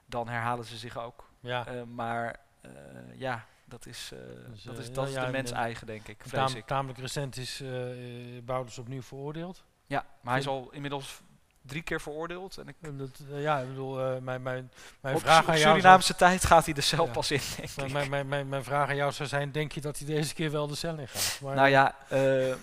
dan 0.06 0.28
herhalen 0.28 0.66
ze 0.66 0.78
zich 0.78 0.98
ook. 0.98 1.30
Ja, 1.40 1.68
Eh, 1.68 1.84
maar 1.84 2.40
eh, 2.62 2.72
ja, 3.16 3.48
dat 3.74 3.86
is, 3.86 4.10
eh, 4.14 4.20
Dus, 4.52 4.64
dat 4.64 4.74
eh, 4.76 4.80
is, 4.82 4.88
ja, 4.88 4.94
dat 4.94 5.08
is 5.08 5.14
ja, 5.14 5.20
de 5.20 5.26
en- 5.26 5.32
mens 5.32 5.52
en- 5.52 5.58
eigen, 5.58 5.88
denk 5.88 6.08
ik, 6.08 6.24
vrees 6.26 6.54
ik. 6.56 6.66
tamelijk 6.66 7.00
recent 7.00 7.38
is 7.38 7.62
eh 7.62 8.38
eh, 8.38 8.44
Bouders 8.44 8.78
opnieuw 8.78 9.02
veroordeeld. 9.02 9.64
Ja, 9.86 10.06
maar 10.22 10.32
hij 10.34 10.42
is 10.42 10.48
al 10.48 10.70
inmiddels 10.72 11.22
drie 11.62 11.82
keer 11.82 12.02
veroordeeld. 12.02 12.58
En 12.58 12.68
ik, 12.68 12.76
dat, 12.98 13.20
eh, 13.32 13.42
ja, 13.42 13.60
ik 13.60 13.68
bedoel, 13.68 14.00
eh, 14.00 14.06
mijn, 14.22 14.42
mijn, 14.42 14.72
mijn 15.02 15.16
op 15.16 15.22
vraag 15.22 15.38
aan 15.40 15.46
jou 15.46 15.58
zou- 15.60 15.74
Surinaamse 15.76 16.16
tijd 16.16 16.46
gaat 16.46 16.66
hij 16.66 16.74
de 16.74 16.82
cel 16.82 17.06
Ja. 17.06 17.12
pas 17.12 17.32
in, 17.32 17.42
denk 17.58 17.76
mijn, 17.76 17.88
ik. 17.88 17.94
mijn, 17.94 18.10
mijn, 18.10 18.28
mijn, 18.28 18.50
mijn 18.50 18.64
vraag 18.64 18.90
aan 18.90 18.96
jou 18.96 19.12
zou 19.12 19.30
zijn, 19.30 19.52
denk 19.52 19.72
je 19.72 19.82
dat 19.82 19.98
hij 19.98 20.08
deze 20.08 20.34
keer 20.34 20.52
wel 20.52 20.68
de 20.68 20.76
cel 20.76 20.98
in 20.98 21.08
gaat? 21.08 21.40
Maar, 21.42 21.56
Nou 21.56 21.68
ja, 21.68 21.96
eh, 22.10 22.56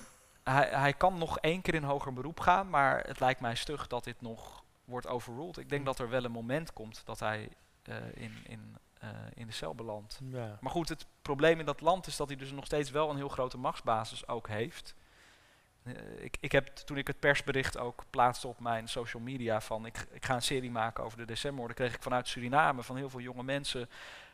hij, 0.44 0.68
hij 0.72 0.92
kan 0.92 1.18
nog 1.18 1.38
één 1.38 1.62
keer 1.62 1.74
in 1.74 1.82
hoger 1.82 2.12
beroep 2.12 2.40
gaan, 2.40 2.70
maar 2.70 3.04
het 3.06 3.20
lijkt 3.20 3.40
mij 3.40 3.54
stug 3.54 3.86
dat 3.86 4.04
dit 4.04 4.20
nog 4.20 4.62
wordt 4.84 5.06
overruled. 5.06 5.56
Ik 5.56 5.68
denk 5.70 5.84
dat 5.84 5.98
er 5.98 6.08
wel 6.08 6.24
een 6.24 6.30
moment 6.32 6.72
komt 6.72 7.02
dat 7.04 7.20
hij 7.20 7.48
eh, 7.82 7.96
in, 8.14 8.32
in, 8.46 8.76
eh, 9.00 9.08
in 9.34 9.46
de 9.46 9.52
cel 9.52 9.74
belandt. 9.74 10.20
ja. 10.30 10.58
Maar 10.60 10.72
goed, 10.72 10.88
het 10.88 11.06
probleem 11.22 11.58
in 11.60 11.66
dat 11.66 11.80
land 11.80 12.06
is 12.06 12.16
dat 12.16 12.28
hij 12.28 12.36
dus 12.36 12.50
nog 12.50 12.64
steeds 12.64 12.90
wel 12.90 13.10
een 13.10 13.16
heel 13.16 13.28
grote 13.28 13.58
machtsbasis 13.58 14.28
ook 14.28 14.48
heeft. 14.48 14.94
Eh, 15.82 15.92
ik, 16.24 16.36
ik 16.40 16.52
heb 16.52 16.66
toen 16.66 16.96
ik 16.98 17.06
het 17.06 17.20
persbericht 17.20 17.78
ook 17.78 18.04
plaatste 18.10 18.48
op 18.48 18.60
mijn 18.60 18.88
social 18.88 19.22
media 19.22 19.60
van 19.60 19.86
ik, 19.86 20.06
ik 20.12 20.24
ga 20.24 20.34
een 20.34 20.42
serie 20.42 20.70
maken 20.70 21.04
over 21.04 21.18
de 21.18 21.24
decembermoorden, 21.24 21.76
kreeg 21.76 21.94
ik 21.94 22.02
vanuit 22.02 22.28
Suriname 22.28 22.82
van 22.82 22.96
heel 22.96 23.10
veel 23.10 23.20
jonge 23.20 23.42
mensen. 23.42 23.88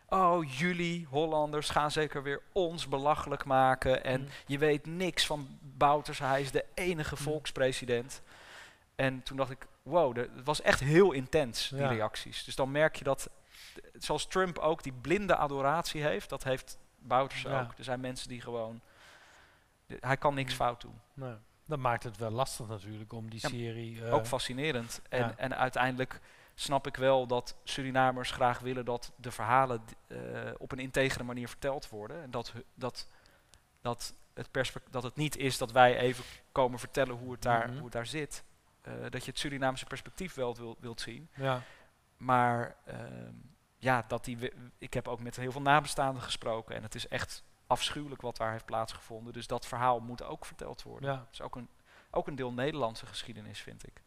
Oh, 0.09 0.59
jullie 0.59 1.07
Hollanders 1.11 1.69
gaan 1.71 1.91
zeker 1.91 2.23
weer 2.23 2.43
ons 2.53 2.89
belachelijk 2.89 3.45
maken. 3.45 4.05
En 4.05 4.21
Mm. 4.21 4.29
je 4.47 4.59
weet 4.59 4.87
niks 4.87 5.27
van 5.27 5.59
Bouters, 5.61 6.19
hij 6.19 6.41
is 6.41 6.51
de 6.51 6.65
enige 6.75 7.15
Mm. 7.19 7.23
volkspresident. 7.23 8.23
En 8.95 9.23
toen 9.23 9.37
dacht 9.37 9.51
ik, 9.51 9.67
wow, 9.83 10.17
het 10.17 10.31
was 10.45 10.63
echt 10.63 10.81
heel 10.81 11.13
intens, 11.13 11.69
die 11.69 11.79
Ja. 11.79 11.89
reacties. 11.89 12.45
Dus 12.45 12.55
dan 12.57 12.71
merk 12.71 12.97
je 12.97 13.05
dat, 13.05 13.29
zoals 13.99 14.27
Trump 14.27 14.59
ook 14.59 14.83
die 14.83 14.93
blinde 14.93 15.37
adoratie 15.37 16.03
heeft, 16.03 16.29
dat 16.29 16.45
heeft 16.45 16.79
Bouters 16.99 17.43
Ja. 17.43 17.61
ook. 17.63 17.73
Er 17.79 17.85
zijn 17.85 18.01
mensen 18.01 18.29
die 18.29 18.41
gewoon, 18.41 18.81
hij 19.87 20.17
kan 20.17 20.35
niks 20.35 20.55
fout 20.55 20.81
doen. 20.81 21.01
Nou, 21.15 21.37
dat 21.67 21.79
maakt 21.79 22.03
het 22.03 22.17
wel 22.17 22.31
lastig 22.31 22.67
natuurlijk 22.69 23.13
om 23.13 23.31
die 23.31 23.41
serie... 23.41 24.05
eh, 24.05 24.15
ook 24.15 24.27
fascinerend. 24.27 25.01
En, 25.09 25.19
ja. 25.19 25.35
en 25.37 25.57
uiteindelijk 25.57 26.21
snap 26.55 26.87
ik 26.87 26.97
wel 26.97 27.27
dat 27.27 27.57
Surinamers 27.65 28.31
graag 28.31 28.59
willen 28.59 28.85
dat 28.85 29.13
de 29.17 29.31
verhalen 29.31 29.83
eh, 30.07 30.19
op 30.59 30.73
een 30.73 30.79
integere 30.79 31.25
manier 31.25 31.49
verteld 31.49 31.89
worden. 31.89 32.23
En 32.23 32.31
dat, 32.31 32.53
dat, 32.75 33.09
dat, 33.81 34.15
het 34.35 34.49
dat 34.91 35.03
het 35.03 35.17
niet 35.17 35.37
is 35.37 35.59
dat 35.59 35.73
wij 35.73 35.99
even 35.99 36.25
komen 36.53 36.79
vertellen 36.79 37.17
hoe 37.17 37.33
het 37.33 37.43
daar, 37.43 37.67
Mhm. 37.67 37.75
hoe 37.75 37.85
het 37.85 37.93
daar 37.93 38.07
zit. 38.07 38.45
Eh, 38.81 38.93
dat 39.11 39.25
je 39.25 39.31
het 39.31 39.39
Surinaamse 39.41 39.87
perspectief 39.87 40.35
wel 40.35 40.57
wil, 40.57 40.77
wilt 40.81 41.01
zien. 41.01 41.29
ja, 41.35 41.63
Maar 42.17 42.77
ehm, 42.85 43.33
ja, 43.87 44.05
dat 44.09 44.25
die 44.25 44.53
ik 44.79 44.95
heb 44.95 45.09
ook 45.09 45.21
met 45.21 45.37
heel 45.37 45.53
veel 45.53 45.61
nabestaanden 45.61 46.23
gesproken. 46.23 46.75
En 46.77 46.83
het 46.83 46.95
is 46.95 47.09
echt 47.09 47.43
afschuwelijk 47.67 48.21
wat 48.23 48.37
daar 48.37 48.51
heeft 48.53 48.65
plaatsgevonden. 48.65 49.33
Dus 49.33 49.47
dat 49.47 49.67
verhaal 49.67 50.01
moet 50.01 50.23
ook 50.23 50.45
verteld 50.47 50.83
worden. 50.83 51.11
ja. 51.11 51.19
Het 51.19 51.33
is 51.33 51.43
ook 51.43 51.57
een, 51.57 51.69
ook 52.11 52.27
een 52.27 52.35
deel 52.35 52.53
Nederlandse 52.53 53.07
geschiedenis, 53.07 53.61
vind 53.61 53.87
ik. 53.87 54.03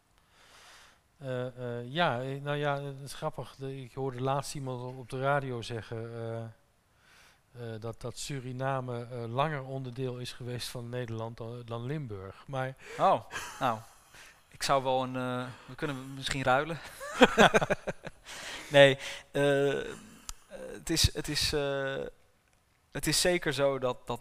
Eh, 1.18 1.46
eh, 1.78 1.86
ja, 1.92 2.20
eh, 2.22 2.40
nou 2.42 2.56
ja, 2.56 2.80
het 2.82 3.00
is 3.00 3.14
grappig. 3.14 3.54
De- 3.56 3.82
ik 3.82 3.94
hoorde 3.94 4.20
laatst 4.20 4.54
iemand 4.54 4.96
op- 4.96 5.08
de 5.10 5.20
radio 5.20 5.62
zeggen 5.62 6.54
dat, 7.80 8.00
dat 8.00 8.18
Suriname 8.18 9.28
langer 9.28 9.62
onderdeel 9.64 10.18
is 10.18 10.32
geweest 10.32 10.68
van 10.68 10.88
Nederland 10.88 11.36
dan, 11.36 11.62
dan 11.64 11.84
Limburg. 11.84 12.44
Maar 12.46 12.76
Oh, 12.98 13.20
nou. 13.60 13.78
Ik 14.60 14.66
zou 14.66 14.82
wel 14.82 15.02
een. 15.02 15.16
eh, 15.16 15.46
we 15.66 15.74
kunnen 15.74 16.14
misschien 16.14 16.42
ruilen. 16.42 16.78
nee, 18.70 18.98
eh, 19.30 19.80
eh, 19.80 19.86
het, 20.72 20.90
is, 20.90 21.14
het, 21.14 21.28
is, 21.28 21.50
het 22.90 23.06
is 23.06 23.20
zeker 23.20 23.52
zo 23.52 23.78
dat, 23.78 24.06
dat 24.06 24.20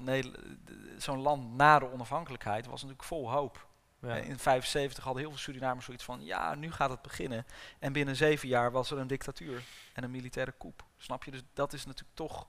zo'n 0.98 1.22
land 1.22 1.56
na 1.56 1.80
de 1.80 1.92
onafhankelijkheid 1.92 2.66
was 2.66 2.82
natuurlijk 2.82 3.08
vol 3.08 3.32
hoop. 3.32 3.68
ja, 4.02 4.16
In 4.16 4.40
75 4.40 5.04
hadden 5.04 5.22
heel 5.22 5.32
veel 5.32 5.40
Surinamers 5.42 5.86
zoiets 5.86 6.04
van: 6.04 6.26
ja, 6.26 6.56
nu 6.56 6.72
gaat 6.72 6.90
het 6.90 7.02
beginnen. 7.02 7.46
En 7.80 7.94
binnen 7.94 8.16
zeven 8.16 8.48
jaar 8.48 8.72
was 8.72 8.92
er 8.92 8.98
een 8.98 9.08
dictatuur 9.08 9.64
en 9.94 10.04
een 10.04 10.12
militaire 10.12 10.54
coup. 10.60 10.84
Snap 10.98 11.24
je? 11.24 11.32
Dus 11.32 11.42
dat 11.54 11.74
is 11.74 11.86
natuurlijk 11.86 12.16
toch. 12.18 12.48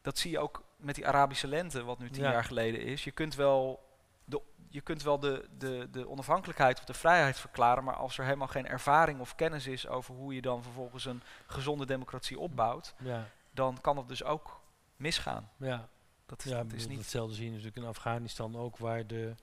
Dat 0.00 0.18
zie 0.18 0.30
je 0.30 0.38
ook 0.38 0.64
met 0.76 0.94
die 0.94 1.06
Arabische 1.06 1.46
lente, 1.46 1.84
wat 1.84 1.98
nu 1.98 2.10
tien 2.10 2.22
Ja. 2.22 2.30
jaar 2.30 2.44
geleden 2.44 2.80
is. 2.80 3.04
Je 3.04 3.10
kunt 3.10 3.34
wel, 3.34 3.90
de, 4.24 4.40
je 4.68 4.80
kunt 4.80 5.02
wel 5.02 5.18
de, 5.18 5.48
de, 5.58 5.88
de 5.90 6.08
onafhankelijkheid 6.08 6.78
of 6.78 6.84
de 6.84 6.94
vrijheid 6.94 7.38
verklaren, 7.38 7.84
maar 7.84 7.94
als 7.96 8.18
er 8.18 8.24
helemaal 8.24 8.46
geen 8.48 8.66
ervaring 8.66 9.20
of 9.20 9.34
kennis 9.34 9.66
is 9.66 9.86
over 9.88 10.14
hoe 10.14 10.34
je 10.34 10.42
dan 10.42 10.62
vervolgens 10.62 11.04
een 11.04 11.22
gezonde 11.46 11.86
democratie 11.86 12.38
opbouwt, 12.38 12.94
ja, 12.98 13.28
dan 13.50 13.80
kan 13.80 13.96
dat 13.96 14.08
dus 14.08 14.24
ook 14.24 14.60
misgaan. 14.96 15.50
ja. 15.56 15.88
Dat 16.26 16.44
is, 16.44 16.50
Ja, 16.50 16.56
dat 16.56 16.66
ik 16.66 16.78
is 16.78 16.86
niet. 16.86 16.98
hetzelfde 16.98 17.34
zie 17.34 17.44
je 17.44 17.50
natuurlijk 17.50 17.76
in 17.76 17.84
Afghanistan 17.84 18.56
ook, 18.56 18.76
waar 18.78 19.06
de 19.06 19.34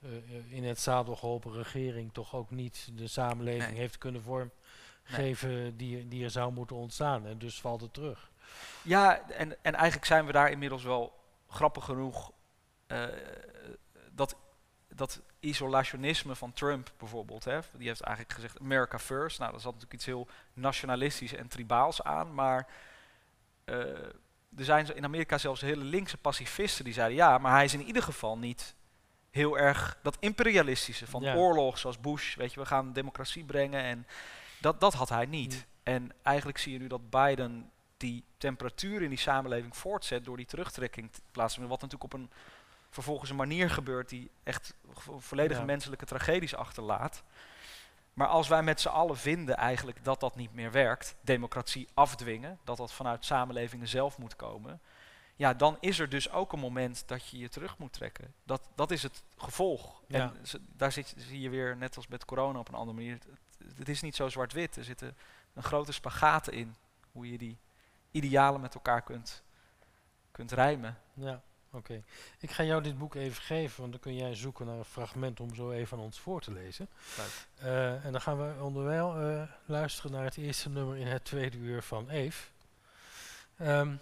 eh, 0.00 0.16
eh, 0.16 0.52
in 0.52 0.64
het 0.64 0.80
zadel 0.80 1.16
geholpen 1.16 1.52
regering 1.52 2.12
toch 2.12 2.34
ook 2.34 2.50
niet 2.50 2.88
de 2.92 3.06
samenleving 3.06 3.70
Nee. 3.70 3.78
heeft 3.78 3.98
kunnen 3.98 4.22
vormgeven 4.22 5.76
die, 5.76 6.08
die 6.08 6.24
er 6.24 6.30
zou 6.30 6.52
moeten 6.52 6.76
ontstaan. 6.76 7.26
En 7.26 7.38
dus 7.38 7.60
valt 7.60 7.80
het 7.80 7.92
terug. 7.94 8.30
Ja, 8.82 9.28
en, 9.30 9.56
en 9.64 9.74
eigenlijk 9.74 10.04
zijn 10.06 10.26
we 10.26 10.32
daar 10.32 10.50
inmiddels 10.50 10.82
wel 10.82 11.18
grappig 11.48 11.84
genoeg. 11.84 12.32
eh, 12.86 13.02
dat, 14.14 14.36
dat 14.88 15.20
isolationisme 15.40 16.34
van 16.34 16.52
Trump 16.52 16.92
bijvoorbeeld, 16.98 17.44
hè, 17.44 17.58
die 17.72 17.86
heeft 17.86 18.00
eigenlijk 18.00 18.34
gezegd 18.34 18.60
America 18.60 18.98
first. 18.98 19.38
Nou, 19.38 19.50
daar 19.50 19.60
zat 19.60 19.72
natuurlijk 19.72 20.00
iets 20.00 20.06
heel 20.06 20.28
nationalistisch 20.52 21.34
en 21.34 21.48
tribaals 21.48 22.02
aan, 22.02 22.34
maar 22.34 22.66
eh, 23.64 23.76
er 24.56 24.64
zijn 24.64 24.96
in 24.96 25.04
Amerika 25.04 25.38
zelfs 25.38 25.60
hele 25.60 25.84
linkse 25.84 26.16
pacifisten 26.16 26.84
die 26.84 26.94
zeiden 26.94 27.16
ja, 27.16 27.38
maar 27.38 27.52
hij 27.52 27.64
is 27.64 27.74
in 27.74 27.82
ieder 27.82 28.02
geval 28.02 28.38
niet 28.38 28.74
heel 29.30 29.58
erg 29.58 29.98
dat 30.02 30.16
imperialistische 30.20 31.06
van 31.06 31.22
Ja. 31.22 31.34
oorlog 31.34 31.78
zoals 31.78 32.00
Bush, 32.00 32.34
weet 32.34 32.52
je, 32.52 32.60
we 32.60 32.66
gaan 32.66 32.92
democratie 32.92 33.44
brengen 33.44 33.82
en 33.82 34.06
dat, 34.60 34.80
dat 34.80 34.94
had 34.94 35.08
hij 35.08 35.26
niet. 35.26 35.66
En 35.82 36.12
eigenlijk 36.22 36.58
zie 36.58 36.72
je 36.72 36.78
nu 36.78 36.86
dat 36.86 37.10
Biden 37.10 37.70
die 37.96 38.24
temperatuur 38.38 39.02
in 39.02 39.08
die 39.08 39.18
samenleving 39.18 39.76
voortzet 39.76 40.24
door 40.24 40.36
die 40.36 40.46
terugtrekking 40.46 41.12
te 41.12 41.20
plaatsen. 41.30 41.68
Wat 41.68 41.80
natuurlijk 41.80 42.14
op 42.14 42.20
een 42.20 42.30
vervolgens 42.92 43.30
een 43.30 43.36
manier 43.36 43.70
gebeurt 43.70 44.08
die 44.08 44.30
echt 44.42 44.74
vo- 44.92 45.18
volledige 45.18 45.60
Ja. 45.60 45.66
menselijke 45.66 46.04
tragedies 46.04 46.54
achterlaat. 46.54 47.22
Maar 48.14 48.26
als 48.26 48.48
wij 48.48 48.62
met 48.62 48.80
z'n 48.80 48.88
allen 48.88 49.16
vinden 49.16 49.56
eigenlijk 49.56 50.04
dat 50.04 50.20
dat 50.20 50.36
niet 50.36 50.54
meer 50.54 50.70
werkt, 50.70 51.14
democratie 51.20 51.88
afdwingen, 51.94 52.58
dat 52.64 52.76
dat 52.76 52.92
vanuit 52.92 53.24
samenlevingen 53.24 53.88
zelf 53.88 54.18
moet 54.18 54.36
komen, 54.36 54.80
ja, 55.36 55.54
dan 55.54 55.76
is 55.80 55.98
er 55.98 56.08
dus 56.08 56.30
ook 56.30 56.52
een 56.52 56.58
moment 56.58 57.08
dat 57.08 57.28
je 57.28 57.38
je 57.38 57.48
terug 57.48 57.78
moet 57.78 57.92
trekken. 57.92 58.34
Dat, 58.44 58.70
dat 58.74 58.90
is 58.90 59.02
het 59.02 59.22
gevolg. 59.36 60.02
Ja. 60.06 60.18
En 60.20 60.36
daar 60.76 60.92
zit, 60.92 61.14
zie 61.16 61.40
je 61.40 61.48
weer, 61.48 61.76
net 61.76 61.96
als 61.96 62.06
met 62.06 62.24
corona 62.24 62.58
op 62.58 62.68
een 62.68 62.74
andere 62.74 62.96
manier, 62.96 63.12
het, 63.14 63.26
het 63.78 63.88
is 63.88 64.02
niet 64.02 64.16
zo 64.16 64.28
zwart-wit. 64.28 64.76
Er 64.76 64.84
zitten 64.84 65.16
een 65.54 65.62
grote 65.62 65.92
spagaten 65.92 66.52
in 66.52 66.76
hoe 67.12 67.30
je 67.30 67.38
die 67.38 67.58
idealen 68.10 68.60
met 68.60 68.74
elkaar 68.74 69.02
kunt, 69.02 69.42
kunt 70.30 70.52
rijmen. 70.52 70.98
Ja, 71.14 71.42
oké. 71.72 72.02
Ik 72.38 72.50
ga 72.50 72.62
jou 72.64 72.82
dit 72.82 72.98
boek 72.98 73.14
even 73.14 73.42
geven, 73.42 73.80
want 73.80 73.92
dan 73.92 74.00
kun 74.00 74.14
jij 74.14 74.34
zoeken 74.34 74.66
naar 74.66 74.78
een 74.78 74.84
fragment 74.84 75.40
om 75.40 75.54
zo 75.54 75.70
even 75.70 75.98
aan 75.98 76.04
ons 76.04 76.20
voor 76.20 76.40
te 76.40 76.52
lezen. 76.52 76.88
Eh, 77.58 78.04
en 78.04 78.12
dan 78.12 78.20
gaan 78.20 78.38
we 78.38 78.62
onderwijl 78.62 79.20
eh, 79.20 79.48
luisteren 79.64 80.12
naar 80.12 80.24
het 80.24 80.36
eerste 80.36 80.68
nummer 80.68 80.96
in 80.96 81.06
het 81.06 81.24
tweede 81.24 81.56
uur 81.56 81.82
van 81.82 82.08
Eve. 82.08 82.48
Ehm, 83.56 83.96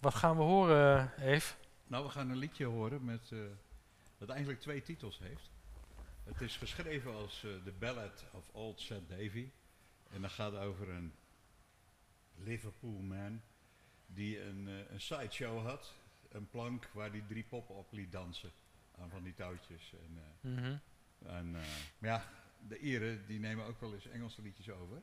wat 0.00 0.14
gaan 0.14 0.36
we 0.36 0.42
horen, 0.42 1.12
Eve? 1.20 1.54
Nou, 1.86 2.04
we 2.04 2.10
gaan 2.10 2.30
een 2.30 2.36
liedje 2.36 2.64
horen 2.64 3.04
met, 3.04 3.30
eh, 3.32 3.38
dat 4.18 4.28
eigenlijk 4.28 4.60
twee 4.60 4.82
titels 4.82 5.18
heeft. 5.18 5.50
Het 6.24 6.40
is 6.40 6.56
geschreven 6.56 7.14
als 7.14 7.40
The 7.40 7.72
Ballad 7.78 8.24
of 8.32 8.48
Old 8.52 8.80
Seth 8.80 9.08
Davy. 9.08 9.50
En 10.10 10.22
dat 10.22 10.30
gaat 10.30 10.54
over 10.54 10.88
een 10.88 11.14
Liverpool 12.34 12.98
man 13.00 13.42
die 14.06 14.42
een, 14.42 14.66
een 14.66 15.00
sideshow 15.00 15.66
had. 15.66 15.92
Een 16.30 16.48
plank 16.48 16.88
waar 16.92 17.12
die 17.12 17.26
drie 17.26 17.44
poppen 17.48 17.74
op 17.74 17.92
liet 17.92 18.12
dansen. 18.12 18.50
Aan 18.98 19.10
van 19.10 19.22
die 19.22 19.34
touwtjes. 19.34 19.92
En, 19.92 20.18
eh, 20.18 20.50
Mhm. 20.50 20.76
en 21.26 21.54
eh, 21.56 21.62
maar 21.98 22.10
ja, 22.10 22.24
de 22.68 22.78
Ieren 22.78 23.26
die 23.26 23.38
nemen 23.40 23.64
ook 23.66 23.80
wel 23.80 23.94
eens 23.94 24.06
Engelse 24.08 24.42
liedjes 24.42 24.70
over. 24.70 25.02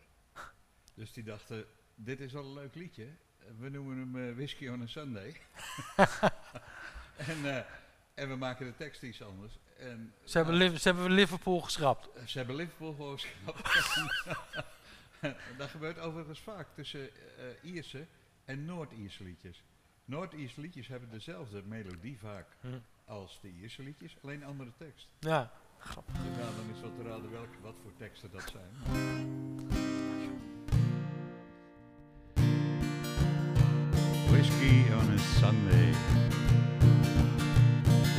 Dus 0.93 1.13
die 1.13 1.23
dachten, 1.23 1.65
dit 1.95 2.19
is 2.19 2.31
wel 2.33 2.43
een 2.45 2.53
leuk 2.53 2.75
liedje. 2.75 3.07
We 3.57 3.69
noemen 3.69 3.97
hem 3.97 4.29
eh, 4.29 4.35
Whiskey 4.35 4.69
on 4.69 4.81
a 4.81 4.85
Sunday. 4.87 5.41
en, 7.17 7.65
en 8.13 8.29
we 8.29 8.35
maken 8.35 8.65
de 8.65 8.75
tekst 8.75 9.01
iets 9.03 9.21
anders. 9.21 9.59
En, 9.77 10.13
Ze, 10.23 10.37
hebben 10.37 10.79
ze 10.79 10.87
hebben 10.89 11.11
Liverpool 11.11 11.61
geschrapt. 11.61 12.09
ze 12.29 12.37
hebben 12.37 12.55
Liverpool 12.55 12.93
gewoon 12.93 13.19
geschrapt. 13.19 13.69
dat 15.57 15.69
gebeurt 15.69 15.99
overigens 15.99 16.39
vaak 16.39 16.67
tussen 16.75 17.09
Ierse 17.61 18.05
en 18.45 18.65
Noord-Ierse 18.65 19.23
liedjes. 19.23 19.63
Noord-Ierse 20.11 20.61
liedjes 20.61 20.87
hebben 20.87 21.09
dezelfde 21.09 21.61
melodie 21.65 22.17
vaak 22.19 22.47
Hm. 22.61 22.67
als 23.05 23.39
de 23.41 23.49
Ierse 23.51 23.83
liedjes, 23.83 24.17
alleen 24.23 24.43
andere 24.43 24.71
tekst. 24.77 25.07
Ja, 25.19 25.51
Dus 25.85 25.93
ja, 26.37 26.49
dan 26.55 26.75
is 26.75 26.81
wel 26.81 26.93
te 26.95 27.03
raden 27.09 27.31
welke, 27.31 27.59
wat 27.61 27.75
voor 27.83 27.91
teksten 27.97 28.31
dat 28.31 28.51
zijn. 28.51 28.95
Whiskey 34.29 34.85
on 34.93 35.09
a 35.13 35.17
Sunday. 35.39 35.93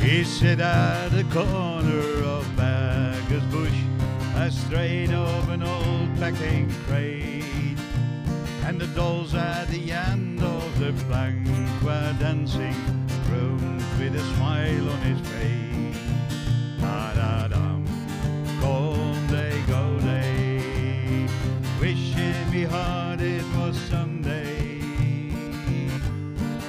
He 0.01 0.25
sat 0.25 0.61
at 0.61 1.11
the 1.11 1.25
corner 1.33 2.25
of 2.25 2.45
Bagger's 2.57 3.45
Bush, 3.51 3.79
a 4.37 4.51
straight 4.51 5.13
of 5.13 5.49
an 5.51 5.63
old 5.63 6.09
packing 6.19 6.71
crate. 6.87 7.45
And 8.67 8.81
the 8.81 8.87
dolls 8.95 9.35
at 9.35 9.69
the 9.69 9.93
end 9.93 10.43
of 10.43 10.68
the 10.79 10.93
plank 11.09 11.45
were 11.83 12.15
dancing, 12.21 12.77
round 13.33 13.83
with 13.99 14.15
a 14.15 14.25
smile 14.37 14.91
on 14.91 14.99
his 14.99 15.21
face. 15.29 15.99
Da 16.81 17.15
da 17.15 17.49
dum, 17.49 17.85
cold 18.61 19.19
day, 19.29 19.61
go 19.67 19.99
day. 19.99 21.27
Wishing 21.81 22.51
me 22.53 22.63
hard 22.63 23.21
it 23.21 23.45
was 23.57 23.77
Sunday. 23.91 24.79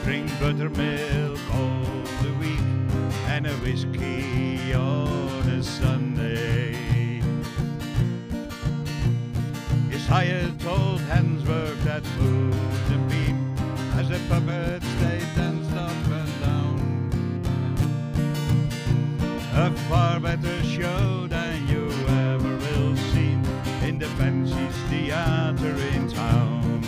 Drink 0.04 0.28
buttermilk 0.40 1.40
all 1.54 2.04
the 2.24 2.34
week 2.40 2.66
and 3.28 3.46
a 3.46 3.54
whiskey 3.62 4.74
on 4.74 5.48
a 5.50 5.62
Sunday. 5.62 6.74
His 9.92 10.08
hired 10.08 10.66
old 10.66 11.02
hands 11.02 11.48
worked 11.48 11.86
at 11.86 12.04
food 12.18 12.79
as 14.12 14.22
the 14.22 14.28
puppets 14.28 14.86
they 15.02 15.20
danced 15.36 15.72
up 15.76 15.92
and 16.20 16.42
down. 16.42 16.78
A 19.54 19.72
far 19.90 20.20
better 20.20 20.64
show 20.64 21.28
than 21.28 21.68
you 21.68 21.92
ever 22.26 22.56
will 22.58 22.96
see 22.96 23.38
in 23.88 24.00
the 24.00 24.08
fancy 24.18 24.68
theater 24.90 25.76
in 25.94 26.08
town. 26.10 26.82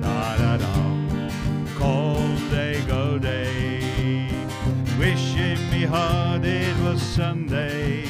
Da 0.00 0.36
da 0.36 0.56
da, 0.58 1.30
cold 1.76 2.50
day 2.50 2.82
go 2.86 3.18
day, 3.18 4.28
wishing 4.98 5.58
me 5.70 5.84
hard 5.84 6.44
it 6.44 6.76
was 6.82 7.00
Sunday. 7.02 8.04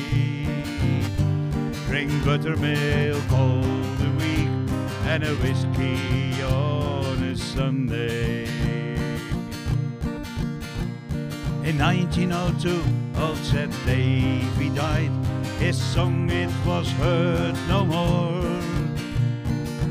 Drink 1.86 2.10
buttermilk 2.24 3.32
all 3.32 3.62
the 4.02 4.10
week 4.18 4.50
and 5.06 5.22
a 5.24 5.34
whiskey 5.36 6.42
on 6.42 7.22
a 7.22 7.36
Sunday. 7.36 8.15
1902, 12.16 13.20
old 13.20 13.36
said 13.44 13.70
Davy 13.84 14.70
died. 14.70 15.10
His 15.59 15.76
song 15.76 16.30
it 16.30 16.51
was 16.64 16.90
heard 16.93 17.55
no 17.68 17.84
more. 17.84 18.40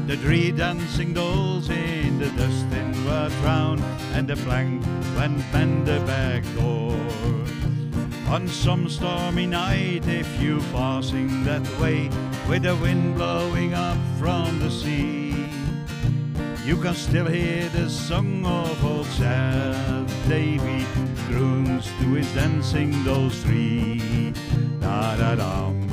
The 0.07 0.18
three 0.18 0.52
dancing 0.52 1.14
dolls 1.14 1.69
in 1.69 2.18
the 2.18 2.30
dustin 2.31 3.06
were 3.06 3.30
drowned, 3.41 3.84
and 4.14 4.27
the 4.27 4.38
plank 4.38 4.84
went 5.15 5.39
bend 5.52 5.85
the 5.85 5.99
back 6.02 6.43
door. 6.56 6.97
On 8.34 8.47
some 8.47 8.89
stormy 8.89 9.45
night, 9.45 10.07
if 10.07 10.27
you 10.41 10.61
passing 10.72 11.43
that 11.43 11.68
way, 11.80 12.10
with 12.49 12.64
the 12.64 12.76
wind 12.77 13.15
blowing 13.15 13.76
up 13.76 13.97
from 14.18 14.57
the 14.60 14.72
sea, 14.72 15.35
you 16.65 16.76
can 16.77 16.95
still 16.95 17.27
hear 17.27 17.69
the 17.69 17.88
song 17.88 18.43
of 18.47 18.84
old 18.84 19.06
sad 19.06 20.07
Davy, 20.27 20.88
croons 21.27 21.85
to 21.99 22.14
his 22.14 22.31
dancing 22.34 22.91
those 23.03 23.41
three. 23.43 24.34
Da 24.80 25.15
da 25.15 25.35
dum, 25.35 25.88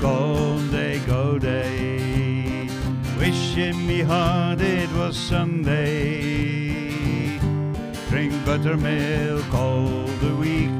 go 0.00 0.58
day, 0.70 1.00
go 1.06 1.38
day, 1.38 2.68
wishing 3.18 3.86
me 3.86 4.00
hard 4.00 4.60
it 4.60 4.90
was 4.92 5.16
Sunday. 5.16 6.66
Drink 8.08 8.32
buttermilk 8.44 9.52
all 9.54 10.06
the 10.24 10.34
week 10.36 10.70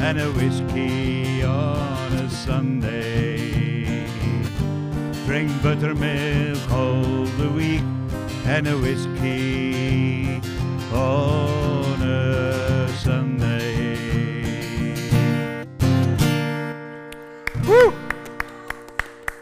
and 0.00 0.20
a 0.20 0.30
whiskey 0.32 1.42
on 1.42 2.12
a 2.12 2.30
Sunday. 2.30 4.06
Drink 5.26 5.50
buttermilk 5.62 6.70
all 6.70 7.24
the 7.36 7.50
week 7.50 7.82
and 8.46 8.66
a 8.68 8.76
whiskey 8.78 10.40
on 10.92 11.77
Sunday. 13.02 13.96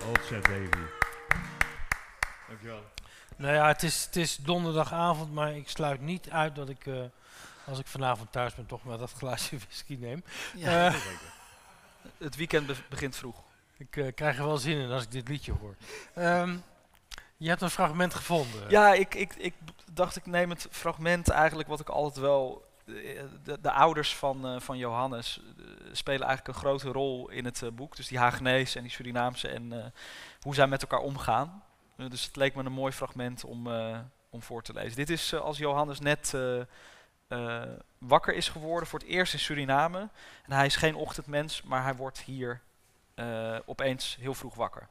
Old 0.07 0.21
Seth 0.29 0.45
Davy. 0.45 0.69
Dankjewel. 2.49 2.83
nou 3.37 3.55
ja, 3.55 3.67
het 3.67 3.83
is, 3.83 4.05
het 4.05 4.17
is 4.17 4.37
donderdagavond, 4.37 5.33
maar 5.35 5.57
ik 5.57 5.69
sluit 5.69 6.01
niet 6.01 6.31
uit 6.31 6.55
dat 6.55 6.69
ik, 6.69 6.87
eh, 6.87 6.95
als 7.67 7.79
ik 7.79 7.87
vanavond 7.87 8.33
thuis 8.33 8.55
ben, 8.55 8.67
toch 8.67 8.85
maar 8.85 8.99
dat 8.99 9.13
glaasje 9.13 9.59
whisky 9.67 9.97
neem. 10.01 10.23
Ja, 10.55 10.87
Eh, 10.87 10.95
het 12.19 12.37
weekend 12.37 12.67
be- 12.67 12.75
begint 12.89 13.17
vroeg. 13.17 13.37
ik 13.77 13.97
eh, 13.97 14.15
krijg 14.15 14.39
er 14.39 14.47
wel 14.47 14.57
zin 14.59 14.79
in 14.79 14.91
als 14.91 15.03
ik 15.03 15.11
dit 15.11 15.29
liedje 15.29 15.53
hoor. 15.61 15.75
Ehm, 16.15 16.57
je 17.37 17.49
hebt 17.49 17.61
een 17.63 17.71
fragment 17.71 18.15
gevonden. 18.15 18.71
Ja, 18.71 18.93
ik, 18.95 19.15
ik, 19.15 19.35
ik 19.35 19.55
dacht 19.93 20.17
ik 20.17 20.27
neem 20.27 20.51
het 20.51 20.67
fragment 20.71 21.29
eigenlijk 21.29 21.69
wat 21.69 21.81
ik 21.81 21.89
altijd 21.89 22.17
wel... 22.19 22.65
De, 22.87 23.59
de 23.61 23.71
ouders 23.71 24.17
van, 24.17 24.47
eh, 24.47 24.61
van 24.61 24.79
Johannes 24.79 25.41
eh, 25.41 25.65
spelen 25.93 26.27
eigenlijk 26.27 26.49
een 26.49 26.63
grote 26.63 26.89
rol 26.89 27.31
in 27.31 27.45
het 27.45 27.63
eh, 27.63 27.71
boek. 27.71 27.97
Dus 27.97 28.09
die 28.09 28.19
Hagenese 28.19 28.77
en 28.77 28.83
die 28.83 28.93
Surinaamse 28.93 29.49
en 29.49 29.93
hoe 30.41 30.55
zij 30.55 30.67
met 30.67 30.83
elkaar 30.83 31.01
omgaan. 31.01 31.63
Dus 31.97 32.25
het 32.25 32.37
leek 32.37 32.55
me 32.55 32.65
een 32.65 32.73
mooi 32.73 32.93
fragment 32.93 33.45
om, 33.45 33.69
om 34.31 34.43
voor 34.43 34.63
te 34.63 34.73
lezen. 34.73 34.97
Dit 34.97 35.11
is 35.11 35.35
als 35.35 35.59
Johannes 35.59 36.01
net 36.01 36.35
wakker 37.99 38.35
is 38.35 38.49
geworden 38.49 38.89
voor 38.89 38.99
het 38.99 39.09
eerst 39.09 39.33
in 39.33 39.39
Suriname. 39.39 40.09
En 40.45 40.53
hij 40.53 40.67
is 40.67 40.77
geen 40.77 40.95
ochtendmens, 40.95 41.63
maar 41.63 41.83
hij 41.83 41.95
wordt 41.95 42.19
hier 42.19 42.61
opeens 43.65 44.17
heel 44.21 44.35
vroeg 44.35 44.55
wakker. 44.55 44.89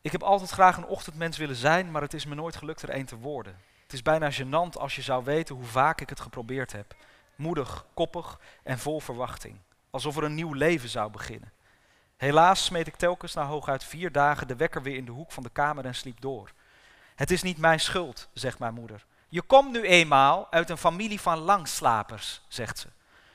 Ik 0.00 0.12
heb 0.12 0.22
altijd 0.22 0.50
graag 0.50 0.76
een 0.76 0.86
ochtendmens 0.86 1.36
willen 1.36 1.56
zijn, 1.56 1.90
maar 1.90 2.02
het 2.02 2.14
is 2.14 2.26
me 2.26 2.34
nooit 2.34 2.56
gelukt 2.56 2.82
er 2.82 2.94
een 2.94 3.06
te 3.06 3.16
worden. 3.16 3.56
Het 3.90 3.98
is 3.98 4.04
bijna 4.04 4.30
gênant 4.32 4.76
als 4.78 4.96
je 4.96 5.02
zou 5.02 5.24
weten 5.24 5.54
hoe 5.54 5.64
vaak 5.64 6.00
ik 6.00 6.08
het 6.08 6.20
geprobeerd 6.20 6.72
heb. 6.72 6.94
Moedig, 7.36 7.86
koppig 7.94 8.40
en 8.62 8.78
vol 8.78 9.00
verwachting. 9.00 9.58
Alsof 9.90 10.16
er 10.16 10.24
een 10.24 10.34
nieuw 10.34 10.52
leven 10.52 10.88
zou 10.88 11.10
beginnen. 11.10 11.52
Helaas 12.16 12.64
smeet 12.64 12.86
ik 12.86 12.96
telkens 12.96 13.34
na 13.34 13.46
hooguit 13.46 13.84
vier 13.84 14.12
dagen 14.12 14.48
de 14.48 14.56
wekker 14.56 14.82
weer 14.82 14.96
in 14.96 15.04
de 15.04 15.10
hoek 15.10 15.32
van 15.32 15.42
de 15.42 15.50
kamer 15.50 15.84
en 15.84 15.94
sliep 15.94 16.20
door. 16.20 16.52
Het 17.14 17.30
is 17.30 17.42
niet 17.42 17.58
mijn 17.58 17.80
schuld, 17.80 18.28
zegt 18.32 18.58
mijn 18.58 18.74
moeder. 18.74 19.06
Je 19.28 19.42
komt 19.42 19.72
nu 19.72 19.82
eenmaal 19.82 20.46
uit 20.50 20.70
een 20.70 20.78
familie 20.78 21.20
van 21.20 21.38
langslapers, 21.38 22.42
zegt 22.48 22.78
ze. 22.78 22.88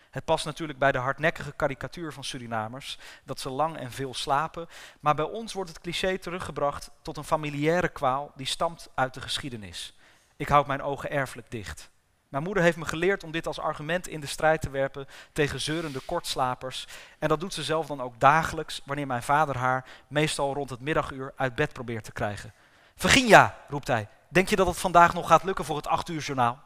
Het 0.10 0.26
past 0.26 0.46
natuurlijk 0.46 0.80
bij 0.80 0.92
de 0.92 0.98
hardnekkige 0.98 1.52
karikatuur 1.52 2.14
van 2.14 2.24
Surinamers, 2.24 2.98
dat 3.24 3.40
ze 3.40 3.50
lang 3.50 3.78
en 3.78 3.92
veel 3.92 4.14
slapen, 4.14 4.68
maar 5.00 5.16
bij 5.16 5.26
ons 5.26 5.54
wordt 5.54 5.70
het 5.70 5.82
cliché 5.82 6.18
teruggebracht 6.18 6.92
tot 7.02 7.18
een 7.18 7.24
familiaire 7.24 7.90
kwaal 7.90 8.32
die 8.36 8.48
stamt 8.48 8.90
uit 8.94 9.14
de 9.14 9.22
geschiedenis. 9.22 9.94
Ik 10.38 10.48
houd 10.48 10.68
mijn 10.68 10.82
ogen 10.82 11.12
erfelijk 11.12 11.52
dicht. 11.52 11.90
Mijn 12.30 12.44
moeder 12.44 12.64
heeft 12.64 12.78
me 12.78 12.86
geleerd 12.86 13.24
om 13.24 13.32
dit 13.32 13.48
als 13.48 13.60
argument 13.60 14.08
in 14.08 14.20
de 14.20 14.28
strijd 14.28 14.62
te 14.62 14.70
werpen 14.70 15.08
tegen 15.34 15.62
zeurende 15.62 16.00
kortslapers. 16.00 16.88
En 17.20 17.28
dat 17.30 17.40
doet 17.40 17.54
ze 17.54 17.64
zelf 17.64 17.88
dan 17.88 18.02
ook 18.02 18.20
dagelijks 18.20 18.82
wanneer 18.86 19.08
mijn 19.08 19.24
vader 19.24 19.58
haar, 19.58 19.86
meestal 20.08 20.54
rond 20.54 20.70
het 20.70 20.80
middaguur, 20.80 21.34
uit 21.36 21.56
bed 21.56 21.74
probeert 21.74 22.04
te 22.04 22.12
krijgen. 22.12 22.54
Virginia, 22.96 23.58
roept 23.68 23.88
hij, 23.88 24.08
denk 24.28 24.50
je 24.50 24.56
dat 24.56 24.68
het 24.68 24.78
vandaag 24.78 25.14
nog 25.14 25.28
gaat 25.28 25.44
lukken 25.44 25.66
voor 25.66 25.76
het 25.76 25.88
acht 25.88 26.10
uur 26.10 26.22
journaal? 26.22 26.60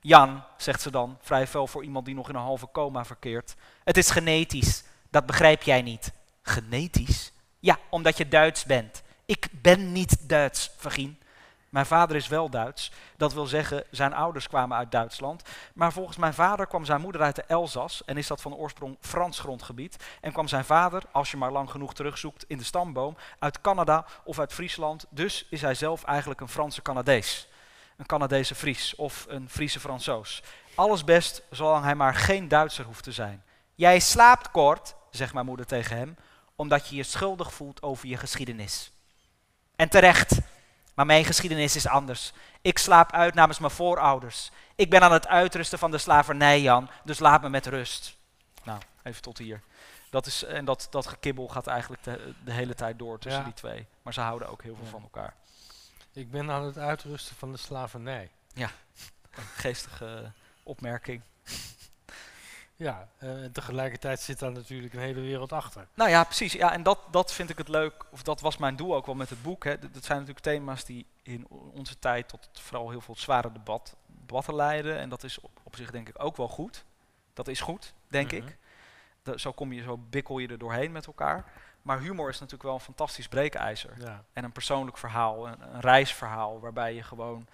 Jan, 0.00 0.42
zegt 0.56 0.80
ze 0.80 0.90
dan, 0.90 1.18
vrij 1.20 1.46
fel 1.46 1.66
voor 1.66 1.84
iemand 1.84 2.06
die 2.06 2.14
nog 2.14 2.28
in 2.28 2.34
een 2.34 2.40
halve 2.40 2.68
coma 2.72 3.04
verkeert. 3.04 3.54
Het 3.84 3.96
is 3.96 4.10
genetisch, 4.10 4.84
dat 5.10 5.26
begrijp 5.26 5.62
jij 5.62 5.82
niet. 5.82 6.12
Genetisch? 6.42 7.32
Ja, 7.58 7.78
omdat 7.88 8.16
je 8.16 8.28
Duits 8.28 8.64
bent. 8.64 9.02
Ik 9.24 9.48
ben 9.52 9.92
niet 9.92 10.28
Duits, 10.28 10.70
Virgin. 10.76 11.19
Mijn 11.70 11.86
vader 11.86 12.16
is 12.16 12.28
wel 12.28 12.48
Duits. 12.48 12.92
Dat 13.16 13.32
wil 13.32 13.46
zeggen, 13.46 13.84
zijn 13.90 14.14
ouders 14.14 14.48
kwamen 14.48 14.76
uit 14.76 14.90
Duitsland. 14.90 15.42
Maar 15.74 15.92
volgens 15.92 16.16
mijn 16.16 16.34
vader 16.34 16.66
kwam 16.66 16.84
zijn 16.84 17.00
moeder 17.00 17.22
uit 17.22 17.36
de 17.36 17.42
Elzas 17.42 18.04
en 18.04 18.16
is 18.16 18.26
dat 18.26 18.40
van 18.40 18.54
oorsprong 18.54 18.96
Frans 19.00 19.38
grondgebied. 19.38 20.04
En 20.20 20.32
kwam 20.32 20.48
zijn 20.48 20.64
vader, 20.64 21.02
als 21.12 21.30
je 21.30 21.36
maar 21.36 21.52
lang 21.52 21.70
genoeg 21.70 21.94
terugzoekt 21.94 22.44
in 22.48 22.58
de 22.58 22.64
stamboom, 22.64 23.16
uit 23.38 23.60
Canada 23.60 24.06
of 24.24 24.38
uit 24.38 24.52
Friesland. 24.52 25.06
Dus 25.10 25.46
is 25.50 25.60
hij 25.60 25.74
zelf 25.74 26.04
eigenlijk 26.04 26.40
een 26.40 26.48
Franse 26.48 26.82
Canadees. 26.82 27.48
Een 27.96 28.06
Canadese 28.06 28.54
Fries 28.54 28.94
of 28.94 29.26
een 29.28 29.48
Friese 29.48 29.80
Fransoos. 29.80 30.42
Alles 30.74 31.04
best, 31.04 31.42
zolang 31.50 31.84
hij 31.84 31.94
maar 31.94 32.14
geen 32.14 32.48
Duitser 32.48 32.84
hoeft 32.84 33.04
te 33.04 33.12
zijn. 33.12 33.42
Jij 33.74 34.00
slaapt 34.00 34.50
kort, 34.50 34.94
zegt 35.10 35.32
mijn 35.32 35.46
moeder 35.46 35.66
tegen 35.66 35.96
hem, 35.96 36.16
omdat 36.56 36.88
je 36.88 36.96
je 36.96 37.02
schuldig 37.02 37.52
voelt 37.52 37.82
over 37.82 38.08
je 38.08 38.16
geschiedenis. 38.16 38.92
En 39.76 39.88
terecht. 39.88 40.38
Maar 40.94 41.06
mijn 41.06 41.24
geschiedenis 41.24 41.76
is 41.76 41.86
anders. 41.86 42.32
Ik 42.60 42.78
slaap 42.78 43.12
uit 43.12 43.34
namens 43.34 43.58
mijn 43.58 43.72
voorouders. 43.72 44.50
Ik 44.74 44.90
ben 44.90 45.00
aan 45.02 45.12
het 45.12 45.26
uitrusten 45.26 45.78
van 45.78 45.90
de 45.90 45.98
slavernij, 45.98 46.60
Jan, 46.60 46.90
dus 47.04 47.18
laat 47.18 47.42
me 47.42 47.48
met 47.48 47.66
rust. 47.66 48.16
Nou, 48.62 48.78
even 49.02 49.22
tot 49.22 49.38
hier. 49.38 49.60
Dat 50.10 50.26
is, 50.26 50.44
en 50.44 50.64
dat, 50.64 50.86
dat 50.90 51.06
gekibbel 51.06 51.48
gaat 51.48 51.66
eigenlijk 51.66 52.02
de, 52.04 52.34
de 52.44 52.52
hele 52.52 52.74
tijd 52.74 52.98
door 52.98 53.18
tussen 53.18 53.40
Ja. 53.40 53.46
die 53.46 53.54
twee. 53.56 53.86
Maar 54.02 54.12
ze 54.12 54.20
houden 54.20 54.48
ook 54.48 54.62
heel 54.62 54.74
veel 54.74 54.84
Ja. 54.84 54.90
van 54.90 55.02
elkaar. 55.02 55.34
Ik 56.12 56.30
ben 56.30 56.50
aan 56.50 56.62
het 56.64 56.78
uitrusten 56.78 57.36
van 57.36 57.52
de 57.52 57.58
slavernij. 57.58 58.30
Een 58.54 58.68
geestige 59.56 60.32
opmerking. 60.62 61.22
Ja, 62.80 63.08
eh, 63.18 63.42
en 63.42 63.52
tegelijkertijd 63.52 64.20
zit 64.20 64.38
daar 64.38 64.52
natuurlijk 64.52 64.94
een 64.94 65.00
hele 65.00 65.20
wereld 65.20 65.52
achter. 65.52 65.86
Nou 65.94 66.10
ja, 66.10 66.24
precies. 66.24 66.52
Ja, 66.52 66.72
en 66.72 66.82
dat, 66.82 66.98
dat 67.10 67.32
vind 67.32 67.50
ik 67.50 67.58
het 67.58 67.68
leuk, 67.68 68.04
of 68.10 68.22
dat 68.22 68.40
was 68.40 68.56
mijn 68.56 68.76
doel 68.76 68.94
ook 68.94 69.06
wel 69.06 69.14
met 69.14 69.30
het 69.30 69.42
boek. 69.42 69.64
Hè. 69.64 69.78
Dat 69.78 69.94
dat 69.94 70.04
zijn 70.04 70.18
natuurlijk 70.18 70.44
thema's 70.46 70.84
die 70.84 71.06
in 71.22 71.46
onze 71.50 71.98
tijd 71.98 72.28
tot 72.28 72.48
vooral 72.52 72.90
heel 72.90 73.00
veel 73.00 73.16
zware 73.16 73.52
debat, 73.52 73.96
debatten 74.06 74.54
leiden. 74.54 74.98
En 74.98 75.08
dat 75.08 75.22
is 75.24 75.40
op, 75.40 75.50
op 75.62 75.76
zich 75.76 75.90
denk 75.90 76.08
ik 76.08 76.22
ook 76.24 76.36
wel 76.36 76.48
goed. 76.48 76.84
Dat 77.34 77.48
is 77.48 77.60
goed, 77.60 77.92
denk 78.08 78.32
Mhm. 78.32 78.46
ik. 78.46 78.56
Da- 79.22 79.36
zo 79.36 79.52
kom 79.52 79.72
je, 79.72 79.82
zo 79.82 79.96
bikkel 80.10 80.38
je 80.38 80.48
er 80.48 80.58
doorheen 80.58 80.92
met 80.92 81.06
elkaar. 81.06 81.44
Maar 81.82 82.00
humor 82.00 82.28
is 82.28 82.36
natuurlijk 82.38 82.62
wel 82.64 82.74
een 82.74 82.80
fantastisch 82.80 83.28
breekijzer. 83.28 83.94
Ja, 83.98 84.24
En 84.32 84.44
een 84.44 84.52
persoonlijk 84.52 84.98
verhaal, 84.98 85.48
een, 85.48 85.60
een 85.74 85.80
reisverhaal, 85.80 86.60
waarbij 86.60 86.94
je 86.94 87.02
gewoon 87.02 87.46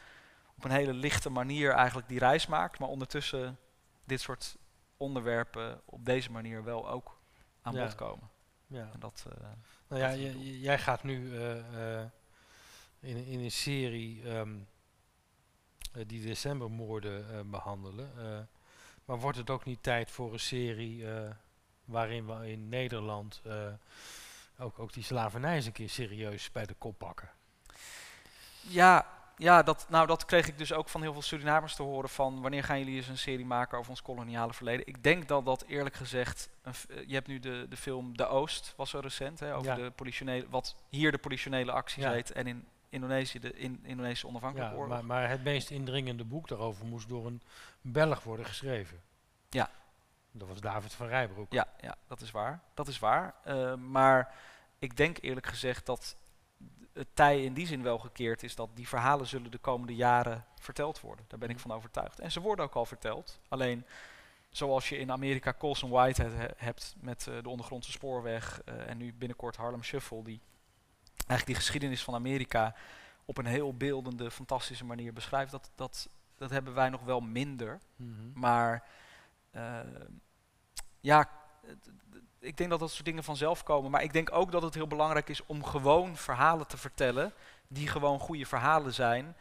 op 0.57 0.65
een 0.65 0.71
hele 0.71 0.93
lichte 0.93 1.31
manier 1.31 1.71
eigenlijk 1.73 2.09
die 2.09 2.19
reis 2.19 2.47
maakt, 2.47 2.79
maar 2.79 2.89
ondertussen 2.89 3.59
dit 4.05 4.21
soort 4.21 4.57
onderwerpen 4.97 5.81
op 5.85 6.05
deze 6.05 6.31
manier 6.31 6.65
wel 6.65 6.89
ook 6.91 7.19
aan 7.63 7.75
bod 7.75 7.95
komen. 7.95 8.29
ja. 8.67 8.91
En 8.93 9.01
dat, 9.01 9.27
eh, 9.41 9.49
Nou 9.89 10.03
ja, 10.03 10.15
jij 10.41 10.79
gaat 10.79 11.03
nu 11.03 11.37
eh, 11.37 12.01
eh, 12.01 12.07
in, 13.01 13.27
in 13.27 13.41
een 13.41 13.51
serie 13.51 14.23
ehm, 14.31 14.57
eh, 15.93 16.03
die 16.07 16.23
decembermoorden 16.27 17.31
eh, 17.35 17.41
behandelen. 17.45 18.11
eh, 18.19 18.39
maar 19.05 19.19
wordt 19.19 19.39
het 19.39 19.51
ook 19.51 19.65
niet 19.65 19.83
tijd 19.83 20.11
voor 20.11 20.33
een 20.33 20.41
serie 20.41 21.05
waarin 21.85 22.27
we 22.27 22.51
in 22.51 22.69
Nederland 22.69 23.43
ook, 24.59 24.79
ook 24.79 24.93
die 24.93 25.03
slavernij 25.03 25.55
eens 25.55 25.67
een 25.67 25.73
keer 25.73 25.89
serieus 25.91 26.53
bij 26.53 26.67
de 26.67 26.75
kop 26.75 26.99
pakken? 26.99 27.31
ja, 28.61 29.16
ja 29.37 29.63
dat, 29.63 29.87
nou, 29.89 30.07
dat 30.07 30.25
kreeg 30.25 30.49
ik 30.49 30.59
dus 30.59 30.73
ook 30.73 30.89
van 30.89 31.01
heel 31.03 31.13
veel 31.13 31.23
Surinamers 31.23 31.75
te 31.75 31.83
horen 31.83 32.09
van 32.09 32.41
wanneer 32.43 32.65
gaan 32.65 32.79
jullie 32.79 32.97
eens 32.97 33.09
een 33.09 33.19
serie 33.19 33.45
maken 33.47 33.79
over 33.79 33.91
ons 33.91 34.03
koloniale 34.03 34.53
verleden. 34.53 34.87
Ik 34.87 35.03
denk 35.03 35.29
dat 35.29 35.45
dat 35.45 35.65
eerlijk 35.67 35.95
gezegd, 35.95 36.49
eh, 36.63 36.73
je 37.07 37.15
hebt 37.15 37.27
nu 37.27 37.39
de, 37.39 37.67
de 37.69 37.77
film 37.77 38.17
De 38.17 38.27
Oost, 38.27 38.73
was 38.77 38.91
zo 38.91 38.99
recent, 38.99 39.41
hè, 39.41 39.55
over 39.55 39.67
Ja. 39.79 39.85
de 39.85 39.91
politionele, 39.91 40.47
wat 40.49 40.77
hier 40.89 41.13
de 41.13 41.19
politionele 41.19 41.73
acties 41.73 42.03
Ja. 42.03 42.13
heet 42.13 42.33
en 42.33 42.47
in 42.47 42.67
Indonesië 42.89 43.39
de 43.39 43.53
in, 43.53 43.81
Indonesische 43.83 44.27
Ja, 44.27 44.33
onafhankelijke 44.33 44.75
oorlog. 44.77 44.89
maar, 44.95 45.05
maar 45.05 45.29
het 45.29 45.45
meest 45.45 45.71
indringende 45.71 46.25
boek 46.25 46.49
daarover 46.49 46.87
moest 46.87 47.09
door 47.09 47.27
een 47.27 47.43
Belg 47.81 48.23
worden 48.23 48.47
geschreven. 48.47 49.01
Ja. 49.51 49.71
Dat 50.33 50.49
was 50.49 50.61
David 50.61 50.93
van 50.93 51.07
Rijbroek. 51.07 51.53
Ja, 51.53 51.67
ja, 51.81 51.95
dat 52.07 52.21
is 52.21 52.31
waar. 52.31 52.61
Dat 52.75 52.89
is 52.89 52.99
waar. 52.99 53.35
Eh, 53.45 53.75
maar 53.75 54.35
ik 54.79 54.97
denk 54.97 55.19
eerlijk 55.21 55.47
gezegd 55.47 55.87
dat 55.87 56.17
het 56.97 57.09
tij 57.15 57.45
in 57.45 57.55
die 57.55 57.67
zin 57.67 57.83
wel 57.83 57.99
gekeerd 57.99 58.43
is 58.43 58.55
dat 58.55 58.69
die 58.75 58.89
verhalen 58.89 59.27
zullen 59.27 59.51
de 59.51 59.59
komende 59.59 59.95
jaren 59.95 60.45
verteld 60.61 61.01
worden. 61.01 61.25
Daar 61.29 61.39
ben 61.39 61.49
ik 61.49 61.59
van 61.59 61.73
overtuigd. 61.73 62.21
En 62.21 62.33
ze 62.33 62.41
worden 62.41 62.65
ook 62.65 62.75
al 62.75 62.87
verteld. 62.87 63.39
Alleen 63.49 63.85
zoals 64.51 64.89
je 64.89 64.99
in 64.99 65.13
Amerika 65.13 65.55
Colson 65.59 65.91
Whitehead 65.91 66.33
he- 66.33 66.65
hebt 66.65 66.95
met 67.01 67.27
eh, 67.27 67.43
de 67.43 67.49
ondergrondse 67.49 67.91
spoorweg 67.91 68.63
eh, 68.65 68.89
en 68.89 68.97
nu 68.97 69.15
binnenkort 69.15 69.57
Harlem 69.57 69.83
Shuffle, 69.83 70.23
die 70.25 70.41
eigenlijk 71.17 71.47
die 71.47 71.55
geschiedenis 71.55 72.05
van 72.05 72.15
Amerika 72.15 72.75
op 73.25 73.39
een 73.39 73.47
heel 73.47 73.77
beeldende, 73.77 74.31
fantastische 74.31 74.85
manier 74.85 75.13
beschrijft, 75.13 75.51
dat, 75.51 75.71
dat, 75.75 76.09
dat 76.37 76.51
hebben 76.51 76.75
wij 76.75 76.89
nog 76.89 77.03
wel 77.03 77.21
minder. 77.21 77.81
Mhm. 77.97 78.11
Maar 78.35 78.85
eh, 79.51 79.81
ja, 81.01 81.31
ik 82.39 82.57
denk 82.57 82.71
dat 82.71 82.81
dat 82.81 82.91
soort 82.91 83.05
dingen 83.05 83.25
vanzelf 83.25 83.63
komen. 83.63 83.91
Maar 83.91 84.03
ik 84.03 84.13
denk 84.13 84.33
ook 84.33 84.53
dat 84.53 84.63
het 84.63 84.75
heel 84.75 84.87
belangrijk 84.87 85.29
is 85.29 85.47
om 85.47 85.65
gewoon 85.65 86.17
verhalen 86.17 86.67
te 86.67 86.77
vertellen. 86.77 87.33
Die 87.69 87.89
gewoon 87.89 88.19
goede 88.19 88.47
verhalen 88.47 88.95
zijn. 88.95 89.37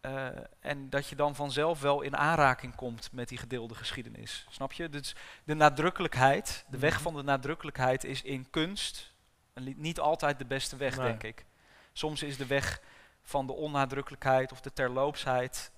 Eh, 0.00 0.26
en 0.60 0.90
dat 0.90 1.08
je 1.08 1.16
dan 1.16 1.34
vanzelf 1.34 1.80
wel 1.80 2.00
in 2.02 2.16
aanraking 2.16 2.74
komt 2.74 3.12
met 3.12 3.28
die 3.28 3.38
gedeelde 3.38 3.74
geschiedenis. 3.74 4.46
Snap 4.50 4.72
je? 4.72 4.88
Dus 4.88 5.14
de 5.44 5.54
nadrukkelijkheid, 5.54 6.64
de 6.68 6.78
weg 6.78 6.92
Mhm. 6.94 7.02
van 7.02 7.14
de 7.14 7.22
nadrukkelijkheid 7.22 8.04
is 8.04 8.22
in 8.22 8.50
kunst 8.50 9.12
niet 9.76 10.00
altijd 10.00 10.38
de 10.38 10.44
beste 10.44 10.76
weg, 10.76 10.96
Nee. 10.96 11.06
denk 11.06 11.22
ik. 11.22 11.44
Soms 11.92 12.22
is 12.22 12.36
de 12.36 12.46
weg 12.46 12.80
van 13.22 13.46
de 13.46 13.52
onnadrukkelijkheid 13.52 14.52
of 14.52 14.60
de 14.60 14.72
terloopsheid 14.72 15.72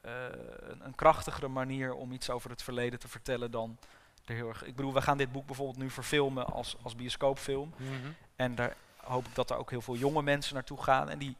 eh, 0.00 0.12
een, 0.58 0.84
een 0.84 0.94
krachtigere 0.94 1.48
manier 1.48 1.94
om 1.94 2.12
iets 2.12 2.30
over 2.30 2.50
het 2.50 2.62
verleden 2.62 2.98
te 2.98 3.08
vertellen 3.08 3.50
dan 3.50 3.78
heel 4.24 4.48
erg. 4.48 4.64
Ik 4.64 4.76
bedoel, 4.76 4.92
we 4.94 5.02
gaan 5.02 5.16
dit 5.18 5.32
boek 5.32 5.46
bijvoorbeeld 5.46 5.78
nu 5.78 5.90
verfilmen 5.90 6.46
als, 6.46 6.76
als 6.82 6.96
bioscoopfilm. 6.96 7.74
Mhm. 7.76 8.10
En 8.36 8.54
daar 8.54 8.76
hoop 8.96 9.26
ik 9.26 9.34
dat 9.34 9.50
er 9.50 9.56
ook 9.56 9.70
heel 9.70 9.80
veel 9.80 9.96
jonge 9.96 10.22
mensen 10.22 10.54
naartoe 10.54 10.82
gaan. 10.82 11.08
En 11.08 11.18
die, 11.18 11.36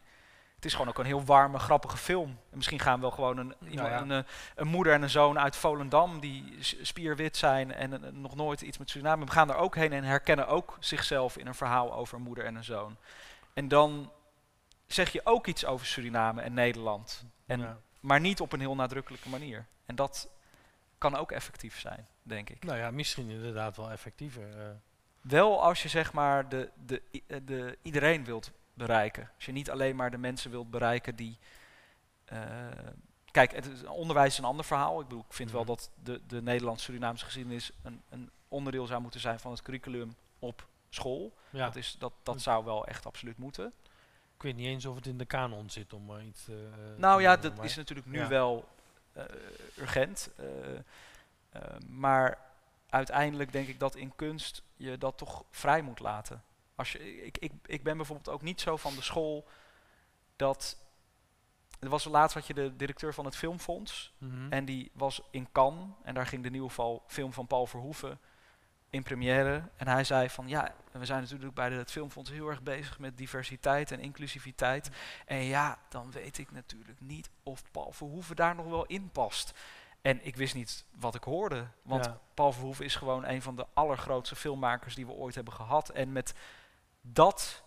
het 0.55 0.65
is 0.65 0.73
gewoon 0.73 0.89
ook 0.89 0.99
een 0.99 1.05
heel 1.05 1.25
warme, 1.25 1.59
grappige 1.59 1.97
film. 1.97 2.29
En 2.29 2.57
misschien 2.57 2.79
gaan 2.79 3.01
wel 3.01 3.11
gewoon 3.11 3.37
een, 3.39 3.55
iemand, 3.69 3.89
ja. 3.89 4.01
een, 4.01 4.11
eh, 4.11 4.19
een 4.55 4.69
moeder 4.69 4.93
en 4.93 5.03
een 5.03 5.11
zoon 5.11 5.39
uit 5.39 5.57
Volendam 5.57 6.21
die 6.21 6.57
spierwit 6.61 7.37
zijn 7.37 7.73
en 7.75 8.05
eh, 8.05 8.13
nog 8.13 8.35
nooit 8.35 8.61
iets 8.61 8.79
met 8.79 8.91
Suriname. 8.91 9.25
We 9.25 9.31
gaan 9.31 9.49
daar 9.49 9.57
ook 9.57 9.75
heen 9.75 9.93
en 9.93 10.05
herkennen 10.05 10.49
ook 10.49 10.77
zichzelf 10.81 11.37
in 11.37 11.47
een 11.47 11.55
verhaal 11.55 11.95
over 11.95 12.17
een 12.17 12.23
moeder 12.23 12.45
en 12.45 12.55
een 12.55 12.65
zoon. 12.65 12.97
En 13.55 13.69
dan 13.69 14.11
zeg 14.87 15.13
je 15.13 15.21
ook 15.25 15.47
iets 15.47 15.65
over 15.65 15.87
Suriname 15.87 16.41
en 16.41 16.55
Nederland. 16.55 17.25
En 17.47 17.61
Ja. 17.61 17.79
maar 18.01 18.21
niet 18.21 18.41
op 18.41 18.53
een 18.53 18.61
heel 18.61 18.75
nadrukkelijke 18.75 19.29
manier. 19.29 19.67
En 19.87 19.95
dat 19.95 20.29
kan 20.99 21.17
ook 21.17 21.33
effectief 21.33 21.81
zijn, 21.81 22.07
denk 22.23 22.51
ik. 22.51 22.65
Nou 22.65 22.79
ja, 22.79 22.91
misschien 22.91 23.29
inderdaad 23.31 23.77
wel 23.77 23.91
effectiever. 23.91 24.59
eh. 24.59 24.67
Wel 25.21 25.63
als 25.63 25.83
je 25.83 25.89
zeg 25.89 26.13
maar 26.13 26.49
de, 26.49 26.71
de, 26.87 27.03
eh, 27.27 27.37
de, 27.45 27.79
iedereen 27.83 28.25
wilt 28.25 28.51
bereiken. 28.75 29.31
Als 29.35 29.45
je 29.45 29.53
niet 29.53 29.71
alleen 29.71 29.97
maar 29.97 30.11
de 30.11 30.19
mensen 30.19 30.51
wilt 30.51 30.71
bereiken 30.71 31.17
die... 31.17 31.39
eh, 32.25 32.41
kijk, 33.31 33.53
het 33.55 33.67
is, 33.67 33.85
onderwijs 33.85 34.33
is 34.33 34.39
een 34.39 34.45
ander 34.45 34.65
verhaal. 34.65 35.01
Ik 35.01 35.09
bedoel, 35.09 35.25
ik 35.29 35.33
vind 35.35 35.51
wel 35.51 35.61
Mhm. 35.61 35.69
dat 35.71 35.91
de, 36.03 36.21
de 36.27 36.43
Nederlands-Surinaamse 36.43 37.25
geschiedenis 37.25 37.71
een, 37.83 38.03
een 38.09 38.31
onderdeel 38.49 38.87
zou 38.87 39.01
moeten 39.03 39.21
zijn 39.21 39.41
van 39.41 39.51
het 39.51 39.63
curriculum 39.63 40.15
op 40.39 40.67
school. 40.89 41.33
ja. 41.51 41.65
Dat, 41.67 41.77
is, 41.77 41.97
dat, 41.99 42.13
dat 42.23 42.41
zou 42.41 42.65
wel 42.65 42.87
echt 42.87 43.07
absoluut 43.07 43.39
moeten. 43.39 43.73
Ik 44.37 44.43
weet 44.43 44.57
niet 44.57 44.67
eens 44.67 44.87
of 44.87 44.95
het 44.95 45.07
in 45.07 45.19
de 45.19 45.25
kanon 45.25 45.71
zit 45.71 45.93
om 45.93 46.05
maar 46.05 46.23
iets. 46.25 46.47
Nou 46.97 47.23
ja, 47.23 47.37
dat 47.37 47.65
is 47.65 47.77
natuurlijk 47.77 48.07
nu 48.09 48.19
ja. 48.19 48.29
wel 48.29 48.69
urgent. 49.79 50.31
Maar 51.89 52.39
uiteindelijk 52.89 53.53
denk 53.53 53.69
ik 53.69 53.81
dat 53.81 53.97
in 53.97 54.17
kunst 54.17 54.63
je 54.77 54.99
dat 54.99 55.19
toch 55.19 55.45
vrij 55.51 55.83
moet 55.83 56.01
laten. 56.01 56.43
Als 56.75 56.93
je, 56.93 57.25
ik, 57.25 57.39
ik, 57.39 57.53
ik 57.67 57.83
ben 57.83 57.97
bijvoorbeeld 57.97 58.35
ook 58.35 58.43
niet 58.43 58.61
zo 58.61 58.77
van 58.77 58.95
de 58.95 59.03
school 59.03 59.49
dat 60.37 60.77
er 61.83 61.89
was 61.89 62.05
laatst 62.05 62.35
had 62.35 62.47
je 62.47 62.55
de 62.55 62.77
directeur 62.77 63.15
van 63.15 63.25
het 63.25 63.37
Filmfonds. 63.37 64.13
Mhm. 64.19 64.53
En 64.53 64.65
die 64.65 64.91
was 64.95 65.21
in 65.31 65.49
Cannes. 65.53 65.89
En 66.03 66.15
daar 66.15 66.27
ging 66.27 66.43
de 66.43 66.51
nieuwe 66.51 67.01
film 67.07 67.33
van 67.33 67.47
Paul 67.47 67.67
Verhoeven 67.67 68.21
in 68.91 69.03
première. 69.03 69.63
En 69.77 69.89
hij 69.89 70.05
zei 70.05 70.31
van 70.31 70.49
ja, 70.49 70.75
we 70.93 71.05
zijn 71.05 71.21
natuurlijk 71.21 71.55
bij 71.55 71.71
het 71.71 71.91
Filmfonds 71.91 72.31
heel 72.31 72.49
erg 72.49 72.63
bezig 72.63 72.99
met 72.99 73.17
diversiteit 73.17 73.91
en 73.91 74.01
inclusiviteit. 74.01 74.91
En 75.27 75.43
ja, 75.43 75.79
dan 75.89 76.11
weet 76.11 76.39
ik 76.39 76.51
natuurlijk 76.51 77.01
niet 77.01 77.31
of 77.43 77.63
Paul 77.71 77.93
Verhoeven 77.93 78.37
daar 78.37 78.55
nog 78.55 78.67
wel 78.67 78.87
in 78.87 79.11
past. 79.11 79.55
En 80.03 80.27
ik 80.27 80.37
wist 80.37 80.55
niet 80.55 80.85
wat 80.99 81.15
ik 81.15 81.25
hoorde. 81.25 81.67
Want 81.83 82.05
Ja. 82.05 82.19
Paul 82.35 82.53
Verhoeven 82.53 82.85
is 82.85 82.97
gewoon 82.97 83.25
een 83.25 83.43
van 83.43 83.57
de 83.57 83.67
allergrootste 83.75 84.37
filmmakers 84.37 84.95
die 84.95 85.07
we 85.07 85.13
ooit 85.13 85.35
hebben 85.35 85.53
gehad. 85.53 85.89
En 85.89 86.13
met 86.13 86.35
dat 87.01 87.63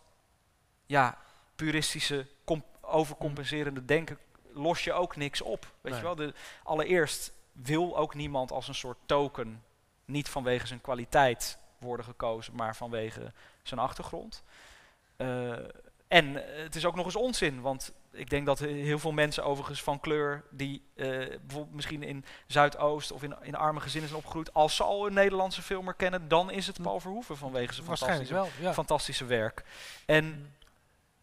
ja, 0.86 1.18
puristische, 1.56 2.28
com- 2.44 2.64
overcompenserende 2.82 3.86
denken 3.86 4.18
los 4.54 4.84
je 4.84 4.94
ook 4.94 5.16
niks 5.16 5.42
op. 5.42 5.62
Weet 5.82 5.92
Nee. 5.92 6.02
je 6.02 6.08
wel? 6.08 6.16
De, 6.16 6.34
allereerst 6.64 7.32
wil 7.52 7.98
ook 7.98 8.14
niemand 8.16 8.52
als 8.52 8.68
een 8.68 8.76
soort 8.76 8.98
token 9.06 9.64
niet 10.06 10.30
vanwege 10.30 10.68
zijn 10.68 10.82
kwaliteit 10.82 11.58
worden 11.78 12.06
gekozen, 12.06 12.56
maar 12.56 12.76
vanwege 12.76 13.34
zijn 13.64 13.80
achtergrond. 13.80 14.44
Eh, 15.16 15.52
en 16.08 16.34
het 16.64 16.76
is 16.76 16.86
ook 16.86 16.96
nog 16.96 17.06
eens 17.06 17.16
onzin, 17.16 17.62
want 17.62 17.94
ik 18.16 18.30
denk 18.30 18.46
dat 18.46 18.60
he- 18.60 18.68
heel 18.68 19.00
veel 19.00 19.12
mensen 19.12 19.44
overigens 19.44 19.84
van 19.84 20.00
kleur 20.00 20.44
die 20.50 20.82
eh, 20.96 21.06
bijvoorbeeld 21.08 21.74
misschien 21.74 22.04
in 22.04 22.26
Zuidoost 22.48 23.12
of 23.12 23.24
in, 23.24 23.36
in 23.42 23.56
arme 23.56 23.80
gezinnen 23.80 24.10
zijn 24.10 24.22
opgegroeid, 24.22 24.54
als 24.54 24.76
ze 24.76 24.84
al 24.84 25.08
een 25.08 25.14
Nederlandse 25.14 25.62
filmer 25.62 25.94
kennen, 25.94 26.28
dan 26.28 26.52
is 26.52 26.68
het 26.68 26.82
Paul 26.82 27.00
Verhoeven 27.00 27.38
vanwege 27.38 27.74
zijn 27.74 27.86
fantastische, 27.86 28.34
wel, 28.34 28.50
ja. 28.60 28.74
fantastische 28.74 29.26
werk. 29.26 29.64
En 30.06 30.54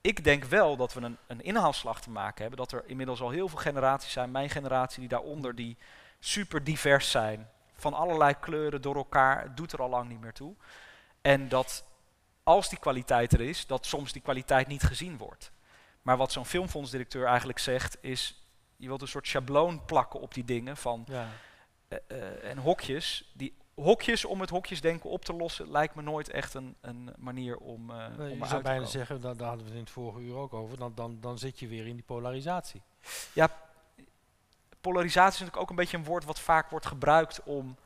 ik 0.01 0.25
denk 0.25 0.45
wel 0.45 0.77
dat 0.77 0.93
we 0.93 1.01
een, 1.01 1.17
een 1.27 1.43
inhaalslag 1.43 2.01
te 2.01 2.11
maken 2.11 2.41
hebben. 2.41 2.59
Dat 2.59 2.73
er 2.73 2.83
inmiddels 2.87 3.21
al 3.21 3.31
heel 3.31 3.49
veel 3.49 3.59
generaties 3.59 4.13
zijn, 4.13 4.31
mijn 4.31 4.51
generatie, 4.51 5.01
die 5.01 5.09
daaronder, 5.09 5.55
die 5.55 5.77
super 6.21 6.65
divers 6.65 7.11
zijn. 7.11 7.49
Van 7.75 7.95
allerlei 7.95 8.35
kleuren 8.41 8.83
door 8.83 8.97
elkaar. 8.97 9.43
Het 9.43 9.57
doet 9.57 9.73
er 9.73 9.83
al 9.83 9.89
lang 9.89 10.09
niet 10.09 10.21
meer 10.21 10.33
toe. 10.33 10.55
En 11.21 11.49
dat 11.49 11.85
als 12.43 12.69
die 12.69 12.79
kwaliteit 12.79 13.33
er 13.33 13.41
is, 13.41 13.67
dat 13.67 13.87
soms 13.87 14.13
die 14.13 14.23
kwaliteit 14.23 14.67
niet 14.67 14.83
gezien 14.83 15.17
wordt. 15.17 15.53
Maar 16.03 16.17
wat 16.17 16.33
zo'n 16.33 16.47
filmfondsdirecteur 16.47 17.27
eigenlijk 17.27 17.59
zegt, 17.59 17.99
is 18.01 18.47
je 18.77 18.87
wilt 18.87 19.03
een 19.03 19.09
soort 19.09 19.27
schabloon 19.27 19.85
plakken 19.85 20.21
op 20.21 20.35
die 20.35 20.45
dingen 20.45 20.77
van 20.77 21.05
ja. 21.09 21.29
eh, 21.89 21.99
eh, 22.07 22.51
en 22.51 22.59
hokjes. 22.59 23.33
Die 23.35 23.57
hokjes 23.75 24.25
om 24.25 24.41
het 24.41 24.51
hokjesdenken 24.51 25.11
op 25.11 25.25
te 25.25 25.33
lossen, 25.33 25.71
lijkt 25.71 25.95
me 25.95 26.03
nooit 26.03 26.31
echt 26.31 26.55
een, 26.55 26.77
een 26.81 27.11
manier 27.17 27.57
om, 27.57 27.91
eh 27.91 28.07
Nee, 28.17 28.33
om 28.33 28.39
je 28.39 28.47
zou 28.47 28.63
bijna 28.63 28.85
zeggen, 28.85 29.21
daar, 29.21 29.37
daar 29.37 29.49
hadden 29.49 29.65
we 29.65 29.71
het 29.71 29.79
in 29.79 29.85
het 29.85 29.95
vorige 29.95 30.21
uur 30.21 30.35
ook 30.35 30.53
over, 30.53 30.79
dan, 30.79 30.93
dan, 30.95 31.19
dan 31.21 31.39
zit 31.39 31.59
je 31.59 31.67
weer 31.67 31.87
in 31.87 31.95
die 31.95 32.05
polarisatie. 32.05 32.83
polarisatie 34.81 35.33
is 35.33 35.39
natuurlijk 35.39 35.63
ook 35.63 35.71
een 35.71 35.77
beetje 35.77 35.97
een 35.97 36.05
woord 36.05 36.25
wat 36.25 36.41
vaak 36.41 36.71
wordt 36.71 36.87
gebruikt 36.87 37.43
om. 37.43 37.77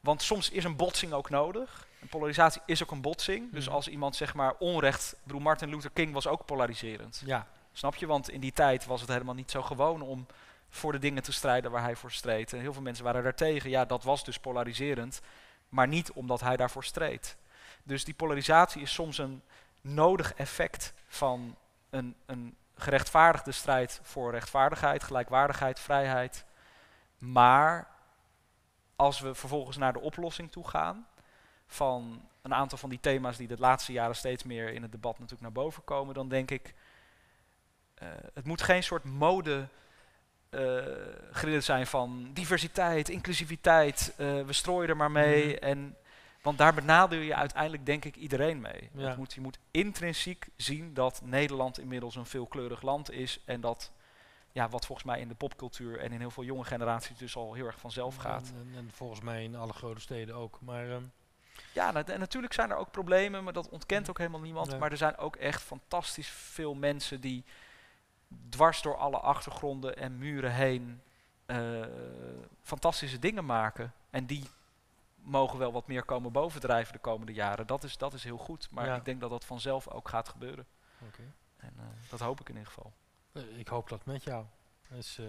Want 0.00 0.22
soms 0.22 0.50
is 0.50 0.64
een 0.64 0.76
botsing 0.76 1.12
ook 1.12 1.30
nodig. 1.30 1.86
En 2.02 2.08
polarisatie 2.08 2.62
is 2.66 2.82
ook 2.82 2.90
een 2.90 3.00
botsing. 3.00 3.52
Dus 3.52 3.64
Mhm. 3.66 3.74
als 3.74 3.88
iemand 3.88 4.16
zeg 4.16 4.34
maar 4.34 4.54
onrecht. 4.58 5.16
Bedoel, 5.22 5.40
Martin 5.40 5.68
Luther 5.68 5.90
King 5.90 6.12
was 6.12 6.26
ook 6.26 6.44
polariserend. 6.44 7.22
Ja, 7.24 7.46
Snap 7.74 7.94
je? 7.94 8.06
Want 8.06 8.30
in 8.30 8.40
die 8.40 8.52
tijd 8.52 8.86
was 8.86 9.00
het 9.00 9.10
helemaal 9.10 9.34
niet 9.34 9.50
zo 9.50 9.62
gewoon 9.62 10.02
om 10.02 10.26
voor 10.68 10.92
de 10.92 10.98
dingen 10.98 11.22
te 11.22 11.32
strijden 11.32 11.70
waar 11.70 11.82
hij 11.82 11.96
voor 11.96 12.12
streed. 12.12 12.52
En 12.52 12.60
heel 12.60 12.72
veel 12.72 12.82
mensen 12.82 13.04
waren 13.04 13.22
daartegen. 13.22 13.70
Ja, 13.70 13.84
dat 13.84 14.02
was 14.04 14.24
dus 14.24 14.38
polariserend. 14.38 15.20
Maar 15.68 15.88
niet 15.88 16.12
omdat 16.12 16.40
hij 16.40 16.56
daarvoor 16.56 16.84
streed. 16.84 17.36
Dus 17.82 18.04
die 18.04 18.14
polarisatie 18.14 18.82
is 18.82 18.92
soms 18.92 19.18
een 19.18 19.42
nodig 19.80 20.34
effect 20.34 20.92
van 21.06 21.56
een, 21.90 22.14
een 22.26 22.56
gerechtvaardigde 22.76 23.52
strijd 23.52 24.00
voor 24.02 24.30
rechtvaardigheid, 24.30 25.02
gelijkwaardigheid, 25.02 25.80
vrijheid. 25.80 26.44
Maar 27.18 27.88
als 28.96 29.20
we 29.20 29.34
vervolgens 29.34 29.76
naar 29.76 29.92
de 29.92 30.00
oplossing 30.00 30.50
toe 30.52 30.68
gaan 30.68 31.06
van 31.74 32.22
een 32.42 32.54
aantal 32.54 32.78
van 32.78 32.90
die 32.90 33.00
thema's 33.00 33.36
die 33.36 33.48
de 33.48 33.58
laatste 33.58 33.92
jaren 33.92 34.16
steeds 34.16 34.42
meer 34.42 34.72
in 34.72 34.82
het 34.82 34.92
debat 34.92 35.12
natuurlijk 35.12 35.42
naar 35.42 35.64
boven 35.64 35.84
komen, 35.84 36.14
dan 36.14 36.28
denk 36.28 36.50
ik, 36.50 36.74
eh, 37.94 38.08
het 38.34 38.44
moet 38.44 38.62
geen 38.62 38.82
soort 38.82 39.04
mode 39.04 39.68
gereden 41.30 41.62
zijn 41.62 41.86
van 41.86 42.30
diversiteit, 42.32 43.08
inclusiviteit, 43.08 44.14
eh, 44.16 44.42
we 44.42 44.52
strooien 44.52 44.88
er 44.88 44.96
maar 44.96 45.10
mee. 45.10 45.46
Mhm. 45.46 45.64
En, 45.64 45.96
want 46.42 46.58
daar 46.58 46.74
benadeel 46.74 47.20
je 47.20 47.34
uiteindelijk 47.34 47.86
denk 47.86 48.04
ik 48.04 48.16
iedereen 48.16 48.60
mee. 48.60 48.90
Ja. 48.94 49.08
Het 49.08 49.16
moet, 49.16 49.32
je 49.32 49.40
moet 49.40 49.58
intrinsiek 49.70 50.46
zien 50.56 50.94
dat 50.94 51.20
Nederland 51.24 51.78
inmiddels 51.78 52.16
een 52.16 52.26
veelkleurig 52.26 52.82
land 52.82 53.10
is 53.10 53.40
en 53.44 53.60
dat 53.60 53.90
ja, 54.52 54.68
wat 54.68 54.86
volgens 54.86 55.06
mij 55.06 55.20
in 55.20 55.28
de 55.28 55.34
popcultuur 55.34 55.98
en 55.98 56.12
in 56.12 56.20
heel 56.20 56.30
veel 56.30 56.44
jonge 56.44 56.64
generaties 56.64 57.18
dus 57.18 57.36
al 57.36 57.54
heel 57.54 57.66
erg 57.66 57.78
vanzelf 57.78 58.16
gaat. 58.16 58.52
En, 58.54 58.68
en, 58.72 58.78
en 58.78 58.90
volgens 58.92 59.20
mij 59.20 59.44
in 59.44 59.56
alle 59.56 59.72
grote 59.72 60.00
steden 60.00 60.34
ook. 60.34 60.58
Maar 60.60 60.90
ehm, 60.90 61.02
Ja, 61.72 61.94
en 62.04 62.18
natuurlijk 62.18 62.52
zijn 62.52 62.70
er 62.70 62.76
ook 62.76 62.90
problemen, 62.90 63.44
maar 63.44 63.52
dat 63.52 63.68
ontkent 63.68 64.10
ook 64.10 64.18
helemaal 64.18 64.40
niemand. 64.40 64.68
Nee. 64.70 64.78
Maar 64.78 64.90
er 64.90 64.96
zijn 64.96 65.16
ook 65.16 65.36
echt 65.36 65.62
fantastisch 65.62 66.28
veel 66.28 66.74
mensen 66.74 67.20
die 67.20 67.44
dwars 68.48 68.82
door 68.82 68.96
alle 68.96 69.18
achtergronden 69.18 69.96
en 69.96 70.18
muren 70.18 70.52
heen 70.52 71.02
eh, 71.46 71.82
fantastische 72.62 73.18
dingen 73.18 73.44
maken. 73.44 73.92
En 74.10 74.26
die 74.26 74.48
mogen 75.14 75.58
wel 75.58 75.72
wat 75.72 75.86
meer 75.86 76.02
komen 76.04 76.32
bovendrijven 76.32 76.92
de 76.92 76.98
komende 76.98 77.32
jaren. 77.32 77.66
Dat 77.66 77.84
is, 77.84 77.96
dat 77.96 78.12
is 78.14 78.24
heel 78.24 78.36
goed, 78.38 78.68
maar 78.70 78.86
Ja. 78.86 78.96
ik 78.96 79.04
denk 79.04 79.20
dat 79.20 79.30
dat 79.30 79.44
vanzelf 79.44 79.88
ook 79.88 80.08
gaat 80.08 80.28
gebeuren. 80.28 80.66
oké. 81.06 81.22
En 81.56 81.72
eh, 81.78 82.10
dat 82.10 82.20
hoop 82.20 82.40
ik 82.40 82.48
in 82.48 82.54
ieder 82.56 82.68
geval. 82.72 82.92
Eh, 83.32 83.58
ik 83.58 83.68
hoop 83.68 83.88
dat 83.88 84.04
met 84.04 84.24
jou. 84.24 84.44
Dus, 84.88 85.20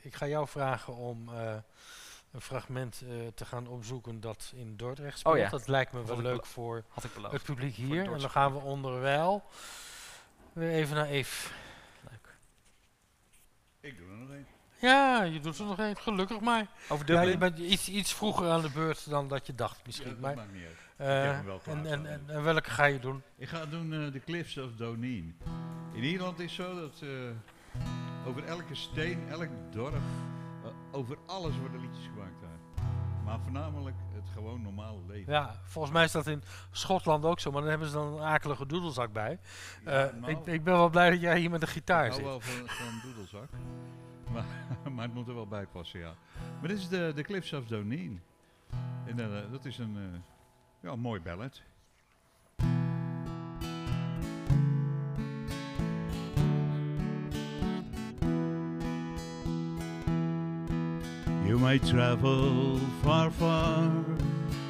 ik 0.00 0.14
ga 0.14 0.26
jou 0.26 0.48
vragen 0.48 0.94
om 0.94 1.30
een 2.32 2.40
fragment 2.40 3.02
eh, 3.08 3.14
te 3.34 3.44
gaan 3.44 3.66
opzoeken 3.66 4.20
dat 4.20 4.52
in 4.54 4.76
Dordrecht 4.76 5.18
speelt. 5.18 5.34
Oh 5.34 5.40
ja. 5.40 5.48
Dat 5.48 5.68
lijkt 5.68 5.92
me 5.92 6.04
wel 6.04 6.14
had 6.14 6.24
leuk 6.24 6.46
voor 6.46 6.84
Had 6.88 7.04
ik 7.04 7.14
beloofd. 7.14 7.32
het 7.32 7.42
publiek 7.42 7.76
het 7.76 7.86
hier. 7.86 8.12
En 8.12 8.18
dan 8.18 8.30
gaan 8.30 8.52
we 8.52 8.58
onderwijl 8.58 9.42
weer 10.52 10.70
even 10.70 10.96
naar 10.96 11.06
Eve. 11.06 11.50
Leuk. 12.10 12.34
Ik 13.80 13.98
doe 13.98 14.06
er 14.10 14.16
nog 14.16 14.30
één. 14.30 14.46
Ja, 14.78 15.22
je 15.22 15.40
doet 15.40 15.58
er 15.58 15.64
nog 15.64 15.78
één, 15.78 15.96
gelukkig 15.96 16.40
maar. 16.40 16.66
Over 16.88 17.12
Ja, 17.12 17.20
je 17.22 17.38
bent 17.38 17.58
iets, 17.58 17.88
iets 17.88 18.14
vroeger 18.14 18.50
aan 18.50 18.60
de 18.62 18.70
beurt 18.70 19.10
dan 19.10 19.28
dat 19.28 19.46
je 19.46 19.54
dacht 19.54 19.86
misschien. 19.86 20.08
Ja, 20.08 20.12
dat 20.12 20.20
maar, 20.22 20.36
maakt 20.36 20.52
niet 20.52 20.64
uit. 20.64 20.76
eh, 20.96 21.22
heb 21.22 21.32
hem 21.34 21.44
wel 21.44 21.60
en, 21.64 21.86
en, 21.86 22.06
en, 22.06 22.22
en 22.26 22.42
welke 22.42 22.70
ga 22.70 22.84
je 22.84 22.98
doen? 22.98 23.22
Ik 23.36 23.48
ga 23.48 23.66
doen 23.66 23.92
eh, 23.92 24.12
de 24.12 24.20
Cliffs 24.20 24.58
of 24.58 24.70
Donin. 24.76 25.38
In 25.92 26.02
Ierland 26.02 26.38
is 26.40 26.54
zo 26.54 26.80
dat 26.80 27.00
eh, 27.02 27.08
over 28.26 28.44
elke 28.44 28.74
steen, 28.74 29.28
elk 29.28 29.48
dorp, 29.70 29.94
over 30.92 31.18
alles 31.26 31.58
worden 31.58 31.80
liedjes 31.80 32.04
gemaakt 32.04 32.40
daar. 32.40 32.84
Maar 33.24 33.40
voornamelijk 33.40 33.96
het 34.14 34.28
gewoon 34.34 34.62
normale 34.62 34.98
leven. 35.06 35.32
Ja, 35.32 35.54
volgens 35.64 35.92
mij 35.94 36.04
is 36.04 36.12
dat 36.12 36.26
in 36.26 36.42
Schotland 36.70 37.24
ook 37.24 37.40
zo, 37.40 37.50
maar 37.50 37.60
dan 37.60 37.70
hebben 37.70 37.88
ze 37.88 37.94
dan 37.94 38.12
een 38.12 38.20
akelige 38.22 38.66
doedelzak 38.66 39.12
bij. 39.12 39.38
Ja, 39.84 39.90
Eh, 40.06 40.14
nou, 40.14 40.32
ik, 40.32 40.46
ik 40.46 40.64
ben 40.64 40.74
wel 40.74 40.90
blij 40.90 41.10
dat 41.10 41.20
jij 41.20 41.38
hier 41.38 41.50
met 41.50 41.62
een 41.62 41.68
gitaar 41.68 42.06
ik 42.06 42.10
hou 42.10 42.22
zit. 42.22 42.30
wel 42.30 42.40
van, 42.40 42.68
van 42.68 43.00
doedelzak. 43.02 43.48
Maar, 44.32 44.44
maar 44.94 45.04
het 45.04 45.14
moet 45.14 45.28
er 45.28 45.34
wel 45.34 45.46
bij 45.46 45.66
passen, 45.66 46.00
ja. 46.00 46.14
Maar 46.60 46.68
dit 46.68 46.78
is 46.78 46.88
de, 46.88 47.12
de 47.14 47.22
Cliffs 47.22 47.52
of 47.52 47.66
Donin. 47.66 48.20
En 49.04 49.20
eh, 49.20 49.50
dat 49.50 49.64
is 49.64 49.78
een, 49.78 49.96
eh, 49.96 50.18
ja, 50.90 50.96
mooi 50.96 51.20
ballad. 51.20 51.62
May 61.62 61.78
travel 61.78 62.76
far, 63.04 63.30
far 63.30 63.88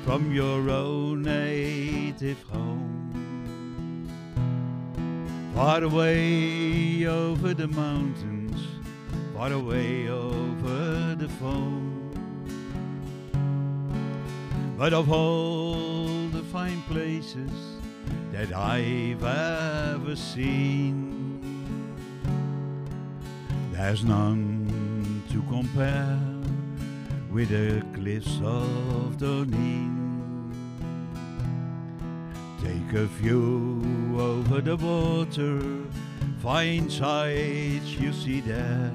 from 0.05 0.31
your 0.31 0.69
own 0.69 1.23
native 1.23 2.43
home. 2.43 4.07
Far 5.55 5.85
away 5.85 7.07
over 7.07 7.55
the 7.55 7.69
mountains, 7.69 8.61
far 9.35 9.53
away 9.53 10.11
over 10.11 11.15
the 11.15 11.31
foam. 11.41 12.13
But 14.77 14.93
of 14.93 15.11
all 15.11 16.29
the 16.29 16.43
fine 16.53 16.83
places 16.83 17.53
that 18.33 18.53
I've 18.53 19.25
ever 19.25 20.15
seen, 20.15 21.41
there's 23.73 24.05
none 24.05 25.23
to 25.31 25.43
compare 25.45 26.32
with 27.33 27.49
the 27.49 27.83
cliffs 27.95 28.41
of 28.45 29.17
Donin. 29.17 30.53
Take 32.63 32.93
a 32.93 33.07
view 33.07 33.83
over 34.21 34.61
the 34.61 34.77
water, 34.77 35.61
fine 36.41 36.91
sights 36.91 37.97
you 37.99 38.13
see 38.13 38.41
there. 38.41 38.93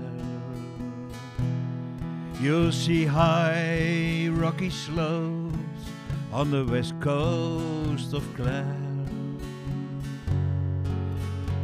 You'll 2.40 2.72
see 2.72 3.06
high 3.06 4.30
rocky 4.32 4.70
slopes 4.70 5.84
on 6.32 6.52
the 6.52 6.64
west 6.64 6.94
coast 7.00 8.14
of 8.14 8.24
Clare. 8.36 8.78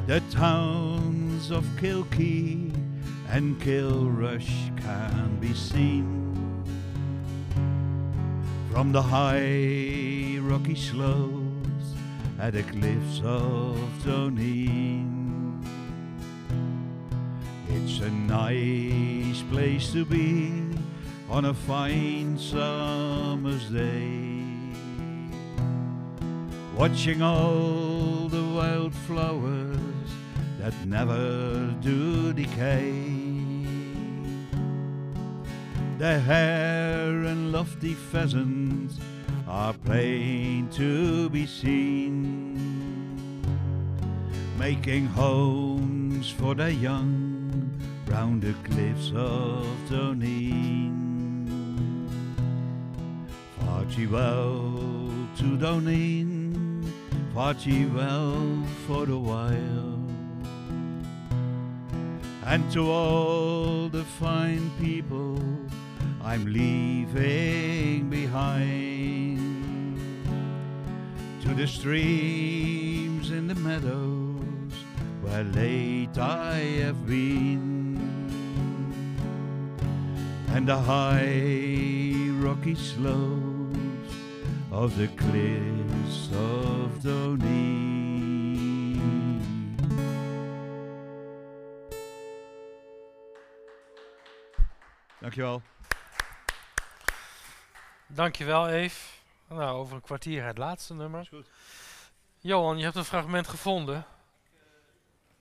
The 0.08 0.22
towns 0.32 1.52
of 1.52 1.64
Kilkee 1.78 2.74
and 3.30 3.62
Kilrush 3.62 4.76
can 4.82 5.38
be 5.40 5.54
seen. 5.54 6.23
From 8.74 8.92
the 8.92 9.04
high 9.04 10.40
rocky 10.42 10.74
slopes 10.74 11.94
at 12.40 12.54
the 12.54 12.64
cliffs 12.64 13.22
of 13.24 13.78
Doneen. 14.04 15.64
It's 17.70 18.00
a 18.00 18.10
nice 18.10 19.44
place 19.52 19.94
to 19.94 20.04
be 20.04 20.76
on 21.30 21.46
a 21.46 21.54
fine 21.54 22.36
summer's 22.40 23.70
day. 23.70 24.42
Watching 26.76 27.22
all 27.22 28.28
the 28.28 28.44
wildflowers 28.56 30.10
that 30.58 30.74
never 30.88 31.76
do 31.80 32.34
decay. 32.34 33.23
The 36.04 36.20
hare 36.20 37.24
and 37.24 37.54
lofty 37.54 37.94
pheasants 37.94 39.00
are 39.48 39.72
plain 39.72 40.68
to 40.72 41.30
be 41.30 41.46
seen, 41.46 42.60
making 44.60 45.06
homes 45.06 46.30
for 46.30 46.56
their 46.56 46.72
young 46.72 47.72
round 48.08 48.42
the 48.42 48.54
cliffs 48.66 49.14
of 49.16 49.66
Doneen. 49.90 51.48
Farewell 53.62 54.82
to 55.38 55.58
Doneen, 55.58 56.84
farewell 57.34 58.66
for 58.86 59.06
the 59.06 59.18
while 59.18 59.94
and 62.46 62.70
to 62.74 62.92
all 62.92 63.88
the 63.88 64.04
fine 64.04 64.70
people 64.82 65.40
I'm 66.24 66.46
leaving 66.46 68.10
behind. 68.10 69.40
To 71.42 71.54
the 71.54 71.68
streams 71.68 73.32
in 73.32 73.48
the 73.48 73.56
meadows 73.56 74.74
where 75.22 75.44
late 75.44 76.18
I 76.18 76.60
have 76.84 77.06
been, 77.06 78.00
and 80.50 80.66
the 80.66 80.78
high 80.78 82.14
rocky 82.40 82.76
slopes 82.76 84.16
of 84.72 84.98
the 84.98 85.10
cliffs 85.10 86.30
of 86.32 87.00
Doneen. 87.04 87.74
Dankjewel. 95.22 95.73
Dankjewel, 98.14 98.68
Eve. 98.70 99.10
Nou, 99.48 99.78
over 99.78 99.96
een 99.96 100.02
kwartier 100.02 100.46
het 100.46 100.58
laatste 100.58 100.94
nummer. 100.94 101.22
Is 101.22 101.28
goed. 101.28 101.48
Johan, 102.40 102.78
je 102.78 102.84
hebt 102.84 102.96
een 102.96 103.06
fragment 103.06 103.48
gevonden. 103.48 104.06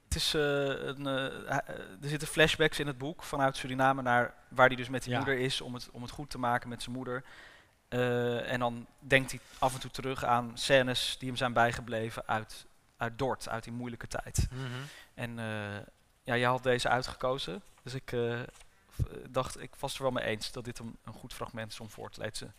Het 0.04 0.14
is, 0.14 0.34
eh, 0.34 0.42
een, 0.42 1.06
eh, 1.06 1.26
eh, 1.48 1.68
er 2.02 2.08
zitten 2.08 2.28
flashbacks 2.28 2.78
in 2.78 2.86
het 2.86 2.98
boek 2.98 3.22
vanuit 3.22 3.56
Suriname 3.56 4.02
naar 4.02 4.34
waar 4.48 4.66
hij 4.66 4.76
dus 4.76 4.88
met 4.88 5.02
die 5.02 5.12
Ja. 5.12 5.16
moeder 5.18 5.38
is 5.38 5.60
om 5.60 5.74
het, 5.74 5.88
om 5.92 6.02
het 6.02 6.10
goed 6.10 6.30
te 6.30 6.38
maken 6.38 6.68
met 6.68 6.82
zijn 6.82 6.96
moeder. 6.96 7.24
Eh, 7.88 8.52
en 8.52 8.58
dan 8.60 8.86
denkt 8.98 9.30
hij 9.30 9.40
af 9.58 9.74
en 9.74 9.80
toe 9.80 9.90
terug 9.90 10.24
aan 10.24 10.50
scènes 10.54 11.16
die 11.18 11.28
hem 11.28 11.36
zijn 11.36 11.52
bijgebleven 11.52 12.22
uit, 12.26 12.66
uit 12.96 13.18
Dort, 13.18 13.48
uit 13.48 13.64
die 13.64 13.72
moeilijke 13.72 14.06
tijd. 14.06 14.48
En 15.14 15.38
eh, 15.38 15.44
ja, 16.22 16.36
jij 16.36 16.48
had 16.48 16.62
deze 16.62 16.88
uitgekozen, 16.88 17.62
dus 17.82 17.94
ik 17.94 18.12
dacht, 19.28 19.60
ik 19.60 19.74
was 19.78 19.94
er 19.94 20.02
wel 20.02 20.10
mee 20.10 20.24
eens 20.24 20.52
dat 20.52 20.64
dit 20.64 20.78
een, 20.78 20.98
goed 21.14 21.34
fragment 21.34 21.72
is 21.72 21.80
om 21.80 21.90
voor 21.90 22.10
te 22.10 22.20
lezen. 22.20 22.54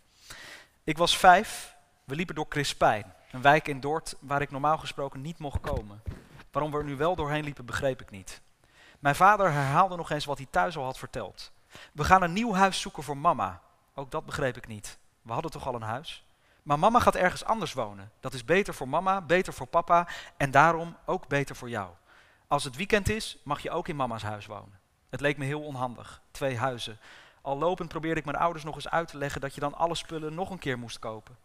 Ik 0.83 0.97
was 0.97 1.17
vijf, 1.17 1.75
we 2.03 2.15
liepen 2.15 2.35
door 2.35 2.47
Crispijn, 2.47 3.13
een 3.31 3.41
wijk 3.41 3.67
in 3.67 3.79
Dort 3.79 4.15
waar 4.19 4.41
ik 4.41 4.51
normaal 4.51 4.77
gesproken 4.77 5.21
niet 5.21 5.37
mocht 5.37 5.61
komen. 5.61 6.01
Waarom 6.51 6.71
we 6.71 6.77
er 6.77 6.83
nu 6.83 6.95
wel 6.95 7.15
doorheen 7.15 7.43
liepen, 7.43 7.65
begreep 7.65 8.01
ik 8.01 8.09
niet. 8.09 8.41
Mijn 8.99 9.15
vader 9.15 9.51
herhaalde 9.51 9.95
nog 9.95 10.09
eens 10.09 10.25
wat 10.25 10.37
hij 10.37 10.47
thuis 10.49 10.77
al 10.77 10.83
had 10.83 10.97
verteld. 10.97 11.51
We 11.91 12.03
gaan 12.03 12.21
een 12.21 12.33
nieuw 12.33 12.53
huis 12.53 12.81
zoeken 12.81 13.03
voor 13.03 13.17
mama. 13.17 13.61
Ook 13.93 14.11
dat 14.11 14.25
begreep 14.25 14.57
ik 14.57 14.67
niet. 14.67 14.97
We 15.21 15.33
hadden 15.33 15.51
toch 15.51 15.67
al 15.67 15.75
een 15.75 15.81
huis? 15.81 16.25
Maar 16.63 16.79
mama 16.79 16.99
gaat 16.99 17.15
ergens 17.15 17.43
anders 17.43 17.73
wonen. 17.73 18.11
Dat 18.19 18.33
is 18.33 18.45
beter 18.45 18.73
voor 18.73 18.89
mama, 18.89 19.21
beter 19.21 19.53
voor 19.53 19.67
papa 19.67 20.07
en 20.37 20.51
daarom 20.51 20.97
ook 21.05 21.27
beter 21.27 21.55
voor 21.55 21.69
jou. 21.69 21.91
Als 22.47 22.63
het 22.63 22.75
weekend 22.75 23.09
is, 23.09 23.37
mag 23.43 23.61
je 23.61 23.71
ook 23.71 23.87
in 23.87 23.95
mama's 23.95 24.23
huis 24.23 24.45
wonen. 24.45 24.79
Het 25.13 25.21
leek 25.21 25.37
me 25.37 25.45
heel 25.45 25.61
onhandig. 25.61 26.21
Twee 26.31 26.57
huizen. 26.57 26.99
Al 27.41 27.57
lopend 27.57 27.89
probeerde 27.89 28.19
ik 28.19 28.25
mijn 28.25 28.37
ouders 28.37 28.63
nog 28.63 28.75
eens 28.75 28.89
uit 28.89 29.07
te 29.07 29.17
leggen 29.17 29.41
dat 29.41 29.53
je 29.53 29.59
dan 29.59 29.73
alle 29.73 29.95
spullen 29.95 30.33
nog 30.33 30.49
een 30.49 30.59
keer 30.59 30.79
moest 30.79 30.99
kopen. 30.99 31.37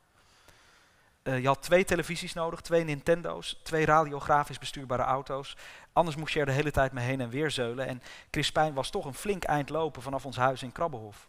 Eh, 1.23 1.41
je 1.41 1.47
had 1.47 1.63
twee 1.63 1.85
televisies 1.85 2.33
nodig, 2.33 2.61
twee 2.61 2.85
Nintendo's, 2.85 3.61
twee 3.63 3.85
radiografisch 3.85 4.59
bestuurbare 4.59 5.03
auto's. 5.03 5.57
Anders 5.93 6.17
moest 6.17 6.35
je 6.35 6.41
er 6.41 6.47
de 6.47 6.53
hele 6.53 6.71
tijd 6.71 6.93
mee 6.93 7.05
heen 7.05 7.21
en 7.21 7.29
weer 7.29 7.51
zeulen. 7.51 7.87
En 7.87 8.03
Crispijn 8.31 8.75
was 8.75 8.91
toch 8.91 9.05
een 9.05 9.15
flink 9.15 9.45
eind 9.45 9.69
lopen 9.69 10.03
vanaf 10.03 10.27
ons 10.27 10.37
huis 10.37 10.63
in 10.63 10.73
Krabbenhof. 10.73 11.29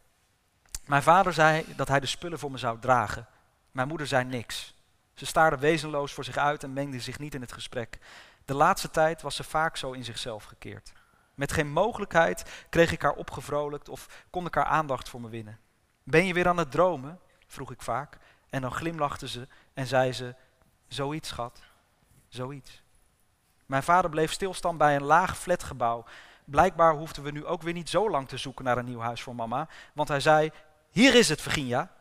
Mijn 0.86 1.04
vader 1.04 1.34
zei 1.34 1.66
dat 1.76 1.88
hij 1.88 2.00
de 2.00 2.06
spullen 2.06 2.40
voor 2.40 2.52
me 2.52 2.58
zou 2.58 2.80
dragen. 2.80 3.28
Mijn 3.72 3.88
moeder 3.88 4.08
zei 4.08 4.26
niks. 4.26 4.74
Ze 5.14 5.26
staarde 5.26 5.58
wezenloos 5.58 6.14
voor 6.14 6.24
zich 6.24 6.38
uit 6.38 6.64
en 6.64 6.74
mengde 6.74 7.00
zich 7.00 7.20
niet 7.20 7.36
in 7.36 7.42
het 7.42 7.54
gesprek. 7.54 7.98
De 8.46 8.54
laatste 8.54 8.90
tijd 8.90 9.22
was 9.22 9.36
ze 9.36 9.44
vaak 9.44 9.78
zo 9.78 9.92
in 9.92 10.04
zichzelf 10.04 10.44
gekeerd. 10.44 10.92
Met 11.40 11.52
geen 11.52 11.72
mogelijkheid 11.72 12.66
kreeg 12.70 12.92
ik 12.92 13.02
haar 13.02 13.14
opgevrolijkt 13.14 13.90
of 13.90 14.26
kon 14.30 14.46
ik 14.46 14.56
haar 14.56 14.66
aandacht 14.66 15.10
voor 15.10 15.22
me 15.22 15.30
winnen. 15.30 15.60
Ben 16.04 16.26
je 16.26 16.34
weer 16.34 16.48
aan 16.48 16.58
het 16.58 16.72
dromen? 16.72 17.20
vroeg 17.48 17.72
ik 17.72 17.82
vaak. 17.82 18.18
En 18.50 18.62
dan 18.62 18.72
glimlachte 18.72 19.28
ze 19.28 19.48
en 19.74 19.88
zei 19.88 20.14
ze: 20.14 20.36
Zoiets, 20.88 21.30
schat. 21.30 21.62
Zoiets. 22.28 22.84
Mijn 23.66 23.84
vader 23.84 24.10
bleef 24.10 24.32
stilstaan 24.32 24.78
bij 24.78 24.96
een 24.96 25.04
laag 25.04 25.38
flatgebouw. 25.38 26.06
Blijkbaar 26.46 26.94
hoefden 26.94 27.24
we 27.24 27.32
nu 27.32 27.46
ook 27.46 27.62
weer 27.62 27.74
niet 27.74 27.90
zo 27.90 28.10
lang 28.10 28.28
te 28.28 28.38
zoeken 28.38 28.66
naar 28.66 28.78
een 28.78 28.86
nieuw 28.86 29.00
huis 29.00 29.22
voor 29.22 29.36
mama, 29.36 29.68
want 29.94 30.08
hij 30.08 30.20
zei: 30.20 30.52
Hier 30.90 31.16
is 31.16 31.30
het, 31.30 31.42
Virginia. 31.42 31.92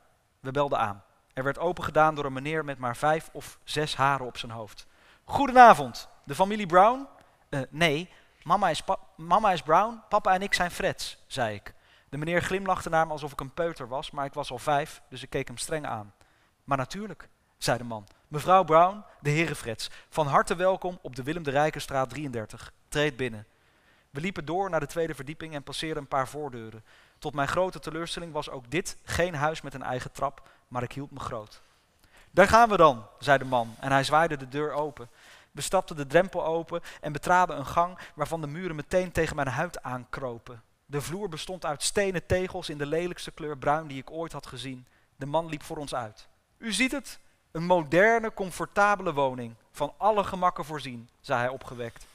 We 0.41 0.51
belden 0.51 0.79
aan. 0.79 1.05
Er 1.33 1.45
werd 1.45 1.59
opengedaan 1.59 2.15
door 2.15 2.25
een 2.25 2.33
meneer 2.33 2.65
met 2.65 2.79
maar 2.79 2.97
vijf 2.97 3.29
of 3.33 3.59
zes 3.65 3.97
haren 3.97 4.27
op 4.27 4.39
zijn 4.39 4.53
hoofd. 4.53 4.87
Goedenavond, 5.25 6.09
de 6.25 6.35
familie 6.35 6.67
Brown? 6.67 7.07
"Eh, 7.49 7.61
nee, 7.71 8.11
mama 8.49 8.71
is, 8.71 8.83
is 9.53 9.63
Brown, 9.63 10.03
papa 10.09 10.35
en 10.35 10.43
ik 10.43 10.55
zijn 10.55 10.71
Freds, 10.71 11.19
zei 11.27 11.55
ik. 11.55 11.75
De 12.09 12.17
meneer 12.17 12.43
glimlachte 12.43 12.89
naar 12.89 13.07
me 13.07 13.13
alsof 13.13 13.33
ik 13.33 13.41
een 13.41 13.55
peuter 13.55 13.89
was, 13.89 14.11
maar 14.11 14.25
ik 14.25 14.33
was 14.33 14.51
al 14.51 14.59
vijf, 14.59 15.03
dus 15.09 15.23
ik 15.23 15.31
keek 15.31 15.47
hem 15.47 15.57
streng 15.57 15.87
aan. 15.87 16.15
Maar 16.65 16.77
natuurlijk, 16.77 17.29
zei 17.59 17.79
de 17.79 17.85
man. 17.85 18.07
Mevrouw 18.29 18.65
Brown, 18.65 19.05
de 19.21 19.31
heren 19.31 19.57
Freds, 19.57 19.91
van 20.09 20.27
harte 20.27 20.57
welkom 20.57 20.99
op 21.03 21.17
de 21.17 21.23
Willem 21.23 21.43
de 21.43 21.51
Rijkenstraat 21.51 22.11
33. 22.11 22.73
Treed 22.89 23.17
binnen. 23.17 23.47
We 24.11 24.21
liepen 24.21 24.45
door 24.45 24.71
naar 24.71 24.81
de 24.81 24.87
tweede 24.87 25.15
verdieping 25.15 25.55
en 25.55 25.63
passeerden 25.63 26.03
een 26.03 26.09
paar 26.09 26.29
voordeuren. 26.29 26.85
Tot 27.19 27.35
mijn 27.35 27.49
grote 27.49 27.79
teleurstelling 27.79 28.33
was 28.33 28.51
ook 28.51 28.71
dit 28.71 28.97
geen 29.05 29.35
huis 29.35 29.61
met 29.61 29.75
een 29.75 29.83
eigen 29.83 30.13
trap, 30.13 30.49
maar 30.69 30.83
ik 30.83 30.93
hield 30.93 31.11
me 31.11 31.21
groot. 31.21 31.63
Daar 32.31 32.49
gaan 32.49 32.69
we 32.69 32.77
dan, 32.77 33.07
zei 33.19 33.39
de 33.39 33.45
man 33.45 33.75
en 33.81 33.93
hij 33.93 34.05
zwaaide 34.05 34.37
de 34.37 34.49
deur 34.49 34.73
open. 34.73 35.09
We 35.59 35.65
stapten 35.65 35.97
de 35.97 36.07
drempel 36.07 36.45
open 36.45 36.81
en 37.01 37.13
betraden 37.13 37.59
een 37.59 37.67
gang 37.67 37.99
waarvan 38.15 38.41
de 38.41 38.47
muren 38.47 38.77
meteen 38.77 39.13
tegen 39.13 39.37
mijn 39.37 39.49
huid 39.49 39.83
aankropen. 39.83 40.63
De 40.87 41.01
vloer 41.01 41.29
bestond 41.29 41.65
uit 41.65 41.83
stenen 41.83 42.27
tegels 42.27 42.69
in 42.69 42.79
de 42.79 42.87
lelijkste 42.87 43.31
kleur 43.31 43.59
bruin 43.59 43.87
die 43.87 43.99
ik 43.99 44.11
ooit 44.11 44.33
had 44.33 44.47
gezien. 44.47 44.87
De 45.17 45.27
man 45.27 45.49
liep 45.49 45.63
voor 45.63 45.77
ons 45.77 45.95
uit. 45.95 46.29
U 46.59 46.73
ziet 46.73 46.93
het, 46.93 47.19
een 47.51 47.65
moderne, 47.65 48.35
comfortabele 48.35 49.13
woning, 49.13 49.55
van 49.71 49.95
alle 49.97 50.25
gemakken 50.25 50.65
voorzien, 50.65 51.09
zei 51.21 51.41
hij 51.41 51.49
opgewekt. 51.49 52.07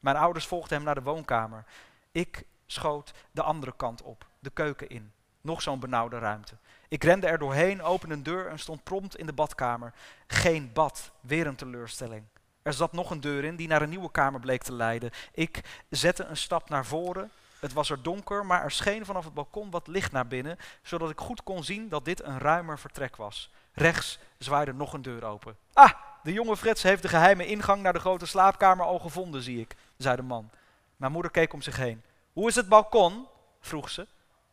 Mijn 0.00 0.16
ouders 0.16 0.46
volgden 0.46 0.76
hem 0.76 0.86
naar 0.86 0.94
de 0.94 1.02
woonkamer. 1.02 1.64
Ik 2.12 2.44
schoot 2.66 3.12
de 3.30 3.42
andere 3.42 3.72
kant 3.76 4.02
op, 4.02 4.26
de 4.38 4.50
keuken 4.50 4.88
in. 4.88 5.12
Nog 5.40 5.62
zo'n 5.62 5.80
benauwde 5.80 6.18
ruimte. 6.18 6.54
Ik 6.88 7.04
rende 7.04 7.26
er 7.26 7.38
doorheen, 7.38 7.82
opende 7.82 8.14
een 8.14 8.22
deur 8.22 8.46
en 8.46 8.58
stond 8.58 8.82
prompt 8.82 9.16
in 9.16 9.26
de 9.26 9.32
badkamer. 9.32 9.92
Geen 10.26 10.70
bad, 10.72 11.10
weer 11.20 11.46
een 11.46 11.56
teleurstelling. 11.56 12.24
Er 12.64 12.72
zat 12.72 12.92
nog 12.92 13.10
een 13.10 13.20
deur 13.20 13.44
in 13.44 13.56
die 13.56 13.68
naar 13.68 13.82
een 13.82 13.88
nieuwe 13.88 14.10
kamer 14.10 14.40
bleek 14.40 14.62
te 14.62 14.72
leiden. 14.72 15.10
Ik 15.32 15.60
zette 15.90 16.24
een 16.24 16.36
stap 16.36 16.68
naar 16.68 16.86
voren. 16.86 17.30
Het 17.60 17.72
was 17.72 17.90
er 17.90 18.02
donker, 18.02 18.46
maar 18.46 18.62
er 18.62 18.70
scheen 18.70 19.04
vanaf 19.04 19.24
het 19.24 19.34
balkon 19.34 19.70
wat 19.70 19.86
licht 19.86 20.12
naar 20.12 20.26
binnen, 20.26 20.58
zodat 20.82 21.10
ik 21.10 21.20
goed 21.20 21.42
kon 21.42 21.64
zien 21.64 21.88
dat 21.88 22.04
dit 22.04 22.22
een 22.22 22.38
ruimer 22.38 22.78
vertrek 22.78 23.16
was. 23.16 23.50
Rechts 23.72 24.18
zwaaide 24.38 24.72
nog 24.72 24.92
een 24.92 25.02
deur 25.02 25.24
open. 25.24 25.56
Ah, 25.72 25.92
de 26.22 26.32
jonge 26.32 26.56
Frits 26.56 26.82
heeft 26.82 27.02
de 27.02 27.08
geheime 27.08 27.46
ingang 27.46 27.82
naar 27.82 27.92
de 27.92 27.98
grote 27.98 28.26
slaapkamer 28.26 28.86
al 28.86 28.98
gevonden, 28.98 29.42
zie 29.42 29.60
ik, 29.60 29.76
zei 29.96 30.16
de 30.16 30.22
man. 30.22 30.50
Mijn 30.96 31.12
moeder 31.12 31.30
keek 31.30 31.52
om 31.52 31.62
zich 31.62 31.76
heen. 31.76 32.02
Hoe 32.32 32.48
is 32.48 32.54
het 32.54 32.68
balkon? 32.68 33.26
vroeg 33.60 33.90
ze. 33.90 34.06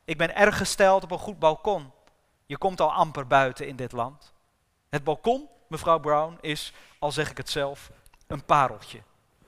Ik 0.06 0.18
ben 0.18 0.36
erg 0.36 0.58
gesteld 0.58 1.04
op 1.04 1.12
een 1.12 1.18
goed 1.18 1.40
balkon. 1.40 1.92
Je 2.46 2.58
komt 2.58 2.82
al 2.82 2.94
amper 2.94 3.28
buiten 3.28 3.68
in 3.68 3.76
dit 3.76 3.92
land. 3.92 4.34
Het 4.90 5.04
balkon, 5.04 5.48
mevrouw 5.68 6.00
Brown, 6.00 6.38
is, 6.42 6.74
al 7.00 7.12
zeg 7.12 7.30
ik 7.30 7.38
het 7.38 7.50
zelf, 7.50 7.92
een 8.32 8.46
pareltje. 8.46 9.02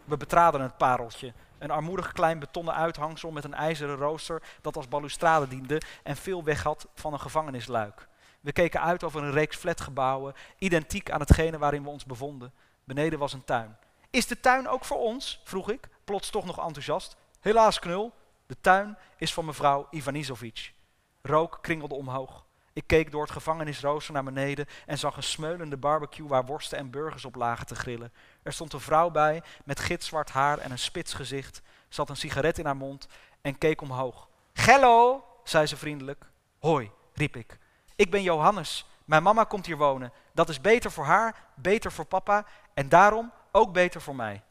We 0.04 0.18
betraden 0.18 0.62
het 0.62 0.78
pareltje. 0.78 1.34
Een 1.58 1.72
armoedig 1.72 2.12
klein 2.12 2.40
betonnen 2.40 2.74
uithangsel 2.74 3.32
met 3.32 3.44
een 3.44 3.54
ijzeren 3.54 3.96
rooster 3.96 4.44
dat 4.62 4.76
als 4.76 4.88
balustrade 4.88 5.48
diende 5.48 5.82
en 6.04 6.16
veel 6.16 6.44
weg 6.44 6.64
had 6.64 6.88
van 6.96 7.14
een 7.14 7.20
gevangenisluik. 7.20 8.08
We 8.42 8.52
keken 8.52 8.82
uit 8.82 9.04
over 9.04 9.24
een 9.24 9.32
reeks 9.32 9.56
flatgebouwen, 9.56 10.34
identiek 10.58 11.12
aan 11.12 11.20
hetgene 11.20 11.58
waarin 11.58 11.84
we 11.84 11.90
ons 11.90 12.06
bevonden. 12.06 12.54
Beneden 12.84 13.20
was 13.20 13.34
een 13.34 13.44
tuin. 13.44 13.78
Is 14.10 14.28
de 14.28 14.40
tuin 14.40 14.68
ook 14.68 14.86
voor 14.86 14.98
ons? 15.00 15.42
vroeg 15.44 15.70
ik, 15.70 15.90
plots 16.04 16.30
toch 16.30 16.46
nog 16.46 16.66
enthousiast. 16.66 17.16
Helaas, 17.40 17.80
knul. 17.80 18.14
De 18.46 18.56
tuin 18.62 18.98
is 19.18 19.34
van 19.34 19.46
mevrouw 19.46 19.88
Ivanizovic. 19.92 20.74
Rook 21.22 21.60
kringelde 21.62 21.96
omhoog. 21.96 22.43
Ik 22.74 22.88
keek 22.88 23.12
door 23.12 23.22
het 23.22 23.32
gevangenisrooster 23.32 24.14
naar 24.14 24.24
beneden 24.24 24.66
en 24.86 24.98
zag 24.98 25.18
een 25.18 25.24
smeulende 25.24 25.78
barbecue 25.78 26.28
waar 26.28 26.46
worsten 26.46 26.78
en 26.78 26.90
burgers 26.90 27.26
op 27.26 27.36
lagen 27.36 27.66
te 27.66 27.76
grillen. 27.76 28.14
Er 28.44 28.54
stond 28.54 28.74
een 28.74 28.80
vrouw 28.80 29.10
bij 29.10 29.44
met 29.66 29.80
gitzwart 29.80 30.30
haar 30.30 30.58
en 30.58 30.72
een 30.72 30.80
spits 30.80 31.14
gezicht, 31.14 31.62
zat 31.90 32.10
een 32.10 32.18
sigaret 32.18 32.58
in 32.58 32.66
haar 32.66 32.78
mond 32.78 33.08
en 33.42 33.58
keek 33.58 33.82
omhoog. 33.82 34.30
Gello, 34.54 35.26
zei 35.44 35.66
ze 35.66 35.78
vriendelijk. 35.78 36.26
Hoi, 36.60 36.92
riep 37.14 37.36
ik. 37.36 37.58
Ik 37.96 38.12
ben 38.12 38.22
Johannes. 38.22 38.86
Mijn 39.06 39.24
mama 39.24 39.44
komt 39.44 39.66
hier 39.66 39.78
wonen. 39.78 40.12
Dat 40.32 40.50
is 40.50 40.62
beter 40.62 40.92
voor 40.92 41.06
haar, 41.06 41.36
beter 41.56 41.92
voor 41.92 42.06
papa 42.06 42.46
en 42.74 42.90
daarom 42.90 43.32
ook 43.52 43.74
beter 43.74 44.02
voor 44.02 44.16
mij. 44.16 44.44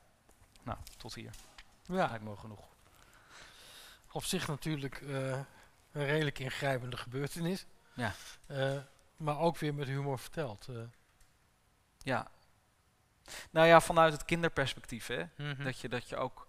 Nou, 0.62 0.78
tot 0.97 1.15
hier. 1.15 1.31
Ja, 1.82 2.07
Lijkt 2.09 2.24
me 2.24 2.36
genoeg. 2.36 2.61
op 4.12 4.24
zich 4.24 4.49
natuurlijk 4.49 5.01
eh, 5.01 5.31
een 5.93 6.07
redelijk 6.07 6.39
ingrijpende 6.39 6.97
gebeurtenis. 6.97 7.66
Ja. 7.94 8.12
Eh, 8.47 8.78
maar 9.16 9.39
ook 9.39 9.59
weer 9.59 9.74
met 9.74 9.86
humor 9.89 10.19
verteld. 10.19 10.69
eh. 10.69 10.77
Ja. 11.98 12.31
Nou 13.51 13.66
ja, 13.66 13.81
vanuit 13.81 14.12
het 14.12 14.24
kinderperspectief, 14.24 15.06
hè. 15.06 15.23
Mhm. 15.36 15.62
Dat 15.64 15.78
je, 15.78 15.89
dat 15.89 16.09
je 16.09 16.16
ook 16.16 16.47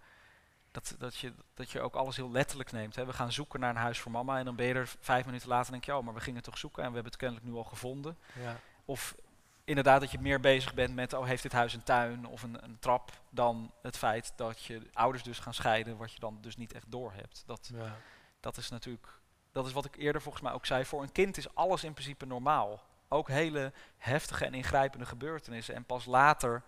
dat, 0.72 0.96
dat, 0.98 1.16
je, 1.16 1.34
dat 1.54 1.72
je 1.72 1.82
ook 1.82 1.96
alles 1.96 2.16
heel 2.16 2.32
letterlijk 2.32 2.72
neemt. 2.72 2.96
Hè. 2.96 3.06
We 3.06 3.14
gaan 3.14 3.32
zoeken 3.32 3.60
naar 3.60 3.70
een 3.70 3.76
huis 3.76 4.00
voor 4.00 4.12
mama 4.12 4.38
en 4.38 4.46
dan 4.46 4.56
ben 4.56 4.66
je 4.66 4.74
er 4.74 4.94
vijf 5.00 5.26
minuten 5.26 5.48
later 5.50 5.66
en 5.66 5.72
denk 5.72 5.84
je, 5.86 5.96
oh, 5.96 6.04
maar 6.04 6.14
we 6.14 6.20
gingen 6.20 6.42
toch 6.42 6.58
zoeken 6.58 6.84
en 6.84 6.88
we 6.90 6.94
hebben 6.94 7.12
het 7.12 7.22
kennelijk 7.22 7.48
nu 7.48 7.54
al 7.54 7.64
gevonden. 7.64 8.18
ja. 8.40 8.60
Of 8.86 9.16
inderdaad 9.64 10.02
dat 10.02 10.12
je 10.12 10.20
meer 10.20 10.40
bezig 10.40 10.74
bent 10.74 10.96
met, 10.96 11.14
oh, 11.14 11.26
heeft 11.26 11.44
dit 11.44 11.52
huis 11.52 11.74
een 11.74 11.84
tuin 11.84 12.26
of 12.26 12.44
een, 12.44 12.64
een 12.64 12.80
trap, 12.80 13.12
dan 13.30 13.74
het 13.82 13.98
feit 13.98 14.34
dat 14.36 14.64
je 14.64 14.90
ouders 14.94 15.24
dus 15.24 15.40
gaan 15.40 15.54
scheiden, 15.54 15.98
wat 15.98 16.14
je 16.14 16.20
dan 16.20 16.38
dus 16.42 16.58
niet 16.58 16.74
echt 16.74 16.92
door 16.92 17.14
hebt. 17.14 17.44
Dat, 17.46 17.70
Ja. 17.74 17.98
dat 18.40 18.58
is 18.58 18.70
natuurlijk, 18.70 19.20
dat 19.54 19.66
is 19.66 19.74
wat 19.74 19.86
ik 19.86 19.96
eerder 19.96 20.22
volgens 20.22 20.44
mij 20.44 20.54
ook 20.54 20.66
zei, 20.66 20.86
voor 20.86 21.02
een 21.02 21.12
kind 21.12 21.38
is 21.38 21.56
alles 21.56 21.84
in 21.84 21.94
principe 21.94 22.26
normaal. 22.26 22.82
Ook 23.08 23.28
hele 23.28 23.72
heftige 23.98 24.46
en 24.46 24.54
ingrijpende 24.54 25.06
gebeurtenissen. 25.06 25.76
En 25.76 25.84
pas 25.86 26.06
later, 26.06 26.64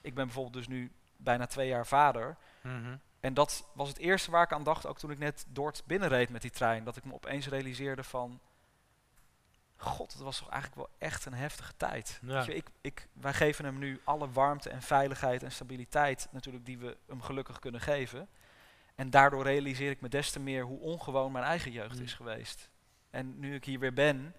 ik 0.00 0.14
ben 0.14 0.24
bijvoorbeeld 0.24 0.54
dus 0.54 0.68
nu 0.68 0.92
bijna 1.16 1.46
twee 1.46 1.68
jaar 1.68 1.86
vader, 1.86 2.36
Mhm. 2.60 2.96
en 3.20 3.34
dat 3.34 3.68
was 3.72 3.88
het 3.88 3.98
eerste 3.98 4.30
waar 4.30 4.42
ik 4.42 4.52
aan 4.52 4.62
dacht, 4.62 4.86
ook 4.86 4.98
toen 4.98 5.10
ik 5.10 5.18
net 5.18 5.46
Dort 5.48 5.82
binnenreed 5.86 6.28
met 6.28 6.42
die 6.42 6.50
trein. 6.50 6.84
Dat 6.84 6.96
ik 6.96 7.04
me 7.04 7.14
opeens 7.14 7.48
realiseerde 7.48 8.04
van... 8.04 8.40
God, 9.76 10.12
het 10.12 10.22
was 10.22 10.38
toch 10.38 10.48
eigenlijk 10.48 10.80
wel 10.88 10.96
echt 11.08 11.24
een 11.24 11.34
heftige 11.34 11.72
tijd. 11.76 12.18
Ja. 12.22 12.32
Weet 12.34 12.44
je, 12.44 12.54
ik, 12.54 12.66
ik, 12.80 13.08
wij 13.12 13.32
geven 13.34 13.64
hem 13.64 13.78
nu 13.78 14.00
alle 14.04 14.30
warmte 14.30 14.70
en 14.70 14.82
veiligheid 14.82 15.42
en 15.42 15.52
stabiliteit 15.52 16.28
natuurlijk 16.30 16.66
die 16.66 16.78
we 16.78 16.96
hem 17.06 17.22
gelukkig 17.22 17.58
kunnen 17.58 17.80
geven. 17.80 18.28
En 18.96 19.10
daardoor 19.10 19.42
realiseer 19.42 19.90
ik 19.90 20.00
me 20.00 20.08
des 20.08 20.30
te 20.30 20.40
meer 20.40 20.64
hoe 20.64 20.78
ongewoon 20.80 21.32
mijn 21.32 21.44
eigen 21.44 21.72
jeugd 21.72 21.96
Mm. 21.96 22.02
is 22.02 22.14
geweest. 22.14 22.70
En 23.10 23.38
nu 23.38 23.54
ik 23.54 23.64
hier 23.64 23.78
weer 23.78 23.92
ben, 23.92 24.34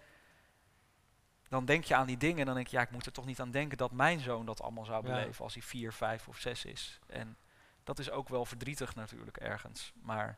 dan 1.50 1.66
denk 1.66 1.84
je 1.84 1.96
aan 1.96 2.08
die 2.08 2.18
dingen 2.18 2.40
en 2.40 2.46
dan 2.46 2.56
denk 2.56 2.68
je, 2.68 2.76
ja, 2.78 2.82
ik 2.84 2.92
moet 2.92 3.06
er 3.06 3.12
toch 3.12 3.26
niet 3.26 3.40
aan 3.40 3.52
denken 3.52 3.78
dat 3.78 3.92
mijn 3.92 4.20
zoon 4.20 4.46
dat 4.46 4.62
allemaal 4.62 4.86
zou 4.86 5.08
Ja. 5.08 5.14
beleven 5.14 5.44
als 5.44 5.54
hij 5.54 5.64
vier, 5.64 5.94
vijf 5.94 6.28
of 6.28 6.38
zes 6.38 6.66
is. 6.66 7.00
En 7.08 7.38
dat 7.84 8.00
is 8.00 8.10
ook 8.10 8.30
wel 8.30 8.46
verdrietig 8.46 8.96
natuurlijk 8.96 9.38
ergens. 9.38 9.94
Maar 10.02 10.38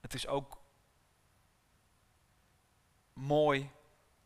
het 0.00 0.14
is 0.14 0.26
ook 0.26 0.62
mooi 3.12 3.70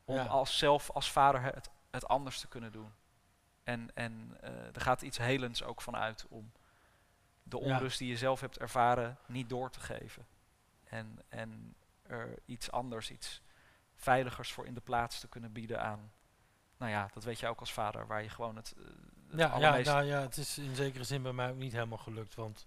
om 0.04 0.14
Ja. 0.16 0.24
als 0.26 0.58
zelf 0.58 0.90
als 0.90 1.12
vader 1.12 1.42
het, 1.42 1.70
het 1.90 2.08
anders 2.08 2.40
te 2.40 2.48
kunnen 2.48 2.72
doen. 2.72 2.92
En, 3.62 3.90
en 3.94 4.36
eh, 4.40 4.50
er 4.74 4.80
gaat 4.80 5.02
iets 5.02 5.18
helends 5.18 5.62
ook 5.62 5.80
van 5.82 5.96
uit 5.96 6.26
om 6.28 6.52
de 7.48 7.58
Ja. 7.58 7.64
onrust 7.74 7.98
die 7.98 8.08
je 8.08 8.16
zelf 8.16 8.40
hebt 8.40 8.58
ervaren 8.58 9.18
niet 9.26 9.48
door 9.48 9.70
te 9.70 9.80
geven. 9.80 10.26
En, 10.84 11.18
en 11.28 11.74
er 12.02 12.38
iets 12.44 12.70
anders, 12.70 13.10
iets 13.10 13.42
veiligers 13.94 14.52
voor 14.52 14.66
in 14.66 14.74
de 14.74 14.80
plaats 14.80 15.20
te 15.20 15.28
kunnen 15.28 15.52
bieden 15.52 15.82
aan. 15.82 16.12
Nou 16.76 16.90
ja, 16.90 17.10
dat 17.14 17.24
weet 17.24 17.40
je 17.40 17.46
ook 17.48 17.60
als 17.60 17.72
vader, 17.72 18.06
waar 18.06 18.22
je 18.22 18.28
gewoon 18.28 18.56
het, 18.56 18.74
eh, 18.78 18.84
het 19.30 19.38
Ja, 19.40 19.58
ja, 19.58 19.78
nou 19.82 20.04
ja, 20.04 20.20
het 20.20 20.36
is 20.36 20.58
in 20.58 20.74
zekere 20.74 21.04
zin 21.04 21.22
bij 21.22 21.32
mij 21.32 21.50
ook 21.50 21.56
niet 21.56 21.72
helemaal 21.72 21.98
gelukt. 21.98 22.34
Want 22.34 22.66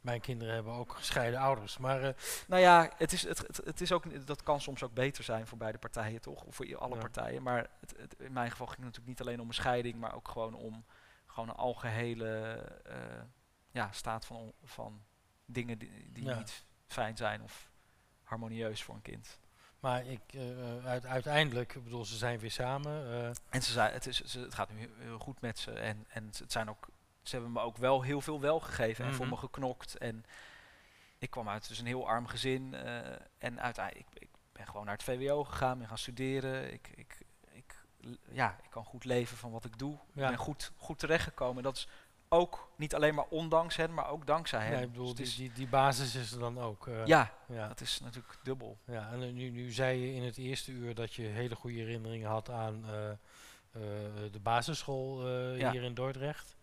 mijn 0.00 0.20
kinderen 0.20 0.54
hebben 0.54 0.72
ook 0.72 0.92
gescheiden 0.92 1.40
ouders. 1.40 1.78
Maar 1.78 2.02
eh, 2.02 2.12
Nou 2.48 2.62
ja, 2.62 2.90
het 2.96 3.12
is, 3.12 3.22
het, 3.22 3.38
het, 3.38 3.56
het 3.64 3.80
is 3.80 3.92
ook, 3.92 4.26
dat 4.26 4.42
kan 4.42 4.60
soms 4.60 4.82
ook 4.82 4.94
beter 4.94 5.24
zijn 5.24 5.46
voor 5.46 5.58
beide 5.58 5.78
partijen, 5.78 6.20
toch? 6.20 6.42
Of 6.42 6.54
voor 6.56 6.76
alle 6.78 6.94
Ja. 6.94 7.00
partijen. 7.00 7.42
Maar 7.42 7.66
het, 7.80 7.94
het- 7.98 8.14
in 8.18 8.32
mijn 8.32 8.50
geval 8.50 8.66
ging 8.66 8.78
het 8.78 8.86
natuurlijk 8.86 9.18
niet 9.18 9.26
alleen 9.26 9.40
om 9.40 9.48
een 9.48 9.54
scheiding, 9.54 9.94
maar 9.98 10.14
ook 10.14 10.28
gewoon 10.28 10.54
om 10.54 10.84
gewoon 11.26 11.48
een 11.48 11.54
algehele 11.54 12.30
eh, 12.84 12.96
ja, 13.76 13.92
staat 13.92 14.24
van, 14.26 14.52
van 14.64 15.02
dingen 15.44 15.78
die, 15.78 16.12
die 16.12 16.24
Ja. 16.24 16.36
niet 16.38 16.64
fijn 16.86 17.16
zijn 17.16 17.42
of 17.42 17.70
harmonieus 18.22 18.82
voor 18.82 18.94
een 18.94 19.02
kind. 19.02 19.38
Maar 19.80 20.06
ik, 20.06 20.20
eh, 20.34 20.86
uit, 20.86 21.06
uiteindelijk, 21.06 21.74
ik 21.74 21.84
bedoel, 21.84 22.04
ze 22.04 22.16
zijn 22.16 22.38
weer 22.38 22.50
samen. 22.50 23.06
eh, 23.12 23.26
En 23.50 23.62
ze 23.62 23.72
zei, 23.72 23.92
het, 23.92 24.06
is, 24.06 24.20
ze, 24.24 24.40
het 24.40 24.54
gaat 24.54 24.70
nu 24.70 24.90
heel, 24.98 25.18
goed 25.18 25.40
met 25.40 25.58
ze. 25.58 25.72
En, 25.72 26.04
en 26.08 26.26
het 26.38 26.52
zijn 26.52 26.70
ook, 26.70 26.88
ze 27.22 27.34
hebben 27.34 27.52
me 27.52 27.60
ook 27.60 27.76
wel 27.76 28.02
heel 28.02 28.20
veel 28.20 28.40
wel 28.40 28.60
gegeven 28.60 29.04
en 29.04 29.14
voor 29.14 29.24
Mhm. 29.26 29.34
me 29.34 29.40
geknokt. 29.40 29.96
En 29.96 30.24
ik 31.18 31.30
kwam 31.30 31.48
uit 31.48 31.68
dus 31.68 31.78
een 31.78 31.86
heel 31.86 32.08
arm 32.08 32.26
gezin. 32.26 32.74
eh, 32.74 32.98
en 33.38 33.60
uiteindelijk, 33.60 34.06
ik, 34.14 34.22
ik 34.22 34.28
ben 34.52 34.66
gewoon 34.66 34.84
naar 34.84 34.94
het 34.94 35.02
VWO 35.02 35.44
gegaan, 35.44 35.78
ben 35.78 35.88
gaan 35.88 35.98
studeren. 35.98 36.72
Ik, 36.72 36.88
ik, 36.94 37.18
ik, 37.52 37.84
ja, 38.30 38.58
ik 38.62 38.70
kan 38.70 38.84
goed 38.84 39.04
leven 39.04 39.36
van 39.36 39.50
wat 39.50 39.64
ik 39.64 39.78
doe. 39.78 39.92
Ja. 40.12 40.22
Ik 40.22 40.28
ben 40.28 40.38
goed, 40.38 40.72
goed 40.76 40.98
terechtgekomen. 40.98 41.56
En 41.56 41.62
dat 41.62 41.76
is 41.76 41.88
ook 42.28 42.68
niet 42.76 42.94
alleen 42.94 43.14
maar 43.14 43.24
ondanks 43.28 43.76
hen, 43.76 43.94
maar 43.94 44.08
ook 44.08 44.26
dankzij 44.26 44.60
hen. 44.60 44.72
nee, 44.72 44.82
ik 44.84 44.90
bedoel, 44.92 45.14
Dus 45.14 45.36
die, 45.36 45.46
die, 45.46 45.52
die 45.56 45.66
basis 45.68 46.14
is 46.14 46.32
er 46.32 46.38
dan 46.38 46.58
ook. 46.60 46.86
eh, 46.86 47.06
ja, 47.06 47.32
ja. 47.48 47.68
dat 47.68 47.80
is 47.80 48.00
natuurlijk 48.00 48.34
dubbel. 48.42 48.78
Ja, 48.84 49.10
en 49.12 49.34
nu, 49.34 49.50
nu 49.50 49.72
zei 49.72 50.00
je 50.00 50.14
in 50.14 50.22
het 50.22 50.36
eerste 50.36 50.70
uur 50.72 50.94
dat 50.94 51.14
je 51.14 51.22
hele 51.22 51.54
goede 51.54 51.76
herinneringen 51.76 52.28
had 52.30 52.50
aan 52.50 52.84
eh, 52.86 53.10
eh, 53.10 53.16
de 54.32 54.40
basisschool 54.42 55.28
Ja. 55.56 55.70
hier 55.70 55.82
in 55.82 55.94
Dordrecht. 55.94 56.54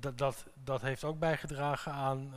Dat, 0.00 0.18
dat, 0.18 0.46
dat 0.54 0.80
heeft 0.80 1.04
ook 1.04 1.18
bijgedragen 1.18 1.92
aan 1.92 2.32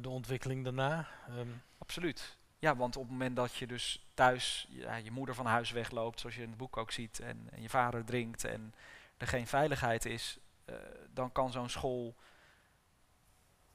de 0.00 0.08
ontwikkeling 0.08 0.64
daarna. 0.64 1.08
Ehm, 1.28 1.48
Absoluut. 1.78 2.36
Ja, 2.58 2.76
want 2.76 2.96
op 2.96 3.02
het 3.02 3.10
moment 3.12 3.36
dat 3.36 3.54
je 3.54 3.66
dus 3.66 4.06
thuis 4.14 4.66
ja, 4.70 4.94
je 4.96 5.10
moeder 5.10 5.34
van 5.34 5.46
huis 5.46 5.70
wegloopt, 5.70 6.20
zoals 6.20 6.34
je 6.36 6.42
in 6.42 6.48
het 6.48 6.56
boek 6.56 6.76
ook 6.76 6.90
ziet, 6.92 7.20
en, 7.20 7.48
en 7.50 7.62
je 7.62 7.68
vader 7.68 8.04
drinkt 8.04 8.44
en 8.44 8.74
er 9.16 9.26
geen 9.26 9.46
veiligheid 9.46 10.04
is, 10.04 10.38
dan 11.10 11.32
kan 11.32 11.52
zo'n 11.52 11.68
school, 11.68 12.14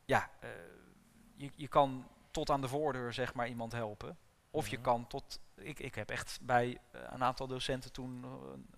ja, 0.05 0.30
eh, 0.39 0.49
je, 1.35 1.51
je 1.55 1.68
kan 1.68 2.07
tot 2.31 2.49
aan 2.49 2.61
de 2.61 2.68
voordeur 2.68 3.13
zeg 3.13 3.34
maar 3.34 3.47
iemand 3.47 3.72
helpen. 3.72 4.18
Of 4.51 4.68
je 4.68 4.76
Mhm. 4.76 4.85
kan 4.85 5.07
tot, 5.07 5.39
ik, 5.55 5.80
ik 5.80 5.95
heb 5.95 6.09
echt 6.09 6.39
bij 6.41 6.77
eh, 6.91 7.01
een 7.09 7.23
aantal 7.23 7.47
docenten 7.47 7.91
toen 7.91 8.23
eh, 8.23 8.30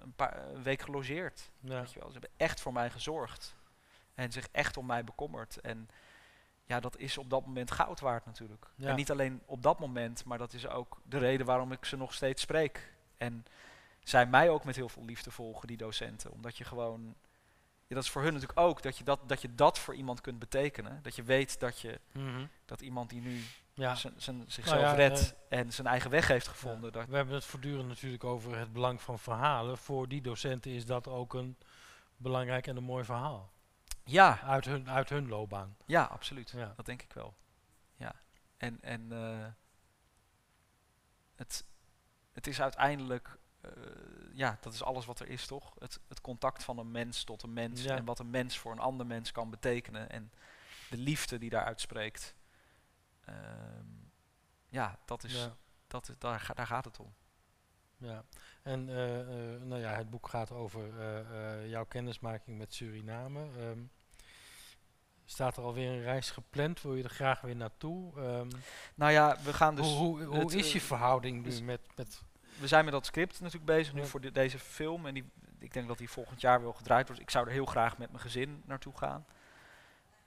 een, 0.04 0.14
paar, 0.14 0.48
een 0.48 0.64
week 0.64 0.82
gelogeerd. 0.82 1.52
ja. 1.60 1.80
Weet 1.80 1.92
je 1.94 2.00
wel. 2.00 2.08
Ze 2.08 2.14
hebben 2.14 2.32
echt 2.38 2.62
voor 2.62 2.74
mij 2.74 2.90
gezorgd. 2.90 3.56
En 4.14 4.32
zich 4.32 4.48
echt 4.52 4.78
om 4.78 4.86
mij 4.86 5.04
bekommerd. 5.04 5.62
En 5.62 5.90
ja, 6.66 6.80
dat 6.80 6.98
is 6.98 7.18
op 7.18 7.30
dat 7.30 7.46
moment 7.46 7.72
goud 7.72 8.00
waard 8.00 8.26
natuurlijk. 8.26 8.68
Ja. 8.76 8.90
En 8.90 8.96
niet 8.96 9.12
alleen 9.12 9.42
op 9.46 9.62
dat 9.64 9.80
moment, 9.80 10.26
maar 10.26 10.38
dat 10.38 10.54
is 10.54 10.68
ook 10.68 11.02
de 11.06 11.18
reden 11.18 11.46
waarom 11.46 11.72
ik 11.72 11.86
ze 11.86 11.98
nog 11.98 12.14
steeds 12.14 12.42
spreek. 12.42 12.94
En 13.18 13.46
zij 14.04 14.26
mij 14.26 14.50
ook 14.50 14.64
met 14.64 14.76
heel 14.76 14.90
veel 14.90 15.06
liefde 15.06 15.32
volgen, 15.32 15.68
die 15.68 15.78
docenten. 15.78 16.32
Omdat 16.32 16.58
je 16.58 16.64
gewoon... 16.64 17.16
Ja, 17.88 17.96
dat 17.96 18.04
is 18.04 18.10
voor 18.10 18.22
hun 18.24 18.34
natuurlijk 18.34 18.60
ook, 18.60 18.82
dat 18.82 18.98
je 18.98 19.04
dat, 19.04 19.20
dat 19.30 19.42
je 19.42 19.56
dat 19.56 19.80
voor 19.80 19.96
iemand 19.96 20.22
kunt 20.22 20.40
betekenen. 20.40 21.00
Dat 21.04 21.16
je 21.16 21.24
weet 21.24 21.60
dat, 21.60 21.80
je, 21.80 22.00
Mhm. 22.12 22.46
dat 22.66 22.82
iemand 22.82 23.10
die 23.10 23.22
nu 23.22 23.42
ja. 23.74 23.96
zijn- 23.96 24.14
zijn- 24.18 24.44
zichzelf 24.48 24.82
ja, 24.82 24.94
redt 24.94 25.36
en 25.50 25.74
zijn 25.74 25.88
eigen 25.88 26.10
weg 26.10 26.28
heeft 26.28 26.48
gevonden. 26.48 26.92
Dat, 26.92 27.08
We 27.08 27.16
hebben 27.16 27.34
het 27.36 27.46
voortdurend 27.46 27.88
natuurlijk 27.88 28.24
over 28.24 28.58
het 28.58 28.74
belang 28.74 29.02
van 29.02 29.20
verhalen. 29.20 29.78
Voor 29.78 30.08
die 30.08 30.22
docenten 30.22 30.72
is 30.72 30.86
dat 30.86 31.08
ook 31.08 31.34
een 31.34 31.58
belangrijk 32.18 32.68
en 32.68 32.78
een 32.78 32.84
mooi 32.84 33.04
verhaal. 33.04 33.52
ja, 34.04 34.42
Uit 34.42 34.66
hun, 34.66 34.90
uit 34.90 35.10
hun 35.10 35.28
loopbaan. 35.28 35.76
Ja, 35.86 36.04
absoluut. 36.04 36.54
Dat 36.76 36.86
denk 36.86 37.02
ik 37.02 37.14
wel. 37.14 37.34
Ja. 37.96 38.16
En, 38.58 38.82
en 38.82 39.12
eh, 39.12 39.46
het, 41.36 41.66
het 42.34 42.48
is 42.48 42.62
uiteindelijk, 42.62 43.28
eh, 43.28 43.34
ja, 44.34 44.58
dat 44.62 44.74
is 44.74 44.84
alles 44.84 45.06
wat 45.06 45.20
er 45.20 45.28
is, 45.30 45.46
toch? 45.46 45.74
Het, 45.80 46.00
het 46.08 46.22
contact 46.22 46.64
van 46.64 46.78
een 46.78 46.92
mens 46.92 47.24
tot 47.24 47.44
een 47.44 47.54
mens 47.54 47.84
Ja. 47.84 47.96
en 47.96 48.06
wat 48.06 48.20
een 48.20 48.30
mens 48.30 48.58
voor 48.58 48.72
een 48.72 48.80
ander 48.80 49.06
mens 49.06 49.32
kan 49.32 49.50
betekenen 49.50 50.10
en 50.10 50.32
de 50.90 50.98
liefde 50.98 51.38
die 51.38 51.50
daaruit 51.50 51.82
spreekt. 51.82 52.36
Ehm, 53.26 53.86
ja, 54.70 55.00
dat 55.06 55.24
is, 55.24 55.34
Ja. 55.34 55.56
dat 55.88 56.10
is, 56.10 56.18
daar, 56.18 56.50
daar 56.54 56.68
gaat 56.68 56.86
het 56.86 57.00
om. 57.00 57.14
Ja, 57.98 58.24
en 58.64 58.90
eh, 58.90 59.20
eh, 59.56 59.62
nou 59.62 59.82
ja, 59.82 59.94
het 59.94 60.10
boek 60.10 60.28
gaat 60.30 60.52
over 60.52 61.00
eh, 61.00 61.20
eh, 61.62 61.70
jouw 61.70 61.86
kennismaking 61.86 62.58
met 62.58 62.74
Suriname. 62.74 63.48
Ehm, 63.60 63.80
Staat 65.26 65.58
er 65.58 65.64
alweer 65.64 65.92
een 65.92 66.02
reis 66.02 66.32
gepland? 66.32 66.82
Wil 66.82 66.96
je 66.96 67.04
er 67.04 67.10
graag 67.10 67.42
weer 67.42 67.56
naartoe? 67.56 68.20
Ehm, 68.22 68.50
Nou 68.96 69.12
ja, 69.12 69.38
we 69.44 69.54
gaan 69.54 69.76
dus... 69.76 69.88
hoe 69.88 70.24
hoe, 70.24 70.56
is 70.56 70.68
eh, 70.68 70.74
je 70.74 70.82
verhouding 70.82 71.38
nu 71.38 71.44
dus- 71.44 71.62
met... 71.62 71.82
met 71.96 72.22
we 72.60 72.68
zijn 72.68 72.84
met 72.84 72.94
dat 72.94 73.06
script 73.06 73.40
natuurlijk 73.40 73.66
bezig 73.66 73.94
nu 73.94 74.02
Ja. 74.02 74.08
voor 74.08 74.22
de- 74.22 74.32
deze 74.32 74.60
film. 74.60 75.06
En 75.06 75.14
die, 75.14 75.32
ik 75.60 75.74
denk 75.74 75.88
dat 75.88 75.98
die 75.98 76.10
volgend 76.10 76.42
jaar 76.42 76.62
wel 76.62 76.74
gedraaid 76.74 77.08
wordt. 77.08 77.22
Ik 77.22 77.30
zou 77.30 77.46
er 77.46 77.52
heel 77.52 77.66
graag 77.66 77.98
met 77.98 78.10
mijn 78.12 78.24
gezin 78.24 78.62
naartoe 78.66 78.98
gaan. 78.98 79.26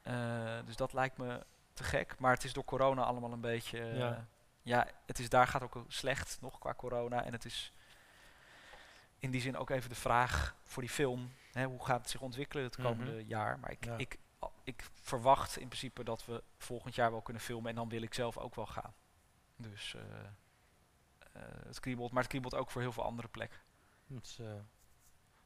Eh, 0.02 0.58
dus 0.64 0.76
dat 0.76 0.92
lijkt 0.92 1.16
me 1.16 1.44
te 1.72 1.84
gek. 1.84 2.18
Maar 2.18 2.32
het 2.32 2.44
is 2.44 2.52
door 2.52 2.64
corona 2.64 3.02
allemaal 3.02 3.32
een 3.32 3.40
beetje... 3.40 3.80
eh, 3.80 3.98
Ja. 3.98 4.26
ja, 4.62 4.86
het 5.06 5.18
is, 5.18 5.28
daar 5.28 5.46
gaat 5.46 5.62
ook 5.62 5.84
slecht 5.88 6.38
nog 6.40 6.58
qua 6.58 6.74
corona. 6.74 7.24
En 7.24 7.32
het 7.32 7.44
is 7.44 7.72
in 9.18 9.30
die 9.30 9.40
zin 9.40 9.56
ook 9.56 9.70
even 9.70 9.88
de 9.88 9.94
vraag 9.94 10.54
voor 10.62 10.82
die 10.82 10.90
film. 10.90 11.32
Hè, 11.52 11.64
hoe 11.64 11.84
gaat 11.84 12.00
het 12.00 12.10
zich 12.10 12.20
ontwikkelen 12.20 12.64
het 12.64 12.78
Mhm. 12.78 12.86
komende 12.86 13.24
jaar? 13.26 13.58
Maar 13.58 13.70
ik, 13.70 13.84
Ja. 13.84 13.96
ik, 13.96 14.18
ik 14.62 14.84
verwacht 15.02 15.56
in 15.58 15.66
principe 15.68 16.04
dat 16.04 16.24
we 16.24 16.42
volgend 16.58 16.94
jaar 16.94 17.10
wel 17.10 17.22
kunnen 17.22 17.42
filmen. 17.42 17.70
En 17.70 17.76
dan 17.76 17.88
wil 17.88 18.02
ik 18.02 18.14
zelf 18.14 18.36
ook 18.38 18.54
wel 18.54 18.66
gaan. 18.66 18.94
Dus 19.56 19.94
eh, 19.94 20.02
het 21.66 21.80
kriebelt. 21.80 22.10
Maar 22.12 22.20
het 22.22 22.30
kriebelt 22.30 22.54
ook 22.54 22.70
voor 22.70 22.80
heel 22.80 22.92
veel 22.92 23.04
andere 23.04 23.28
plekken 23.28 23.58
is, 24.22 24.38
eh, 24.40 24.46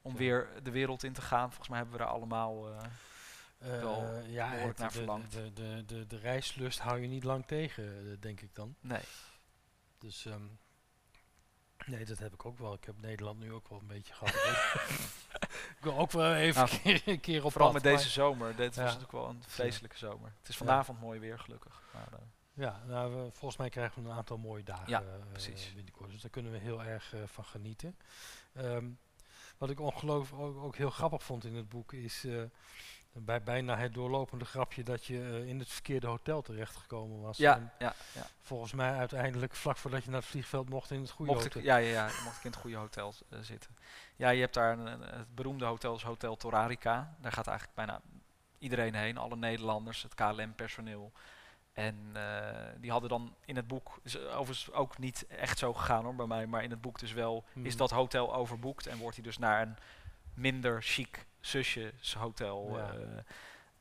om 0.02 0.16
weer 0.16 0.48
de 0.62 0.70
wereld 0.70 1.02
in 1.02 1.12
te 1.12 1.22
gaan. 1.22 1.46
Volgens 1.48 1.68
mij 1.68 1.78
hebben 1.78 1.96
we 1.98 2.02
daar 2.04 2.12
allemaal. 2.12 2.68
eh, 2.72 2.80
wel 3.58 4.02
eh, 4.04 4.32
ja, 4.32 4.48
het- 4.50 4.78
naar 4.78 4.92
verlangd. 4.92 5.32
de, 5.32 5.52
de, 5.52 5.82
de, 5.86 6.06
de 6.06 6.18
reislust 6.18 6.78
hou 6.78 7.00
je 7.00 7.06
niet 7.08 7.24
lang 7.24 7.46
tegen, 7.46 7.84
eh, 8.10 8.16
denk 8.20 8.40
ik 8.40 8.54
dan. 8.54 8.74
nee. 8.80 9.02
Dus 9.98 10.26
ehm, 10.26 10.42
nee, 11.86 12.04
dat 12.04 12.18
heb 12.18 12.32
ik 12.34 12.44
ook 12.46 12.58
wel. 12.58 12.72
Ik 12.74 12.84
heb 12.84 13.00
Nederland 13.00 13.38
nu 13.40 13.52
ook 13.52 13.68
wel 13.68 13.78
een 13.80 13.86
beetje 13.86 14.14
gehad. 14.14 14.34
ik 15.78 15.78
wil 15.80 15.98
ook 15.98 16.10
wel 16.10 16.34
even 16.34 16.62
Nou, 16.64 16.72
een 16.74 16.80
keer, 16.82 17.02
een 17.12 17.20
keer 17.20 17.44
op 17.44 17.52
Vooral 17.52 17.72
pad, 17.72 17.82
met 17.82 17.92
deze 17.96 18.08
zomer. 18.08 18.56
Dit 18.56 18.66
was 18.66 18.74
Ja. 18.76 18.82
natuurlijk 18.82 19.12
wel 19.12 19.28
een 19.28 19.42
vreselijke 19.46 19.98
zomer. 19.98 20.32
Het 20.38 20.48
is 20.48 20.56
vanavond 20.56 21.00
mooi 21.00 21.20
weer, 21.20 21.38
gelukkig. 21.38 21.82
Maar, 21.92 22.12
eh, 22.12 22.18
Ja, 22.60 22.80
nou, 22.86 23.14
we- 23.14 23.30
volgens 23.32 23.56
mij 23.56 23.68
krijgen 23.68 24.02
we 24.02 24.08
een 24.08 24.16
aantal 24.16 24.38
mooie 24.38 24.62
dagen 24.62 24.88
Ja, 24.88 25.00
eh, 25.00 25.06
precies. 25.32 25.72
binnenkort. 25.74 26.10
Dus 26.10 26.20
daar 26.22 26.30
kunnen 26.30 26.52
we 26.52 26.58
heel 26.58 26.82
erg 26.82 27.14
eh, 27.14 27.20
van 27.26 27.44
genieten. 27.44 27.96
Ehm, 28.52 28.84
wat 29.58 29.70
ik 29.70 29.80
ongelooflijk 29.80 30.42
ook, 30.42 30.56
ook 30.56 30.76
heel 30.76 30.90
grappig 30.90 31.22
vond 31.22 31.44
in 31.44 31.54
het 31.54 31.68
boek 31.68 31.92
is 31.92 32.24
eh, 32.24 32.42
bij 33.12 33.42
bijna 33.42 33.76
het 33.76 33.94
doorlopende 33.94 34.44
grapje 34.44 34.82
dat 34.82 35.04
je 35.04 35.44
in 35.46 35.58
het 35.58 35.68
verkeerde 35.68 36.06
hotel 36.06 36.42
terechtgekomen 36.42 37.20
was. 37.20 37.36
ja, 37.36 37.54
En 37.56 37.72
ja, 37.78 37.94
ja. 38.14 38.26
volgens 38.40 38.72
mij 38.72 38.92
uiteindelijk 38.96 39.54
vlak 39.54 39.76
voordat 39.76 40.04
je 40.04 40.10
naar 40.10 40.20
het 40.20 40.28
vliegveld 40.28 40.68
mocht 40.68 40.90
in 40.90 41.00
het 41.00 41.10
goede 41.10 41.32
Mocht 41.32 41.44
ik, 41.44 41.52
hotel. 41.52 41.68
ja, 41.68 41.76
ja, 41.76 42.04
mocht 42.24 42.36
ik 42.38 42.44
in 42.44 42.50
het 42.50 42.60
goede 42.60 42.76
hotel 42.76 43.14
zitten. 43.40 43.76
Ja, 44.16 44.28
je 44.28 44.40
hebt 44.40 44.54
daar 44.54 44.78
een, 44.78 44.86
een- 44.86 45.18
het 45.18 45.34
beroemde 45.34 45.64
hotel, 45.64 45.94
is 45.94 46.02
Hotel 46.02 46.36
Torarica. 46.36 47.16
Daar 47.20 47.32
gaat 47.32 47.46
eigenlijk 47.46 47.76
bijna 47.76 48.00
iedereen 48.58 48.94
heen, 48.94 49.16
alle 49.18 49.36
Nederlanders, 49.36 50.02
het 50.02 50.14
KLM-personeel. 50.14 51.12
En 51.72 52.10
eh, 52.12 52.66
die 52.80 52.90
hadden 52.90 53.08
dan 53.10 53.34
in 53.44 53.56
het 53.56 53.68
boek, 53.68 53.98
is 54.02 54.18
overigens 54.18 54.72
ook 54.72 54.98
niet 54.98 55.26
echt 55.26 55.58
zo 55.58 55.74
gegaan 55.74 56.04
hoor 56.04 56.14
bij 56.14 56.26
mij, 56.26 56.46
maar 56.46 56.62
in 56.62 56.70
het 56.70 56.80
boek 56.80 56.98
dus 56.98 57.12
wel, 57.12 57.44
is 57.54 57.62
Mhm. 57.68 57.76
dat 57.76 57.90
hotel 57.90 58.34
overboekt 58.34 58.86
en 58.86 58.98
wordt 58.98 59.16
hij 59.16 59.24
dus 59.24 59.38
naar 59.38 59.62
een 59.62 59.76
minder 60.34 60.82
chic 60.82 61.26
zusjeshotel 61.40 62.76
Ja. 62.78 62.92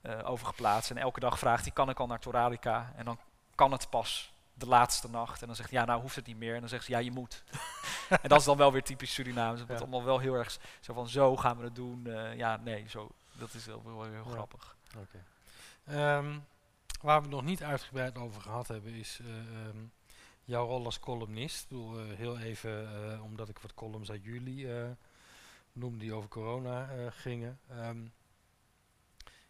eh, 0.01 0.19
eh, 0.19 0.29
overgeplaatst. 0.29 0.89
En 0.91 0.97
elke 0.97 1.19
dag 1.19 1.39
vraagt 1.39 1.63
hij, 1.63 1.71
kan 1.73 1.89
ik 1.89 1.99
al 1.99 2.07
naar 2.07 2.19
Torarica? 2.19 2.93
En 2.95 3.05
dan 3.05 3.19
kan 3.55 3.71
het 3.71 3.89
pas 3.89 4.33
de 4.53 4.65
laatste 4.67 5.09
nacht. 5.09 5.41
En 5.41 5.47
dan 5.47 5.55
zegt 5.55 5.69
hij, 5.69 5.79
ja, 5.79 5.85
nou 5.85 6.01
hoeft 6.01 6.15
het 6.15 6.25
niet 6.25 6.37
meer. 6.37 6.53
En 6.53 6.59
dan 6.59 6.69
zegt 6.69 6.83
ze, 6.85 6.91
ja, 6.91 6.97
je 6.97 7.11
moet. 7.11 7.43
en 8.21 8.29
dat 8.29 8.39
is 8.39 8.45
dan 8.45 8.57
wel 8.57 8.71
weer 8.71 8.83
typisch 8.83 9.13
Surinaams. 9.13 9.59
Het 9.59 9.67
wordt 9.67 9.81
allemaal 9.83 10.03
wel 10.03 10.19
heel 10.19 10.33
erg 10.33 10.57
zo 10.79 10.93
van, 10.93 11.07
zo 11.07 11.37
gaan 11.37 11.57
we 11.57 11.63
het 11.63 11.75
doen. 11.75 12.07
Ja, 12.35 12.57
nee, 12.57 12.85
zo. 12.89 13.09
Dat 13.31 13.53
is 13.53 13.65
wel, 13.65 13.81
wel 13.85 14.03
heel 14.03 14.13
Ja. 14.25 14.31
grappig. 14.31 14.75
Oké. 14.97 15.23
Ehm, 15.85 16.37
waar 17.01 17.17
we 17.17 17.27
het 17.27 17.35
nog 17.35 17.43
niet 17.43 17.63
uitgebreid 17.63 18.17
over 18.17 18.41
gehad 18.41 18.67
hebben 18.67 18.93
is 18.93 19.19
eh, 19.21 19.37
ehm, 19.37 19.77
jouw 20.43 20.65
rol 20.65 20.85
als 20.85 20.99
columnist. 20.99 21.63
Ik 21.63 21.69
bedoel, 21.69 21.99
eh, 21.99 22.17
heel 22.17 22.39
even, 22.39 23.03
eh, 23.11 23.23
omdat 23.23 23.49
ik 23.49 23.59
wat 23.59 23.73
columns 23.73 24.11
uit 24.11 24.23
jullie 24.23 24.67
noemde 25.71 25.97
die 25.97 26.13
over 26.13 26.29
corona 26.29 27.09
gingen. 27.09 27.59
Ehm, 27.69 28.01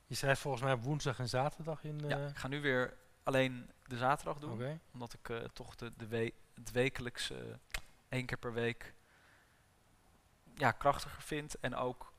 je 0.06 0.16
schrijft 0.16 0.42
volgens 0.42 0.64
mij 0.64 0.74
op 0.74 0.84
woensdag 0.84 1.20
en 1.20 1.30
zaterdag 1.30 1.84
in... 1.84 2.00
ja, 2.00 2.28
ik 2.28 2.38
ga 2.38 2.48
nu 2.48 2.62
weer 2.62 2.98
alleen 3.24 3.70
de 3.88 3.98
zaterdag 3.98 4.40
doen. 4.40 4.80
Omdat 4.94 5.14
ik 5.14 5.50
toch 5.54 5.76
de, 5.76 5.92
de 5.98 6.08
we 6.08 6.34
het 6.54 6.72
wekelijkse, 6.72 7.60
één 8.10 8.26
keer 8.26 8.38
per 8.38 8.54
week, 8.54 8.94
ja, 10.56 10.72
krachtiger 10.72 11.22
vind. 11.22 11.60
En 11.60 11.76
ook 11.76 12.14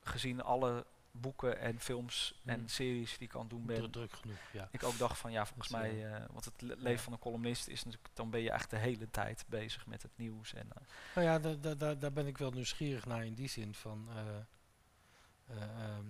gezien 0.00 0.42
alle 0.42 0.86
boeken 1.20 1.58
en 1.58 1.80
films 1.80 2.40
Mm. 2.42 2.50
en 2.52 2.68
series 2.68 3.18
die 3.18 3.28
ik 3.28 3.34
aan 3.34 3.40
het 3.40 3.50
doen 3.50 3.66
ben, 3.66 3.76
Druk, 3.76 3.92
druk 3.92 4.12
genoeg, 4.12 4.38
ja. 4.52 4.68
ik 4.72 4.82
ook 4.82 4.98
dacht 4.98 5.18
van 5.18 5.32
ja, 5.32 5.46
volgens 5.46 5.68
Dat 5.68 5.80
mij, 5.80 6.12
eh, 6.14 6.24
want 6.32 6.44
het 6.44 6.60
le- 6.62 6.74
leven 6.74 6.90
ja. 6.90 6.98
van 6.98 7.12
een 7.12 7.18
columnist 7.18 7.68
is 7.68 7.84
natuurlijk, 7.84 8.14
dan 8.14 8.30
ben 8.30 8.40
je 8.40 8.50
eigenlijk 8.50 8.82
de 8.82 8.88
hele 8.90 9.10
tijd 9.10 9.44
bezig 9.48 9.86
met 9.86 10.02
het 10.02 10.10
nieuws. 10.16 10.54
En, 10.54 10.68
eh, 10.74 10.82
Nou 11.14 11.26
ja, 11.26 11.38
da- 11.38 11.54
da- 11.54 11.74
da- 11.74 11.94
daar 11.94 12.12
ben 12.12 12.26
ik 12.26 12.38
wel 12.38 12.50
nieuwsgierig 12.50 13.06
naar 13.06 13.24
in 13.24 13.34
die 13.34 13.48
zin 13.48 13.74
van... 13.74 14.08
eh, 14.10 14.36
eh, 15.56 15.62
ehm, 15.62 16.04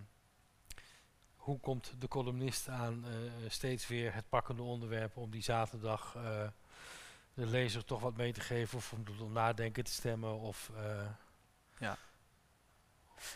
hoe 1.36 1.60
komt 1.60 1.94
de 1.98 2.08
columnist 2.08 2.68
aan 2.68 3.04
steeds 3.48 3.86
weer 3.86 4.14
het 4.14 4.28
pakkende 4.28 4.62
onderwerp 4.62 5.16
om 5.16 5.30
die 5.30 5.42
zaterdag 5.42 6.12
de 7.34 7.46
lezer 7.46 7.84
toch 7.84 8.00
wat 8.00 8.16
mee 8.16 8.32
te 8.32 8.40
geven 8.40 8.78
of 8.78 8.92
om 8.92 9.04
tot 9.04 9.32
nadenken 9.32 9.84
te 9.84 9.92
stemmen 9.92 10.38
of... 10.38 10.70
eh, 10.76 11.08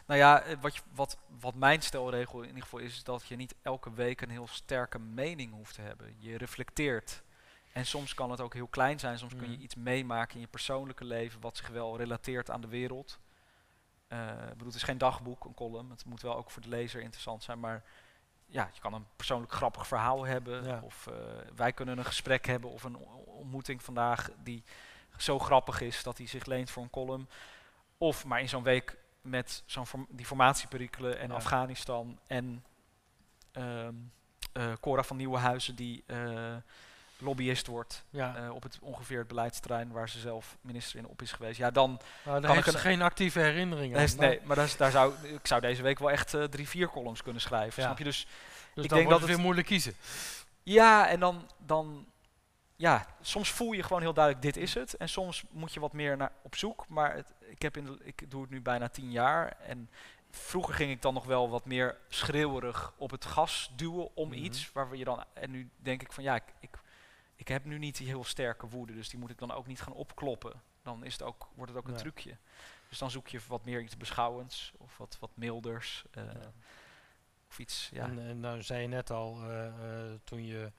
nou 0.06 0.20
ja, 0.20 0.42
eh, 0.42 0.56
wat, 0.60 0.74
je, 0.76 0.82
wat, 0.94 1.18
wat 1.40 1.54
mijn 1.54 1.82
stelregel 1.82 2.40
in 2.40 2.46
ieder 2.46 2.62
geval 2.62 2.78
is, 2.78 2.94
is 2.96 3.04
dat 3.04 3.26
je 3.26 3.36
niet 3.36 3.54
elke 3.62 3.92
week 3.92 4.20
een 4.20 4.30
heel 4.30 4.46
sterke 4.48 4.98
mening 4.98 5.52
hoeft 5.52 5.74
te 5.74 5.80
hebben. 5.80 6.14
Je 6.18 6.38
reflecteert. 6.38 7.22
En 7.72 7.86
soms 7.86 8.14
kan 8.14 8.30
het 8.30 8.40
ook 8.40 8.54
heel 8.54 8.66
klein 8.66 8.98
zijn. 8.98 9.18
Soms 9.18 9.34
kun 9.34 9.50
je 9.50 9.54
Mhm. 9.56 9.62
iets 9.62 9.74
meemaken 9.74 10.34
in 10.34 10.40
je 10.40 10.46
persoonlijke 10.46 11.04
leven 11.04 11.40
wat 11.40 11.56
zich 11.56 11.68
wel 11.68 11.96
relateert 11.96 12.50
aan 12.50 12.60
de 12.60 12.68
wereld. 12.68 13.18
Ik 14.08 14.16
bedoel, 14.48 14.66
het 14.66 14.74
is 14.74 14.82
geen 14.82 14.98
dagboek, 14.98 15.44
een 15.44 15.54
column. 15.54 15.90
Het 15.90 16.04
moet 16.04 16.22
wel 16.22 16.36
ook 16.36 16.50
voor 16.50 16.62
de 16.62 16.68
lezer 16.68 17.00
interessant 17.00 17.42
zijn. 17.42 17.60
Maar 17.60 17.82
ja, 18.46 18.70
je 18.74 18.80
kan 18.80 18.92
een 18.94 19.06
persoonlijk 19.16 19.52
grappig 19.52 19.86
verhaal 19.86 20.24
hebben. 20.26 20.64
Ja. 20.64 20.80
Of 20.82 21.06
eh, 21.06 21.14
wij 21.56 21.72
kunnen 21.72 21.98
een 21.98 22.04
gesprek 22.04 22.46
hebben 22.46 22.70
of 22.70 22.84
een 22.84 22.96
ontmoeting 23.24 23.82
vandaag 23.82 24.30
die 24.42 24.64
zo 25.16 25.38
grappig 25.38 25.80
is 25.80 26.02
dat 26.02 26.18
hij 26.18 26.26
zich 26.26 26.44
leent 26.44 26.70
voor 26.70 26.82
een 26.82 26.90
column. 26.90 27.28
Of 27.98 28.24
maar 28.24 28.40
in 28.40 28.48
zo'n 28.48 28.62
week 28.62 28.96
met 29.22 29.62
zo'n 29.66 29.86
form- 29.86 30.06
die 30.10 30.26
formatieperikelen 30.26 31.18
en 31.18 31.28
Ja. 31.28 31.34
Afghanistan 31.34 32.18
en 32.26 32.64
eh, 33.52 34.72
Cora 34.80 35.02
van 35.02 35.16
Nieuwenhuizen 35.16 35.74
die 35.74 36.02
eh, 36.06 36.54
lobbyist 37.18 37.66
wordt 37.66 38.04
ja, 38.10 38.36
eh, 38.36 38.54
op 38.54 38.62
het 38.62 38.78
ongeveer 38.80 39.18
het 39.18 39.28
beleidsterrein 39.28 39.90
waar 39.92 40.08
ze 40.08 40.18
zelf 40.18 40.56
minister 40.60 40.98
in 40.98 41.06
op 41.06 41.22
is 41.22 41.32
geweest. 41.32 41.58
Ja, 41.58 41.70
dan 41.70 42.00
daar 42.24 42.40
kan 42.40 42.56
ik 42.58 42.66
een- 42.66 42.78
geen 42.78 43.02
actieve 43.02 43.40
herinnering 43.40 43.94
aan. 43.94 44.00
heeft, 44.00 44.16
Nou, 44.16 44.28
nee, 44.30 44.40
maar 44.44 44.56
daar, 44.76 44.90
zou 44.90 45.14
ik 45.22 45.46
zou 45.46 45.60
deze 45.60 45.82
week 45.82 45.98
wel 45.98 46.10
echt 46.10 46.36
drie, 46.50 46.68
vier 46.68 46.88
columns 46.88 47.22
kunnen 47.22 47.42
schrijven. 47.42 47.82
Ja. 47.82 47.88
Snap 47.88 47.98
je? 47.98 48.04
Dus 48.04 48.26
dus 48.74 48.84
ik 48.84 48.90
dan 48.90 48.98
denk 48.98 49.10
wordt 49.10 49.10
dat 49.10 49.20
het- 49.20 49.28
weer 49.28 49.38
moeilijk 49.38 49.66
kiezen. 49.66 49.94
ja, 50.62 51.08
en 51.08 51.20
dan, 51.20 51.48
dan 51.58 52.06
ja, 52.80 53.06
soms 53.20 53.50
voel 53.50 53.72
je 53.72 53.82
gewoon 53.82 54.02
heel 54.02 54.12
duidelijk 54.14 54.44
dit 54.44 54.56
is 54.56 54.74
het. 54.74 54.96
En 54.96 55.08
soms 55.08 55.44
moet 55.50 55.72
je 55.72 55.80
wat 55.80 55.92
meer 55.92 56.16
naar 56.16 56.32
op 56.42 56.56
zoek. 56.56 56.88
Maar 56.88 57.14
het, 57.14 57.32
ik, 57.40 57.62
heb 57.62 57.76
in 57.76 57.84
de, 57.84 57.98
ik 58.02 58.30
doe 58.30 58.40
het 58.42 58.50
nu 58.50 58.60
bijna 58.60 58.88
tien 58.88 59.10
jaar. 59.10 59.56
En 59.60 59.90
vroeger 60.30 60.74
ging 60.74 60.90
ik 60.90 61.02
dan 61.02 61.14
nog 61.14 61.24
wel 61.24 61.50
wat 61.50 61.64
meer 61.64 61.96
schreeuwerig 62.08 62.92
op 62.96 63.10
het 63.10 63.24
gas 63.24 63.72
duwen 63.76 64.16
om 64.16 64.28
Mhm. 64.28 64.38
iets. 64.38 64.72
Waar 64.72 64.90
we 64.90 64.96
je 64.96 65.04
dan, 65.04 65.24
en 65.32 65.50
nu 65.50 65.70
denk 65.76 66.02
ik 66.02 66.12
van 66.12 66.22
ja, 66.24 66.34
ik, 66.34 66.42
ik, 66.60 66.78
ik 67.36 67.48
heb 67.48 67.64
nu 67.64 67.78
niet 67.78 67.96
die 67.96 68.06
heel 68.06 68.24
sterke 68.24 68.68
woede. 68.68 68.94
Dus 68.94 69.08
die 69.08 69.18
moet 69.18 69.30
ik 69.30 69.38
dan 69.38 69.52
ook 69.52 69.66
niet 69.66 69.80
gaan 69.80 69.92
opkloppen. 69.92 70.62
Dan 70.82 71.04
is 71.04 71.12
het 71.12 71.22
ook, 71.22 71.48
wordt 71.54 71.72
het 71.72 71.80
ook 71.80 71.88
een 71.88 71.96
trucje. 71.96 72.36
Dus 72.88 72.98
dan 72.98 73.10
zoek 73.10 73.28
je 73.28 73.40
wat 73.48 73.64
meer 73.64 73.80
iets 73.80 73.96
beschouwends 73.96 74.72
of 74.78 74.96
wat, 74.98 75.16
wat 75.20 75.30
milders. 75.34 76.04
eh, 76.10 76.24
Ja. 76.24 76.52
Of 77.48 77.58
iets, 77.58 77.88
ja. 77.92 78.04
En, 78.04 78.18
en 78.18 78.40
nou 78.40 78.62
zei 78.62 78.82
je 78.82 78.88
net 78.88 79.10
al, 79.10 79.42
eh, 79.42 79.66
eh, 79.66 80.18
toen 80.24 80.46
je 80.46 80.72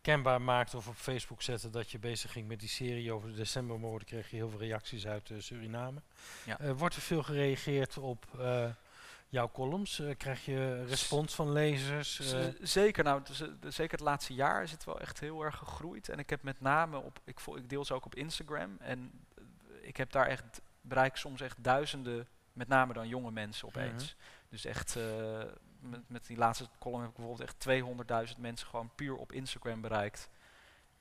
kenbaar 0.00 0.42
maakte 0.42 0.76
of 0.76 0.88
op 0.88 0.94
Facebook 0.94 1.42
zette 1.42 1.70
dat 1.70 1.90
je 1.90 1.98
bezig 1.98 2.32
ging 2.32 2.48
met 2.48 2.60
die 2.60 2.68
serie 2.68 3.12
over 3.12 3.28
de 3.28 3.34
decembermoorden, 3.34 4.08
kreeg 4.08 4.30
je 4.30 4.36
heel 4.36 4.48
veel 4.48 4.58
reacties 4.58 5.06
uit 5.06 5.30
eh, 5.30 5.36
Suriname. 5.40 6.00
Ja. 6.44 6.58
Eh, 6.58 6.72
wordt 6.72 6.96
er 6.96 7.02
veel 7.02 7.22
gereageerd 7.22 7.98
op 7.98 8.26
eh, 8.38 8.70
jouw 9.28 9.50
columns? 9.50 10.02
Krijg 10.16 10.44
je 10.44 10.84
respons 10.84 11.34
van 11.34 11.52
lezers? 11.52 12.20
Zeker, 12.60 13.04
nou, 13.04 13.22
dus, 13.22 13.42
zeker 13.74 13.98
het 13.98 14.06
laatste 14.06 14.34
jaar 14.34 14.62
is 14.62 14.70
het 14.70 14.84
wel 14.84 15.00
echt 15.00 15.20
heel 15.20 15.42
erg 15.42 15.56
gegroeid. 15.56 16.08
En 16.08 16.18
ik 16.18 16.30
heb 16.30 16.42
met 16.42 16.60
name 16.60 16.98
op, 16.98 17.20
ik, 17.24 17.40
ik 17.54 17.68
deel 17.68 17.84
ze 17.84 17.94
ook 17.94 18.04
op 18.04 18.14
Instagram. 18.14 18.76
En 18.78 19.12
ik 19.80 19.96
heb 19.96 20.12
daar 20.12 20.26
echt, 20.26 20.60
bereik 20.80 21.16
soms 21.16 21.40
echt 21.40 21.56
duizenden, 21.64 22.28
met 22.52 22.68
name 22.68 22.92
dan 22.92 23.08
jonge 23.08 23.30
mensen 23.30 23.68
opeens. 23.68 24.16
Dus 24.48 24.64
echt, 24.64 24.96
met, 25.80 26.00
met 26.06 26.26
die 26.26 26.36
laatste 26.36 26.68
column 26.78 27.00
heb 27.00 27.10
ik 27.10 27.16
bijvoorbeeld 27.16 27.48
echt 27.48 28.32
200.000 28.34 28.38
mensen 28.40 28.66
gewoon 28.68 28.90
puur 28.94 29.16
op 29.16 29.32
Instagram 29.32 29.80
bereikt. 29.80 30.28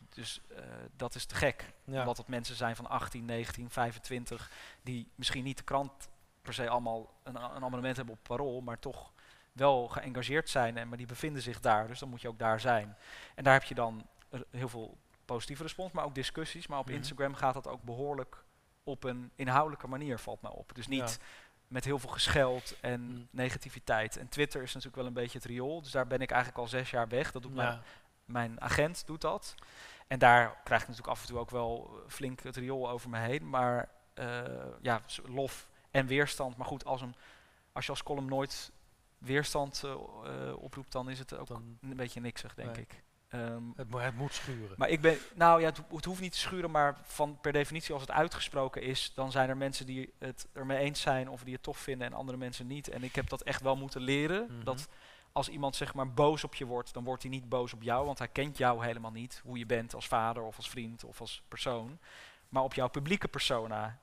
Dus 0.09 0.41
eh, 0.55 0.63
dat 0.95 1.15
is 1.15 1.25
te 1.25 1.35
gek. 1.35 1.73
ja. 1.83 1.99
Omdat 1.99 2.17
het 2.17 2.27
mensen 2.27 2.55
zijn 2.55 2.75
van 2.75 2.87
18, 2.89 3.25
19, 3.25 3.69
25, 3.69 4.51
die 4.81 5.07
misschien 5.15 5.43
niet 5.43 5.57
de 5.57 5.63
krant 5.63 6.09
per 6.41 6.53
se 6.53 6.69
allemaal 6.69 7.13
een, 7.23 7.35
een 7.35 7.63
abonnement 7.63 7.95
hebben 7.97 8.13
op 8.13 8.23
Parool, 8.23 8.61
maar 8.61 8.79
toch 8.79 9.11
wel 9.51 9.87
geëngageerd 9.87 10.49
zijn, 10.49 10.77
en, 10.77 10.87
maar 10.87 10.97
die 10.97 11.07
bevinden 11.07 11.41
zich 11.41 11.59
daar. 11.59 11.87
Dus 11.87 11.99
dan 11.99 12.09
moet 12.09 12.21
je 12.21 12.27
ook 12.27 12.39
daar 12.39 12.59
zijn. 12.59 12.97
En 13.35 13.43
daar 13.43 13.53
heb 13.53 13.63
je 13.63 13.75
dan 13.75 14.07
heel 14.49 14.69
veel 14.69 14.97
positieve 15.25 15.63
respons, 15.63 15.91
maar 15.91 16.05
ook 16.05 16.15
discussies. 16.15 16.67
Maar 16.67 16.79
op 16.79 16.85
Mhm. 16.85 16.95
Instagram 16.95 17.33
gaat 17.33 17.53
dat 17.53 17.67
ook 17.67 17.83
behoorlijk 17.83 18.43
op 18.83 19.03
een 19.03 19.31
inhoudelijke 19.35 19.87
manier, 19.87 20.19
valt 20.19 20.41
mij 20.41 20.51
op. 20.51 20.75
Dus 20.75 20.87
niet 20.87 21.19
met 21.69 21.85
heel 21.85 21.99
veel 21.99 22.09
gescheld 22.09 22.79
en 22.79 23.01
Mm. 23.01 23.27
negativiteit. 23.31 24.17
En 24.17 24.29
Twitter 24.29 24.61
is 24.61 24.67
natuurlijk 24.73 24.95
wel 24.95 25.05
een 25.05 25.13
beetje 25.13 25.37
het 25.37 25.47
riool. 25.47 25.81
Dus 25.81 25.91
daar 25.91 26.07
ben 26.07 26.19
ik 26.21 26.29
eigenlijk 26.31 26.61
al 26.61 26.67
zes 26.67 26.89
jaar 26.89 27.07
weg. 27.07 27.31
Dat 27.31 27.41
doet 27.41 27.53
mijn, 27.55 27.67
Ja, 27.67 27.81
mijn 28.25 28.61
agent 28.61 29.03
doet 29.05 29.21
dat. 29.21 29.55
En 30.07 30.19
daar 30.19 30.57
krijg 30.63 30.81
ik 30.81 30.87
natuurlijk 30.87 31.15
af 31.15 31.21
en 31.21 31.27
toe 31.27 31.37
ook 31.39 31.49
wel 31.49 31.89
eh, 32.05 32.09
flink 32.11 32.41
het 32.41 32.55
riool 32.55 32.89
over 32.89 33.09
me 33.09 33.17
heen. 33.19 33.49
Maar 33.49 33.89
eh, 34.13 34.43
ja, 34.81 35.01
lof 35.25 35.67
en 35.91 36.07
weerstand. 36.07 36.57
Maar 36.57 36.67
goed, 36.67 36.85
als, 36.85 37.01
een, 37.01 37.15
als 37.71 37.85
je 37.85 37.91
als 37.91 38.03
column 38.03 38.27
nooit 38.29 38.71
weerstand 39.17 39.83
eh, 39.85 40.53
oproept, 40.57 40.91
dan 40.91 41.09
is 41.09 41.19
het 41.19 41.37
ook 41.37 41.47
dan, 41.47 41.77
een 41.81 41.95
beetje 41.95 42.19
niksig, 42.21 42.53
denk 42.53 42.71
Nee. 42.71 42.81
ik. 42.81 43.03
Ehm, 43.29 43.63
het, 43.75 43.89
mo- 43.89 43.97
het 43.99 44.15
moet 44.15 44.33
schuren. 44.33 44.75
maar 44.77 44.89
ik 44.89 45.01
ben, 45.01 45.17
nou 45.35 45.59
ja, 45.61 45.65
het, 45.67 45.77
ho- 45.77 45.95
het 45.95 46.05
hoeft 46.05 46.21
niet 46.21 46.31
te 46.31 46.37
schuren, 46.37 46.71
maar 46.71 46.97
van 47.03 47.37
per 47.41 47.51
definitie 47.51 47.93
als 47.93 48.01
het 48.01 48.11
uitgesproken 48.11 48.81
is, 48.81 49.11
dan 49.13 49.31
zijn 49.31 49.49
er 49.49 49.57
mensen 49.57 49.85
die 49.85 50.13
het 50.19 50.47
ermee 50.53 50.77
eens 50.77 51.01
zijn 51.01 51.29
of 51.29 51.43
die 51.43 51.53
het 51.53 51.63
tof 51.63 51.77
vinden 51.77 52.07
en 52.07 52.13
andere 52.13 52.37
mensen 52.37 52.67
niet. 52.67 52.89
En 52.89 53.03
ik 53.03 53.15
heb 53.15 53.29
dat 53.29 53.41
echt 53.41 53.61
wel 53.61 53.75
moeten 53.75 54.01
leren. 54.01 54.45
Mhm. 54.51 54.63
Dat 54.63 54.87
als 55.31 55.49
iemand 55.49 55.75
zeg 55.75 55.93
maar 55.93 56.13
boos 56.13 56.43
op 56.43 56.55
je 56.55 56.65
wordt, 56.65 56.93
dan 56.93 57.03
wordt 57.03 57.21
hij 57.21 57.31
niet 57.31 57.49
boos 57.49 57.73
op 57.73 57.81
jou, 57.83 58.05
want 58.05 58.17
hij 58.17 58.27
kent 58.27 58.57
jou 58.57 58.85
helemaal 58.85 59.11
niet, 59.11 59.41
hoe 59.43 59.57
je 59.57 59.65
bent 59.65 59.93
als 59.95 60.07
vader 60.07 60.43
of 60.43 60.55
als 60.57 60.69
vriend 60.69 61.03
of 61.03 61.19
als 61.21 61.43
persoon. 61.47 61.99
Maar 62.49 62.63
op 62.63 62.73
jouw 62.73 62.87
publieke 62.89 63.27
persona 63.27 63.99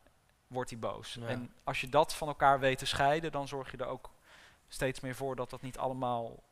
wordt 0.47 0.71
hij 0.71 0.79
boos. 0.79 1.15
Ja. 1.21 1.27
En 1.27 1.53
als 1.65 1.81
je 1.81 1.89
dat 1.89 2.15
van 2.15 2.29
elkaar 2.29 2.61
weet 2.61 2.79
te 2.79 2.87
scheiden, 2.87 3.33
dan 3.33 3.49
zorg 3.49 3.71
je 3.71 3.77
er 3.77 3.87
ook 3.87 4.11
steeds 4.69 5.01
meer 5.01 5.15
voor 5.15 5.37
dat 5.37 5.51
dat 5.51 5.63
niet 5.63 5.79
allemaal 5.79 6.43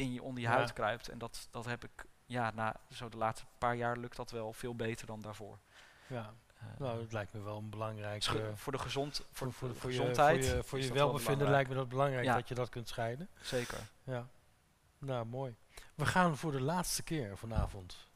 in 0.00 0.12
je 0.12 0.22
onder 0.22 0.42
je 0.42 0.48
Ja. 0.48 0.54
huid 0.54 0.72
kruipt. 0.72 1.08
En 1.08 1.18
dat, 1.18 1.48
dat 1.50 1.64
heb 1.64 1.84
ik, 1.84 2.04
ja, 2.26 2.50
na 2.54 2.76
zo 2.90 3.08
de 3.08 3.16
laatste 3.16 3.46
paar 3.58 3.74
jaar 3.76 3.96
lukt 3.96 4.16
dat 4.16 4.30
wel 4.30 4.52
veel 4.52 4.74
beter 4.74 5.06
dan 5.06 5.20
daarvoor. 5.20 5.58
ja, 6.06 6.34
Eh, 6.60 6.66
nou, 6.78 6.98
dat 7.00 7.12
lijkt 7.12 7.32
me 7.32 7.40
wel 7.40 7.56
een 7.58 7.70
belangrijk... 7.70 8.24
voor 8.54 8.72
de 8.72 8.78
gezond, 8.78 9.16
voor, 9.16 9.26
voor, 9.32 9.52
voor, 9.52 9.68
de 9.68 9.74
voor, 9.74 9.90
je, 9.90 9.96
gezondheid. 9.98 10.46
voor 10.46 10.56
je, 10.56 10.62
voor 10.64 10.78
je 10.78 10.92
welbevinden 10.92 11.50
lijkt 11.50 11.68
me 11.68 11.74
dat 11.74 11.88
belangrijk 11.88 12.24
Ja. 12.24 12.34
dat 12.34 12.48
je 12.48 12.54
dat 12.54 12.68
kunt 12.68 12.88
scheiden. 12.88 13.28
Zeker. 13.40 13.78
Ja. 14.02 14.26
Nou, 14.98 15.26
mooi. 15.26 15.56
We 15.94 16.06
gaan 16.06 16.36
voor 16.36 16.52
de 16.52 16.60
laatste 16.60 17.02
keer 17.02 17.36
vanavond. 17.38 18.08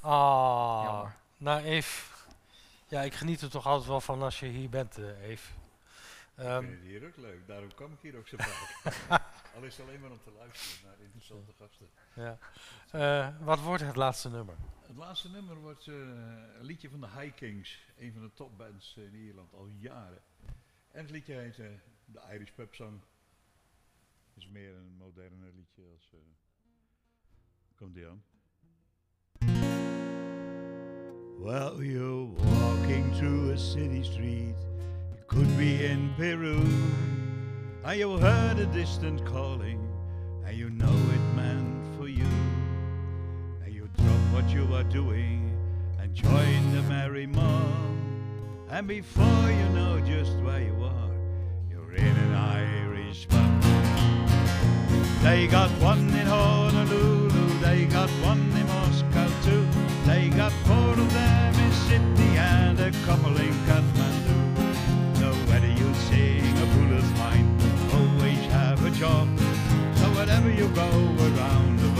Ah. 0.00 1.06
Nou, 1.36 1.62
Eve. 1.62 2.10
Ja, 2.86 3.00
ik 3.00 3.14
geniet 3.14 3.40
er 3.40 3.50
toch 3.50 3.66
altijd 3.66 3.88
wel 3.88 4.00
van 4.00 4.22
als 4.22 4.40
je 4.40 4.46
hier 4.46 4.68
bent, 4.68 4.98
eh 4.98 5.22
Eve. 5.28 5.52
Ik 6.36 6.38
Ehm, 6.44 6.60
vind 6.64 6.72
het 6.78 6.82
hier 6.88 7.06
ook 7.06 7.16
leuk, 7.16 7.46
daarom 7.46 7.74
kwam 7.74 7.92
ik 7.92 7.98
hier 8.00 8.16
ook 8.16 8.28
zo 8.28 8.36
vaak. 8.40 9.22
Al 9.54 9.62
is 9.62 9.76
het 9.76 9.86
alleen 9.86 10.00
maar 10.00 10.10
om 10.10 10.20
te 10.24 10.30
luisteren 10.30 10.88
naar 10.88 11.00
interessante 11.00 11.52
gasten. 11.58 11.88
ja. 12.14 12.38
Eh, 12.90 13.36
wat 13.44 13.60
wordt 13.60 13.82
het 13.82 13.96
laatste 13.96 14.28
nummer? 14.30 14.54
Het 14.86 14.96
laatste 14.96 15.30
nummer 15.30 15.56
wordt 15.56 15.86
eh, 15.86 15.94
een 15.94 16.64
liedje 16.64 16.90
van 16.90 17.00
de 17.00 17.08
High 17.08 17.34
Kings, 17.34 17.78
een 17.98 18.12
van 18.12 18.22
de 18.22 18.32
topbands 18.32 18.96
in 18.96 19.14
Ierland 19.14 19.54
al 19.54 19.66
jaren. 19.66 20.22
En 20.90 21.00
het 21.02 21.10
liedje 21.10 21.34
heet 21.34 21.58
eh, 21.58 21.66
de 22.04 22.20
Irish 22.32 22.50
Pub 22.50 22.74
Song. 22.74 23.00
Het 24.34 24.42
is 24.42 24.48
meer 24.48 24.74
een 24.74 24.94
moderne 24.98 25.46
liedje 25.54 25.82
als. 25.94 26.10
eh, 26.12 26.18
komt 27.76 27.94
die 27.94 28.06
aan? 28.06 28.22
Well, 31.38 31.76
you're 31.82 32.26
walking 32.26 33.12
through 33.16 33.50
a 33.52 33.56
city 33.56 34.02
street. 34.02 34.56
Could 35.32 35.56
be 35.56 35.82
in 35.86 36.12
Peru. 36.18 36.60
And 37.84 37.98
you 37.98 38.18
heard 38.18 38.58
a 38.58 38.66
distant 38.66 39.24
calling, 39.24 39.80
and 40.44 40.54
you 40.54 40.68
know 40.68 40.84
it 40.86 41.34
meant 41.34 41.96
for 41.96 42.06
you. 42.06 42.28
And 43.64 43.72
you 43.72 43.88
drop 43.96 44.20
what 44.34 44.50
you 44.50 44.68
are 44.74 44.84
doing 44.84 45.58
and 45.98 46.14
join 46.14 46.74
the 46.74 46.82
merry 46.82 47.26
mob. 47.26 47.64
And 48.68 48.86
before 48.86 49.50
you 49.50 49.68
know 49.70 50.00
just 50.06 50.36
where 50.40 50.60
you 50.60 50.76
are, 50.84 51.10
you're 51.70 51.94
in 51.94 52.14
an 52.26 52.34
Irish 52.34 53.26
pub. 53.26 53.62
They 55.22 55.46
got 55.46 55.70
one 55.80 56.10
in 56.10 56.26
Honolulu, 56.26 57.58
they 57.60 57.86
got 57.86 58.10
one 58.22 58.52
in 58.54 58.66
Moscow 58.66 59.28
too. 59.44 59.66
They 60.04 60.28
got 60.28 60.52
four 60.66 60.92
of 60.92 61.12
them 61.14 61.54
in 61.54 61.72
Sydney 61.88 62.36
and 62.36 62.78
a 62.80 62.90
couple 63.06 63.34
in 63.38 63.54
Kathmandu. 63.66 64.11
So 66.12 66.18
whether 66.18 66.26
you 66.26 66.42
sing 66.42 66.58
a 66.58 66.66
bullet 66.66 67.04
fine, 67.16 67.48
always 67.90 68.38
have 68.52 68.84
a 68.84 68.90
job. 68.90 69.28
So 69.96 70.06
wherever 70.10 70.50
you 70.50 70.68
go 70.68 70.90
around 71.26 71.91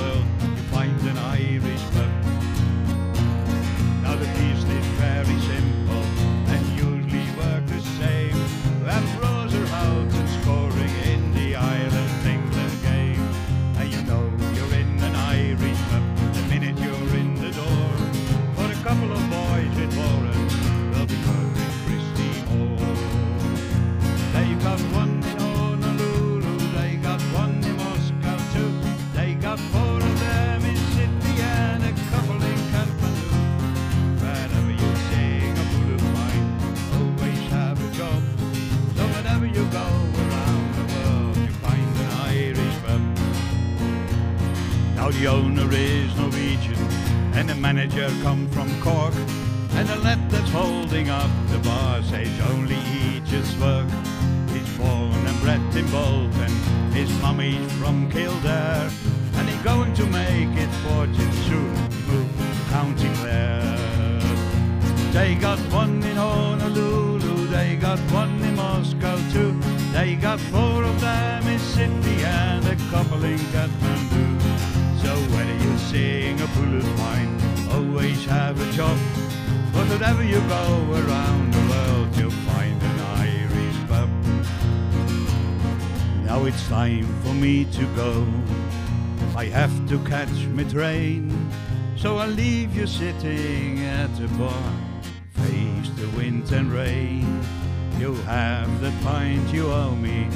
the 45.23 45.29
owner 45.29 45.69
is 45.71 46.13
Norwegian 46.17 46.75
and 47.35 47.49
the 47.49 47.55
manager 47.55 48.09
come 48.23 48.49
from 48.49 48.69
Cork. 48.81 49.15
And 49.77 49.89
the 49.89 49.97
lad 49.99 50.29
that's 50.29 50.51
holding 50.51 51.11
up 51.11 51.31
the 51.49 51.59
bar 51.59 52.03
says 52.03 52.29
only 52.51 52.75
he 52.75 53.21
just 53.21 53.57
work. 53.59 53.87
He's 54.53 54.69
born 54.77 55.15
and 55.29 55.41
bred 55.41 55.61
in 55.77 55.89
Bolton, 55.93 56.53
his 56.93 57.09
mummy's 57.23 57.71
from 57.75 58.11
Kildare. 58.11 58.91
And 59.37 59.49
he's 59.49 59.63
going 59.63 59.95
to 59.95 60.07
make 60.07 60.51
his 60.59 60.75
fortune 60.79 61.33
soon, 61.47 61.73
move 62.09 62.33
to 62.39 62.71
County 62.71 63.09
Clare. 63.19 64.19
They 65.13 65.37
got 65.37 65.61
one 65.71 66.03
in 66.03 66.17
Honolulu, 66.17 67.47
they 67.47 67.77
got 67.77 68.01
one 68.11 68.43
in 68.43 68.57
Moscow 68.57 69.17
too. 69.31 69.53
They 69.93 70.17
got 70.17 70.41
four 70.41 70.83
of 70.83 71.01
them 71.01 71.47
in 71.47 71.61
Sydney 71.61 72.25
and 72.25 72.67
a 72.67 72.75
couple 72.91 73.23
in 73.23 73.39
Kathmandu. 73.55 74.52
So 75.03 75.17
whether 75.35 75.57
you 75.65 75.79
sing 75.79 76.41
a 76.41 76.47
bullet 76.55 76.85
fine, 76.97 77.33
always 77.73 78.25
have 78.27 78.61
a 78.61 78.73
job. 78.73 78.97
But 79.73 79.89
wherever 79.89 80.23
you 80.23 80.39
go 80.49 80.65
around 80.93 81.53
the 81.53 81.65
world, 81.71 82.17
you'll 82.17 82.39
find 82.47 82.81
an 82.81 82.99
Irish 83.35 83.79
pub. 83.89 84.11
Now 86.25 86.45
it's 86.45 86.69
time 86.69 87.07
for 87.23 87.35
me 87.35 87.65
to 87.65 87.85
go. 87.97 88.27
I 89.37 89.47
have 89.47 89.75
to 89.89 89.99
catch 90.05 90.47
my 90.55 90.63
train. 90.65 91.51
So 91.97 92.19
I'll 92.19 92.29
leave 92.29 92.77
you 92.77 92.87
sitting 92.87 93.81
at 93.81 94.15
the 94.17 94.29
bar. 94.39 94.73
Face 95.33 95.91
the 95.97 96.09
wind 96.17 96.53
and 96.53 96.71
rain. 96.71 97.43
You 97.99 98.15
have 98.31 98.81
the 98.81 98.93
pint 99.03 99.53
you 99.53 99.67
owe 99.67 99.97
me. 99.97 100.29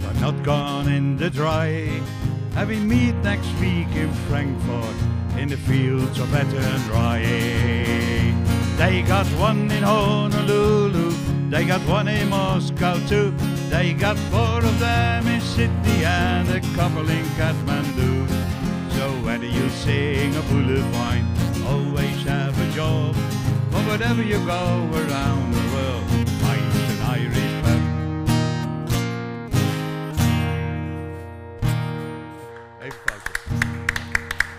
You're 0.00 0.20
not 0.20 0.42
gone 0.42 0.88
in 0.92 1.16
the 1.16 1.30
dry. 1.30 2.02
And 2.56 2.68
we 2.68 2.78
meet 2.78 3.14
next 3.16 3.52
week 3.60 3.88
in 3.96 4.12
Frankfurt 4.28 4.96
in 5.36 5.48
the 5.48 5.56
fields 5.56 6.18
of 6.20 6.28
Ettenrye. 6.28 7.26
They 8.76 9.02
got 9.02 9.26
one 9.38 9.70
in 9.70 9.82
Honolulu, 9.82 11.12
they 11.50 11.64
got 11.64 11.80
one 11.82 12.06
in 12.08 12.28
Moscow 12.28 12.98
too. 13.08 13.34
They 13.68 13.92
got 13.92 14.16
four 14.30 14.58
of 14.58 14.78
them 14.78 15.26
in 15.26 15.40
Sydney 15.40 16.04
and 16.04 16.48
a 16.48 16.60
couple 16.76 17.08
in 17.10 17.24
Kathmandu. 17.36 18.28
So 18.96 19.10
whether 19.24 19.46
you 19.46 19.68
sing 19.70 20.36
a 20.36 20.42
bullet 20.42 20.84
wine, 20.94 21.26
always 21.66 22.22
have 22.22 22.56
a 22.56 22.72
job. 22.72 23.16
But 23.72 23.84
whatever 23.88 24.22
you 24.22 24.38
go 24.46 24.88
around 24.92 25.52
the 25.52 25.74
world, 25.74 26.13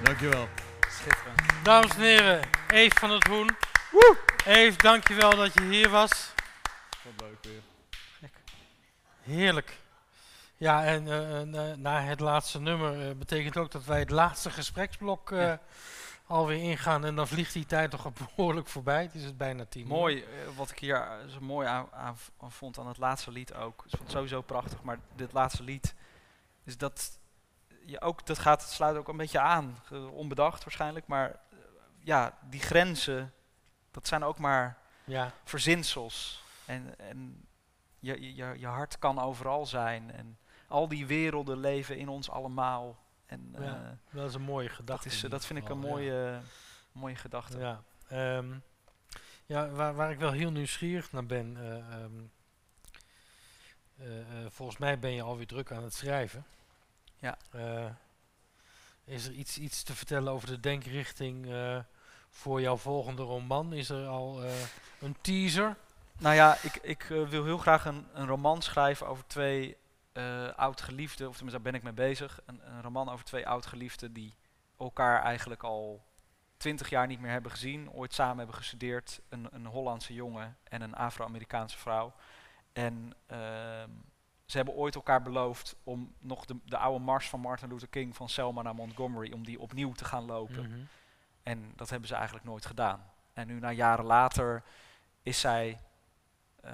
Dankjewel. 0.03 0.47
Schitterend. 0.89 1.41
Dames 1.63 1.95
en 1.95 2.01
heren, 2.01 2.41
Eve 2.67 2.99
van 2.99 3.11
het 3.11 3.27
Hoen. 3.27 3.49
Eve, 4.45 4.77
dankjewel 4.77 5.35
dat 5.35 5.53
je 5.53 5.63
hier 5.63 5.89
was. 5.89 6.33
Wat 7.03 7.13
leuk 7.27 7.37
weer. 7.41 7.61
Heerlijk. 9.21 9.77
Ja, 10.57 10.83
en 10.85 11.07
eh, 11.07 11.39
en, 11.39 11.55
eh, 11.55 11.77
na 11.77 12.01
het 12.01 12.19
laatste 12.19 12.59
nummer 12.59 13.09
eh, 13.09 13.15
betekent 13.15 13.57
ook 13.57 13.71
dat 13.71 13.85
wij 13.85 13.99
het 13.99 14.09
laatste 14.09 14.49
gespreksblok 14.49 15.31
eh, 15.31 15.39
Ja. 15.39 15.59
alweer 16.27 16.57
ingaan. 16.61 17.05
En 17.05 17.15
dan 17.15 17.27
vliegt 17.27 17.53
die 17.53 17.65
tijd 17.65 17.91
toch 17.91 18.13
behoorlijk 18.35 18.67
voorbij. 18.67 19.01
Het 19.01 19.13
is 19.15 19.23
het 19.23 19.37
bijna 19.37 19.65
tien. 19.65 19.87
Mooi, 19.87 20.25
wat 20.55 20.69
ik 20.71 20.79
hier 20.79 21.07
zo 21.27 21.39
mooi 21.41 21.67
aan, 21.67 21.87
aan 21.91 22.51
vond 22.51 22.77
aan 22.79 22.87
het 22.87 22.97
laatste 22.97 23.31
lied 23.31 23.53
ook. 23.53 23.83
Ik 23.85 23.89
vond 23.89 24.01
het 24.03 24.11
sowieso 24.11 24.41
prachtig, 24.41 24.81
maar 24.83 24.99
dit 25.15 25.33
laatste 25.33 25.63
lied 25.63 25.93
is 26.63 26.77
dat 26.77 27.19
je 27.85 28.01
ook 28.01 28.25
dat 28.25 28.39
gaat 28.39 28.61
het 28.61 28.71
sluit 28.71 28.97
ook 28.97 29.07
een 29.07 29.17
beetje 29.17 29.39
aan, 29.39 29.77
onbedacht 30.11 30.63
waarschijnlijk, 30.63 31.07
maar 31.07 31.29
eh, 31.29 31.57
ja, 31.99 32.37
die 32.49 32.59
grenzen, 32.59 33.33
dat 33.91 34.07
zijn 34.07 34.23
ook 34.23 34.37
maar 34.37 34.77
Ja, 35.03 35.31
verzinsels 35.43 36.43
en, 36.65 36.99
en 36.99 37.47
je, 37.99 38.35
je- 38.35 38.59
je, 38.59 38.67
hart 38.67 38.99
kan 38.99 39.19
overal 39.19 39.65
zijn 39.65 40.11
en 40.11 40.37
al 40.67 40.87
die 40.87 41.05
werelden 41.05 41.57
leven 41.57 41.97
in 41.97 42.09
ons 42.09 42.29
allemaal 42.29 42.97
en 43.25 43.55
Ja, 43.59 43.75
eh, 43.75 44.15
dat 44.17 44.29
is 44.29 44.33
een 44.35 44.41
mooie 44.41 44.69
gedachte. 44.69 45.03
dat, 45.09 45.13
is, 45.13 45.21
dat 45.21 45.45
vind 45.45 45.59
ik 45.59 45.69
een 45.69 45.81
ja. 45.81 45.87
mooie, 45.87 46.39
mooie 46.91 47.15
gedachte. 47.15 47.57
Ja, 47.59 47.83
ehm, 48.07 48.53
ja 49.45 49.69
waar, 49.69 49.95
waar 49.95 50.11
ik 50.11 50.19
wel 50.19 50.31
heel 50.31 50.51
nieuwsgierig 50.51 51.11
naar 51.11 51.25
ben. 51.25 51.57
eh, 51.57 51.77
ehm, 51.77 52.11
eh, 53.97 54.19
eh, 54.19 54.49
volgens 54.51 54.77
mij 54.77 54.99
ben 54.99 55.11
je 55.11 55.21
alweer 55.21 55.47
druk 55.47 55.71
aan 55.71 55.83
het 55.83 55.93
schrijven. 55.93 56.45
Ja. 57.25 57.37
Eh, 57.51 57.91
is 59.05 59.25
er 59.25 59.31
iets, 59.31 59.57
iets 59.57 59.83
te 59.83 59.95
vertellen 59.95 60.33
over 60.33 60.47
de 60.47 60.59
denkrichting 60.59 61.51
eh, 61.51 61.79
voor 62.29 62.61
jouw 62.61 62.77
volgende 62.77 63.21
roman? 63.21 63.73
Is 63.73 63.89
er 63.89 64.07
al 64.07 64.43
eh, 64.43 64.51
een 64.99 65.15
teaser? 65.21 65.75
Nou 66.17 66.35
ja, 66.35 66.57
ik, 66.61 66.75
ik 66.75 67.03
wil 67.03 67.43
heel 67.43 67.57
graag 67.57 67.85
een, 67.85 68.07
een 68.13 68.27
roman 68.27 68.61
schrijven 68.61 69.07
over 69.07 69.27
twee 69.27 69.77
eh 70.11 70.47
oud-geliefden, 70.55 71.27
of 71.27 71.35
tenminste 71.35 71.61
daar 71.63 71.71
ben 71.71 71.81
ik 71.81 71.83
mee 71.83 72.07
bezig. 72.07 72.41
Een, 72.45 72.61
een 72.65 72.81
roman 72.81 73.09
over 73.09 73.25
twee 73.25 73.47
oud-geliefden 73.47 74.13
die 74.13 74.35
elkaar 74.77 75.23
eigenlijk 75.23 75.63
al 75.63 76.05
twintig 76.57 76.89
jaar 76.89 77.07
niet 77.07 77.19
meer 77.19 77.31
hebben 77.31 77.51
gezien, 77.51 77.91
ooit 77.91 78.13
samen 78.13 78.37
hebben 78.37 78.55
gestudeerd. 78.55 79.21
Een, 79.29 79.47
een 79.51 79.65
Hollandse 79.65 80.13
jongen 80.13 80.57
en 80.63 80.81
een 80.81 80.95
Afro-Amerikaanse 80.95 81.77
vrouw. 81.77 82.13
En 82.73 83.13
ehm, 83.25 83.89
ze 84.45 84.57
hebben 84.57 84.75
ooit 84.75 84.95
elkaar 84.95 85.21
beloofd 85.21 85.75
om 85.83 86.15
nog 86.19 86.45
de, 86.45 86.55
de 86.65 86.77
oude 86.77 87.03
mars 87.03 87.29
van 87.29 87.39
Martin 87.39 87.69
Luther 87.69 87.87
King 87.87 88.15
van 88.15 88.29
Selma 88.29 88.61
naar 88.61 88.75
Montgomery, 88.75 89.31
om 89.33 89.45
die 89.45 89.59
opnieuw 89.59 89.91
te 89.91 90.05
gaan 90.05 90.25
lopen. 90.25 90.69
Mhm. 90.69 90.79
En 91.43 91.71
dat 91.75 91.89
hebben 91.89 92.07
ze 92.07 92.15
eigenlijk 92.15 92.45
nooit 92.45 92.65
gedaan. 92.65 93.11
En 93.33 93.47
nu, 93.47 93.59
na 93.59 93.71
jaren 93.71 94.05
later, 94.05 94.63
is 95.21 95.39
zij 95.39 95.81
eh, 96.61 96.73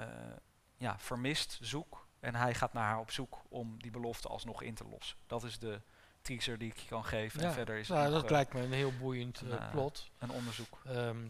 ja, 0.76 0.98
vermist, 0.98 1.58
zoek. 1.60 2.06
En 2.20 2.34
hij 2.34 2.54
gaat 2.54 2.72
naar 2.72 2.84
haar 2.84 2.98
op 2.98 3.10
zoek 3.10 3.42
om 3.48 3.82
die 3.82 3.90
belofte 3.90 4.28
alsnog 4.28 4.62
in 4.62 4.74
te 4.74 4.84
lossen. 4.88 5.16
Dat 5.26 5.44
is 5.44 5.58
de 5.58 5.80
teaser 6.22 6.58
die 6.58 6.70
ik 6.70 6.76
je 6.76 6.88
kan 6.88 7.04
geven. 7.04 7.40
Ja, 7.40 7.46
En 7.46 7.52
verder 7.52 7.76
is 7.76 7.88
Nou, 7.88 8.10
dat 8.10 8.24
eh, 8.24 8.30
lijkt 8.30 8.52
me 8.52 8.60
een 8.60 8.72
heel 8.72 8.92
boeiend 9.00 9.42
eh, 9.50 9.70
plot. 9.70 10.10
een 10.18 10.30
onderzoek. 10.30 10.80
Ehm, 10.86 11.26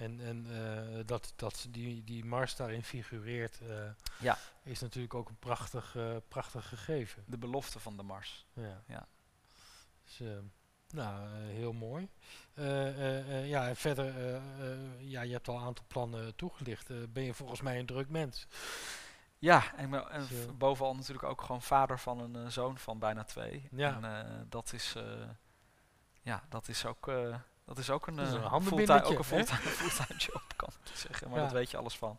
en 0.00 0.20
en 0.20 0.46
eh, 0.50 1.06
dat, 1.06 1.32
dat 1.36 1.66
die, 1.70 2.04
die 2.04 2.24
Mars 2.24 2.56
daarin 2.56 2.82
figureert, 2.82 3.60
eh, 3.60 3.90
Ja. 4.18 4.38
is 4.62 4.80
natuurlijk 4.80 5.14
ook 5.14 5.28
een 5.28 5.38
prachtig, 5.38 5.96
eh, 5.96 6.16
prachtig 6.28 6.68
gegeven. 6.68 7.24
De 7.26 7.38
belofte 7.38 7.78
van 7.78 7.96
de 7.96 8.02
Mars. 8.02 8.46
Ja. 8.52 8.82
Ja. 8.86 9.08
Dus, 10.04 10.28
nou, 10.90 11.30
heel 11.34 11.72
mooi. 11.72 12.08
Ja, 13.44 13.68
en 13.68 13.76
verder, 13.76 14.40
ja, 14.98 15.22
je 15.22 15.32
hebt 15.32 15.48
al 15.48 15.56
een 15.56 15.64
aantal 15.64 15.84
plannen 15.88 16.36
toegelicht. 16.36 17.12
Ben 17.12 17.22
je 17.22 17.34
volgens 17.34 17.60
mij 17.60 17.78
een 17.78 17.86
druk 17.86 18.08
mens? 18.08 18.46
Ja, 19.38 19.74
en, 19.76 19.90
bovenal 20.58 20.94
natuurlijk 20.94 21.28
ook 21.28 21.40
gewoon 21.40 21.62
vader 21.62 21.98
van 21.98 22.34
een 22.34 22.52
zoon 22.52 22.78
van 22.78 22.98
bijna 22.98 23.24
twee. 23.24 23.68
Ja. 23.70 24.02
En 24.02 24.46
dat 24.48 24.72
is, 24.72 24.96
ja, 26.22 26.44
dat 26.48 26.68
is 26.68 26.86
ook, 26.86 27.10
dat 27.70 27.78
is 27.78 27.90
ook 27.90 28.06
een, 28.06 28.18
is 28.18 28.32
een 28.32 28.42
eh, 28.42 28.60
fulltime, 28.62 29.02
ook 29.02 29.18
een 29.18 29.24
fulltime, 29.24 29.58
fulltime 29.80 30.18
job, 30.18 30.42
kan 30.56 30.68
ik 30.84 30.96
zeggen. 30.96 31.28
Maar 31.28 31.38
Ja. 31.38 31.44
dat 31.44 31.52
weet 31.52 31.70
je 31.70 31.76
alles 31.76 31.96
van. 31.96 32.18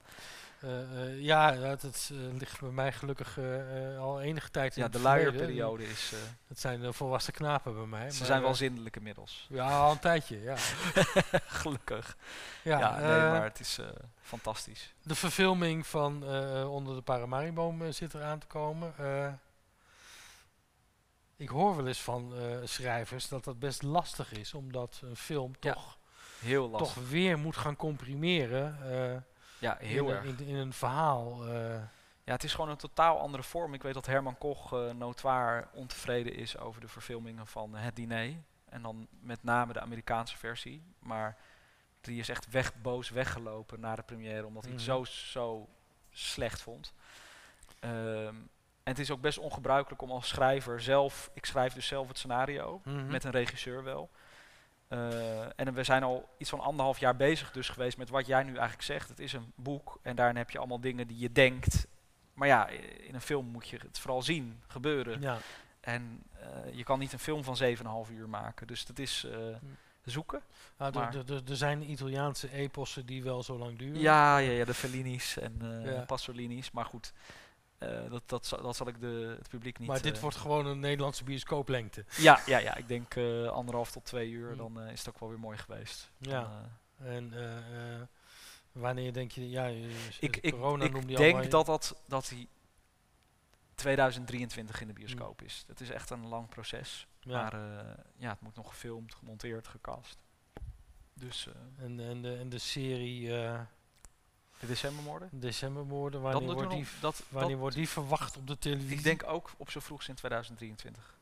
Eh, 0.59 0.81
eh, 0.81 1.21
ja, 1.21 1.51
dat, 1.51 1.81
het, 1.81 2.11
ligt 2.37 2.59
bij 2.59 2.69
mij 2.69 2.91
gelukkig 2.91 3.37
al 3.99 4.21
enige 4.21 4.49
tijd 4.51 4.75
in 4.75 4.81
Ja, 4.81 4.83
het 4.83 4.93
de 4.93 5.01
luierperiode 5.01 5.83
is... 5.83 6.13
Dat 6.47 6.59
zijn 6.59 6.93
volwassen 6.93 7.33
knapen 7.33 7.73
bij 7.73 7.85
mij. 7.85 8.09
ze 8.11 8.17
maar, 8.17 8.27
zijn 8.27 8.41
wel 8.41 8.55
zindelijk 8.55 8.95
inmiddels. 8.95 9.47
Ja, 9.49 9.79
al 9.79 9.91
een 9.91 9.99
tijdje, 9.99 10.41
ja. 10.41 10.55
Gelukkig. 11.61 12.17
ja, 12.61 12.79
Ja, 12.79 12.99
nee, 12.99 13.31
maar 13.31 13.43
het 13.43 13.59
is 13.59 13.79
fantastisch. 14.21 14.93
De 15.03 15.15
verfilming 15.15 15.87
van 15.87 16.23
Onder 16.67 16.95
de 16.95 17.01
Paramariboom 17.01 17.91
zit 17.91 18.13
eraan 18.13 18.39
te 18.39 18.47
komen. 18.47 18.93
Ik 21.41 21.49
hoor 21.49 21.75
wel 21.75 21.87
eens 21.87 22.01
van 22.01 22.35
eh, 22.37 22.57
schrijvers 22.63 23.27
dat 23.27 23.43
dat 23.43 23.59
best 23.59 23.81
lastig 23.83 24.31
is, 24.31 24.53
omdat 24.53 24.99
een 25.03 25.15
film 25.15 25.51
Ja, 25.59 25.73
toch, 25.73 25.97
Heel 26.39 26.69
lastig. 26.69 26.93
toch 26.93 27.09
weer 27.09 27.39
moet 27.39 27.57
gaan 27.57 27.75
comprimeren 27.75 28.77
eh, 28.91 29.21
ja, 29.59 29.77
heel 29.79 30.07
in, 30.09 30.15
erg. 30.15 30.23
een- 30.25 30.39
in, 30.39 30.45
in 30.47 30.55
een 30.55 30.73
verhaal. 30.73 31.45
eh. 31.47 31.79
Ja, 32.23 32.33
het 32.33 32.43
is 32.43 32.53
gewoon 32.53 32.69
een 32.69 32.77
totaal 32.77 33.19
andere 33.19 33.43
vorm. 33.43 33.73
Ik 33.73 33.81
weet 33.83 33.93
dat 33.93 34.05
Herman 34.05 34.37
Koch 34.37 34.71
notoir 34.71 35.67
ontevreden 35.73 36.33
is 36.35 36.57
over 36.57 36.81
de 36.81 36.87
verfilmingen 36.87 37.47
van 37.47 37.75
Het 37.75 37.95
Diner. 37.95 38.35
En 38.69 38.81
dan 38.81 39.07
met 39.19 39.43
name 39.43 39.73
de 39.73 39.79
Amerikaanse 39.81 40.37
versie. 40.37 40.83
Maar 40.99 41.37
die 42.01 42.19
is 42.19 42.29
echt 42.29 42.49
weg, 42.49 42.81
boos 42.81 43.09
weggelopen 43.09 43.79
na 43.79 43.95
de 43.95 44.01
première, 44.01 44.45
omdat 44.45 44.63
hij 44.63 44.71
het 44.71 44.81
Mhm. 44.81 44.91
zo, 44.91 45.03
zo 45.03 45.67
slecht 46.11 46.61
vond. 46.61 46.93
Ehm, 47.79 48.35
en 48.83 48.91
het 48.91 48.99
is 48.99 49.11
ook 49.11 49.21
best 49.21 49.37
ongebruikelijk 49.37 50.01
om 50.01 50.11
als 50.11 50.27
schrijver 50.27 50.81
zelf... 50.81 51.29
Ik 51.33 51.45
schrijf 51.45 51.73
dus 51.73 51.87
zelf 51.87 52.07
het 52.07 52.17
scenario, 52.17 52.81
Mhm. 52.85 53.07
met 53.07 53.23
een 53.23 53.31
regisseur 53.31 53.83
wel. 53.83 54.09
Eh, 54.87 55.59
en 55.59 55.73
we 55.73 55.83
zijn 55.83 56.03
al 56.03 56.29
iets 56.37 56.49
van 56.49 56.59
anderhalf 56.59 56.99
jaar 56.99 57.15
bezig 57.15 57.51
dus 57.51 57.69
geweest 57.69 57.97
met 57.97 58.09
wat 58.09 58.25
jij 58.27 58.43
nu 58.43 58.51
eigenlijk 58.51 58.81
zegt. 58.81 59.09
Het 59.09 59.19
is 59.19 59.33
een 59.33 59.51
boek 59.55 59.99
en 60.01 60.15
daarin 60.15 60.35
heb 60.35 60.49
je 60.49 60.57
allemaal 60.57 60.79
dingen 60.81 61.07
die 61.07 61.19
je 61.19 61.31
denkt. 61.31 61.87
Maar 62.33 62.47
ja, 62.47 62.67
in 63.07 63.13
een 63.13 63.21
film 63.21 63.45
moet 63.45 63.67
je 63.67 63.77
het 63.77 63.99
vooral 63.99 64.21
zien, 64.21 64.61
gebeuren. 64.67 65.21
ja. 65.21 65.37
En 65.81 66.23
eh, 66.39 66.47
je 66.73 66.83
kan 66.83 66.99
niet 66.99 67.13
een 67.13 67.19
film 67.19 67.43
van 67.43 67.57
7,5 67.57 68.09
uur 68.11 68.29
maken. 68.29 68.67
Dus 68.67 68.85
dat 68.85 68.99
is 68.99 69.23
eh, 69.23 69.37
zoeken. 70.03 70.41
Nou, 70.77 70.93
maar- 70.93 71.15
er- 71.15 71.41
zijn 71.57 71.89
Italiaanse 71.91 72.51
epossen 72.53 73.05
die 73.05 73.23
wel 73.23 73.43
zo 73.43 73.57
lang 73.57 73.77
duren. 73.77 74.01
Ja, 74.01 74.37
ja, 74.37 74.51
ja, 74.51 74.65
de 74.65 74.73
Fellini's 74.73 75.37
en. 75.37 75.61
Pasolini's. 76.07 76.71
Maar 76.71 76.85
goed, 76.85 77.13
dat, 78.09 78.23
dat, 78.25 78.45
zal, 78.45 78.61
dat 78.61 78.75
zal 78.75 78.87
ik 78.87 78.99
de, 78.99 79.35
het 79.37 79.49
publiek 79.49 79.79
niet... 79.79 79.87
maar 79.87 80.01
dit 80.01 80.15
eh, 80.15 80.21
wordt 80.21 80.37
gewoon 80.37 80.65
een 80.65 80.79
Nederlandse 80.79 81.23
bioscooplengte. 81.23 82.05
Ja, 82.17 82.39
ja, 82.45 82.57
ja, 82.57 82.75
ik 82.75 82.87
denk 82.87 83.15
eh, 83.15 83.47
anderhalf 83.47 83.91
tot 83.91 84.05
twee 84.05 84.29
uur. 84.29 84.51
Mm. 84.51 84.57
Dan 84.57 84.81
eh, 84.81 84.91
is 84.91 84.99
het 84.99 85.09
ook 85.09 85.19
wel 85.19 85.29
weer 85.29 85.39
mooi 85.39 85.57
geweest. 85.57 86.11
Ja. 86.17 86.41
Dan, 86.41 86.51
eh, 87.07 87.15
En 87.15 87.33
eh, 87.33 87.95
eh, 87.95 88.01
wanneer 88.71 89.13
denk 89.13 89.31
je, 89.31 89.49
ja, 89.49 89.65
ik, 90.19 90.37
ik, 90.37 90.51
corona 90.51 90.83
ik 90.85 90.93
allemaal- 90.93 91.15
denk 91.15 91.51
dat, 91.51 91.65
dat, 91.65 91.95
dat 92.07 92.29
hij 92.29 92.47
2023 93.75 94.81
in 94.81 94.87
de 94.87 94.93
bioscoop 94.93 95.41
is. 95.41 95.63
Het 95.67 95.81
is 95.81 95.89
echt 95.89 96.09
een 96.09 96.27
lang 96.27 96.49
proces. 96.49 97.07
ja. 97.19 97.41
Maar 97.41 97.53
eh, 97.53 97.93
ja, 98.17 98.29
het 98.29 98.41
moet 98.41 98.55
nog 98.55 98.67
gefilmd, 98.69 99.13
gemonteerd, 99.13 99.67
gecast. 99.67 100.17
Dus 101.13 101.47
eh, 101.47 101.85
En, 101.85 101.99
en, 101.99 102.21
de, 102.21 102.35
en 102.35 102.49
de 102.49 102.57
serie 102.57 103.37
eh 103.41 103.59
de 104.61 104.67
decembermoorden. 104.67 105.29
Decembermoorden, 105.31 106.21
wanneer, 106.21 106.53
wordt 106.53 106.69
die, 106.69 106.87
dat, 106.99 107.23
wanneer 107.29 107.51
dat, 107.51 107.59
wordt 107.59 107.75
die 107.75 107.89
verwacht 107.89 108.37
op 108.37 108.47
de 108.47 108.57
televisie? 108.57 108.97
ik 108.97 109.03
denk 109.03 109.23
ook 109.27 109.51
op 109.57 109.69
zo 109.69 109.79
vroeg 109.79 110.07
in 110.07 110.15
2023. 110.15 111.15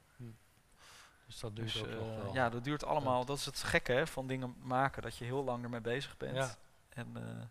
dus 1.26 1.40
dat 1.40 1.56
duurt 1.56 1.74
Dus, 1.74 1.82
ook 1.82 1.88
eh, 1.88 1.96
nog 1.96 2.24
wel. 2.24 2.34
ja, 2.34 2.50
dat 2.50 2.64
duurt 2.64 2.84
allemaal. 2.84 3.26
Dat 3.26 3.38
is 3.38 3.46
het 3.46 3.64
gekke 3.64 3.92
hè, 3.92 4.08
van 4.08 4.28
dingen 4.28 4.56
maken, 4.62 5.02
dat 5.02 5.18
je 5.18 5.26
heel 5.26 5.44
lang 5.44 5.64
ermee 5.64 5.82
bezig 5.82 6.18
bent. 6.18 6.36
Ja. 6.36 6.56
En 6.90 7.08
eh, 7.16 7.46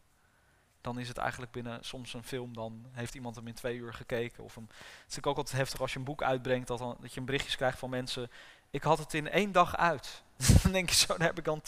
dan 0.81 0.99
is 0.99 1.09
het 1.09 1.17
eigenlijk 1.17 1.53
binnen 1.53 1.85
soms 1.85 2.15
een 2.15 2.25
film, 2.25 2.55
dan 2.55 2.87
heeft 2.93 3.15
iemand 3.15 3.37
hem 3.37 3.47
in 3.47 3.55
twee 3.55 3.77
uur 3.77 3.95
gekeken. 3.95 4.45
Of 4.45 4.57
een, 4.57 4.63
het 4.63 4.81
is 4.81 4.99
natuurlijk 4.99 5.27
ook 5.27 5.37
altijd 5.37 5.57
heftig 5.57 5.81
als 5.81 5.93
je 5.93 5.99
een 5.99 6.05
boek 6.05 6.23
uitbrengt, 6.23 6.69
dat, 6.69 6.79
dan, 6.79 6.97
dat 7.01 7.13
je 7.13 7.21
een 7.21 7.27
berichtjes 7.27 7.57
krijgt 7.57 7.79
van 7.79 7.91
mensen. 7.91 8.31
Ik 8.71 8.83
had 8.83 8.99
het 8.99 9.15
in 9.15 9.31
één 9.31 9.53
dag 9.53 9.77
uit. 9.77 10.23
dan 10.63 10.73
denk 10.73 10.89
je 10.89 10.95
zo, 10.95 11.17
daar 11.17 11.27
heb 11.27 11.39
ik 11.39 11.45
dan 11.45 11.63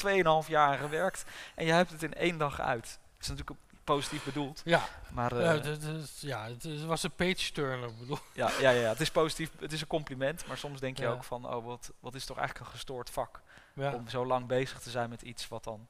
2,5 0.44 0.48
jaar 0.48 0.68
aan 0.68 0.78
gewerkt. 0.78 1.24
En 1.54 1.66
je 1.66 1.72
hebt 1.72 1.90
het 1.90 2.02
in 2.02 2.14
één 2.14 2.38
dag 2.38 2.60
uit. 2.60 2.84
Dat 2.84 3.20
is 3.20 3.28
natuurlijk 3.28 3.50
ook 3.50 3.69
positief 3.84 4.24
bedoeld. 4.24 4.62
Ja, 4.64 4.88
Maar 5.12 5.34
ja, 5.34 5.54
eh, 5.54 5.62
het, 5.64 6.18
ja, 6.20 6.48
was 6.86 7.02
een 7.02 7.14
page 7.14 7.52
turner, 7.52 7.94
bedoel. 7.98 8.18
ja, 8.32 8.50
ja, 8.60 8.70
ja, 8.70 8.88
het 8.88 9.00
is 9.00 9.10
positief. 9.10 9.50
Het 9.60 9.72
is 9.72 9.80
een 9.80 9.86
compliment. 9.86 10.46
Maar 10.46 10.58
soms 10.58 10.80
denk 10.80 10.96
je 10.96 11.02
Ja. 11.02 11.10
ook 11.10 11.24
van, 11.24 11.54
oh, 11.54 11.64
wat, 11.64 11.92
wat 12.00 12.14
is 12.14 12.24
toch 12.24 12.36
eigenlijk 12.36 12.66
een 12.66 12.72
gestoord 12.72 13.10
vak. 13.10 13.40
Ja. 13.74 13.94
om 13.94 14.08
zo 14.08 14.26
lang 14.26 14.46
bezig 14.46 14.80
te 14.80 14.90
zijn 14.90 15.08
met 15.10 15.22
iets 15.22 15.48
wat 15.48 15.64
dan. 15.64 15.86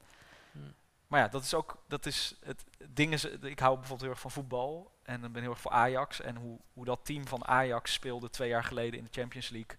Hmm. 0.51 0.73
Maar 1.07 1.19
ja, 1.19 1.27
dat 1.27 1.43
is 1.43 1.53
ook, 1.53 1.83
dat 1.87 2.05
is 2.05 2.35
het 2.45 2.63
ding 2.89 3.13
is, 3.13 3.25
ik 3.25 3.59
hou 3.59 3.73
bijvoorbeeld 3.73 4.01
heel 4.01 4.09
erg 4.09 4.19
van 4.19 4.31
voetbal 4.31 4.91
en 5.03 5.31
ben 5.31 5.41
heel 5.41 5.51
erg 5.51 5.61
voor 5.61 5.71
Ajax 5.71 6.21
en 6.21 6.35
hoe, 6.35 6.59
hoe 6.73 6.85
dat 6.85 6.99
team 7.05 7.27
van 7.27 7.45
Ajax 7.47 7.93
speelde 7.93 8.29
twee 8.29 8.49
jaar 8.49 8.63
geleden 8.63 8.99
in 8.99 9.05
de 9.05 9.19
Champions 9.19 9.49
League, 9.49 9.77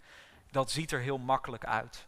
dat 0.51 0.71
ziet 0.71 0.93
er 0.93 1.01
heel 1.01 1.19
makkelijk 1.19 1.65
uit, 1.65 2.07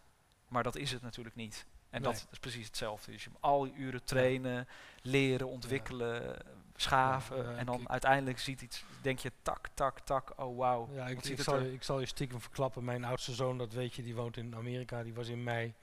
maar 0.48 0.62
dat 0.62 0.76
is 0.76 0.90
het 0.90 1.02
natuurlijk 1.02 1.36
niet. 1.36 1.66
En 1.94 2.02
Nee. 2.02 2.12
dat 2.12 2.26
is 2.32 2.38
precies 2.38 2.66
hetzelfde. 2.66 3.12
Dus 3.12 3.24
je 3.24 3.30
moet 3.30 3.42
al 3.42 3.66
uren 3.68 4.04
trainen, 4.04 4.68
leren, 5.02 5.48
ontwikkelen, 5.48 6.36
schaven. 6.76 7.36
Ja, 7.44 7.50
ja, 7.50 7.56
en 7.56 7.66
dan 7.66 7.80
ik- 7.80 7.88
uiteindelijk 7.88 8.38
ziet 8.38 8.60
iets, 8.62 8.84
denk 9.02 9.18
je 9.18 9.32
tak, 9.42 9.68
tak, 9.74 9.98
tak, 10.00 10.32
oh 10.36 10.56
wauw. 10.58 10.88
Ja, 10.92 11.06
ik, 11.06 11.24
ik, 11.24 11.40
zal 11.40 11.54
er- 11.54 11.62
je, 11.64 11.72
ik 11.72 11.82
zal 11.82 12.00
je 12.00 12.06
stiekem 12.06 12.40
verklappen. 12.40 12.84
Mijn 12.84 13.04
oudste 13.04 13.32
zoon, 13.34 13.58
dat 13.58 13.72
weet 13.72 13.94
je, 13.94 14.02
die 14.02 14.14
woont 14.14 14.36
in 14.36 14.54
Amerika. 14.56 15.02
Die 15.02 15.14
was 15.14 15.28
in 15.28 15.42
mei 15.42 15.74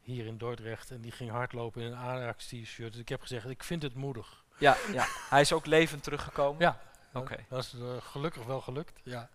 hier 0.00 0.26
in 0.26 0.38
Dordrecht. 0.38 0.90
En 0.90 1.00
die 1.00 1.12
ging 1.12 1.30
hardlopen 1.30 1.82
in 1.82 1.92
een 1.92 1.98
Ajax 1.98 2.46
t-shirt. 2.46 2.92
Dus 2.92 3.00
ik 3.00 3.08
heb 3.08 3.20
gezegd, 3.20 3.48
ik 3.48 3.64
vind 3.64 3.82
het 3.82 3.94
moedig. 3.94 4.44
Ja, 4.58 4.76
ja, 4.92 5.06
hij 5.30 5.40
is 5.40 5.52
ook 5.52 5.66
levend 5.66 6.02
teruggekomen. 6.02 6.60
Ja. 6.60 6.80
Oké. 7.12 7.36
Dat 7.48 7.64
is 7.64 7.74
eh, 7.74 7.96
gelukkig 8.00 8.44
wel 8.44 8.60
gelukt, 8.60 9.00
ja. 9.04 9.28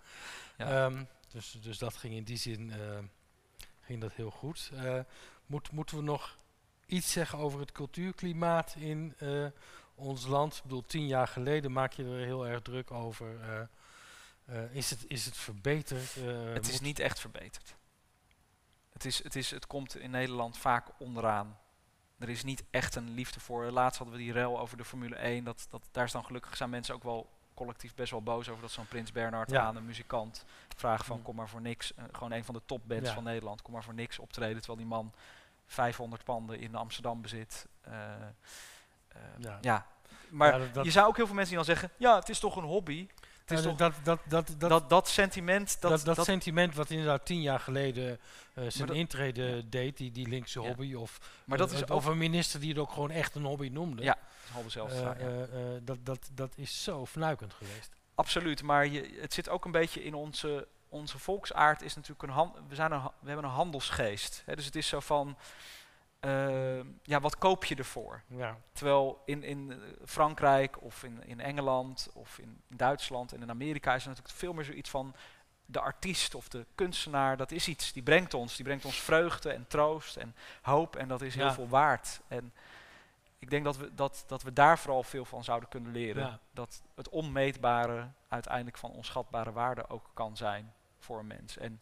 Ja. 0.58 0.86
Ehm, 0.86 1.04
dus, 1.32 1.52
dus 1.62 1.78
dat 1.78 1.96
ging 1.96 2.14
in 2.14 2.24
die 2.24 2.38
zin 2.38 2.72
eh, 2.72 2.80
ging 3.82 4.02
dat 4.02 4.14
heel 4.14 4.30
goed. 4.32 4.72
Eh, 4.76 5.00
moet, 5.46 5.72
moeten 5.72 5.98
we 5.98 6.04
nog 6.04 6.38
iets 6.86 7.12
zeggen 7.12 7.40
over 7.40 7.60
het 7.60 7.72
cultuurklimaat 7.72 8.76
in 8.78 9.14
eh, 9.18 9.46
ons 9.96 10.26
land? 10.26 10.56
Ik 10.56 10.62
bedoel, 10.64 10.84
tien 10.86 11.08
jaar 11.08 11.28
geleden 11.28 11.72
maak 11.72 11.94
je 11.94 12.04
er 12.04 12.26
heel 12.26 12.48
erg 12.48 12.62
druk 12.62 12.92
over. 12.92 13.40
eh, 13.42 13.62
eh, 14.46 14.76
is, 14.76 14.90
het, 14.90 15.06
is 15.08 15.26
het 15.26 15.38
verbeterd? 15.38 16.16
Het 16.54 16.68
is 16.68 16.80
niet 16.80 17.00
echt 17.00 17.20
verbeterd. 17.20 17.76
Het, 18.94 19.06
is, 19.06 19.24
het, 19.24 19.36
is, 19.36 19.52
het 19.52 19.68
komt 19.68 19.98
in 19.98 20.12
Nederland 20.12 20.58
vaak 20.58 20.88
onderaan. 20.98 21.58
Er 22.20 22.30
is 22.30 22.44
niet 22.44 22.64
echt 22.70 22.96
een 22.96 23.10
liefde 23.14 23.40
voor. 23.40 23.66
Laatst 23.72 23.98
hadden 23.98 24.18
we 24.18 24.22
die 24.24 24.32
rel 24.32 24.60
over 24.60 24.78
de 24.78 24.86
Formule 24.86 25.16
1. 25.16 25.44
Dat, 25.44 25.68
dat, 25.70 25.88
daar 25.92 26.12
dan 26.12 26.26
gelukkig 26.26 26.58
zijn 26.58 26.70
mensen 26.70 26.96
ook 26.96 27.04
wel 27.04 27.30
collectief 27.54 27.96
best 27.96 28.12
wel 28.12 28.22
boos 28.22 28.50
over 28.50 28.62
dat 28.62 28.72
zo'n 28.72 28.88
Prins 28.88 29.12
Bernhard 29.12 29.50
Ja. 29.52 29.62
aan 29.62 29.76
een 29.76 29.86
muzikant 29.86 30.46
vraagt 30.76 31.06
van 31.06 31.18
Mm. 31.18 31.24
kom 31.24 31.36
maar 31.36 31.50
voor 31.50 31.62
niks. 31.62 31.94
gewoon 32.12 32.32
een 32.32 32.46
van 32.46 32.54
de 32.54 32.62
topbands 32.66 33.08
Ja. 33.10 33.14
van 33.14 33.24
Nederland. 33.24 33.62
Kom 33.62 33.74
maar 33.74 33.84
voor 33.84 33.94
niks 33.94 34.20
optreden 34.20 34.58
terwijl 34.58 34.78
die 34.78 34.88
man 34.88 35.14
500 35.68 36.24
panden 36.24 36.60
in 36.60 36.76
Amsterdam 36.76 37.22
bezit. 37.22 37.66
Eh, 37.82 37.94
eh, 39.08 39.22
Ja. 39.38 39.58
ja. 39.62 39.86
Maar 40.30 40.52
Ja, 40.52 40.58
dat- 40.58 40.74
dat- 40.74 40.86
je 40.86 40.92
zou 40.92 41.08
ook 41.08 41.16
heel 41.16 41.26
veel 41.26 41.36
mensen 41.36 41.56
die 41.58 41.66
dan 41.66 41.76
zeggen, 41.76 41.96
ja 41.98 42.16
het 42.20 42.30
is 42.30 42.40
toch 42.40 42.56
een 42.56 42.64
hobby. 42.64 43.08
Het 43.46 43.58
is 43.58 43.62
toch 43.64 43.76
dat, 43.76 43.94
dat, 44.04 44.20
dat, 44.28 44.48
dat, 44.58 44.70
dat, 44.70 44.90
dat, 44.90 45.08
sentiment, 45.10 45.82
dat, 45.82 46.06
dat, 46.06 46.24
sentiment 46.26 46.76
wat 46.76 46.90
inderdaad 46.90 47.26
tien 47.26 47.42
jaar 47.42 47.60
geleden 47.60 48.20
eh, 48.54 48.64
zijn 48.68 48.90
intrede 48.90 49.70
deed, 49.70 49.98
die, 49.98 50.12
die 50.12 50.28
linkse 50.28 50.62
Ja. 50.62 50.68
hobby, 50.68 50.94
of, 50.94 51.20
maar 51.46 51.58
dat 51.58 51.72
is 51.72 51.84
of 51.86 52.06
een 52.06 52.18
minister 52.18 52.60
die 52.60 52.70
het 52.70 52.78
ook 52.78 52.92
gewoon 52.92 53.12
echt 53.12 53.36
een 53.36 53.44
hobby 53.44 53.68
noemde. 53.68 54.04
Ja, 54.04 54.18
halve 54.52 54.70
zelf. 54.70 55.00
Ja. 55.00 55.16
eh, 55.16 55.28
dat, 55.82 55.98
dat, 56.06 56.30
dat 56.34 56.54
is 56.58 56.84
zo 56.84 57.06
fnuikend 57.06 57.54
geweest. 57.54 57.90
Absoluut, 58.16 58.64
maar 58.64 58.88
je, 58.88 59.18
het 59.22 59.34
zit 59.34 59.50
ook 59.50 59.66
een 59.66 59.72
beetje 59.72 60.04
in 60.04 60.14
onze, 60.14 60.68
onze 60.96 61.20
volksaard. 61.20 61.82
Is 61.82 61.96
natuurlijk 61.96 62.24
een 62.32 62.52
we, 62.68 62.76
zijn 62.76 62.92
een, 62.92 63.02
we 63.02 63.28
hebben 63.28 63.46
een 63.46 63.52
handelsgeest. 63.52 64.44
Hè, 64.46 64.56
dus 64.56 64.66
het 64.66 64.76
is 64.76 64.88
zo 64.88 65.00
van, 65.00 65.38
eh, 66.20 66.80
ja, 67.04 67.20
wat 67.20 67.38
koop 67.38 67.66
je 67.66 67.76
ervoor? 67.76 68.22
Ja, 68.28 68.58
Terwijl 68.74 69.22
in, 69.26 69.44
in 69.44 69.82
Frankrijk 70.06 70.82
of 70.82 71.04
in, 71.04 71.24
in 71.26 71.40
Engeland 71.42 72.10
of 72.14 72.38
in, 72.40 72.62
in 72.70 72.78
Duitsland 72.78 73.34
en 73.34 73.42
in 73.42 73.50
Amerika 73.50 73.96
is 73.96 74.02
er 74.04 74.10
natuurlijk 74.10 74.38
veel 74.38 74.54
meer 74.54 74.66
zoiets 74.66 74.90
van 74.90 75.16
de 75.66 75.80
artiest 75.80 76.36
of 76.36 76.48
de 76.50 76.66
kunstenaar. 76.76 77.38
Dat 77.38 77.52
is 77.52 77.68
iets, 77.68 77.94
die 77.94 78.04
brengt 78.04 78.34
ons, 78.34 78.56
die 78.56 78.66
brengt 78.66 78.86
ons 78.86 79.00
vreugde 79.02 79.52
en 79.52 79.68
troost 79.68 80.16
en 80.16 80.36
hoop 80.62 80.96
en 80.96 81.08
dat 81.08 81.22
is 81.22 81.36
heel 81.36 81.46
Ja. 81.46 81.54
veel 81.54 81.68
waard. 81.68 82.22
En 82.28 82.54
ik 83.40 83.50
denk 83.50 83.64
dat 83.64 83.78
we, 83.78 83.96
dat, 83.96 84.24
dat 84.28 84.44
we 84.44 84.54
daar 84.54 84.80
vooral 84.80 85.04
veel 85.04 85.26
van 85.26 85.44
zouden 85.44 85.70
kunnen 85.70 85.92
leren. 85.92 86.24
Ja. 86.24 86.40
Dat 86.52 86.82
het 86.96 87.10
onmeetbare 87.10 88.08
uiteindelijk 88.28 88.78
van 88.78 88.92
onschatbare 88.92 89.52
waarde 89.52 89.90
ook 89.90 90.10
kan 90.14 90.38
zijn 90.38 90.74
voor 91.06 91.20
een 91.20 91.28
mens. 91.28 91.58
En 91.58 91.82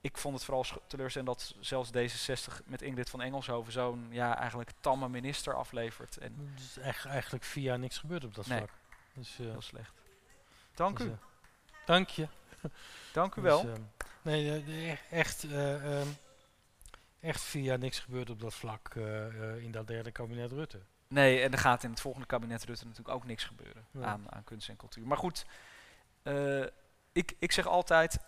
ik 0.00 0.16
vond 0.18 0.34
het 0.34 0.44
vooral 0.44 0.64
teleurstellend 0.86 1.30
dat 1.38 1.54
zelfs 1.60 1.90
D66 1.90 2.64
met 2.64 2.82
Ingrid 2.82 3.10
van 3.10 3.20
Engelshoven 3.22 3.72
zo'n 3.72 4.06
ja, 4.10 4.36
eigenlijk 4.38 4.70
tamme 4.80 5.08
minister 5.08 5.54
aflevert. 5.54 6.16
En 6.16 6.54
echt, 6.80 7.04
eigenlijk 7.06 7.44
via 7.44 7.76
niks 7.76 7.98
gebeurd 7.98 8.24
op 8.24 8.34
dat 8.34 8.46
Nee. 8.46 8.58
vlak. 8.58 8.70
Dus, 9.14 9.38
eh, 9.38 9.46
heel 9.46 9.62
slecht. 9.62 9.92
Dank 10.74 10.98
dus, 10.98 11.06
u. 11.06 11.10
eh, 11.10 11.16
dank 11.84 12.08
je. 12.08 12.28
Dank 13.12 13.34
u 13.34 13.40
Dus, 13.42 13.50
wel. 13.50 13.60
ehm, 13.60 13.80
nee, 14.22 14.54
eh, 14.58 14.66
de- 14.66 14.98
echt, 15.10 15.44
eh, 15.44 15.98
ehm, 16.00 16.06
echt 17.20 17.40
via 17.40 17.76
niks 17.76 17.98
gebeurd 17.98 18.30
op 18.30 18.40
dat 18.40 18.54
vlak 18.54 18.88
eh, 18.94 19.26
eh, 19.26 19.62
in 19.62 19.70
dat 19.70 19.86
derde 19.86 20.10
kabinet 20.12 20.52
Rutte. 20.52 20.80
Nee, 21.08 21.40
en 21.42 21.52
er 21.52 21.58
gaat 21.58 21.82
in 21.82 21.90
het 21.90 22.00
volgende 22.00 22.26
kabinet 22.26 22.64
Rutte 22.64 22.84
natuurlijk 22.84 23.14
ook 23.14 23.24
niks 23.24 23.44
gebeuren 23.44 23.86
aan, 24.00 24.32
aan 24.32 24.44
kunst 24.44 24.68
en 24.68 24.76
cultuur. 24.76 25.06
Maar 25.06 25.16
goed, 25.16 25.46
eh, 26.22 26.64
ik, 27.12 27.34
ik 27.38 27.52
zeg 27.52 27.66
altijd, 27.66 28.18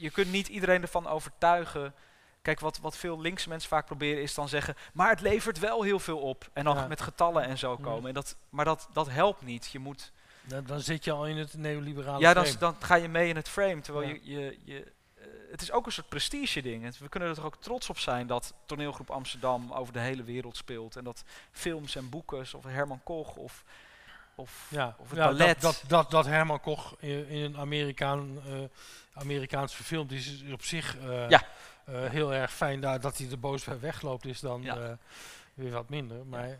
je 0.00 0.10
kunt 0.10 0.30
niet 0.30 0.48
iedereen 0.48 0.82
ervan 0.82 1.06
overtuigen. 1.06 1.94
Kijk, 2.42 2.60
wat, 2.60 2.78
wat 2.78 2.96
veel 2.96 3.20
linkse 3.20 3.48
mensen 3.48 3.68
vaak 3.68 3.86
proberen 3.86 4.22
is 4.22 4.34
dan 4.34 4.48
zeggen, 4.48 4.74
maar 4.92 5.10
het 5.10 5.20
levert 5.20 5.58
wel 5.58 5.82
heel 5.82 5.98
veel 5.98 6.18
op. 6.18 6.50
En 6.52 6.64
dan 6.64 6.76
Ja. 6.76 6.86
met 6.86 7.00
getallen 7.00 7.42
en 7.44 7.58
zo 7.58 7.76
Mm. 7.76 7.82
komen. 7.84 8.08
En 8.08 8.14
dat, 8.14 8.36
maar 8.50 8.64
dat, 8.64 8.88
dat 8.92 9.08
helpt 9.10 9.42
niet. 9.42 9.68
Je 9.72 9.78
moet, 9.78 10.12
Dan, 10.42 10.64
dan 10.64 10.80
zit 10.80 11.04
je 11.04 11.12
al 11.12 11.26
in 11.26 11.36
het 11.36 11.54
neoliberale 11.54 12.20
ja, 12.20 12.34
dan, 12.34 12.44
frame. 12.44 12.58
dan 12.58 12.76
ga 12.80 12.94
je 12.94 13.08
mee 13.08 13.28
in 13.28 13.36
het 13.36 13.48
frame. 13.48 13.80
Terwijl 13.80 14.08
Ja. 14.08 14.14
je, 14.22 14.34
je, 14.34 14.58
je 14.64 14.92
eh, 15.14 15.24
het 15.50 15.62
is 15.62 15.72
ook 15.72 15.86
een 15.86 15.92
soort 15.92 16.08
prestige 16.08 16.60
ding. 16.62 16.96
We 16.98 17.08
kunnen 17.08 17.28
er 17.28 17.34
toch 17.34 17.44
ook 17.44 17.56
trots 17.60 17.90
op 17.90 17.98
zijn 17.98 18.26
dat 18.26 18.54
toneelgroep 18.66 19.10
Amsterdam 19.10 19.72
over 19.72 19.92
de 19.92 19.98
hele 20.00 20.22
wereld 20.22 20.56
speelt. 20.56 20.96
En 20.96 21.04
dat 21.04 21.24
films 21.52 21.96
en 21.96 22.08
boeken, 22.08 22.46
zoals 22.46 22.64
Herman 22.64 23.00
Koch 23.04 23.36
of, 23.36 23.64
of, 24.40 24.66
Ja, 24.70 24.96
of 24.98 25.08
het 25.08 25.18
ja, 25.18 25.24
ballet. 25.26 25.60
Dat, 25.60 25.72
dat, 25.72 25.90
dat, 25.90 26.10
dat 26.10 26.26
Herman 26.26 26.60
Koch 26.60 26.94
in, 26.98 27.26
in 27.28 27.44
een 27.44 27.56
Amerikaan, 27.56 28.42
eh, 28.46 28.52
Amerikaans 29.12 29.74
verfilmd 29.74 30.12
is, 30.12 30.42
is 30.42 30.52
op 30.52 30.62
zich 30.62 30.98
eh, 30.98 31.28
Ja. 31.28 31.42
eh, 31.84 32.04
heel 32.04 32.34
erg 32.34 32.52
fijn. 32.52 32.80
Daar, 32.80 33.00
dat 33.00 33.18
hij 33.18 33.30
er 33.30 33.40
boos 33.40 33.64
bij 33.64 33.80
wegloopt 33.80 34.26
is 34.26 34.40
dan 34.40 34.62
weer 35.54 35.72
wat 35.72 35.88
minder. 35.88 36.26
Maar 36.26 36.58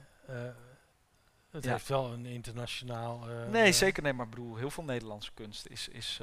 het 1.51 1.65
heeft 1.65 1.89
wel 1.89 2.13
een 2.13 2.27
internationaal... 2.27 3.25
nee, 3.51 3.73
zeker. 3.73 4.03
Nee, 4.03 4.13
maar 4.13 4.25
ik 4.25 4.31
bedoel, 4.31 4.57
heel 4.57 4.71
veel 4.71 4.85
Nederlandse 4.85 5.33
kunst 5.35 5.67
is, 5.67 5.89
is 5.89 6.21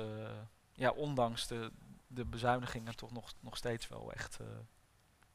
ja, 0.73 0.89
ondanks 0.89 1.47
de, 1.47 1.71
de 2.07 2.25
bezuinigingen 2.25 2.95
toch 2.95 3.11
nog, 3.11 3.33
nog 3.39 3.57
steeds 3.57 3.87
wel 3.87 4.13
echt 4.13 4.39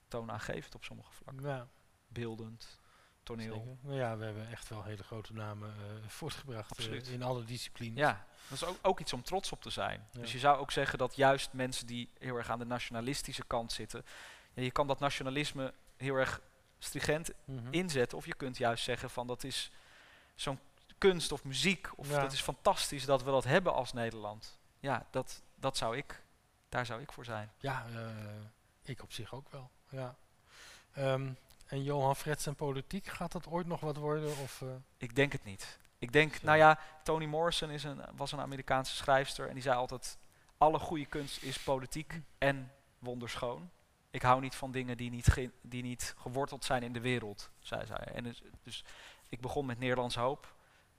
toonaangevend 0.09 0.75
op 0.75 0.85
sommige 0.85 1.13
vlakken. 1.13 1.47
Ja, 1.47 1.67
Beeldend, 2.09 2.79
toneel. 3.23 3.55
zeker. 3.55 3.77
Nou 3.81 3.97
ja, 3.97 4.17
we 4.17 4.25
hebben 4.25 4.51
echt 4.51 4.69
wel 4.69 4.83
hele 4.83 5.03
grote 5.03 5.33
namen 5.33 5.69
eh, 5.69 6.09
voortgebracht 6.09 6.89
eh, 6.89 7.13
in 7.13 7.23
alle 7.23 7.45
disciplines. 7.45 7.99
Ja, 7.99 8.27
dat 8.49 8.59
is 8.63 8.65
ook, 8.65 8.79
ook 8.83 9.01
iets 9.01 9.13
om 9.13 9.23
trots 9.23 9.53
op 9.53 9.63
te 9.63 9.71
zijn. 9.71 10.07
Ja. 10.13 10.21
Dus 10.21 10.33
je 10.33 10.39
zou 10.39 10.59
ook 10.59 10.71
zeggen 10.71 10.99
dat 10.99 11.17
juist 11.17 11.53
mensen 11.53 11.87
die 11.87 12.09
heel 12.19 12.37
erg 12.37 12.51
aan 12.51 12.59
de 12.59 12.65
nationalistische 12.65 13.45
kant 13.47 13.73
zitten, 13.73 14.05
ja, 14.55 14.63
je 14.63 14.71
kan 14.71 14.87
dat 14.87 14.99
nationalisme 15.01 15.73
heel 15.97 16.15
erg 16.15 16.41
stringent 16.79 17.31
Mhm. 17.45 17.73
inzetten. 17.73 18.19
Of 18.19 18.27
je 18.27 18.35
kunt 18.35 18.57
juist 18.57 18.85
zeggen 18.85 19.11
van 19.11 19.27
dat 19.27 19.45
is 19.45 19.71
zo'n 20.35 20.59
kunst 20.99 21.33
of 21.33 21.45
muziek. 21.45 21.89
Of 21.99 22.09
Ja. 22.09 22.21
dat 22.21 22.33
is 22.33 22.41
fantastisch 22.41 23.05
dat 23.05 23.23
we 23.23 23.31
dat 23.31 23.45
hebben 23.45 23.75
als 23.75 23.93
Nederland. 23.93 24.59
Ja, 24.81 25.07
dat, 25.11 25.43
dat 25.55 25.77
zou 25.77 25.97
ik, 25.97 26.23
daar 26.69 26.87
zou 26.87 27.01
ik 27.03 27.13
voor 27.13 27.25
zijn. 27.25 27.53
Ja, 27.59 27.87
eh, 27.95 28.07
ik 28.83 29.03
op 29.03 29.13
zich 29.13 29.35
ook 29.35 29.49
wel. 29.51 29.71
Ja. 29.89 30.17
Ehm, 30.93 31.33
en 31.73 31.83
Johan 31.83 32.17
Frets 32.17 32.47
en 32.47 32.55
politiek, 32.55 33.07
gaat 33.07 33.33
dat 33.33 33.47
ooit 33.47 33.67
nog 33.67 33.81
wat 33.81 33.97
worden? 33.97 34.29
Of, 34.43 34.63
eh, 34.63 34.69
Ik 34.97 35.15
denk 35.15 35.33
het 35.33 35.45
niet. 35.45 35.79
Ik 35.99 36.13
denk, 36.13 36.43
nou 36.43 36.59
ja, 36.59 36.79
Toni 37.05 37.27
Morrison 37.27 37.71
is 37.71 37.85
een, 37.85 38.01
was 38.17 38.33
een 38.33 38.41
Amerikaanse 38.41 38.97
schrijfster 38.97 39.49
en 39.49 39.55
die 39.55 39.63
zei 39.63 39.77
altijd: 39.77 40.19
alle 40.59 40.79
goede 40.79 41.07
kunst 41.07 41.43
is 41.43 41.59
politiek 41.63 42.21
en 42.39 42.73
wonderschoon. 42.99 43.71
Ik 44.11 44.23
hou 44.23 44.41
niet 44.41 44.55
van 44.55 44.73
dingen 44.73 44.97
die 44.97 45.11
niet, 45.11 45.27
ge- 45.27 45.51
die 45.61 45.83
niet 45.83 46.15
geworteld 46.19 46.65
zijn 46.65 46.83
in 46.83 46.93
de 46.93 47.01
wereld, 47.01 47.51
zei 47.59 47.87
zij. 47.87 47.97
En 48.15 48.25
dus, 48.25 48.43
dus 48.63 48.85
ik 49.29 49.41
begon 49.41 49.67
met 49.67 49.79
Nederlands 49.79 50.15
Hoop. 50.15 50.55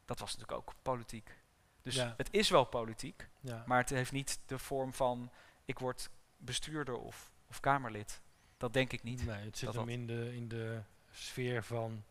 Dat 0.06 0.20
was 0.20 0.32
natuurlijk 0.36 0.58
ook 0.60 0.74
politiek. 0.82 1.38
Dus 1.82 1.95
Ja. 1.95 2.14
het 2.18 2.28
is 2.32 2.50
wel 2.50 2.64
politiek, 2.66 3.28
ja. 3.40 3.64
maar 3.68 3.78
het 3.78 3.90
heeft 3.90 4.12
niet 4.12 4.40
de 4.45 4.60
vorm 4.60 4.94
van 4.94 5.30
ik 5.66 5.80
word 5.80 6.10
bestuurder 6.38 6.95
of, 6.98 7.32
of 7.50 7.60
kamerlid. 7.60 8.22
Dat 8.57 8.73
denk 8.73 8.91
ik 8.93 9.03
niet. 9.03 9.25
Nee, 9.25 9.45
het 9.45 9.57
zit 9.57 9.73
dat 9.73 9.75
hem 9.75 9.85
dat- 9.85 9.93
in 9.95 10.07
de, 10.07 10.35
in 10.35 10.47
de 10.47 10.81
sfeer 11.11 11.63
van 11.63 12.03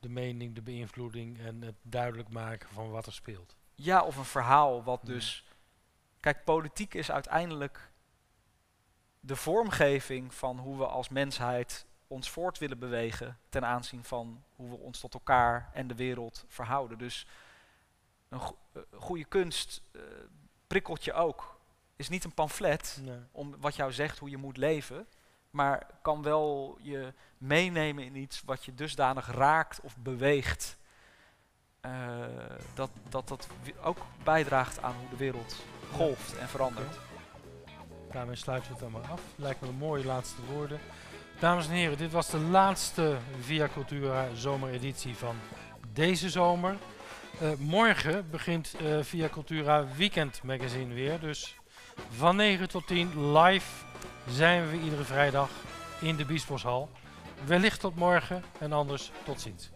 de 0.00 0.08
mening, 0.08 0.54
de 0.54 0.62
beïnvloeding 0.62 1.38
en 1.40 1.62
het 1.62 1.74
duidelijk 1.82 2.28
maken 2.28 2.68
van 2.68 2.90
wat 2.90 3.06
er 3.06 3.12
speelt. 3.12 3.56
Ja, 3.74 4.02
of 4.02 4.16
een 4.16 4.24
verhaal 4.24 4.82
wat 4.82 5.00
dus. 5.06 5.44
Kijk, 6.20 6.44
politiek 6.44 6.94
is 6.94 7.10
uiteindelijk 7.10 7.90
de 9.20 9.36
vormgeving 9.36 10.34
van 10.34 10.58
hoe 10.58 10.76
we 10.78 10.86
als 10.86 11.08
mensheid 11.08 11.86
ons 12.06 12.30
voort 12.30 12.58
willen 12.58 12.78
bewegen 12.78 13.38
ten 13.48 13.64
aanzien 13.64 14.04
van 14.04 14.42
hoe 14.56 14.68
we 14.70 14.76
ons 14.76 15.00
tot 15.00 15.14
elkaar 15.14 15.70
en 15.72 15.86
de 15.86 15.94
wereld 15.94 16.44
verhouden. 16.48 16.98
Dus 16.98 17.26
een 18.28 18.40
go- 18.40 18.58
eh, 18.72 18.82
goede 18.98 19.24
kunst 19.24 19.82
eh, 19.92 20.00
prikkelt 20.66 21.04
je 21.04 21.12
ook. 21.12 21.58
Is 21.96 22.08
niet 22.08 22.24
een 22.24 22.34
pamflet 22.34 22.98
Nee. 23.02 23.18
om 23.32 23.54
wat 23.60 23.76
jou 23.76 23.92
zegt 23.92 24.18
hoe 24.18 24.30
je 24.30 24.36
moet 24.36 24.56
leven, 24.56 25.06
maar 25.50 25.86
kan 26.02 26.22
wel 26.22 26.78
je 26.80 27.12
meenemen 27.38 28.04
in 28.04 28.16
iets 28.16 28.42
wat 28.44 28.64
je 28.64 28.74
dusdanig 28.74 29.30
raakt 29.30 29.80
of 29.80 29.96
beweegt. 29.96 30.78
eh, 31.80 32.24
dat, 32.74 32.90
dat 33.08 33.28
dat 33.28 33.48
ook 33.82 33.98
bijdraagt 34.24 34.82
aan 34.82 34.94
hoe 35.00 35.08
de 35.08 35.16
wereld 35.16 35.56
golft 35.92 36.38
en 36.38 36.48
verandert. 36.48 36.98
Daarmee 38.12 38.36
sluiten 38.36 38.68
we 38.72 38.78
het 38.78 38.92
dan 38.92 39.00
maar 39.00 39.10
af. 39.10 39.20
Lijkt 39.36 39.60
me 39.60 39.68
een 39.68 39.74
mooie 39.74 40.04
laatste 40.04 40.44
woorden. 40.52 40.80
Dames 41.38 41.66
en 41.66 41.72
heren, 41.72 41.98
dit 41.98 42.12
was 42.12 42.30
de 42.30 42.38
laatste 42.38 43.16
Via 43.40 43.68
Cultura 43.68 44.34
zomereditie 44.34 45.16
van 45.16 45.36
deze 45.92 46.30
zomer. 46.30 46.76
Eh, 47.40 47.48
morgen 47.58 48.30
begint 48.30 48.74
eh, 48.74 48.98
Via 49.02 49.28
Cultura 49.28 49.86
Weekend 49.96 50.42
Magazine 50.42 50.94
weer. 50.94 51.20
Dus 51.20 51.56
van 52.08 52.36
9 52.36 52.68
tot 52.68 52.86
10 52.86 53.32
live 53.32 53.84
zijn 54.28 54.70
we 54.70 54.80
iedere 54.80 55.04
vrijdag 55.04 55.50
in 56.00 56.16
de 56.16 56.24
Biesboshal. 56.24 56.90
Wellicht 57.44 57.80
tot 57.80 57.96
morgen 57.96 58.42
en 58.58 58.72
anders 58.72 59.10
tot 59.24 59.40
ziens. 59.40 59.70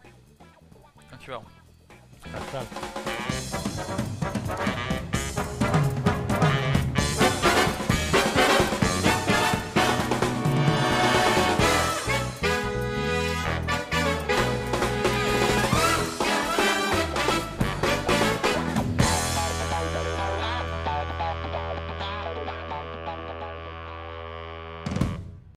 Dankjewel. 1.10 1.44
Graag 2.20 2.44
gedaan. 2.44 4.23